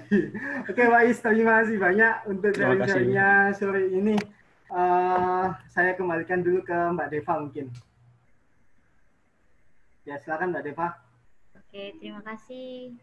Oke, 0.66 0.82
Pak 0.84 1.02
Is, 1.06 1.20
terima 1.20 1.53
kasih 1.64 1.78
banyak 1.78 2.14
untuk 2.28 2.52
sharing-sharingnya 2.53 3.30
sore 3.53 3.84
ini. 3.90 4.16
Eh, 4.72 5.45
saya 5.68 5.91
kembalikan 5.95 6.40
dulu 6.40 6.64
ke 6.64 6.72
Mbak 6.72 7.08
Deva 7.12 7.34
mungkin. 7.40 7.68
Ya, 10.03 10.16
silakan 10.18 10.56
Mbak 10.56 10.64
Deva. 10.66 10.88
Oke, 11.56 11.95
terima 11.99 12.24
kasih 12.24 12.95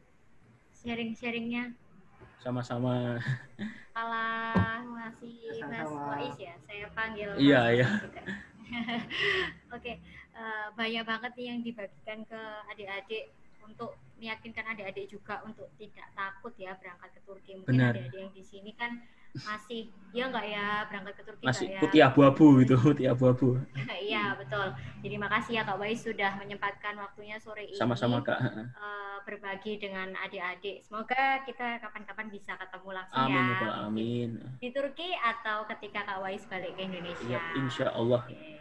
sharing-sharingnya. 0.74 1.72
Sama-sama. 2.38 3.18
Kalah 3.90 4.82
masih 4.86 5.58
Mas. 5.66 5.90
Wais 5.90 6.36
ya, 6.38 6.54
saya 6.64 6.86
panggil. 6.94 7.28
Iya, 7.34 7.60
Mas 7.66 7.74
iya. 7.74 7.88
Oke, 9.76 9.92
eh, 10.36 10.66
banyak 10.76 11.04
banget 11.04 11.32
nih 11.34 11.46
yang 11.50 11.60
dibagikan 11.64 12.18
ke 12.28 12.40
adik-adik 12.70 13.34
untuk 13.64 13.98
meyakinkan 14.18 14.64
adik-adik 14.70 15.06
juga 15.10 15.42
untuk 15.42 15.68
tidak 15.76 16.08
takut 16.14 16.54
ya 16.56 16.78
berangkat 16.78 17.10
ke 17.16 17.20
Turki. 17.26 17.52
Mungkin 17.58 17.74
Benar. 17.74 17.92
adik-adik 17.96 18.18
yang 18.18 18.32
di 18.32 18.44
sini 18.46 18.70
kan 18.78 19.02
masih 19.36 19.92
ya 20.08 20.24
nggak 20.32 20.46
ya 20.48 20.66
berangkat 20.88 21.14
ke 21.20 21.22
Turki 21.28 21.44
Masih 21.44 21.66
ya? 21.68 21.80
putih 21.84 22.00
abu-abu 22.00 22.46
gitu, 22.64 22.74
putih 22.88 23.06
abu-abu. 23.12 23.60
Iya 24.08 24.40
betul. 24.40 24.72
Jadi 25.04 25.16
makasih 25.20 25.52
ya 25.60 25.62
Kak 25.68 25.76
Wais 25.76 26.00
sudah 26.00 26.32
menyempatkan 26.40 26.96
waktunya 26.96 27.36
sore 27.36 27.68
ini. 27.68 27.76
Sama-sama, 27.76 28.24
Kak. 28.24 28.40
eh, 28.40 29.16
berbagi 29.28 29.76
dengan 29.76 30.16
adik-adik. 30.16 30.80
Semoga 30.80 31.44
kita 31.44 31.76
kapan-kapan 31.76 32.32
bisa 32.32 32.56
ketemu 32.56 32.88
langsung 32.96 33.20
Amin, 33.20 33.44
ya. 33.44 33.60
Pak. 33.60 33.72
Amin. 33.84 34.30
Di 34.56 34.68
Turki 34.72 35.12
atau 35.12 35.68
ketika 35.68 36.08
Kak 36.08 36.24
Wais 36.24 36.40
balik 36.48 36.72
ke 36.72 36.88
Indonesia. 36.88 37.28
Ya, 37.28 37.40
insya 37.54 37.92
Allah. 37.92 38.24
Oke. 38.24 38.56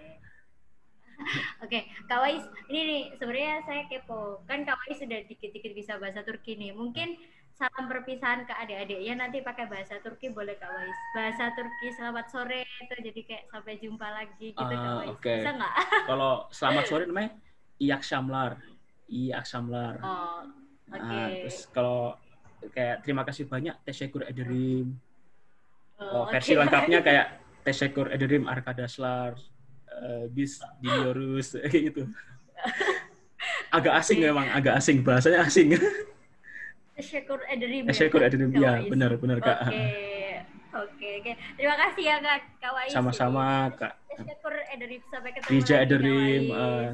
Oke, 1.66 1.80
Kak 2.06 2.20
Wais, 2.22 2.44
ini 2.68 2.82
nih 2.84 3.02
sebenarnya 3.16 3.64
saya 3.64 3.82
kepo. 3.88 4.44
Kan 4.46 4.68
Kak 4.68 4.78
Wais 4.84 5.00
sudah 5.00 5.20
dikit-dikit 5.26 5.72
bisa 5.74 5.96
bahasa 5.98 6.22
Turki 6.22 6.60
nih. 6.60 6.76
Mungkin 6.76 7.16
salam 7.58 7.90
perpisahan 7.90 8.46
ke 8.46 8.54
adik-adiknya 8.54 9.14
nanti 9.18 9.42
pakai 9.42 9.66
bahasa 9.66 9.98
Turki 9.98 10.30
boleh 10.30 10.54
Kak 10.56 10.70
Wais. 10.70 11.00
Bahasa 11.12 11.50
Turki 11.58 11.90
selamat 11.90 12.30
sore 12.30 12.62
itu 12.62 12.96
jadi 13.02 13.22
kayak 13.26 13.44
sampai 13.50 13.74
jumpa 13.82 14.08
lagi 14.08 14.54
gitu 14.54 14.62
Kak 14.62 14.78
Ah, 14.78 15.02
Wais. 15.02 15.10
oke. 15.10 15.34
Bisa 15.34 15.52
nggak? 15.58 15.74
Kalau 16.10 16.32
selamat 16.54 16.84
sore 16.86 17.04
namanya 17.10 17.32
Iyak 17.78 18.02
Shamlar. 18.02 18.62
Iyak 19.10 19.44
Shamlar. 19.44 19.96
Oh, 20.00 20.46
oke. 20.88 21.02
Nah, 21.02 21.28
terus 21.42 21.66
kalau 21.68 22.14
kayak 22.70 23.02
terima 23.02 23.26
kasih 23.26 23.46
banyak 23.46 23.74
Teşekkür 23.84 24.30
ederim. 24.30 24.94
Oh, 25.98 26.22
Oh, 26.22 26.24
versi 26.30 26.54
lengkapnya 26.54 27.02
kayak 27.08 27.28
Teşekkür 27.66 28.14
ederim 28.14 28.46
arkadaşlar. 28.46 29.34
eh, 29.98 30.26
bis 30.30 30.62
dinliyoruz 30.78 31.58
kayak 31.66 31.82
gitu. 31.90 32.02
Agak 33.74 33.98
asing 33.98 34.22
memang, 34.22 34.46
agak 34.54 34.78
asing 34.78 35.02
bahasanya 35.02 35.42
asing. 35.42 35.74
Ya, 36.98 37.04
Teşekkür 37.94 38.20
Kak? 38.20 38.28
ederim 38.34 38.50
Kak 38.50 38.58
ya, 38.58 38.72
Wais. 38.82 38.90
benar 38.90 39.12
benar 39.22 39.38
Kak. 39.38 39.70
Oke, 39.70 39.86
oke, 40.74 41.10
oke. 41.22 41.32
Terima 41.54 41.76
kasih 41.78 42.04
ya 42.04 42.18
Kak, 42.18 42.40
Kak 42.58 42.72
Wais. 42.74 42.90
Sama-sama 42.90 43.70
Kak. 43.78 43.94
Syukur 44.18 44.54
ederim 44.74 45.02
sampai 45.14 45.30
ketemu 45.38 45.50
Rija. 45.54 45.76
Wais. 45.78 46.50
eh, 46.50 46.88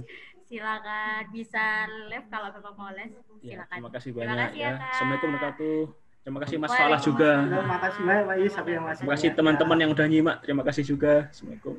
Silakan 0.44 1.24
bisa 1.32 1.66
live 2.12 2.28
kalau 2.28 2.52
memang 2.52 2.74
mau 2.76 2.92
les. 2.92 3.10
ya, 3.42 3.64
Silakan. 3.64 3.74
terima 3.74 3.92
kasih 3.96 4.10
Terima 4.12 4.20
banyak 4.28 4.38
kasih 4.44 4.60
ya, 4.60 4.68
ya. 4.68 4.72
Kak. 4.76 4.92
Assalamualaikum 4.92 5.30
warahmatullahi 5.32 5.80
wabarakatuh. 5.80 6.22
Terima 6.24 6.40
kasih 6.40 6.56
Mas 6.60 6.72
Falah 6.72 7.00
juga. 7.00 7.32
Terima 7.44 7.78
kasih 7.80 8.02
banyak 8.04 8.24
Pak 8.24 8.36
Is, 8.38 8.54
tapi 8.54 8.70
yang 8.70 8.84
masih 8.84 9.00
Terima 9.00 9.14
kasih 9.16 9.30
teman-teman 9.34 9.78
yang 9.80 9.92
udah 9.92 10.06
nyimak. 10.08 10.36
Terima 10.44 10.64
kasih 10.64 10.84
juga. 10.84 11.14
Assalamualaikum. 11.32 11.74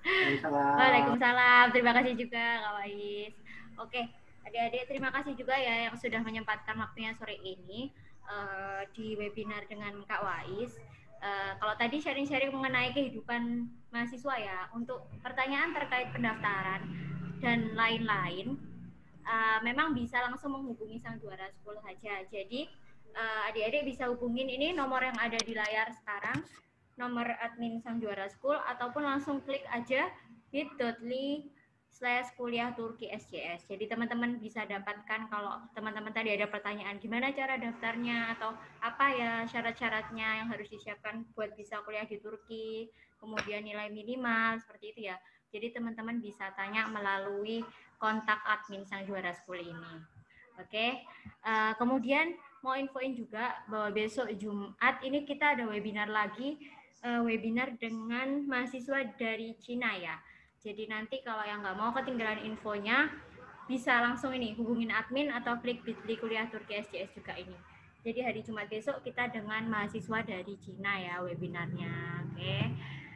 Waalaikumsalam. 0.00 0.74
Waalaikumsalam. 0.80 1.64
Terima 1.76 1.92
kasih 1.92 2.12
juga 2.16 2.44
Kak 2.58 2.72
Wais. 2.80 3.34
Oke, 3.78 4.00
adik-adik 4.46 4.88
terima 4.88 5.10
kasih 5.12 5.36
juga 5.36 5.54
ya 5.54 5.90
yang 5.90 5.96
sudah 5.96 6.20
menyempatkan 6.24 6.76
waktunya 6.78 7.12
sore 7.16 7.36
ini 7.40 7.92
eh, 8.26 8.82
di 8.96 9.14
webinar 9.16 9.66
dengan 9.68 10.00
Kak 10.06 10.22
Wais. 10.24 10.74
Eh, 11.20 11.52
kalau 11.60 11.76
tadi 11.76 12.00
sharing-sharing 12.00 12.48
mengenai 12.48 12.96
kehidupan 12.96 13.68
mahasiswa 13.92 14.34
ya, 14.40 14.58
untuk 14.72 15.04
pertanyaan 15.20 15.76
terkait 15.76 16.08
pendaftaran 16.16 16.80
dan 17.44 17.76
lain-lain, 17.76 18.56
eh, 19.28 19.58
memang 19.60 19.92
bisa 19.92 20.24
langsung 20.24 20.56
menghubungi 20.56 20.96
Sang 20.96 21.20
Juara 21.20 21.52
School 21.52 21.76
saja. 21.84 22.24
Jadi 22.32 22.64
eh, 23.10 23.48
adik-adik 23.52 23.92
bisa 23.92 24.08
hubungin 24.08 24.48
ini 24.48 24.72
nomor 24.72 25.04
yang 25.04 25.18
ada 25.20 25.36
di 25.36 25.52
layar 25.52 25.92
sekarang, 25.92 26.40
nomor 26.96 27.28
admin 27.44 27.84
Sang 27.84 28.00
Juara 28.00 28.24
School, 28.32 28.56
ataupun 28.56 29.04
langsung 29.04 29.44
klik 29.44 29.66
aja 29.68 30.08
bit.ly 30.48 31.59
slash 31.90 32.30
kuliah 32.38 32.70
Turki 32.72 33.10
SJS. 33.10 33.66
Jadi 33.66 33.90
teman-teman 33.90 34.38
bisa 34.38 34.62
dapatkan 34.64 35.26
kalau 35.26 35.58
teman-teman 35.74 36.14
tadi 36.14 36.32
ada 36.32 36.46
pertanyaan 36.46 36.96
gimana 37.02 37.34
cara 37.34 37.58
daftarnya 37.58 38.38
atau 38.38 38.54
apa 38.80 39.06
ya 39.12 39.32
syarat-syaratnya 39.50 40.44
yang 40.44 40.48
harus 40.48 40.70
disiapkan 40.70 41.26
buat 41.34 41.52
bisa 41.58 41.82
kuliah 41.82 42.06
di 42.06 42.22
Turki, 42.22 42.88
kemudian 43.18 43.66
nilai 43.66 43.90
minimal 43.90 44.62
seperti 44.62 44.96
itu 44.96 45.00
ya. 45.10 45.16
Jadi 45.50 45.74
teman-teman 45.74 46.22
bisa 46.22 46.54
tanya 46.54 46.86
melalui 46.86 47.66
kontak 47.98 48.38
admin 48.46 48.86
Sang 48.86 49.02
Juara 49.02 49.34
School 49.34 49.58
ini. 49.58 49.94
Oke, 50.62 51.02
uh, 51.42 51.74
kemudian 51.74 52.38
mau 52.62 52.78
infoin 52.78 53.16
juga 53.16 53.58
bahwa 53.66 53.90
besok 53.90 54.30
Jumat 54.38 55.02
ini 55.02 55.26
kita 55.26 55.58
ada 55.58 55.64
webinar 55.66 56.06
lagi, 56.06 56.60
uh, 57.02 57.24
webinar 57.26 57.74
dengan 57.80 58.46
mahasiswa 58.46 59.10
dari 59.18 59.56
Cina 59.58 59.96
ya 59.98 60.16
jadi 60.60 60.92
nanti 60.92 61.24
kalau 61.24 61.40
yang 61.40 61.64
nggak 61.64 61.78
mau 61.80 61.88
ketinggalan 61.96 62.44
infonya, 62.44 63.08
bisa 63.64 63.96
langsung 64.04 64.36
ini 64.36 64.52
hubungin 64.52 64.92
admin 64.92 65.32
atau 65.32 65.56
klik 65.56 65.80
bit.ly 65.80 66.20
kuliah 66.20 66.44
Turki 66.52 66.76
SJS 66.76 67.16
juga 67.16 67.32
ini. 67.32 67.56
Jadi 68.00 68.20
hari 68.24 68.40
Jumat 68.44 68.68
besok 68.68 69.00
kita 69.00 69.28
dengan 69.32 69.68
mahasiswa 69.68 70.20
dari 70.20 70.56
Cina 70.60 71.00
ya 71.00 71.20
webinarnya. 71.24 72.24
Oke. 72.28 72.56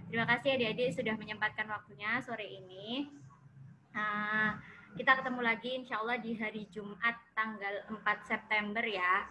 Terima 0.08 0.24
kasih 0.28 0.56
adik-adik 0.56 0.92
sudah 0.92 1.14
menyempatkan 1.16 1.68
waktunya 1.68 2.20
sore 2.20 2.44
ini. 2.48 3.08
Nah, 3.92 4.60
kita 4.96 5.20
ketemu 5.20 5.40
lagi 5.40 5.70
insya 5.74 6.00
Allah 6.00 6.20
di 6.20 6.36
hari 6.36 6.68
Jumat 6.68 7.16
tanggal 7.32 7.74
4 7.92 7.98
September 8.24 8.84
ya. 8.84 9.24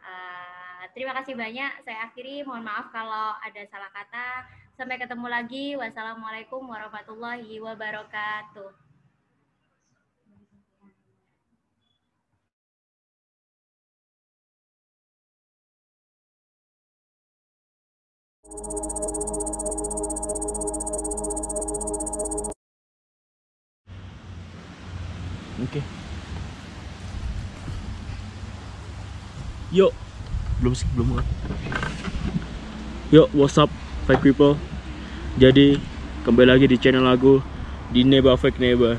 Uh, 0.00 0.86
terima 0.96 1.12
kasih 1.18 1.34
banyak. 1.34 1.84
Saya 1.86 2.08
akhiri. 2.08 2.46
Mohon 2.46 2.70
maaf 2.70 2.86
kalau 2.94 3.36
ada 3.42 3.62
salah 3.66 3.90
kata. 3.94 4.59
Sampai 4.80 4.96
ketemu 4.96 5.28
lagi. 5.28 5.76
Wassalamualaikum 5.76 6.64
warahmatullahi 6.64 7.60
wabarakatuh. 7.60 8.72
Oke. 25.60 25.76
Okay. 25.76 25.84
Yuk, 29.76 29.92
belum 30.64 30.72
sih, 30.72 30.88
belum 30.96 31.20
kan? 31.20 31.26
Yuk, 33.12 33.28
what's 33.36 33.60
up, 33.60 33.68
fake 34.08 34.24
people? 34.24 34.56
Jadi 35.38 35.78
kembali 36.26 36.48
lagi 36.50 36.66
di 36.66 36.74
channel 36.80 37.06
lagu 37.06 37.38
di 37.94 38.02
Neba 38.02 38.34
Fake 38.34 38.58
Neba. 38.58 38.98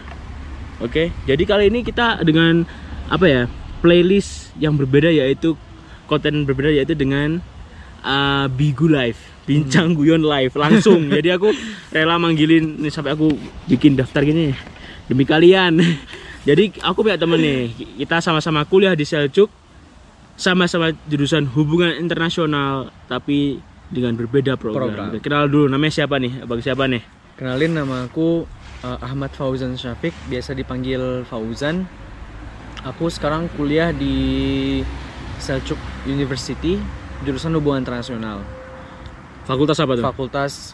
Oke, 0.80 1.12
jadi 1.28 1.44
kali 1.44 1.68
ini 1.68 1.84
kita 1.84 2.24
dengan 2.24 2.64
apa 3.12 3.26
ya 3.28 3.44
playlist 3.84 4.56
yang 4.56 4.80
berbeda 4.80 5.12
yaitu 5.12 5.60
konten 6.08 6.48
berbeda 6.48 6.72
yaitu 6.72 6.96
dengan 6.96 7.44
uh, 8.06 8.48
Bigu 8.48 8.88
Live, 8.88 9.20
bincang 9.44 9.92
hmm. 9.92 9.98
guyon 9.98 10.24
live 10.24 10.54
langsung. 10.56 11.10
jadi 11.20 11.36
aku 11.36 11.52
rela 11.92 12.16
manggilin 12.16 12.80
nih 12.80 12.92
sampai 12.94 13.14
aku 13.14 13.36
bikin 13.68 14.00
daftar 14.00 14.24
gini 14.24 14.56
demi 15.12 15.28
kalian. 15.28 15.84
jadi 16.48 16.72
aku 16.80 17.04
punya 17.06 17.20
temen 17.20 17.44
nih, 17.44 17.76
kita 18.02 18.24
sama-sama 18.24 18.64
kuliah 18.66 18.96
di 18.96 19.04
Seljuk, 19.04 19.52
sama-sama 20.40 20.96
jurusan 21.12 21.46
hubungan 21.52 21.94
internasional, 22.00 22.90
tapi 23.06 23.62
dengan 23.92 24.16
berbeda 24.16 24.56
program. 24.56 24.96
program. 24.96 25.22
Kenal 25.22 25.52
dulu 25.52 25.68
namanya 25.68 25.94
siapa 26.02 26.16
nih? 26.18 26.48
Bagi 26.48 26.64
siapa 26.64 26.88
nih? 26.88 27.04
Kenalin 27.36 27.76
nama 27.76 28.08
aku 28.08 28.48
uh, 28.82 29.00
Ahmad 29.04 29.36
Fauzan 29.36 29.76
Syafiq, 29.76 30.16
biasa 30.32 30.56
dipanggil 30.56 31.28
Fauzan. 31.28 31.86
Aku 32.82 33.12
sekarang 33.12 33.52
kuliah 33.54 33.94
di 33.94 34.82
Seljuk 35.38 35.78
University, 36.08 36.82
jurusan 37.22 37.54
hubungan 37.60 37.86
internasional. 37.86 38.42
Fakultas 39.46 39.78
apa 39.78 39.94
tuh? 40.00 40.06
Fakultas 40.06 40.74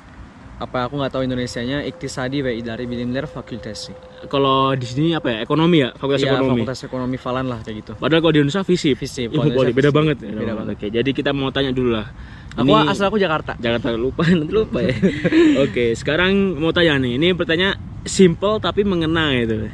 apa 0.57 0.89
aku 0.89 0.97
nggak 0.97 1.13
tahu 1.13 1.21
Indonesianya 1.21 1.85
Iktisadi 1.85 2.41
wa 2.41 2.49
Idari 2.49 2.89
Bilimler 2.89 3.29
Fakultas 3.29 3.93
kalau 4.25 4.73
di 4.73 4.89
sini 4.89 5.13
apa 5.13 5.29
ya 5.29 5.37
ekonomi 5.45 5.85
ya 5.85 5.93
fakultas 5.93 6.25
ya, 6.25 6.33
ekonomi 6.33 6.65
fakultas 6.65 6.79
ekonomi 6.81 7.17
Falan 7.21 7.45
lah 7.45 7.59
kayak 7.61 7.75
gitu 7.85 7.91
padahal 8.01 8.21
kalau 8.25 8.33
di 8.33 8.39
Indonesia 8.41 8.65
visi 8.65 8.97
visi 8.97 9.29
ilmu 9.29 9.53
politik 9.53 9.77
beda 9.77 9.91
banget 9.93 10.17
beda, 10.17 10.33
beda 10.33 10.53
banget 10.57 10.73
oke 10.73 10.87
jadi 10.89 11.09
kita 11.13 11.29
mau 11.29 11.53
tanya 11.53 11.69
dulu 11.69 11.93
lah 11.93 12.09
Aku 12.57 12.73
ini, 12.73 12.89
asal 12.89 13.13
aku 13.13 13.21
Jakarta. 13.21 13.53
Jakarta 13.61 13.93
lupa 13.93 14.25
nanti 14.33 14.49
lupa 14.49 14.81
ya. 14.81 14.89
Oke, 15.65 15.93
sekarang 15.93 16.57
mau 16.57 16.73
tanya 16.73 16.97
nih. 16.97 17.21
Ini 17.21 17.37
pertanyaan 17.37 17.77
simple 18.01 18.57
tapi 18.57 18.81
mengena 18.81 19.29
itu. 19.37 19.69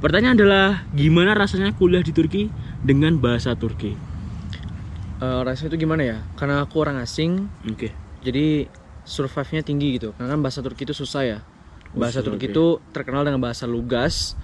Pertanyaan 0.00 0.32
adalah 0.32 0.88
gimana 0.96 1.36
rasanya 1.36 1.76
kuliah 1.76 2.00
di 2.00 2.16
Turki 2.16 2.48
dengan 2.80 3.20
bahasa 3.20 3.52
Turki? 3.52 3.92
Uh, 5.20 5.44
rasanya 5.44 5.76
itu 5.76 5.84
gimana 5.84 6.02
ya? 6.04 6.18
Karena 6.40 6.64
aku 6.64 6.80
orang 6.80 6.96
asing. 7.04 7.44
Oke. 7.68 7.88
Okay. 7.88 7.92
Jadi 8.24 8.72
survive-nya 9.04 9.62
tinggi 9.64 10.00
gitu. 10.00 10.16
Karena 10.16 10.36
kan 10.36 10.40
bahasa 10.40 10.60
Turki 10.64 10.88
itu 10.88 10.96
susah 10.96 11.22
ya. 11.24 11.38
Bahasa 11.94 12.20
oh, 12.20 12.26
Turki 12.26 12.50
okay. 12.50 12.54
itu 12.56 12.66
terkenal 12.90 13.22
dengan 13.22 13.40
bahasa 13.40 13.68
lugas. 13.68 14.34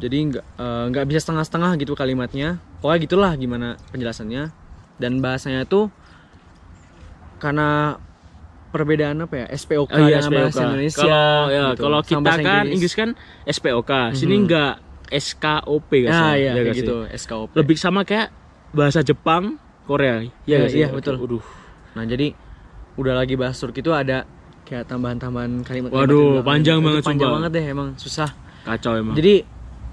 Jadi 0.00 0.32
nggak 0.32 0.44
uh, 0.56 0.84
nggak 0.92 1.04
bisa 1.08 1.20
setengah-setengah 1.28 1.76
gitu 1.80 1.92
kalimatnya. 1.96 2.60
Pokoknya 2.80 2.98
gitulah 3.04 3.32
gimana 3.36 3.76
penjelasannya. 3.92 4.52
Dan 5.00 5.24
bahasanya 5.24 5.64
tuh 5.64 5.88
karena 7.40 7.96
perbedaan 8.70 9.18
apa 9.26 9.34
ya 9.34 9.46
SPOK 9.50 9.90
oh, 9.90 9.98
iya, 10.06 10.22
dengan 10.22 10.46
bahasa 10.46 10.62
Indonesia. 10.68 11.02
Kalau 11.02 11.42
ya 11.50 11.64
gitu. 11.74 11.82
kalau 11.82 12.00
kita 12.04 12.20
kan 12.22 12.38
Inggris. 12.38 12.72
Inggris 12.76 12.94
kan 12.94 13.10
SPOK, 13.48 13.90
mm 13.90 14.06
-hmm. 14.06 14.16
sini 14.16 14.34
enggak 14.38 14.74
SKOP 15.10 15.90
kan? 16.06 16.12
Ah, 16.14 16.34
iya, 16.38 16.54
ya, 16.54 16.70
gitu 16.70 17.08
SKOP. 17.10 17.58
Lebih 17.58 17.76
sama 17.76 18.06
kayak 18.06 18.30
bahasa 18.70 19.02
Jepang, 19.02 19.58
Korea. 19.90 20.22
Iya, 20.46 20.70
iya, 20.70 20.86
iya 20.86 20.88
betul. 20.94 21.18
Aduh. 21.18 21.44
Nah, 21.98 22.06
jadi 22.06 22.30
udah 22.98 23.14
lagi 23.14 23.34
bahas 23.38 23.58
Turki 23.58 23.84
itu 23.84 23.92
ada 23.94 24.26
kayak 24.66 24.86
tambahan-tambahan 24.86 25.66
kalimat. 25.66 25.90
Waduh, 25.90 26.42
panjang 26.46 26.78
banget 26.78 27.02
Panjang 27.02 27.30
sumpah. 27.30 27.36
banget 27.42 27.50
deh 27.58 27.64
emang 27.70 27.88
susah. 27.98 28.30
Kacau 28.62 28.94
emang. 28.98 29.14
Jadi 29.18 29.42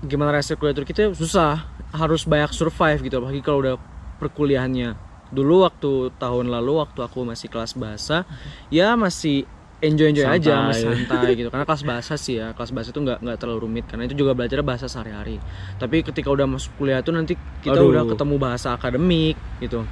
gimana 0.06 0.30
rasanya 0.34 0.58
kuliah 0.62 0.76
Turki 0.78 0.94
itu 0.94 1.14
susah, 1.18 1.66
harus 1.94 2.28
banyak 2.28 2.52
survive 2.54 3.00
gitu 3.02 3.18
apalagi 3.18 3.42
kalau 3.42 3.60
udah 3.64 3.76
perkuliahannya 4.20 4.98
dulu 5.28 5.68
waktu 5.68 6.16
tahun 6.16 6.48
lalu 6.48 6.80
waktu 6.80 7.00
aku 7.04 7.28
masih 7.28 7.52
kelas 7.52 7.76
bahasa 7.76 8.24
ya 8.72 8.96
masih 8.96 9.44
enjoy 9.84 10.10
enjoy 10.10 10.26
santai. 10.26 10.40
aja 10.40 10.56
masih 10.72 10.88
santai 10.88 11.32
gitu 11.36 11.50
karena 11.52 11.66
kelas 11.68 11.84
bahasa 11.84 12.14
sih 12.16 12.40
ya 12.40 12.56
kelas 12.56 12.72
bahasa 12.72 12.90
itu 12.96 13.02
nggak 13.04 13.20
nggak 13.22 13.38
terlalu 13.38 13.60
rumit 13.68 13.86
karena 13.92 14.08
itu 14.08 14.16
juga 14.16 14.32
belajar 14.34 14.64
bahasa 14.64 14.88
sehari-hari 14.88 15.38
tapi 15.78 16.02
ketika 16.02 16.32
udah 16.32 16.48
masuk 16.48 16.72
kuliah 16.80 17.04
tuh 17.04 17.14
nanti 17.14 17.36
kita 17.60 17.76
Aduh. 17.76 17.92
udah 17.92 18.04
ketemu 18.08 18.36
bahasa 18.40 18.74
akademik 18.74 19.36
gitu 19.60 19.84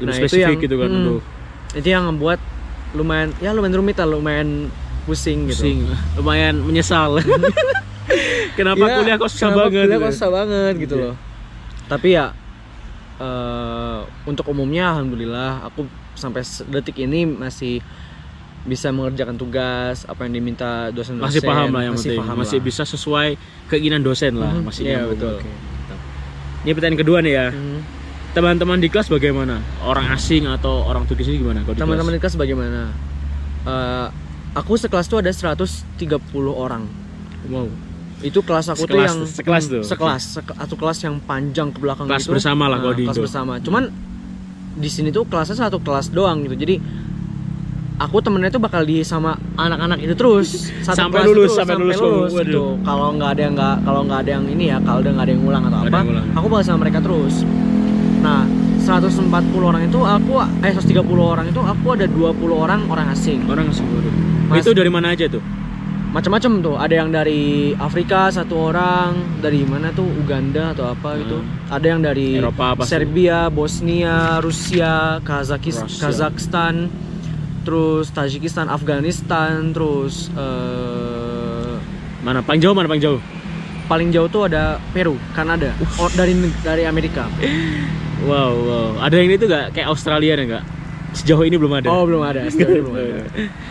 Lebih 0.00 0.06
nah 0.08 0.14
spesifik 0.16 0.40
itu 0.40 0.42
yang, 0.48 0.64
gitu 0.64 0.76
kan 0.80 0.90
hmm, 0.90 1.18
itu 1.76 1.88
yang 1.88 2.08
membuat 2.08 2.40
lumayan 2.96 3.36
ya 3.44 3.52
lumayan 3.52 3.74
rumit 3.76 3.96
lah 4.00 4.08
lumayan 4.08 4.72
pusing 5.04 5.48
gitu 5.48 5.64
pusing. 5.64 5.78
lumayan 6.16 6.56
menyesal 6.64 7.20
kenapa 8.58 8.84
ya, 8.84 8.94
kuliah 9.00 9.16
kok 9.20 9.28
susah 9.28 9.50
banget 9.52 9.84
kuliah 9.84 9.98
kok 10.00 10.12
susah 10.16 10.30
banget 10.32 10.74
gitu 10.80 10.94
iya. 10.96 11.04
loh 11.04 11.14
tapi 11.88 12.08
ya 12.16 12.26
uh, 13.20 14.00
untuk 14.24 14.48
umumnya 14.48 14.96
alhamdulillah 14.96 15.68
aku 15.68 15.84
sampai 16.16 16.44
detik 16.72 17.04
ini 17.04 17.28
masih 17.28 17.84
bisa 18.68 18.92
mengerjakan 18.92 19.38
tugas 19.40 20.04
apa 20.04 20.28
yang 20.28 20.40
diminta 20.40 20.92
dosen-dosen 20.92 21.40
masih 21.40 21.42
paham 21.44 21.72
lah 21.72 21.82
yang 21.88 21.96
masih, 21.96 22.18
paham 22.20 22.36
masih 22.36 22.58
lah. 22.60 22.66
bisa 22.68 22.82
sesuai 22.84 23.28
keinginan 23.72 24.04
dosen 24.04 24.36
lah 24.36 24.52
hmm, 24.52 24.64
masih 24.66 24.82
ya, 24.84 25.08
betul 25.08 25.40
okay. 25.40 25.54
ini 26.68 26.72
pertanyaan 26.76 27.00
kedua 27.00 27.18
nih 27.24 27.32
ya 27.32 27.46
hmm. 27.48 27.97
Teman-teman 28.38 28.78
di 28.78 28.86
kelas 28.86 29.10
bagaimana? 29.10 29.58
Orang 29.82 30.06
asing 30.14 30.46
atau 30.46 30.86
orang 30.86 31.02
Turki 31.10 31.26
sini 31.26 31.42
gimana? 31.42 31.66
Teman-teman 31.66 32.14
di 32.14 32.20
kelas 32.22 32.38
bagaimana? 32.38 32.94
Uh, 33.66 34.06
aku 34.54 34.78
sekelas 34.78 35.10
tuh 35.10 35.18
ada 35.18 35.34
130 35.34 35.98
orang. 36.46 36.86
Wow. 37.50 37.66
Itu 38.22 38.46
kelas 38.46 38.70
aku 38.70 38.86
sekelas, 38.86 38.94
tuh 38.94 39.02
yang 39.02 39.18
sekelas 39.26 39.64
tuh. 39.66 39.82
sekelas 39.82 40.24
atau 40.54 40.76
kelas 40.78 40.98
yang 41.02 41.18
panjang 41.22 41.74
ke 41.74 41.78
belakang 41.82 42.06
kelas 42.06 42.26
gitu. 42.26 42.34
bersama 42.38 42.70
lah 42.70 42.78
nah, 42.78 42.82
kalau 42.86 42.94
di 42.94 43.04
kelas 43.10 43.18
bersama. 43.18 43.52
Cuman 43.58 43.90
di 44.78 44.90
sini 44.90 45.10
tuh 45.10 45.26
kelasnya 45.26 45.58
satu 45.58 45.82
kelas 45.82 46.14
doang 46.14 46.46
gitu. 46.46 46.54
Jadi 46.54 46.78
aku 47.98 48.22
temennya 48.22 48.54
tuh 48.54 48.62
bakal 48.62 48.86
di 48.86 49.02
sama 49.02 49.34
anak-anak 49.58 49.98
itu 49.98 50.14
terus. 50.14 50.70
Satu 50.86 51.10
sampai 51.10 51.26
lulus 51.26 51.54
terus, 51.54 51.58
sampai, 51.58 51.74
sampai 51.74 51.98
lulus, 51.98 52.30
lulus 52.30 52.32
gitu. 52.46 52.64
Kalau 52.86 53.08
nggak 53.18 53.30
ada 53.34 53.42
yang 53.42 53.54
nggak 53.58 53.76
kalau 53.82 54.00
nggak 54.06 54.20
ada 54.22 54.30
yang 54.30 54.44
ini 54.46 54.64
ya 54.70 54.78
kalau 54.82 54.98
udah 55.02 55.12
nggak 55.18 55.26
ada 55.26 55.32
yang 55.34 55.42
ngulang 55.42 55.64
atau 55.66 55.78
apa 55.82 56.00
aku 56.38 56.46
bakal 56.46 56.64
sama 56.66 56.78
mereka 56.86 56.98
terus 57.02 57.42
nah 58.20 58.42
140 58.88 59.28
orang 59.60 59.82
itu 59.84 60.00
aku 60.00 60.40
eh 60.64 60.72
130 60.72 61.04
orang 61.20 61.46
itu 61.52 61.60
aku 61.60 61.86
ada 61.92 62.06
20 62.08 62.40
orang 62.56 62.80
orang 62.88 63.12
asing. 63.12 63.44
Orang 63.44 63.68
asing 63.68 63.84
Mas, 64.48 64.64
itu 64.64 64.72
dari 64.72 64.88
mana 64.88 65.12
aja 65.12 65.28
tuh? 65.28 65.44
Macam-macam 66.08 66.64
tuh. 66.64 66.76
Ada 66.80 66.94
yang 67.04 67.12
dari 67.12 67.76
Afrika 67.76 68.32
satu 68.32 68.72
orang. 68.72 69.40
Dari 69.44 69.60
mana 69.68 69.92
tuh? 69.92 70.08
Uganda 70.08 70.72
atau 70.72 70.88
apa 70.88 71.12
hmm. 71.12 71.20
gitu 71.20 71.38
ada 71.68 71.86
yang 71.86 72.00
dari 72.00 72.40
Eropa, 72.40 72.72
apa 72.72 72.82
Serbia 72.88 73.52
Bosnia 73.52 74.40
Rusia 74.40 75.20
Kazakis 75.20 75.84
Russia. 75.84 76.08
Kazakhstan 76.08 76.88
terus 77.68 78.08
Tajikistan 78.08 78.72
Afghanistan 78.72 79.76
terus 79.76 80.32
uh, 80.32 81.76
Mana? 82.24 82.40
Paling 82.42 82.60
jauh 82.60 82.74
mana 82.74 82.88
paling 82.88 83.04
jauh? 83.04 83.20
Paling 83.88 84.08
jauh 84.12 84.28
tuh 84.28 84.48
ada 84.48 84.76
Peru, 84.92 85.16
Kanada, 85.32 85.72
oh, 85.96 86.12
dari 86.12 86.36
dari 86.60 86.84
Amerika. 86.84 87.24
Wow, 88.26 88.52
wow. 88.58 88.88
Ada 88.98 89.14
yang 89.18 89.30
itu 89.30 89.46
gak 89.46 89.70
kayak 89.72 89.88
Australia 89.88 90.34
ada 90.34 90.44
nggak? 90.44 90.64
Sejauh 91.14 91.44
ini 91.46 91.56
belum 91.56 91.72
ada. 91.72 91.88
Oh 91.88 92.02
belum 92.04 92.22
ada, 92.22 92.46
sejauh 92.52 92.72
ini 92.72 92.82
belum 92.82 92.96
ada. 92.96 93.24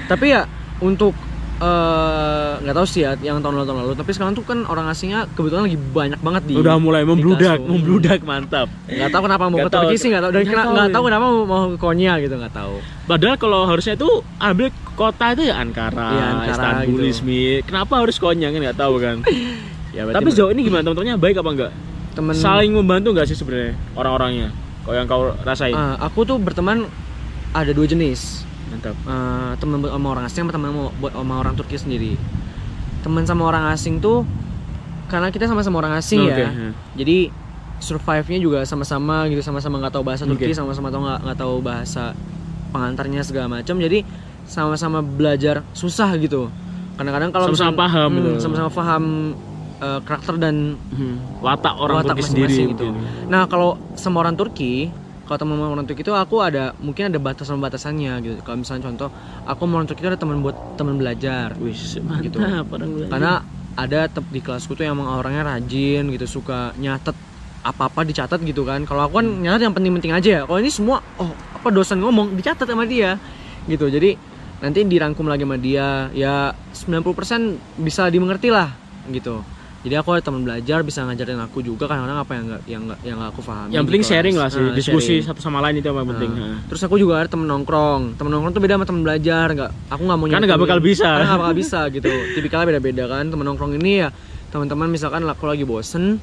Tapi 0.08 0.26
ya 0.32 0.42
untuk 0.80 1.14
eh, 1.58 2.52
nggak 2.62 2.76
tahu 2.76 2.86
sih 2.86 3.02
ya 3.04 3.14
yang 3.20 3.44
tahun 3.44 3.62
lalu 3.62 3.66
tahun 3.68 3.80
lalu. 3.86 3.94
Tapi 3.94 4.12
sekarang 4.14 4.34
tuh 4.34 4.46
kan 4.46 4.66
orang 4.66 4.88
asingnya 4.88 5.28
kebetulan 5.34 5.70
lagi 5.70 5.78
banyak 5.78 6.20
banget 6.22 6.44
di. 6.50 6.54
Udah 6.58 6.76
mulai 6.80 7.04
membludak, 7.04 7.60
membludak 7.62 8.20
mantap. 8.24 8.72
Nggak 8.88 9.10
tahu 9.10 9.22
kenapa 9.28 9.44
mau 9.48 9.58
Nggak 9.62 9.70
ke 9.70 9.76
Turki 9.78 9.96
sih 10.00 10.08
nggak 10.10 10.24
tahu. 10.26 10.32
Dan 10.34 10.42
Nggak 10.42 10.58
tahu 10.58 10.72
nggak 10.74 10.88
ya. 10.88 10.94
tahu 10.96 11.04
kenapa 11.06 11.26
mau, 11.28 11.44
mau 11.46 11.64
ke 11.70 11.78
Konya 11.78 12.14
gitu 12.24 12.36
nggak 12.38 12.56
tahu. 12.56 12.76
Padahal 13.06 13.36
kalau 13.38 13.60
harusnya 13.68 13.94
itu 13.94 14.10
ambil 14.40 14.68
kota 14.98 15.26
itu 15.38 15.44
ya 15.46 15.56
Ankara, 15.62 16.10
Iya, 16.10 16.26
Ankara 16.34 16.52
Istanbul, 16.58 17.00
gitu. 17.06 17.12
Izmir. 17.14 17.60
Kenapa 17.70 17.94
harus 18.02 18.16
Konya 18.18 18.48
kan 18.50 18.60
nggak 18.64 18.80
tahu 18.80 18.96
kan? 18.98 19.18
Ya, 19.98 20.06
Tapi 20.06 20.30
sejauh 20.30 20.54
ini 20.54 20.62
gimana 20.62 20.86
teman-temannya 20.86 21.18
baik 21.18 21.42
apa 21.42 21.50
enggak? 21.58 21.72
Temen 22.18 22.34
Saling 22.34 22.74
membantu 22.74 23.14
nggak 23.14 23.30
sih 23.30 23.38
sebenarnya 23.38 23.78
orang-orangnya? 23.94 24.50
Kau 24.82 24.94
yang 24.98 25.06
kau 25.06 25.30
rasain? 25.46 25.78
Ah, 25.78 26.02
aku 26.02 26.26
tuh 26.26 26.42
berteman 26.42 26.90
ada 27.54 27.70
dua 27.70 27.86
jenis. 27.86 28.42
Mantap. 28.74 28.98
Eh, 28.98 29.52
teman 29.62 29.78
sama 29.86 30.08
orang 30.18 30.24
asing 30.26 30.42
sama 30.44 30.52
teman 30.58 30.70
sama, 30.74 31.10
sama 31.14 31.34
orang 31.38 31.54
Turki 31.54 31.78
sendiri. 31.78 32.14
Teman 33.06 33.24
sama 33.30 33.44
orang 33.46 33.70
asing 33.72 34.02
tuh 34.02 34.26
karena 35.08 35.30
kita 35.32 35.48
sama-sama 35.48 35.80
orang 35.80 35.94
asing 36.02 36.26
Oke, 36.26 36.36
ya. 36.36 36.50
ya. 36.52 36.72
Jadi 36.98 37.30
survive-nya 37.78 38.40
juga 38.42 38.60
sama-sama 38.66 39.30
gitu, 39.30 39.40
sama-sama 39.46 39.78
nggak 39.80 39.94
tahu 39.94 40.04
bahasa 40.04 40.24
Turki, 40.26 40.50
Oke. 40.50 40.58
sama-sama 40.58 40.90
tahu 40.90 41.02
nggak 41.06 41.20
nggak 41.30 41.38
tahu 41.38 41.56
bahasa 41.62 42.04
pengantarnya 42.74 43.22
segala 43.24 43.48
macam. 43.62 43.78
Jadi 43.78 44.02
sama-sama 44.50 45.00
belajar 45.06 45.62
susah 45.72 46.12
gitu. 46.18 46.50
Kadang-kadang 46.98 47.30
kalau 47.30 47.54
Sama-sama 47.54 47.74
paham 47.78 48.10
hmm, 48.10 48.18
gitu. 48.18 48.32
sama-sama 48.42 48.70
paham 48.74 49.04
eh, 49.78 50.00
karakter 50.02 50.36
dan 50.36 50.76
Hmm. 50.88 51.18
Watak 51.40 51.74
orang 51.76 52.02
watak 52.02 52.16
Turki 52.16 52.28
sendiri 52.28 52.56
gitu. 52.68 52.86
mungkin. 52.90 53.30
Nah 53.30 53.46
kalau 53.46 53.78
sama 53.94 54.20
orang 54.20 54.34
Turki, 54.34 54.90
kalau 55.24 55.38
teman 55.38 55.58
orang 55.60 55.86
Turki 55.86 56.02
itu 56.02 56.12
aku 56.12 56.40
ada 56.40 56.74
mungkin 56.78 57.10
ada 57.10 57.20
batasan-batasannya 57.20 58.14
gitu. 58.22 58.36
Kalau 58.42 58.58
misalnya 58.58 58.88
contoh, 58.88 59.10
aku 59.44 59.62
sama 59.62 59.74
orang 59.76 59.88
Turki 59.88 60.02
itu 60.02 60.10
ada 60.10 60.18
teman 60.18 60.40
buat 60.40 60.56
teman 60.74 60.96
belajar. 60.96 61.54
Wih, 61.58 61.78
mantap 62.02 62.24
Gitu. 62.24 62.38
orang 62.74 62.90
belajar. 62.90 63.10
Karena 63.10 63.34
ada 63.74 64.00
tep- 64.08 64.32
di 64.32 64.40
kelasku 64.40 64.74
tuh 64.74 64.82
yang 64.82 64.98
emang 64.98 65.14
orangnya 65.14 65.46
rajin 65.48 66.10
gitu, 66.10 66.26
suka 66.26 66.74
nyatet 66.76 67.14
apa-apa 67.62 68.02
dicatat 68.02 68.40
gitu 68.42 68.64
kan. 68.64 68.82
Kalau 68.82 69.04
aku 69.04 69.20
kan 69.20 69.28
nyatet 69.38 69.62
yang 69.64 69.76
penting-penting 69.76 70.10
aja 70.12 70.30
ya. 70.30 70.42
Kalau 70.44 70.58
ini 70.58 70.72
semua 70.72 70.98
oh 71.18 71.30
apa 71.54 71.68
dosen 71.70 72.00
ngomong 72.00 72.34
dicatat 72.34 72.66
sama 72.66 72.84
dia 72.84 73.20
gitu. 73.66 73.86
Jadi 73.86 74.18
nanti 74.58 74.82
dirangkum 74.82 75.28
lagi 75.28 75.46
sama 75.46 75.58
dia 75.60 76.10
ya 76.10 76.50
90% 76.74 77.06
bisa 77.78 78.08
dimengerti 78.08 78.50
lah 78.50 78.74
gitu. 79.08 79.44
Jadi 79.78 79.94
aku 79.94 80.10
ada 80.12 80.22
teman 80.22 80.42
belajar 80.42 80.82
bisa 80.82 81.00
ngajarin 81.02 81.38
aku 81.40 81.62
juga 81.62 81.86
kadang-kadang 81.86 82.20
apa 82.20 82.32
yang 82.34 82.46
nggak 82.46 82.62
yang 82.66 82.82
nggak 82.84 83.00
yang 83.02 83.16
nggak 83.18 83.30
aku 83.30 83.42
pahami. 83.42 83.70
yang 83.70 83.84
penting 83.84 84.02
kelas. 84.02 84.12
sharing 84.12 84.36
lah 84.36 84.50
sih, 84.50 84.60
Nah, 84.60 84.74
diskusi 84.74 85.06
sharing. 85.16 85.24
satu 85.24 85.40
sama 85.40 85.60
lain 85.60 85.76
itu 85.76 85.88
yang 85.88 86.10
penting. 86.10 86.32
Nah, 86.32 86.44
Nah. 86.50 86.58
Terus 86.68 86.82
aku 86.82 86.96
juga 86.98 87.14
ada 87.18 87.30
temen 87.30 87.46
nongkrong. 87.46 88.02
Temen 88.16 88.30
nongkrong 88.30 88.52
tuh 88.52 88.60
beda 88.60 88.74
sama 88.74 88.86
temen 88.86 89.02
belajar. 89.02 89.48
Nggak, 89.50 89.72
aku 89.88 90.02
nggak 90.04 90.18
mau 90.18 90.26
Karena 90.28 90.46
nggak 90.46 90.62
bakal 90.62 90.80
bisa. 90.80 91.08
Karena 91.08 91.26
nggak 91.28 91.42
bakal 91.42 91.56
bisa 91.56 91.80
gitu. 91.90 92.10
Tipikalnya 92.34 92.66
beda-beda 92.70 93.04
kan. 93.08 93.24
Temen 93.28 93.46
nongkrong 93.46 93.74
ini 93.76 93.92
ya 94.00 94.10
teman-teman 94.48 94.88
misalkan 94.88 95.22
aku 95.24 95.46
lagi 95.46 95.64
bosen 95.64 96.18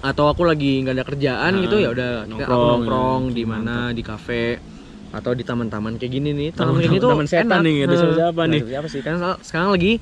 atau 0.00 0.28
aku 0.28 0.44
lagi 0.44 0.78
nggak 0.80 0.92
ada 0.92 1.04
kerjaan 1.04 1.50
Nah, 1.50 1.62
gitu 1.64 1.76
ya 1.78 1.88
udah 1.88 2.10
aku 2.20 2.30
nongkrong, 2.30 2.62
nongkrong 2.76 3.22
ya. 3.24 3.32
di 3.32 3.42
mana 3.44 3.74
di 3.90 4.02
kafe 4.02 4.60
atau 5.08 5.32
di 5.32 5.40
taman-taman 5.40 5.96
kayak 5.96 6.12
gini 6.12 6.30
nih. 6.30 6.48
Taman- 6.52 6.68
Taman 6.68 6.78
kayak 6.78 6.90
gini 6.90 7.00
tuh 7.00 7.10
taman 7.10 7.26
setan 7.26 7.48
enak. 7.48 7.60
nih, 7.64 7.76
ada 7.80 7.88
Nah, 7.88 7.98
siapa 8.12 8.12
nggak 8.36 8.46
nih? 8.46 8.60
Siapa 8.68 8.86
sih? 8.86 9.00
Kan 9.00 9.14
sekarang 9.40 9.68
lagi 9.72 9.92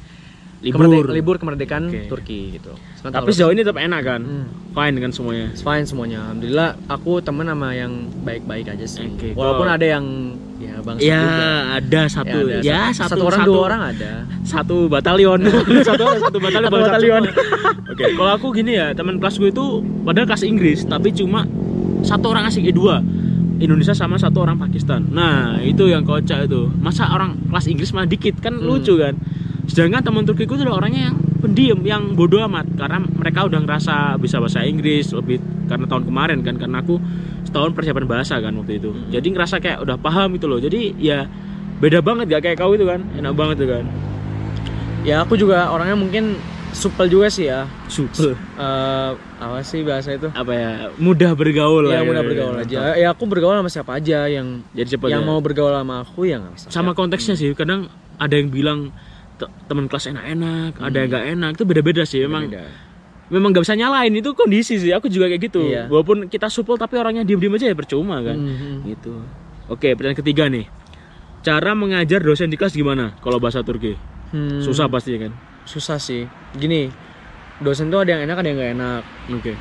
Libur. 0.58 0.88
kemerde- 0.88 1.12
libur 1.12 1.36
kemerdekaan 1.36 1.84
Oke. 1.86 2.06
Turki 2.06 2.56
gitu. 2.56 2.72
Sekarang 2.94 3.14
Tapi 3.14 3.28
sejauh 3.30 3.50
ini 3.50 3.60
tetap 3.60 3.76
enak 3.76 4.00
kan? 4.02 4.20
Hmm. 4.20 4.46
Fine 4.72 4.96
kan 4.98 5.10
semuanya. 5.10 5.46
Fine 5.52 5.84
semuanya. 5.84 6.18
Alhamdulillah 6.22 6.68
aku 6.86 7.12
temen 7.20 7.44
sama 7.44 7.68
yang 7.70 7.92
baik-baik 8.20 8.66
aja 8.68 8.84
sih. 8.84 9.04
Oke, 9.06 9.32
Walaupun 9.32 9.66
ada 9.66 9.84
yang 9.86 10.04
ya 10.56 10.80
bangsa 10.80 11.00
Ya, 11.02 11.20
juga. 11.20 11.46
ada 11.76 12.00
satu. 12.08 12.38
ada 12.40 12.56
Ya, 12.62 12.80
satu, 12.90 13.10
satu 13.12 13.24
orang 13.26 13.40
dua 13.44 13.60
orang 13.62 13.80
ada. 13.86 14.12
satu 14.42 14.76
batalion 14.86 15.40
satu 15.88 16.02
orang 16.02 16.20
satu 16.22 16.38
batalion 16.38 16.66
Satu 16.66 16.80
batalion. 16.82 17.22
oke 17.92 18.04
kalau 18.10 18.32
aku 18.32 18.46
gini 18.52 18.72
ya 18.74 18.86
teman 18.90 19.16
kelas 19.16 19.36
gue 19.36 19.50
itu 19.50 19.64
padahal 20.02 20.24
kelas 20.24 20.42
Inggris 20.42 20.78
tapi 20.82 21.12
cuma 21.12 21.44
satu 22.00 22.26
orang 22.26 22.46
asing 22.46 22.64
eh 22.64 22.72
dua 22.72 23.04
Indonesia 23.56 23.92
sama 23.92 24.16
satu 24.16 24.40
orang 24.40 24.56
Pakistan 24.56 25.04
nah 25.06 25.56
itu 25.58 25.86
yang 25.86 26.02
kocak 26.02 26.44
itu 26.44 26.72
masa 26.74 27.04
orang 27.06 27.36
kelas 27.46 27.66
Inggris 27.66 27.90
mah 27.90 28.04
dikit 28.04 28.38
kan 28.38 28.54
Hmm. 28.54 28.64
lucu 28.66 28.96
kan 28.96 29.12
sedangkan 29.66 30.00
teman 30.00 30.22
Turkiku 30.22 30.54
itu 30.54 30.62
adalah 30.62 30.78
orangnya 30.78 31.10
yang 31.10 31.16
pendiam 31.36 31.78
yang 31.82 32.02
bodoh 32.12 32.40
amat 32.42 32.66
karena 32.72 32.98
mereka 33.02 33.44
udah 33.44 33.60
ngerasa 33.60 33.94
bisa 34.16 34.38
bahasa 34.38 34.62
Inggris 34.62 35.10
lebih 35.10 35.36
karena 35.66 35.84
tahun 35.84 36.04
kemarin 36.04 36.38
kan 36.40 36.54
karena 36.54 36.80
aku 36.80 36.96
setahun 37.42 37.70
persiapan 37.72 38.04
bahasa 38.04 38.36
kan 38.36 38.52
waktu 38.52 38.76
itu 38.76 38.88
Hmm. 38.88 39.10
jadi 39.10 39.26
ngerasa 39.28 39.56
kayak 39.58 39.78
udah 39.80 39.96
paham 39.96 40.32
itu 40.32 40.46
loh 40.46 40.58
jadi 40.58 40.80
ya 40.96 41.26
beda 41.76 42.00
banget 42.00 42.30
gak 42.30 42.42
kayak 42.42 42.56
kau 42.56 42.72
itu 42.72 42.82
kan 42.82 43.04
enak 43.12 43.32
banget 43.32 43.56
tuh 43.58 43.70
kan 43.70 43.84
Ya 45.02 45.22
aku 45.22 45.34
juga 45.34 45.70
orangnya 45.70 45.94
mungkin 45.94 46.34
supel 46.72 47.06
juga 47.06 47.28
sih 47.28 47.46
ya. 47.46 47.70
super 47.86 48.34
Eh, 48.34 49.10
apa 49.38 49.62
sih 49.62 49.80
bahasa 49.80 50.10
itu? 50.12 50.26
apa 50.28 50.50
ya 50.50 50.70
mudah 50.96 51.30
bergaul 51.32 51.86
Ya 51.86 51.90
lah 51.92 52.02
mudah 52.02 52.20
gitu. 52.20 52.30
bergaul 52.32 52.56
aja. 52.58 52.76
Ya 52.92 53.08
aku 53.08 53.22
bergaul 53.24 53.54
sama 53.54 53.70
siapa 53.70 53.92
aja 53.94 54.26
yang 54.26 54.66
jadi 54.72 54.98
cepat 54.98 55.08
yang 55.08 55.22
ya. 55.22 55.28
mau 55.28 55.38
bergaul 55.38 55.70
sama 55.70 56.02
aku 56.02 56.26
ya 56.26 56.36
nggak 56.36 56.52
masalah. 56.52 56.72
sama 56.72 56.90
konteksnya 56.92 57.34
sih 57.34 57.54
kadang 57.54 57.86
ada 58.16 58.34
yang 58.34 58.48
bilang 58.48 58.90
teman 59.38 59.84
kelas 59.84 60.08
enak-enak 60.08 60.72
ada 60.78 60.96
yang 60.96 61.10
gak 61.10 61.24
enak 61.30 61.50
itu 61.52 61.64
beda-beda 61.64 62.02
sih 62.02 62.20
memang 62.20 62.48
Beda. 62.48 62.64
memang 63.28 63.48
gak 63.50 63.62
bisa 63.62 63.74
nyalain 63.74 64.10
itu 64.10 64.30
kondisi 64.32 64.76
sih 64.76 64.90
aku 64.90 65.06
juga 65.06 65.26
kayak 65.26 65.42
gitu 65.44 65.60
Iya. 65.62 65.86
walaupun 65.86 66.26
kita 66.26 66.46
supel 66.46 66.74
tapi 66.74 66.96
orangnya 66.96 67.22
diem-diem 67.22 67.52
aja 67.52 67.66
ya 67.66 67.74
percuma 67.74 68.20
kan 68.20 68.34
Mhm. 68.34 68.86
gitu 68.86 69.20
oke 69.66 69.88
pertanyaan 69.90 70.16
ketiga 70.16 70.44
nih 70.46 70.64
cara 71.40 71.72
mengajar 71.72 72.18
dosen 72.18 72.46
di 72.46 72.56
kelas 72.56 72.72
gimana 72.72 73.14
kalau 73.18 73.36
bahasa 73.36 73.60
Turki 73.60 73.94
Hmm, 74.26 74.58
susah 74.58 74.86
pasti 74.86 75.14
kan 75.16 75.30
susah 75.62 75.96
sih. 75.96 76.26
Gini, 76.52 76.90
dosen 77.58 77.86
tuh 77.86 78.00
ada 78.00 78.10
yang 78.12 78.22
enak 78.22 78.36
ada 78.36 78.46
yang 78.46 78.56
nggak 78.56 78.72
enak. 78.74 79.02
oke 79.32 79.52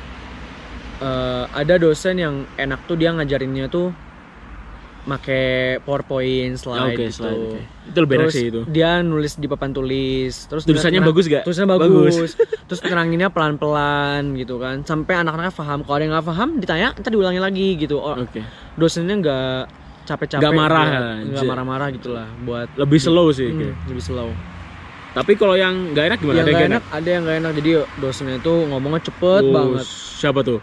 Eh, 0.96 1.44
ada 1.46 1.74
dosen 1.76 2.16
yang 2.16 2.34
enak 2.56 2.80
tuh 2.84 2.96
dia 2.96 3.12
ngajarinnya 3.12 3.68
tuh 3.68 3.92
make 5.06 5.38
PowerPoint 5.80 6.54
slide 6.54 6.82
oke 6.84 6.98
gitu. 7.00 7.14
slide, 7.16 7.38
oke. 7.38 7.60
itu 7.86 7.98
lebih 7.98 8.14
enak 8.16 8.24
Terus 8.24 8.34
sih 8.34 8.44
itu 8.48 8.60
dia 8.66 8.90
nulis 9.00 9.32
di 9.32 9.46
papan 9.46 9.70
tulis, 9.70 10.34
terus 10.44 10.62
tulisannya 10.62 10.98
terang- 10.98 11.08
bagus 11.08 11.24
gak 11.26 11.42
Tulisannya 11.42 11.70
bagus. 11.72 12.14
terus 12.68 12.80
peneranginnya 12.80 13.28
pelan-pelan 13.28 14.34
gitu 14.34 14.58
kan. 14.58 14.82
Sampai 14.82 15.14
anak-anaknya 15.16 15.54
paham. 15.54 15.78
Kalau 15.80 15.94
ada 15.94 16.02
yang 16.02 16.12
nggak 16.12 16.26
paham 16.26 16.48
ditanya, 16.56 16.88
ntar 16.92 17.08
diulangi 17.08 17.38
lagi 17.38 17.68
gitu. 17.76 17.96
Oh, 17.96 18.14
oke 18.14 18.42
dosennya 18.74 19.14
nggak 19.16 19.58
capek-capek. 20.04 20.40
Nggak 20.40 20.54
marah, 20.54 20.86
nggak 21.22 21.38
j- 21.38 21.48
marah-marah 21.48 21.88
gitulah 21.90 22.26
buat 22.40 22.68
lebih 22.74 22.98
slow 22.98 23.30
sih 23.30 23.46
Hmm, 23.48 23.74
lebih 23.86 23.98
slow. 24.00 24.30
tapi 25.12 25.32
kalau 25.32 25.54
yang 25.54 25.72
nggak 25.90 26.04
enak 26.04 26.18
gimana 26.18 26.36
Yang 26.36 26.44
ada 26.44 26.52
yang 26.52 26.68
enak, 26.68 26.82
ada 26.90 27.08
yang 27.08 27.22
nggak 27.22 27.38
enak. 27.40 27.52
Jadi 27.54 27.70
dosennya 27.96 28.36
itu 28.36 28.52
ngomongnya 28.66 29.00
cepet 29.02 29.42
Oh, 29.42 29.52
banget. 29.52 29.86
siapa 30.12 30.42
tuh 30.42 30.58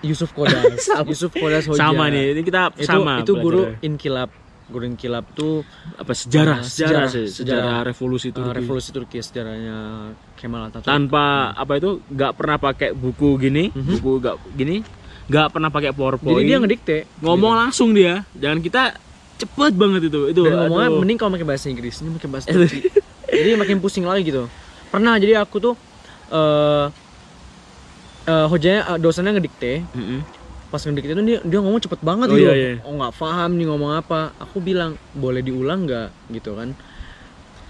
Yusuf 0.00 0.30
Kodas. 0.30 0.84
Yusuf 1.10 1.30
Kodas 1.30 1.64
Hoja. 1.64 1.78
sama 1.82 2.08
nih 2.08 2.32
ini 2.32 2.42
kita 2.42 2.72
Itu 2.72 2.84
sama 2.84 3.20
itu 3.20 3.32
guru 3.34 3.64
belajarnya. 3.66 3.86
inkilab. 3.86 4.30
Guru 4.66 4.84
inkilab 4.84 5.24
tuh 5.32 5.62
apa 5.94 6.10
sejarah 6.10 6.58
Ah, 6.58 6.60
sejarah 6.60 7.06
sejarah, 7.06 7.08
sih, 7.08 7.26
sejarah. 7.30 7.62
sejarah 7.62 7.80
revolusi 7.86 8.26
itu 8.28 8.40
uh, 8.40 8.50
revolusi 8.50 8.90
Turki 8.90 9.18
sejarahnya 9.18 9.76
Kemal 10.34 10.68
Atatürk. 10.68 10.84
tanpa 10.84 11.24
apa 11.52 11.72
itu 11.76 12.02
nggak 12.04 12.32
pernah 12.34 12.56
pakai 12.56 12.90
buku 12.90 13.38
gini 13.38 13.68
Mhm. 13.68 13.92
buku 13.94 14.10
nggak 14.18 14.36
gini 14.52 14.76
nggak 15.26 15.46
pernah 15.48 15.70
pakai 15.70 15.90
powerpoint 15.90 16.34
Jadi 16.36 16.44
dia 16.44 16.58
ngedikte. 16.58 16.98
ngomong 17.20 17.54
langsung 17.56 17.90
dia 17.90 18.26
dan 18.32 18.58
kita 18.58 18.98
cepet 19.36 19.70
banget 19.72 20.06
itu 20.06 20.20
itu 20.28 20.40
Dan 20.40 20.54
ngomongnya 20.60 20.88
aduh. 20.88 20.98
mending 20.98 21.16
kalau 21.16 21.30
pakai 21.30 21.46
bahasa 21.46 21.66
Inggris, 21.66 21.94
ini 22.00 22.10
pakai 22.12 22.28
bahasa 22.28 22.46
Turki. 22.48 22.80
jadi 23.36 23.54
makin 23.54 23.78
pusing 23.78 24.02
lagi 24.02 24.22
gitu. 24.24 24.50
Pernah 24.88 25.14
jadi 25.16 25.38
aku 25.38 25.56
tuh 25.60 25.74
eh 26.28 26.86
eh 28.26 28.46
hojanya 28.46 28.80
eh, 28.86 28.98
dosennya 28.98 29.32
ngedikte, 29.32 29.86
Mm-mm. 29.88 30.20
pas 30.66 30.78
ngedikte 30.78 31.08
itu 31.08 31.22
dia 31.24 31.38
dia 31.40 31.58
ngomong 31.58 31.78
cepet 31.78 32.00
banget 32.00 32.26
Oh, 32.26 32.34
gitu. 32.34 32.44
iya, 32.44 32.54
iya. 32.54 32.72
Oh 32.82 32.92
nggak 32.92 33.14
paham 33.14 33.50
nih 33.54 33.66
ngomong 33.66 33.92
apa. 33.94 34.34
Aku 34.40 34.58
bilang 34.58 34.94
boleh 35.12 35.40
diulang 35.40 35.84
nggak 35.84 36.08
gitu 36.32 36.52
kan. 36.52 36.74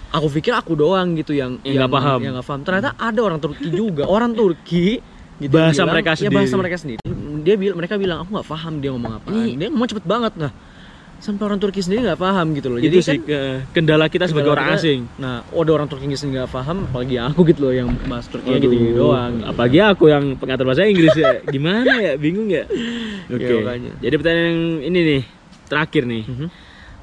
Aku 0.09 0.27
pikir 0.27 0.51
aku 0.51 0.73
doang 0.73 1.13
gitu 1.13 1.31
yang 1.31 1.59
Yang 1.61 1.77
nggak 1.79 1.93
paham. 1.93 2.19
Yang 2.19 2.33
nggak 2.35 2.47
paham. 2.47 2.61
Ternyata 2.63 2.89
ada 2.95 3.19
orang 3.19 3.39
Turki 3.39 3.67
juga, 3.69 4.03
orang 4.09 4.31
Turki 4.31 4.97
gitu 5.37 5.53
Bahasa 5.53 5.77
bilang- 5.77 5.93
mereka 5.93 6.09
ya, 6.11 6.27
bahasa 6.27 6.47
sendiri. 6.47 6.57
mereka 6.57 6.77
sendiri. 6.77 6.99
Dia 7.39 7.55
bilang 7.55 7.77
mereka 7.77 7.95
bilang 7.95 8.17
aku 8.19 8.29
nggak 8.33 8.47
paham 8.47 8.73
dia 8.79 8.89
ngomong 8.89 9.13
apa. 9.15 9.27
Ini- 9.29 9.55
Dia 9.55 9.67
ngomong 9.69 9.87
cepet 9.87 10.05
banget 10.05 10.33
nah. 10.35 10.51
Sampai 11.17 11.43
orang 11.43 11.57
Turki 11.57 11.79
sendiri 11.79 12.05
nggak 12.05 12.17
paham 12.17 12.53
gitu 12.53 12.67
loh. 12.67 12.77
itu 12.77 12.87
Jadi 12.87 12.97
sih 12.99 13.17
kan 13.17 13.19
ke- 13.23 13.59
kendala 13.73 14.05
kita 14.05 14.25
sebagai 14.25 14.47
kendala 14.47 14.55
orang 14.55 14.67
kita- 14.69 14.79
asing 14.79 14.99
Nah, 15.17 15.41
oh, 15.49 15.59
ada 15.59 15.71
orang 15.73 15.87
Turki 15.87 16.03
Inggris 16.05 16.21
nggak 16.21 16.47
paham, 16.47 16.77
apalagi 16.85 17.15
aku 17.17 17.39
gitu 17.43 17.59
loh 17.59 17.73
yang 17.73 17.89
bahas 18.05 18.25
Turki 18.25 18.47
gitu, 18.47 18.69
Aduh, 18.69 18.93
doang. 18.93 19.33
gitu. 19.35 19.45
apalagi 19.47 19.77
aku 19.83 20.03
yang 20.07 20.25
pengatur 20.35 20.65
bahasa 20.65 20.83
Inggris 20.83 21.13
ya 21.13 21.31
gimana 21.53 21.93
ya 21.97 22.13
bingung 22.15 22.47
ya 22.47 22.63
oke 23.27 23.41
Ya, 23.41 23.57
makanya. 23.59 23.91
jadi 23.97 24.13
pertanyaan 24.15 24.45
yang 24.45 24.61
ini 24.85 24.99
nih 25.01 25.21
terakhir 25.65 26.03
nih 26.05 26.23
Mhm. 26.23 26.47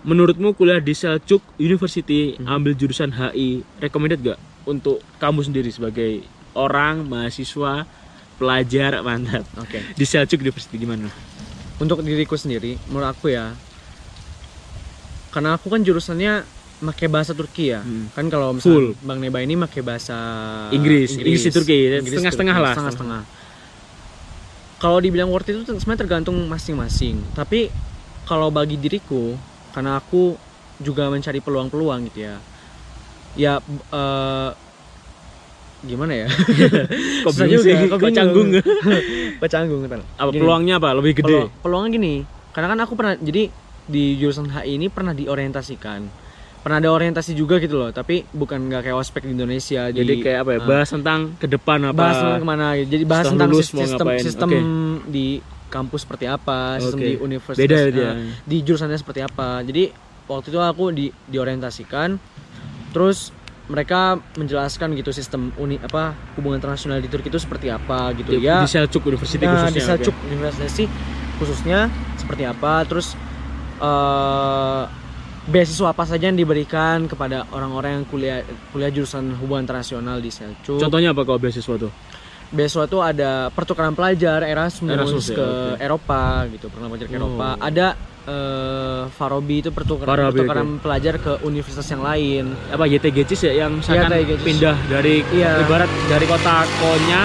menurutmu 0.04 0.48
kuliah 0.52 0.78
di 0.78 0.92
Selçuk 0.92 1.42
University 1.58 2.36
Mhm. 2.36 2.46
ambil 2.46 2.72
jurusan 2.72 3.10
HI 3.10 3.48
recommended 3.78 4.22
gak 4.22 4.38
untuk 4.64 5.02
kamu 5.18 5.42
sendiri 5.42 5.68
sebagai 5.68 6.22
orang 6.52 7.02
mahasiswa 7.02 7.82
pelajar 8.34 9.00
mantap 9.02 9.42
Oke. 9.56 9.82
di 9.90 10.04
Seljuk 10.04 10.38
University 10.40 10.76
gimana? 10.76 11.10
Untuk 11.76 11.98
diriku 12.00 12.34
sendiri, 12.34 12.78
menurut 12.86 13.10
aku 13.10 13.28
ya, 13.28 13.50
karena 15.34 15.58
aku 15.58 15.66
kan 15.66 15.82
jurusannya 15.82 16.46
pakai 16.78 17.10
bahasa 17.10 17.34
Turki 17.34 17.74
ya. 17.74 17.82
Hmm. 17.82 18.06
Kan 18.14 18.30
kalau 18.30 18.54
Full. 18.54 18.94
misalnya 18.94 19.02
Bang 19.02 19.18
Neba 19.18 19.42
ini 19.42 19.58
pakai 19.58 19.82
bahasa 19.82 20.14
Inggris. 20.70 21.18
Inggris 21.18 21.42
di 21.42 21.50
Turki, 21.50 21.78
setengah-setengah 22.06 22.54
Turki, 22.54 22.66
lah. 22.70 22.74
Setengah-setengah. 22.78 23.22
Kalau 24.78 24.98
dibilang 25.02 25.32
worth 25.34 25.50
it 25.50 25.58
itu 25.58 25.74
sebenarnya 25.74 26.00
tergantung 26.06 26.38
masing-masing. 26.46 27.18
Tapi 27.34 27.66
kalau 28.30 28.54
bagi 28.54 28.78
diriku, 28.78 29.34
karena 29.74 29.98
aku 29.98 30.38
juga 30.78 31.10
mencari 31.10 31.42
peluang-peluang 31.42 32.14
gitu 32.14 32.30
ya. 32.30 32.36
Ya 33.34 33.52
eh, 33.90 34.50
gimana 35.82 36.12
ya? 36.14 36.28
Kok 37.26 37.32
Susah 37.34 37.44
bingung 37.48 37.64
juga, 37.64 37.74
sih? 37.74 37.90
kok 37.90 38.10
canggung? 38.14 38.48
Kok 39.42 39.48
canggung. 39.50 39.80
Apa 39.88 40.30
Gini. 40.30 40.40
peluangnya 40.40 40.74
apa? 40.78 40.94
Lebih 40.94 41.12
gede? 41.18 41.26
Peluang, 41.26 41.50
peluangnya 41.60 41.90
gini, 41.90 42.14
karena 42.54 42.68
kan 42.70 42.78
aku 42.86 42.92
pernah 42.94 43.14
jadi 43.18 43.50
di 43.84 44.16
jurusan 44.16 44.48
HI 44.48 44.76
ini 44.76 44.86
pernah 44.88 45.12
diorientasikan. 45.12 46.24
Pernah 46.64 46.80
ada 46.80 46.90
orientasi 46.90 47.36
juga 47.36 47.60
gitu 47.60 47.76
loh, 47.76 47.92
tapi 47.92 48.24
bukan 48.24 48.56
nggak 48.56 48.88
kayak 48.88 48.96
ospek 48.96 49.28
di 49.28 49.36
Indonesia. 49.36 49.92
Jadi 49.92 50.24
kayak 50.24 50.48
apa 50.48 50.50
ya? 50.56 50.58
ah. 50.58 50.64
Bahas 50.64 50.88
tentang 50.88 51.20
ke 51.36 51.44
depan 51.44 51.78
apa? 51.84 51.92
bahas 51.94 52.16
tentang 52.16 52.40
ke 52.40 52.48
mana 52.48 52.66
gitu. 52.80 52.88
Jadi 52.96 53.04
bahas 53.04 53.26
tentang 53.28 53.48
lulus 53.52 53.68
sistem 53.68 54.06
sistem 54.16 54.48
Oke. 54.48 54.60
di 55.06 55.26
kampus 55.68 56.00
seperti 56.08 56.24
apa, 56.24 56.80
sistem 56.80 56.98
Oke. 56.98 57.04
di 57.04 57.12
universitas 57.20 57.60
Beda 57.60 57.76
ya 57.76 57.84
eh, 57.84 57.92
dia. 57.92 58.10
di 58.48 58.56
jurusannya 58.64 58.96
seperti 58.96 59.20
apa. 59.20 59.60
Jadi 59.60 59.82
waktu 60.24 60.46
itu 60.48 60.58
aku 60.58 60.84
di 60.88 61.06
diorientasikan 61.28 62.16
terus 62.96 63.28
mereka 63.64 64.16
menjelaskan 64.36 64.92
gitu 64.92 65.08
sistem 65.08 65.52
uni 65.56 65.76
apa 65.76 66.12
hubungan 66.36 66.60
internasional 66.60 66.96
di 66.96 67.08
Turki 67.08 67.28
itu 67.28 67.40
seperti 67.40 67.68
apa 67.68 68.12
gitu 68.12 68.36
Di, 68.36 68.44
ya 68.44 68.60
di 68.60 68.68
Seljuk 68.68 69.04
University 69.04 69.40
Nah, 69.40 69.68
khususnya. 69.68 69.72
di 69.72 69.80
Seljuk 69.80 70.16
oke. 70.16 70.28
University 70.28 70.84
khususnya 71.36 71.78
seperti 72.16 72.44
apa 72.44 72.84
terus 72.84 73.16
eh 73.76 74.82
beasiswa 75.44 75.92
apa 75.92 76.04
saja 76.04 76.24
yang 76.24 76.34
diberikan 76.34 77.04
kepada 77.04 77.44
orang-orang 77.50 78.00
yang 78.00 78.04
kuliah 78.06 78.40
kuliah 78.72 78.88
jurusan 78.88 79.36
hubungan 79.36 79.62
internasional 79.62 80.16
di 80.16 80.28
Seljuk 80.28 80.80
Contohnya 80.80 81.12
apa 81.12 81.20
kalau 81.22 81.36
beasiswa 81.36 81.76
tuh? 81.78 81.92
beasiswa 82.46 82.86
itu 82.86 82.98
ada 82.98 83.50
pertukaran 83.50 83.92
pelajar 83.92 84.40
Erasmus, 84.42 84.88
Erasmus 84.88 85.26
ya, 85.26 85.34
ke 85.34 85.42
oke. 85.42 85.82
Eropa 85.82 86.22
gitu 86.48 86.66
pernah 86.68 86.86
belajar 86.86 87.06
ke 87.06 87.12
Oh. 87.12 87.18
Eropa 87.18 87.48
ada 87.58 87.86
eh, 88.24 89.02
Farabi 89.10 89.56
itu 89.58 89.68
pertukaran 89.68 90.08
Farabi, 90.08 90.32
pertukaran 90.38 90.68
pelajar 90.78 91.14
ke 91.18 91.32
universitas 91.42 91.88
yang 91.88 92.00
lain 92.00 92.44
Apa 92.70 92.86
YTGCIS 92.86 93.40
ya 93.44 93.52
yang 93.60 93.82
misalkan 93.82 94.06
YTGCIS. 94.08 94.44
pindah 94.44 94.76
dari 94.86 95.20
Iya. 95.28 95.60
ibarat 95.60 95.90
dari 96.06 96.24
kota 96.24 96.54
Konya 96.78 97.22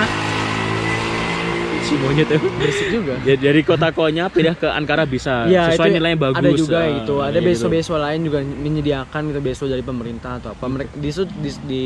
si 1.90 1.96
monyet 1.98 2.28
ya. 2.28 2.38
berisik 2.38 2.88
juga 2.88 3.14
Jadi 3.26 3.42
dari 3.42 3.62
kota 3.62 3.90
Konya 3.90 4.26
pindah 4.28 4.54
ke 4.54 4.68
Ankara 4.70 5.04
bisa 5.04 5.44
Iya, 5.44 5.74
sesuai 5.74 5.88
itu 5.88 5.96
nilai 5.96 6.10
yang 6.12 6.22
bagus. 6.22 6.38
ada 6.38 6.50
juga 6.54 6.78
Ah, 6.80 6.90
gitu 6.96 7.16
ada 7.20 7.34
iya 7.34 7.42
beasiswa-beasiswa 7.44 7.98
lain 8.00 8.20
juga 8.24 8.40
menyediakan 8.40 9.22
gitu 9.28 9.40
beasiswa 9.40 9.68
dari 9.70 9.82
pemerintah 9.82 10.32
atau 10.38 10.50
apa 10.52 10.66
mereka 10.68 10.92
di 10.94 11.10
situ 11.10 11.24
di, 11.36 11.50
di 11.66 11.84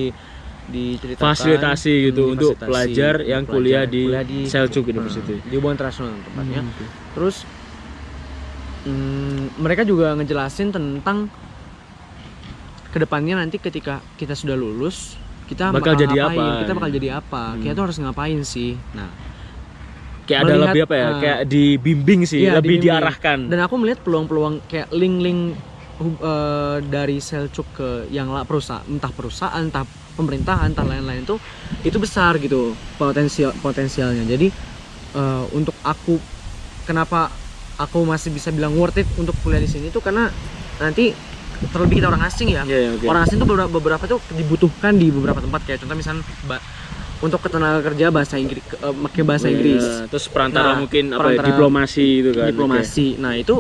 diceritakan 0.65 1.27
Fasilitasi 1.29 1.93
gitu 2.05 2.21
hmm, 2.21 2.33
untuk 2.33 2.51
fasilitasi 2.53 2.67
pelajar 2.67 3.13
yang 3.21 3.43
kuliah 3.43 3.83
di 3.83 4.03
hmm, 4.07 4.43
Seljuk 4.45 4.83
University. 4.85 5.35
di 5.41 5.53
hubungan 5.53 5.75
internasional 5.75 6.15
tempatnya 6.21 6.61
Hmm, 6.61 6.71
oke. 6.73 6.85
terus 7.13 7.35
hmm, 8.83 9.39
mereka 9.57 9.83
juga 9.83 10.11
ngejelasin 10.13 10.71
tentang 10.71 11.27
ke 12.87 12.97
depannya 12.97 13.35
nanti 13.35 13.57
ketika 13.57 13.99
kita 14.15 14.33
sudah 14.33 14.53
lulus 14.53 15.17
kita 15.43 15.69
Bakal 15.69 15.97
jadi 15.97 16.15
ngapain, 16.15 16.39
apa? 16.39 16.59
kita 16.61 16.71
bakal 16.73 16.89
jadi 16.93 17.09
apa 17.13 17.43
Hmm. 17.49 17.59
kita 17.59 17.71
tuh 17.73 17.83
harus 17.83 17.97
ngapain 17.99 18.39
sih 18.43 18.79
nah 18.93 19.09
Kayak 20.23 20.39
ada 20.41 20.55
lebih 20.61 20.81
apa 20.83 20.95
ya? 20.95 21.05
ah, 21.05 21.13
kayak 21.17 21.39
dibimbing 21.45 22.21
sih, 22.23 22.39
Iya, 22.41 22.57
lebih 22.57 22.77
dibimbing. 22.77 22.87
diarahkan. 22.89 23.37
dan 23.47 23.59
aku 23.59 23.75
melihat 23.75 23.99
peluang-peluang 24.01 24.63
kayak 24.65 24.87
link-link 24.89 25.59
eh, 25.99 26.77
dari 26.81 27.17
Seljuk 27.19 27.67
ke 27.71 27.89
yang 28.09 28.31
perusahaan 28.43 28.83
entah 28.85 29.11
perusahaan 29.11 29.59
entah 29.59 29.83
pemerintahan 30.13 30.71
entah 30.71 30.83
lain-lain 30.83 31.21
itu 31.21 31.35
itu 31.81 31.97
besar 31.97 32.37
gitu 32.37 32.71
potensial 32.95 33.51
potensialnya 33.57 34.23
jadi 34.23 34.47
eh, 35.13 35.43
untuk 35.51 35.75
aku 35.81 36.17
kenapa 36.83 37.29
aku 37.75 38.03
masih 38.03 38.29
bisa 38.29 38.49
bilang 38.49 38.73
worth 38.73 38.95
it 38.95 39.09
untuk 39.15 39.33
kuliah 39.41 39.57
di 39.57 39.67
sini 39.67 39.89
itu 39.89 39.97
karena 39.97 40.29
nanti 40.77 41.11
terlebih 41.63 41.99
kita 41.99 42.07
orang 42.07 42.23
asing 42.23 42.51
ya 42.51 42.63
Iya, 42.63 42.77
iya, 42.77 42.89
oke. 42.93 43.05
orang 43.05 43.23
asing 43.23 43.37
tuh 43.37 43.47
beberapa, 43.47 43.71
beberapa 43.71 44.03
tuh 44.05 44.19
dibutuhkan 44.29 44.93
di 44.93 45.07
beberapa 45.07 45.39
tempat 45.39 45.63
kayak 45.63 45.79
contoh 45.79 45.95
misalnya 45.95 46.23
untuk 47.23 47.39
ketenaga 47.39 47.79
kerja 47.81 48.11
bahasa 48.11 48.35
Inggris 48.35 48.59
eh, 48.67 48.93
pakai 49.01 49.23
bahasa 49.23 49.47
Iya, 49.47 49.53
Inggris 49.55 49.85
Terus 50.11 50.25
perantara 50.27 50.75
Nah, 50.75 50.83
mungkin 50.83 51.05
apa 51.07 51.15
ya, 51.15 51.23
perantara 51.23 51.47
diplomasi 51.49 52.05
itu 52.19 52.29
kan. 52.33 52.47
diplomasi. 52.51 53.07
Nah 53.17 53.33
itu 53.33 53.55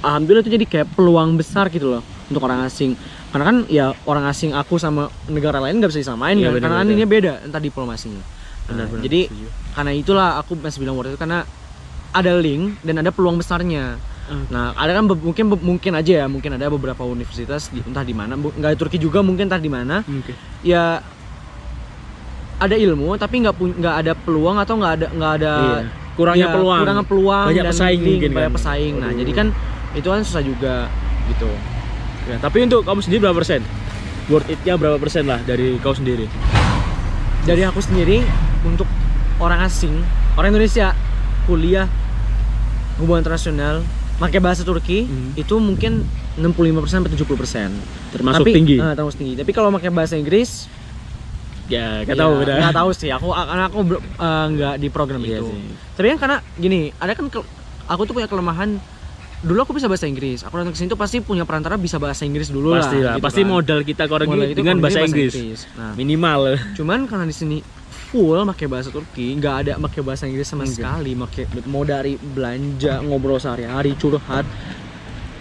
alhamdulillah 0.00 0.42
itu 0.42 0.52
jadi 0.52 0.66
kayak 0.66 0.88
peluang 0.92 1.36
besar 1.36 1.68
gitu 1.68 1.86
loh 1.90 2.02
untuk 2.26 2.42
orang 2.42 2.64
asing. 2.64 2.96
Karena 3.28 3.44
kan 3.46 3.56
ya 3.66 3.92
orang 4.04 4.24
asing 4.26 4.52
aku 4.52 4.76
sama 4.76 5.08
negara 5.26 5.56
lain 5.58 5.78
nggak 5.78 5.88
bisa 5.88 6.00
disamain 6.02 6.34
Iya, 6.34 6.48
kan, 6.48 6.52
benar, 6.54 6.62
karena 6.62 6.76
kan 6.78 6.86
benar. 6.86 6.98
ini 6.98 7.04
beda 7.06 7.32
entah 7.42 7.60
diplomasinya. 7.60 8.22
Nah, 8.22 8.68
Benar-benar 8.68 9.02
jadi 9.02 9.20
setuju. 9.26 9.46
karena 9.72 9.92
itulah 9.92 10.28
aku 10.38 10.52
masih 10.54 10.78
bilang 10.80 10.94
worth 10.94 11.10
it 11.10 11.18
karena 11.18 11.44
ada 12.10 12.32
link 12.36 12.76
dan 12.80 12.94
ada 12.98 13.08
peluang 13.08 13.36
besarnya. 13.36 13.96
Hmm. 14.22 14.46
Nah, 14.48 14.70
ada 14.72 14.94
kan 14.94 15.04
mungkin 15.08 15.44
mungkin 15.50 15.92
aja 15.92 16.12
ya, 16.14 16.26
mungkin 16.26 16.54
ada 16.54 16.68
beberapa 16.68 17.02
universitas 17.02 17.66
di, 17.68 17.82
entah 17.82 18.00
di 18.00 18.14
mana, 18.14 18.32
nggak 18.32 18.70
di 18.70 18.78
Turki 18.78 18.96
juga 18.96 19.18
mungkin 19.18 19.50
entah 19.50 19.58
di 19.58 19.66
mana. 19.66 20.04
Oke. 20.04 20.32
Ya 20.62 21.02
ada 22.62 22.76
ilmu 22.76 23.14
tapi 23.16 23.34
nggak 23.38 23.54
nggak 23.76 23.94
ada 23.96 24.12
peluang 24.14 24.56
atau 24.56 24.74
nggak 24.76 24.92
ada 24.94 25.06
nggak 25.10 25.32
ada 25.36 25.54
Iya. 25.54 25.82
Kurangnya 26.12 26.44
ya, 26.44 26.52
peluang. 26.52 26.78
kurangnya 26.78 27.06
peluang 27.06 27.46
Banyak 27.48 27.56
dan 27.58 27.72
pesaing 27.72 28.00
mungkin 28.02 28.30
banyak 28.30 28.44
kan. 28.44 28.52
pesaing 28.54 28.94
nah 28.96 29.08
Aduh. 29.08 29.18
jadi 29.18 29.32
kan 29.32 29.46
itu 29.92 30.06
kan 30.06 30.20
susah 30.22 30.42
juga 30.42 30.74
gitu 31.26 31.50
Ya, 32.22 32.38
tapi 32.38 32.62
untuk 32.62 32.82
kamu 32.82 33.02
sendiri 33.02 33.18
berapa 33.20 33.34
persen? 33.34 33.66
Worth 34.28 34.46
it-nya 34.46 34.78
berapa 34.78 34.94
persen 34.96 35.26
lah 35.26 35.42
dari 35.42 35.74
kau 35.78 35.90
sendiri? 35.90 36.30
dari 37.42 37.62
aku 37.62 37.80
sendiri 37.80 38.22
untuk 38.62 38.86
orang 39.36 39.58
asing 39.60 39.90
orang 40.32 40.54
Indonesia 40.54 40.94
kuliah 41.44 41.90
hubungan 42.96 43.20
internasional 43.20 43.82
pakai 44.16 44.38
bahasa 44.38 44.62
Turki 44.62 45.02
Hmm. 45.02 45.34
itu 45.34 45.54
mungkin 45.56 46.06
65% 46.38 47.02
sampai 47.02 47.10
70% 47.10 47.74
Termasuk 48.12 48.40
tapi, 48.40 48.52
tinggi. 48.54 48.76
eh, 48.78 48.94
termasuk 48.94 49.18
tinggi 49.18 49.34
tapi 49.34 49.50
kalau 49.50 49.72
pakai 49.72 49.90
bahasa 49.90 50.14
Inggris 50.14 50.70
ya, 51.64 52.02
gak 52.02 52.08
ya, 52.08 52.18
tahu 52.18 52.32
udah. 52.40 52.56
nggak 52.58 52.74
tahu 52.74 52.90
sih 52.92 53.08
aku 53.08 53.26
karena 53.30 53.64
aku 53.66 53.78
eh, 53.96 54.46
nggak 54.50 54.74
di 54.76 54.88
program 54.88 55.20
Iya 55.20 55.38
itu 55.38 55.46
sih. 55.48 55.62
tapi 55.92 56.06
kan 56.08 56.18
karena 56.18 56.36
gini 56.54 56.80
ada 56.94 57.12
kan 57.12 57.26
ke- 57.26 57.48
aku 57.84 58.02
tuh 58.02 58.14
punya 58.14 58.26
kelemahan 58.26 58.78
dulu 59.40 59.58
aku 59.60 59.72
bisa 59.74 59.86
bahasa 59.86 60.06
Inggris 60.06 60.40
aku 60.40 60.54
datang 60.54 60.70
ke 60.70 60.78
sini 60.78 60.86
tuh 60.86 60.96
pasti 60.96 61.18
punya 61.18 61.42
perantara 61.42 61.74
bisa 61.74 61.98
bahasa 61.98 62.22
Inggris 62.22 62.46
dulu 62.46 62.72
Pasti 62.72 62.96
lah 62.96 63.18
gitu 63.18 63.22
pasti 63.22 63.42
kan. 63.42 63.50
modal 63.50 63.78
kita 63.82 64.06
ke 64.06 64.12
orang 64.12 64.28
Mulai 64.28 64.38
ini 64.38 64.46
itu 64.48 64.56
dengan 64.56 64.76
komunikasi 64.76 64.94
bahasa 64.94 65.08
Inggris. 65.08 65.60
nah 65.74 65.92
Minimal. 65.92 66.40
cuman 66.72 66.98
karena 67.04 67.26
di 67.26 67.34
sini 67.34 67.58
full 68.06 68.38
pakai 68.44 68.66
bahasa 68.66 68.88
Turki 68.88 69.34
nggak 69.34 69.54
ada 69.58 69.72
pakai 69.80 70.00
bahasa 70.00 70.24
Inggris 70.24 70.46
sama 70.46 70.62
Oke. 70.62 70.76
sekali 70.76 71.12
pakai 71.12 71.42
mau 71.64 71.82
dari 71.82 72.14
belanja 72.14 73.02
ngobrol 73.02 73.36
sehari-hari 73.36 73.96
curhat 73.96 74.46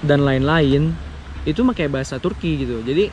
dan 0.02 0.20
lain-lain 0.20 0.98
itu 1.44 1.62
pakai 1.64 1.86
bahasa 1.86 2.18
Turki 2.18 2.58
gitu 2.60 2.82
jadi 2.82 3.10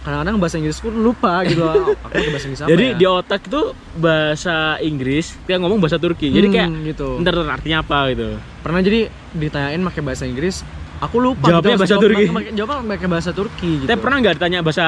kadang-kadang 0.00 0.36
bahasa 0.36 0.56
Inggrisku 0.56 0.88
lupa 0.88 1.44
gitu 1.44 1.60
aku 1.66 1.92
pakai 2.00 2.28
bahasa 2.28 2.46
Inggris 2.46 2.60
apa 2.60 2.70
Jadi 2.70 2.84
ya? 2.86 2.96
di 2.96 3.04
otak 3.06 3.40
itu 3.44 3.62
bahasa 3.94 4.56
Inggris, 4.80 5.26
dia 5.42 5.56
ngomong 5.56 5.78
bahasa 5.78 5.96
Turki. 5.96 6.28
Jadi 6.28 6.46
Hmm, 6.46 6.54
kayak 6.54 6.68
gitu 6.88 7.08
ntar 7.20 7.34
artinya 7.46 7.78
apa 7.80 7.98
gitu. 8.08 8.28
pernah 8.60 8.80
jadi 8.80 9.00
ditanyain 9.30 9.80
pakai 9.82 10.00
bahasa 10.00 10.24
Inggris 10.24 10.64
aku 10.98 11.16
lupa 11.18 11.46
Jawabnya 11.46 11.74
gitu, 11.74 11.80
bahasa 11.80 11.92
jawab- 11.92 12.04
Turki. 12.06 12.24
jawabnya 12.52 12.76
pakai 12.90 13.08
bahasa 13.08 13.30
Turki 13.30 13.70
gitu 13.78 13.88
Tapi 13.88 13.98
pernah 13.98 14.16
nggak 14.18 14.34
ditanya 14.36 14.60
bahasa 14.60 14.86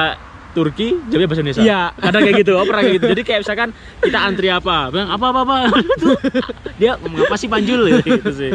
Turki, 0.53 0.87
jawabnya 1.03 1.27
bahasa 1.27 1.41
Indonesia? 1.41 1.63
Iya. 1.63 1.81
Kadang 1.95 2.21
kayak 2.23 2.37
gitu, 2.39 2.51
oh, 2.53 2.61
pernah 2.63 2.81
kayak 2.83 2.95
gitu. 2.95 3.05
Jadi 3.13 3.21
kayak 3.23 3.39
misalkan 3.41 3.69
kita 3.99 4.19
antri 4.19 4.47
apa, 4.47 4.77
bilang 4.87 5.09
apa 5.09 5.25
apa 5.27 5.39
apa, 5.41 5.55
dia 6.79 6.93
ngomong 6.95 7.25
apa 7.25 7.35
sih 7.35 7.49
panjul 7.49 7.81
gitu 7.99 8.29
sih. 8.29 8.51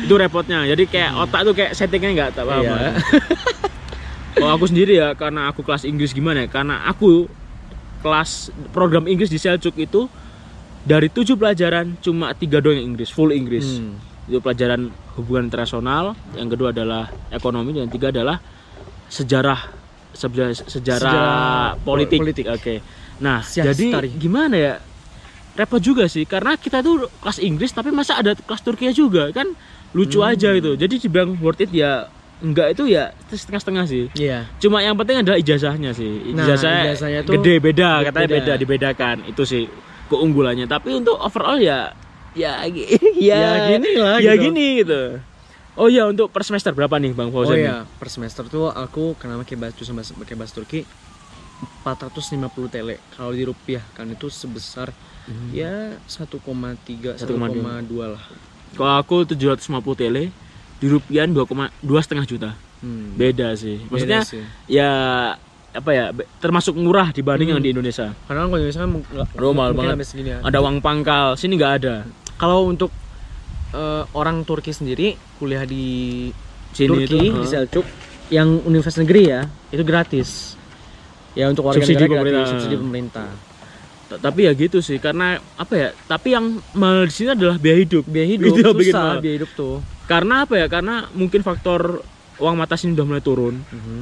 Itu 0.00 0.14
repotnya. 0.14 0.64
Jadi 0.64 0.84
kayak 0.86 1.12
otak 1.18 1.40
tuh 1.42 1.52
kayak 1.52 1.72
settingnya 1.74 2.10
nggak 2.14 2.28
tak 2.32 2.44
apa. 2.46 2.54
Iya. 2.58 2.76
Kalau 4.32 4.52
aku 4.54 4.66
sendiri 4.66 4.96
ya, 4.96 5.12
karena 5.12 5.50
aku 5.50 5.60
kelas 5.60 5.82
Inggris 5.82 6.10
gimana 6.10 6.44
ya? 6.44 6.48
Karena 6.48 6.86
aku 6.86 7.26
kelas 8.00 8.48
program 8.70 9.04
Inggris 9.04 9.28
di 9.28 9.36
Seljuk 9.36 9.76
itu 9.76 10.06
dari 10.80 11.06
tujuh 11.06 11.36
pelajaran 11.36 11.98
cuma 12.00 12.32
tiga 12.32 12.58
doang 12.58 12.78
yang 12.78 12.94
Inggris, 12.94 13.10
full 13.10 13.30
Inggris. 13.30 13.78
Hmm. 13.78 13.98
Itu 14.24 14.38
pelajaran 14.38 14.88
hubungan 15.18 15.50
internasional, 15.50 16.14
yang 16.32 16.48
kedua 16.48 16.70
adalah 16.70 17.10
ekonomi, 17.28 17.74
dan 17.74 17.86
yang 17.86 17.92
tiga 17.92 18.08
adalah 18.08 18.38
sejarah 19.06 19.76
sejarah, 20.10 20.50
sejarah, 20.56 21.78
politik. 21.82 22.18
politik. 22.18 22.46
Oke. 22.48 22.82
Nah, 23.20 23.42
Siasat 23.42 23.66
jadi 23.74 23.86
tari. 23.92 24.08
gimana 24.16 24.56
ya? 24.56 24.74
Repot 25.50 25.78
juga 25.78 26.06
sih 26.06 26.24
karena 26.24 26.54
kita 26.54 26.80
tuh 26.80 27.10
kelas 27.20 27.38
Inggris 27.38 27.70
tapi 27.70 27.90
masa 27.90 28.16
ada 28.16 28.32
kelas 28.32 28.62
Turkinya 28.62 28.94
juga 28.94 29.28
kan 29.30 29.50
lucu 29.92 30.22
Hmm. 30.22 30.30
aja 30.30 30.54
gitu. 30.54 30.72
Jadi 30.74 30.94
dibilang 30.98 31.34
worth 31.36 31.60
it 31.60 31.70
ya 31.70 32.06
enggak 32.40 32.72
itu 32.72 32.88
ya 32.88 33.12
setengah-setengah 33.28 33.84
sih. 33.84 34.04
Iya. 34.12 34.48
Cuma 34.56 34.80
yang 34.80 34.96
penting 34.96 35.20
adalah 35.20 35.36
ijazahnya 35.36 35.92
sih. 35.92 36.32
Nah, 36.32 36.44
Ijazahnya, 36.44 36.82
ijazahnya 36.90 37.20
tuh 37.22 37.32
gede 37.36 37.54
beda, 37.60 37.90
katanya 38.04 38.28
beda. 38.28 38.36
beda 38.40 38.52
dibedakan. 38.56 39.16
Itu 39.24 39.42
sih 39.44 39.68
keunggulannya. 40.08 40.64
Tapi 40.64 40.94
untuk 40.94 41.16
overall 41.16 41.56
ya 41.56 41.92
ya 42.32 42.62
ya, 43.18 43.36
Ya 43.36 43.52
gini 43.68 43.90
lah, 43.94 44.16
Ya 44.18 44.32
gitu. 44.34 44.48
gini 44.48 44.66
gitu. 44.80 45.20
Oh 45.78 45.86
iya 45.86 46.04
untuk 46.04 46.28
per 46.28 46.42
semester 46.42 46.72
berapa 46.72 46.96
nih 46.96 47.14
Bang 47.14 47.30
Oh 47.30 47.40
Fauzan? 47.40 47.56
iya, 47.56 47.76
per 47.86 48.10
semester 48.10 48.44
tuh 48.44 48.68
aku 48.68 49.14
karena 49.14 49.38
pakai 49.38 49.56
bahasa 49.56 49.80
sama 49.80 50.02
pakai 50.02 50.34
bahasa 50.34 50.52
Turki 50.52 50.82
450 51.84 52.40
tele. 52.68 52.96
Kalau 53.12 53.32
di 53.32 53.44
rupiah 53.44 53.84
kan 53.92 54.06
itu 54.06 54.28
sebesar 54.28 54.92
Hmm. 55.20 55.52
ya 55.52 55.94
1,3 56.08 57.14
1,2. 57.14 57.14
1,2 57.22 58.08
lah. 58.08 58.24
Kalau 58.72 58.94
aku 58.96 59.16
750 59.22 59.68
tele 59.94 60.32
di 60.80 60.86
rupiah 60.88 61.28
2,2 61.28 61.44
setengah 62.00 62.24
juta. 62.24 62.50
Hmm. 62.80 63.12
Beda 63.14 63.52
sih. 63.54 63.76
Maksudnya 63.86 64.24
Beda 64.24 64.32
sih. 64.32 64.42
ya 64.66 64.90
apa 65.70 65.90
ya 65.94 66.10
termasuk 66.40 66.74
murah 66.74 67.12
dibanding 67.12 67.52
Hmm. 67.52 67.54
yang 67.54 67.62
di 67.62 67.70
Indonesia. 67.70 68.10
Karena 68.24 68.42
kalau 68.42 68.56
di 68.56 68.64
Indonesia 68.64 68.82
kan 68.82 68.90
mungkin 68.90 69.14
banget. 69.76 69.96
segini 70.02 70.30
ya. 70.32 70.38
Ada 70.40 70.58
uang 70.58 70.80
pangkal, 70.80 71.36
sini 71.36 71.54
nggak 71.54 71.74
ada. 71.78 71.94
Kalau 72.34 72.64
untuk 72.64 72.90
eh, 73.70 74.02
orang 74.12 74.42
Turki 74.42 74.72
sendiri 74.72 75.14
kuliah 75.38 75.62
di 75.62 76.26
Sini 76.70 76.86
Turki 76.88 77.04
itu 77.04 77.14
di 77.14 77.30
uh, 77.34 77.46
Selçuk 77.46 77.86
yang 78.30 78.62
universitas 78.62 79.02
negeri 79.02 79.22
ya 79.26 79.40
itu 79.68 79.82
gratis. 79.82 80.54
Ya 81.34 81.46
untuk 81.46 81.62
warga 81.62 81.78
Subsidi 81.78 81.98
negara 82.00 82.18
pemerintah. 82.18 82.42
gratis, 82.42 82.50
subsidi 82.56 82.76
pemerintah. 82.76 83.28
tapi 84.10 84.40
ya 84.42 84.52
gitu 84.58 84.82
sih 84.82 84.98
karena 84.98 85.38
apa 85.54 85.74
ya? 85.76 85.88
Tapi 86.04 86.34
yang 86.34 86.58
mahal 86.74 87.06
di 87.06 87.14
sini 87.14 87.30
adalah 87.30 87.54
biaya 87.54 87.78
hidup. 87.78 88.02
Biaya 88.06 88.26
hidup 88.28 88.50
Itu 88.50 88.70
susah, 88.74 89.22
biaya 89.22 89.34
hidup 89.38 89.50
tuh. 89.54 89.78
Karena 90.10 90.42
apa 90.42 90.58
ya? 90.58 90.66
Karena 90.66 91.06
mungkin 91.14 91.40
faktor 91.40 92.02
uang 92.36 92.56
mata 92.56 92.74
sini 92.74 92.92
udah 92.92 93.06
mulai 93.06 93.22
turun 93.22 93.62
Mhm. 93.62 94.00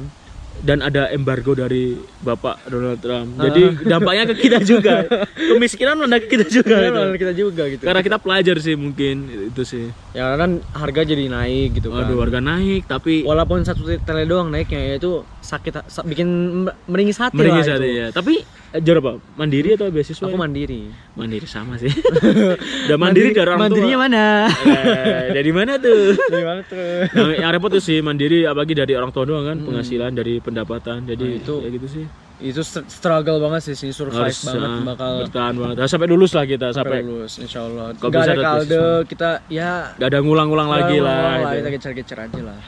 dan 0.59 0.81
ada 0.81 1.07
embargo 1.09 1.53
dari 1.53 1.95
Bapak 2.19 2.67
Donald 2.67 2.99
Trump. 2.99 3.37
Ah. 3.37 3.47
Jadi 3.47 3.79
dampaknya 3.85 4.23
ke 4.27 4.35
kita 4.41 4.59
juga. 4.59 5.07
Kemiskinan 5.53 5.95
melanda 5.95 6.19
ke 6.19 6.27
kita 6.29 6.49
juga 6.49 6.75
gitu. 6.81 6.99
kita 7.15 7.33
juga 7.33 7.63
gitu. 7.69 7.83
Karena 7.85 8.01
kita 8.01 8.17
pelajar 8.17 8.55
sih 8.59 8.75
mungkin 8.75 9.15
itu 9.47 9.61
sih. 9.63 9.87
ya 10.11 10.35
kan 10.35 10.59
harga 10.73 11.05
jadi 11.05 11.29
naik 11.29 11.79
gitu 11.79 11.93
kan. 11.93 12.03
Aduh 12.03 12.19
harga 12.19 12.41
naik 12.41 12.89
tapi 12.89 13.23
Walaupun 13.23 13.63
satu 13.63 13.87
tele 14.01 14.25
doang 14.25 14.49
naiknya 14.49 14.81
ya 14.81 14.93
itu 14.97 15.23
sakit 15.49 15.71
sa- 15.85 16.03
bikin 16.03 16.27
me- 16.61 16.77
meringis 16.85 17.17
hati 17.17 17.33
meringis 17.33 17.65
lah 17.65 17.75
hati 17.75 17.87
itu. 17.87 17.97
ya. 17.97 18.07
Tapi 18.11 18.33
eh, 18.69 18.79
jual 18.79 18.97
apa? 18.97 19.11
Mandiri 19.33 19.73
atau 19.73 19.89
beasiswa? 19.89 20.21
Aku 20.21 20.35
mandiri. 20.35 20.93
mandiri 21.11 21.43
sama 21.43 21.73
sih. 21.75 21.89
Udah 22.85 22.97
mandiri 22.97 23.31
dari 23.31 23.41
orang 23.43 23.59
Mandirinya 23.59 23.97
tua. 23.97 24.05
mana? 24.05 24.25
Eh, 24.45 25.25
dari 25.31 25.51
mana 25.51 25.73
tuh? 25.75 26.01
Dari 26.31 26.45
mana 26.45 26.61
tuh? 26.63 26.85
yang, 27.09 27.29
yang 27.39 27.51
repot 27.51 27.69
tuh 27.69 27.81
sih 27.81 27.97
mandiri 27.99 28.43
apalagi 28.43 28.73
dari 28.73 28.93
orang 28.93 29.09
tua 29.09 29.23
doang 29.23 29.43
kan 29.43 29.57
penghasilan 29.59 30.11
dari 30.11 30.37
pendapatan 30.37 31.03
jadi 31.03 31.25
Nah, 31.25 31.39
itu- 31.39 31.61
ya 31.61 31.69
gitu 31.71 31.87
sih 31.89 32.05
itu 32.39 32.61
str- 32.61 32.87
struggle 32.87 33.35
banget 33.37 33.61
sih 33.61 33.75
sih 33.75 33.91
survive 33.91 34.15
harus 34.23 34.39
banget 34.41 34.63
uh, 34.63 34.79
bakal 34.85 35.11
bertahan 35.21 35.53
banget 35.57 35.75
sampai 35.85 36.07
lulus 36.07 36.31
lah 36.31 36.45
kita 36.45 36.71
sampai 36.71 36.95
sampai 36.95 37.03
lulus 37.03 37.33
insya 37.37 37.59
Allah 37.61 37.91
Kalau 37.93 38.09
nggak 38.09 38.21
bisa 38.21 38.31
ada 38.31 38.43
kalde 38.45 38.83
kita 39.05 39.29
ya 39.51 39.71
gak 39.93 40.07
ada 40.07 40.19
ngulang-ngulang 40.21 40.69
lagi 40.69 40.97
lah, 40.99 41.19
gitu. 41.35 41.55
kita 41.57 41.69
gecer-gecer 41.75 42.17
aja 42.21 42.41
lah 42.45 42.59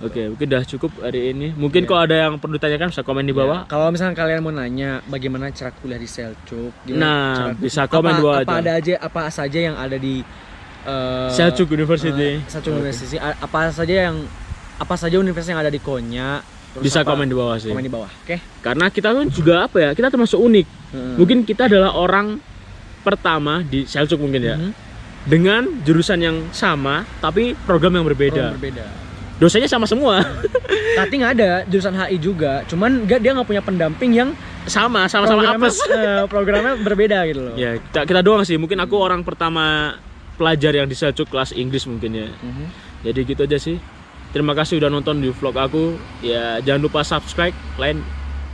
oke 0.00 0.22
mungkin 0.30 0.46
udah 0.48 0.62
cukup 0.64 0.90
hari 0.98 1.30
ini. 1.30 1.52
Mungkin 1.52 1.82
Iya. 1.82 1.88
kalau 1.88 2.00
ada 2.02 2.16
yang 2.18 2.34
perlu 2.36 2.54
ditanyakan 2.54 2.88
bisa 2.88 3.02
komen 3.02 3.22
di 3.22 3.32
bawah. 3.32 3.58
Ya, 3.60 3.68
kalau 3.68 3.86
misalnya 3.88 4.14
kalian 4.14 4.40
mau 4.40 4.50
nanya 4.50 5.04
bagaimana 5.04 5.50
cara 5.50 5.70
kuliah 5.72 5.96
di 5.96 6.06
Selcuk 6.06 6.72
Nah, 6.88 7.52
cara- 7.52 7.56
bisa 7.56 7.84
komen 7.84 8.08
apa, 8.08 8.16
di 8.16 8.22
bawah 8.22 8.36
apa 8.38 8.50
aja. 8.50 8.60
ada 8.60 8.70
aja 8.74 8.92
apa 8.98 9.20
saja 9.28 9.58
yang 9.60 9.76
ada 9.76 9.94
di 9.94 10.24
eh, 10.82 11.28
Selçuk 11.30 11.68
University. 11.70 12.10
eh, 12.34 12.44
Selçuk 12.44 12.74
University. 12.74 13.16
A- 13.16 13.38
apa 13.38 13.70
saja 13.70 13.94
yang 14.04 14.16
apa 14.74 14.94
saja 14.94 15.16
universitas 15.16 15.48
yang 15.50 15.60
ada 15.60 15.68
di 15.68 15.78
Konya? 15.78 16.42
Terus 16.72 16.84
bisa 16.84 17.00
apa- 17.00 17.12
komen 17.12 17.24
di 17.24 17.32
bawah 17.32 17.56
sih. 17.56 17.70
Komen 17.70 17.80
di 17.80 17.88
bawah 17.88 18.10
oke. 18.10 18.36
Karena 18.60 18.86
kita 18.88 19.08
kan 19.10 19.24
juga 19.28 19.64
apa 19.64 19.76
ya 19.78 19.90
kita 19.92 20.08
termasuk 20.08 20.36
unik. 20.36 20.66
Heeh. 20.90 21.14
mungkin 21.16 21.42
kita 21.42 21.66
adalah 21.66 21.90
orang 21.92 22.38
pertama 23.00 23.60
di 23.60 23.84
Selçuk 23.84 24.16
mungkin 24.16 24.40
ya. 24.40 24.56
Mhm. 24.56 24.70
dengan 25.24 25.62
jurusan 25.80 26.20
yang 26.20 26.36
sama 26.50 27.08
tapi 27.18 27.56
program 27.58 27.94
yang 27.94 28.04
berbeda. 28.04 28.52
Program 28.52 28.56
berbeda 28.60 28.84
dosanya 29.38 29.66
sama 29.66 29.86
semua. 29.88 30.22
Tati 30.98 31.14
nggak 31.18 31.32
ada 31.38 31.50
jurusan 31.66 31.94
HI 31.94 32.16
juga. 32.22 32.62
Cuman 32.70 33.06
nggak 33.06 33.18
dia 33.18 33.30
nggak 33.34 33.48
punya 33.48 33.62
pendamping 33.64 34.14
yang 34.14 34.30
sama 34.64 35.10
sama-sama 35.10 35.42
programnya, 35.42 35.68
apes. 35.68 35.76
eh, 35.90 36.24
programnya 36.30 36.72
berbeda 36.78 37.18
gitu 37.26 37.40
loh. 37.50 37.54
Ya 37.58 37.78
kita 37.78 38.06
kita 38.06 38.20
doang 38.22 38.46
sih. 38.46 38.54
Mungkin 38.56 38.78
aku 38.78 38.94
orang 38.98 39.26
pertama 39.26 39.96
pelajar 40.38 40.74
yang 40.74 40.86
di 40.86 40.94
Selçuk 40.94 41.30
kelas 41.30 41.54
Inggris 41.54 41.86
mungkin 41.86 42.10
ya. 42.14 42.28
Mhm. 42.30 42.66
jadi 43.04 43.20
gitu 43.26 43.42
aja 43.44 43.58
sih. 43.60 43.76
Terima 44.32 44.56
kasih 44.56 44.82
udah 44.82 44.90
nonton 44.90 45.22
di 45.22 45.30
vlog 45.30 45.54
aku. 45.58 45.98
Ya 46.22 46.58
jangan 46.62 46.80
lupa 46.86 47.02
subscribe 47.02 47.54
like 47.78 47.98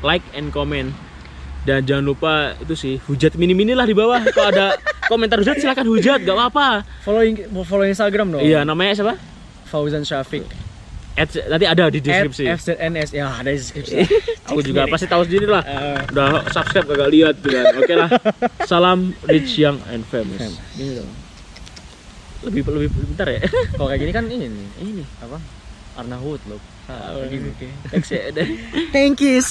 like 0.00 0.24
and 0.32 0.52
comment. 0.52 0.92
Dan 1.60 1.84
jangan 1.84 2.08
lupa 2.08 2.56
itu 2.56 2.72
sih 2.72 2.94
hujat 3.04 3.36
mini 3.36 3.52
mini 3.52 3.76
lah 3.76 3.84
di 3.84 3.92
bawah. 3.92 4.24
Kalau 4.32 4.48
ada 4.48 4.80
komentar 5.12 5.36
hujat 5.44 5.60
silakan 5.60 5.86
hujat. 5.92 6.24
Gak 6.24 6.36
apa-apa. 6.36 6.88
Follow 7.04 7.20
follow 7.68 7.84
Instagram 7.84 8.32
dong. 8.32 8.40
Iya 8.40 8.64
namanya 8.64 8.96
siapa? 8.96 9.14
Fauzan 9.68 10.02
Syafiq 10.02 10.69
At- 11.20 11.46
nanti 11.52 11.66
ada 11.68 11.84
di 11.92 12.00
deskripsi. 12.00 12.44
FZNS 12.48 13.10
ya 13.12 13.26
ada 13.28 13.50
di 13.52 13.58
deskripsi. 13.60 13.94
Aku 14.48 14.64
juga 14.64 14.88
pasti 14.88 15.04
tahu 15.04 15.28
sendiri 15.28 15.46
lah. 15.46 15.62
Eh, 15.62 16.00
udah 16.16 16.48
subscribe 16.48 16.88
gak 16.96 17.10
lihat 17.12 17.34
gitu 17.44 17.48
kan. 17.52 17.64
Oke 17.76 17.94
lah. 17.94 18.08
Salam 18.70 19.12
rich 19.28 19.60
young 19.60 19.76
and 19.92 20.02
famous. 20.08 20.40
Gini 20.74 20.96
dong. 20.96 21.10
lebih 22.40 22.64
lebih 22.72 22.88
bentar 23.12 23.28
ya. 23.28 23.44
Kalau 23.76 23.92
kayak 23.92 24.00
gini 24.00 24.12
kan 24.16 24.24
ini 24.32 24.46
nih, 24.48 24.68
ini 24.80 25.04
apa? 25.20 25.36
Arnahut 26.00 26.40
loh. 26.48 26.60
Ah, 26.88 27.12
oke 27.20 27.36
oke. 27.36 27.68
Thanks 27.92 28.08
ya 28.08 28.32
Thank 28.90 29.20
you. 29.20 29.44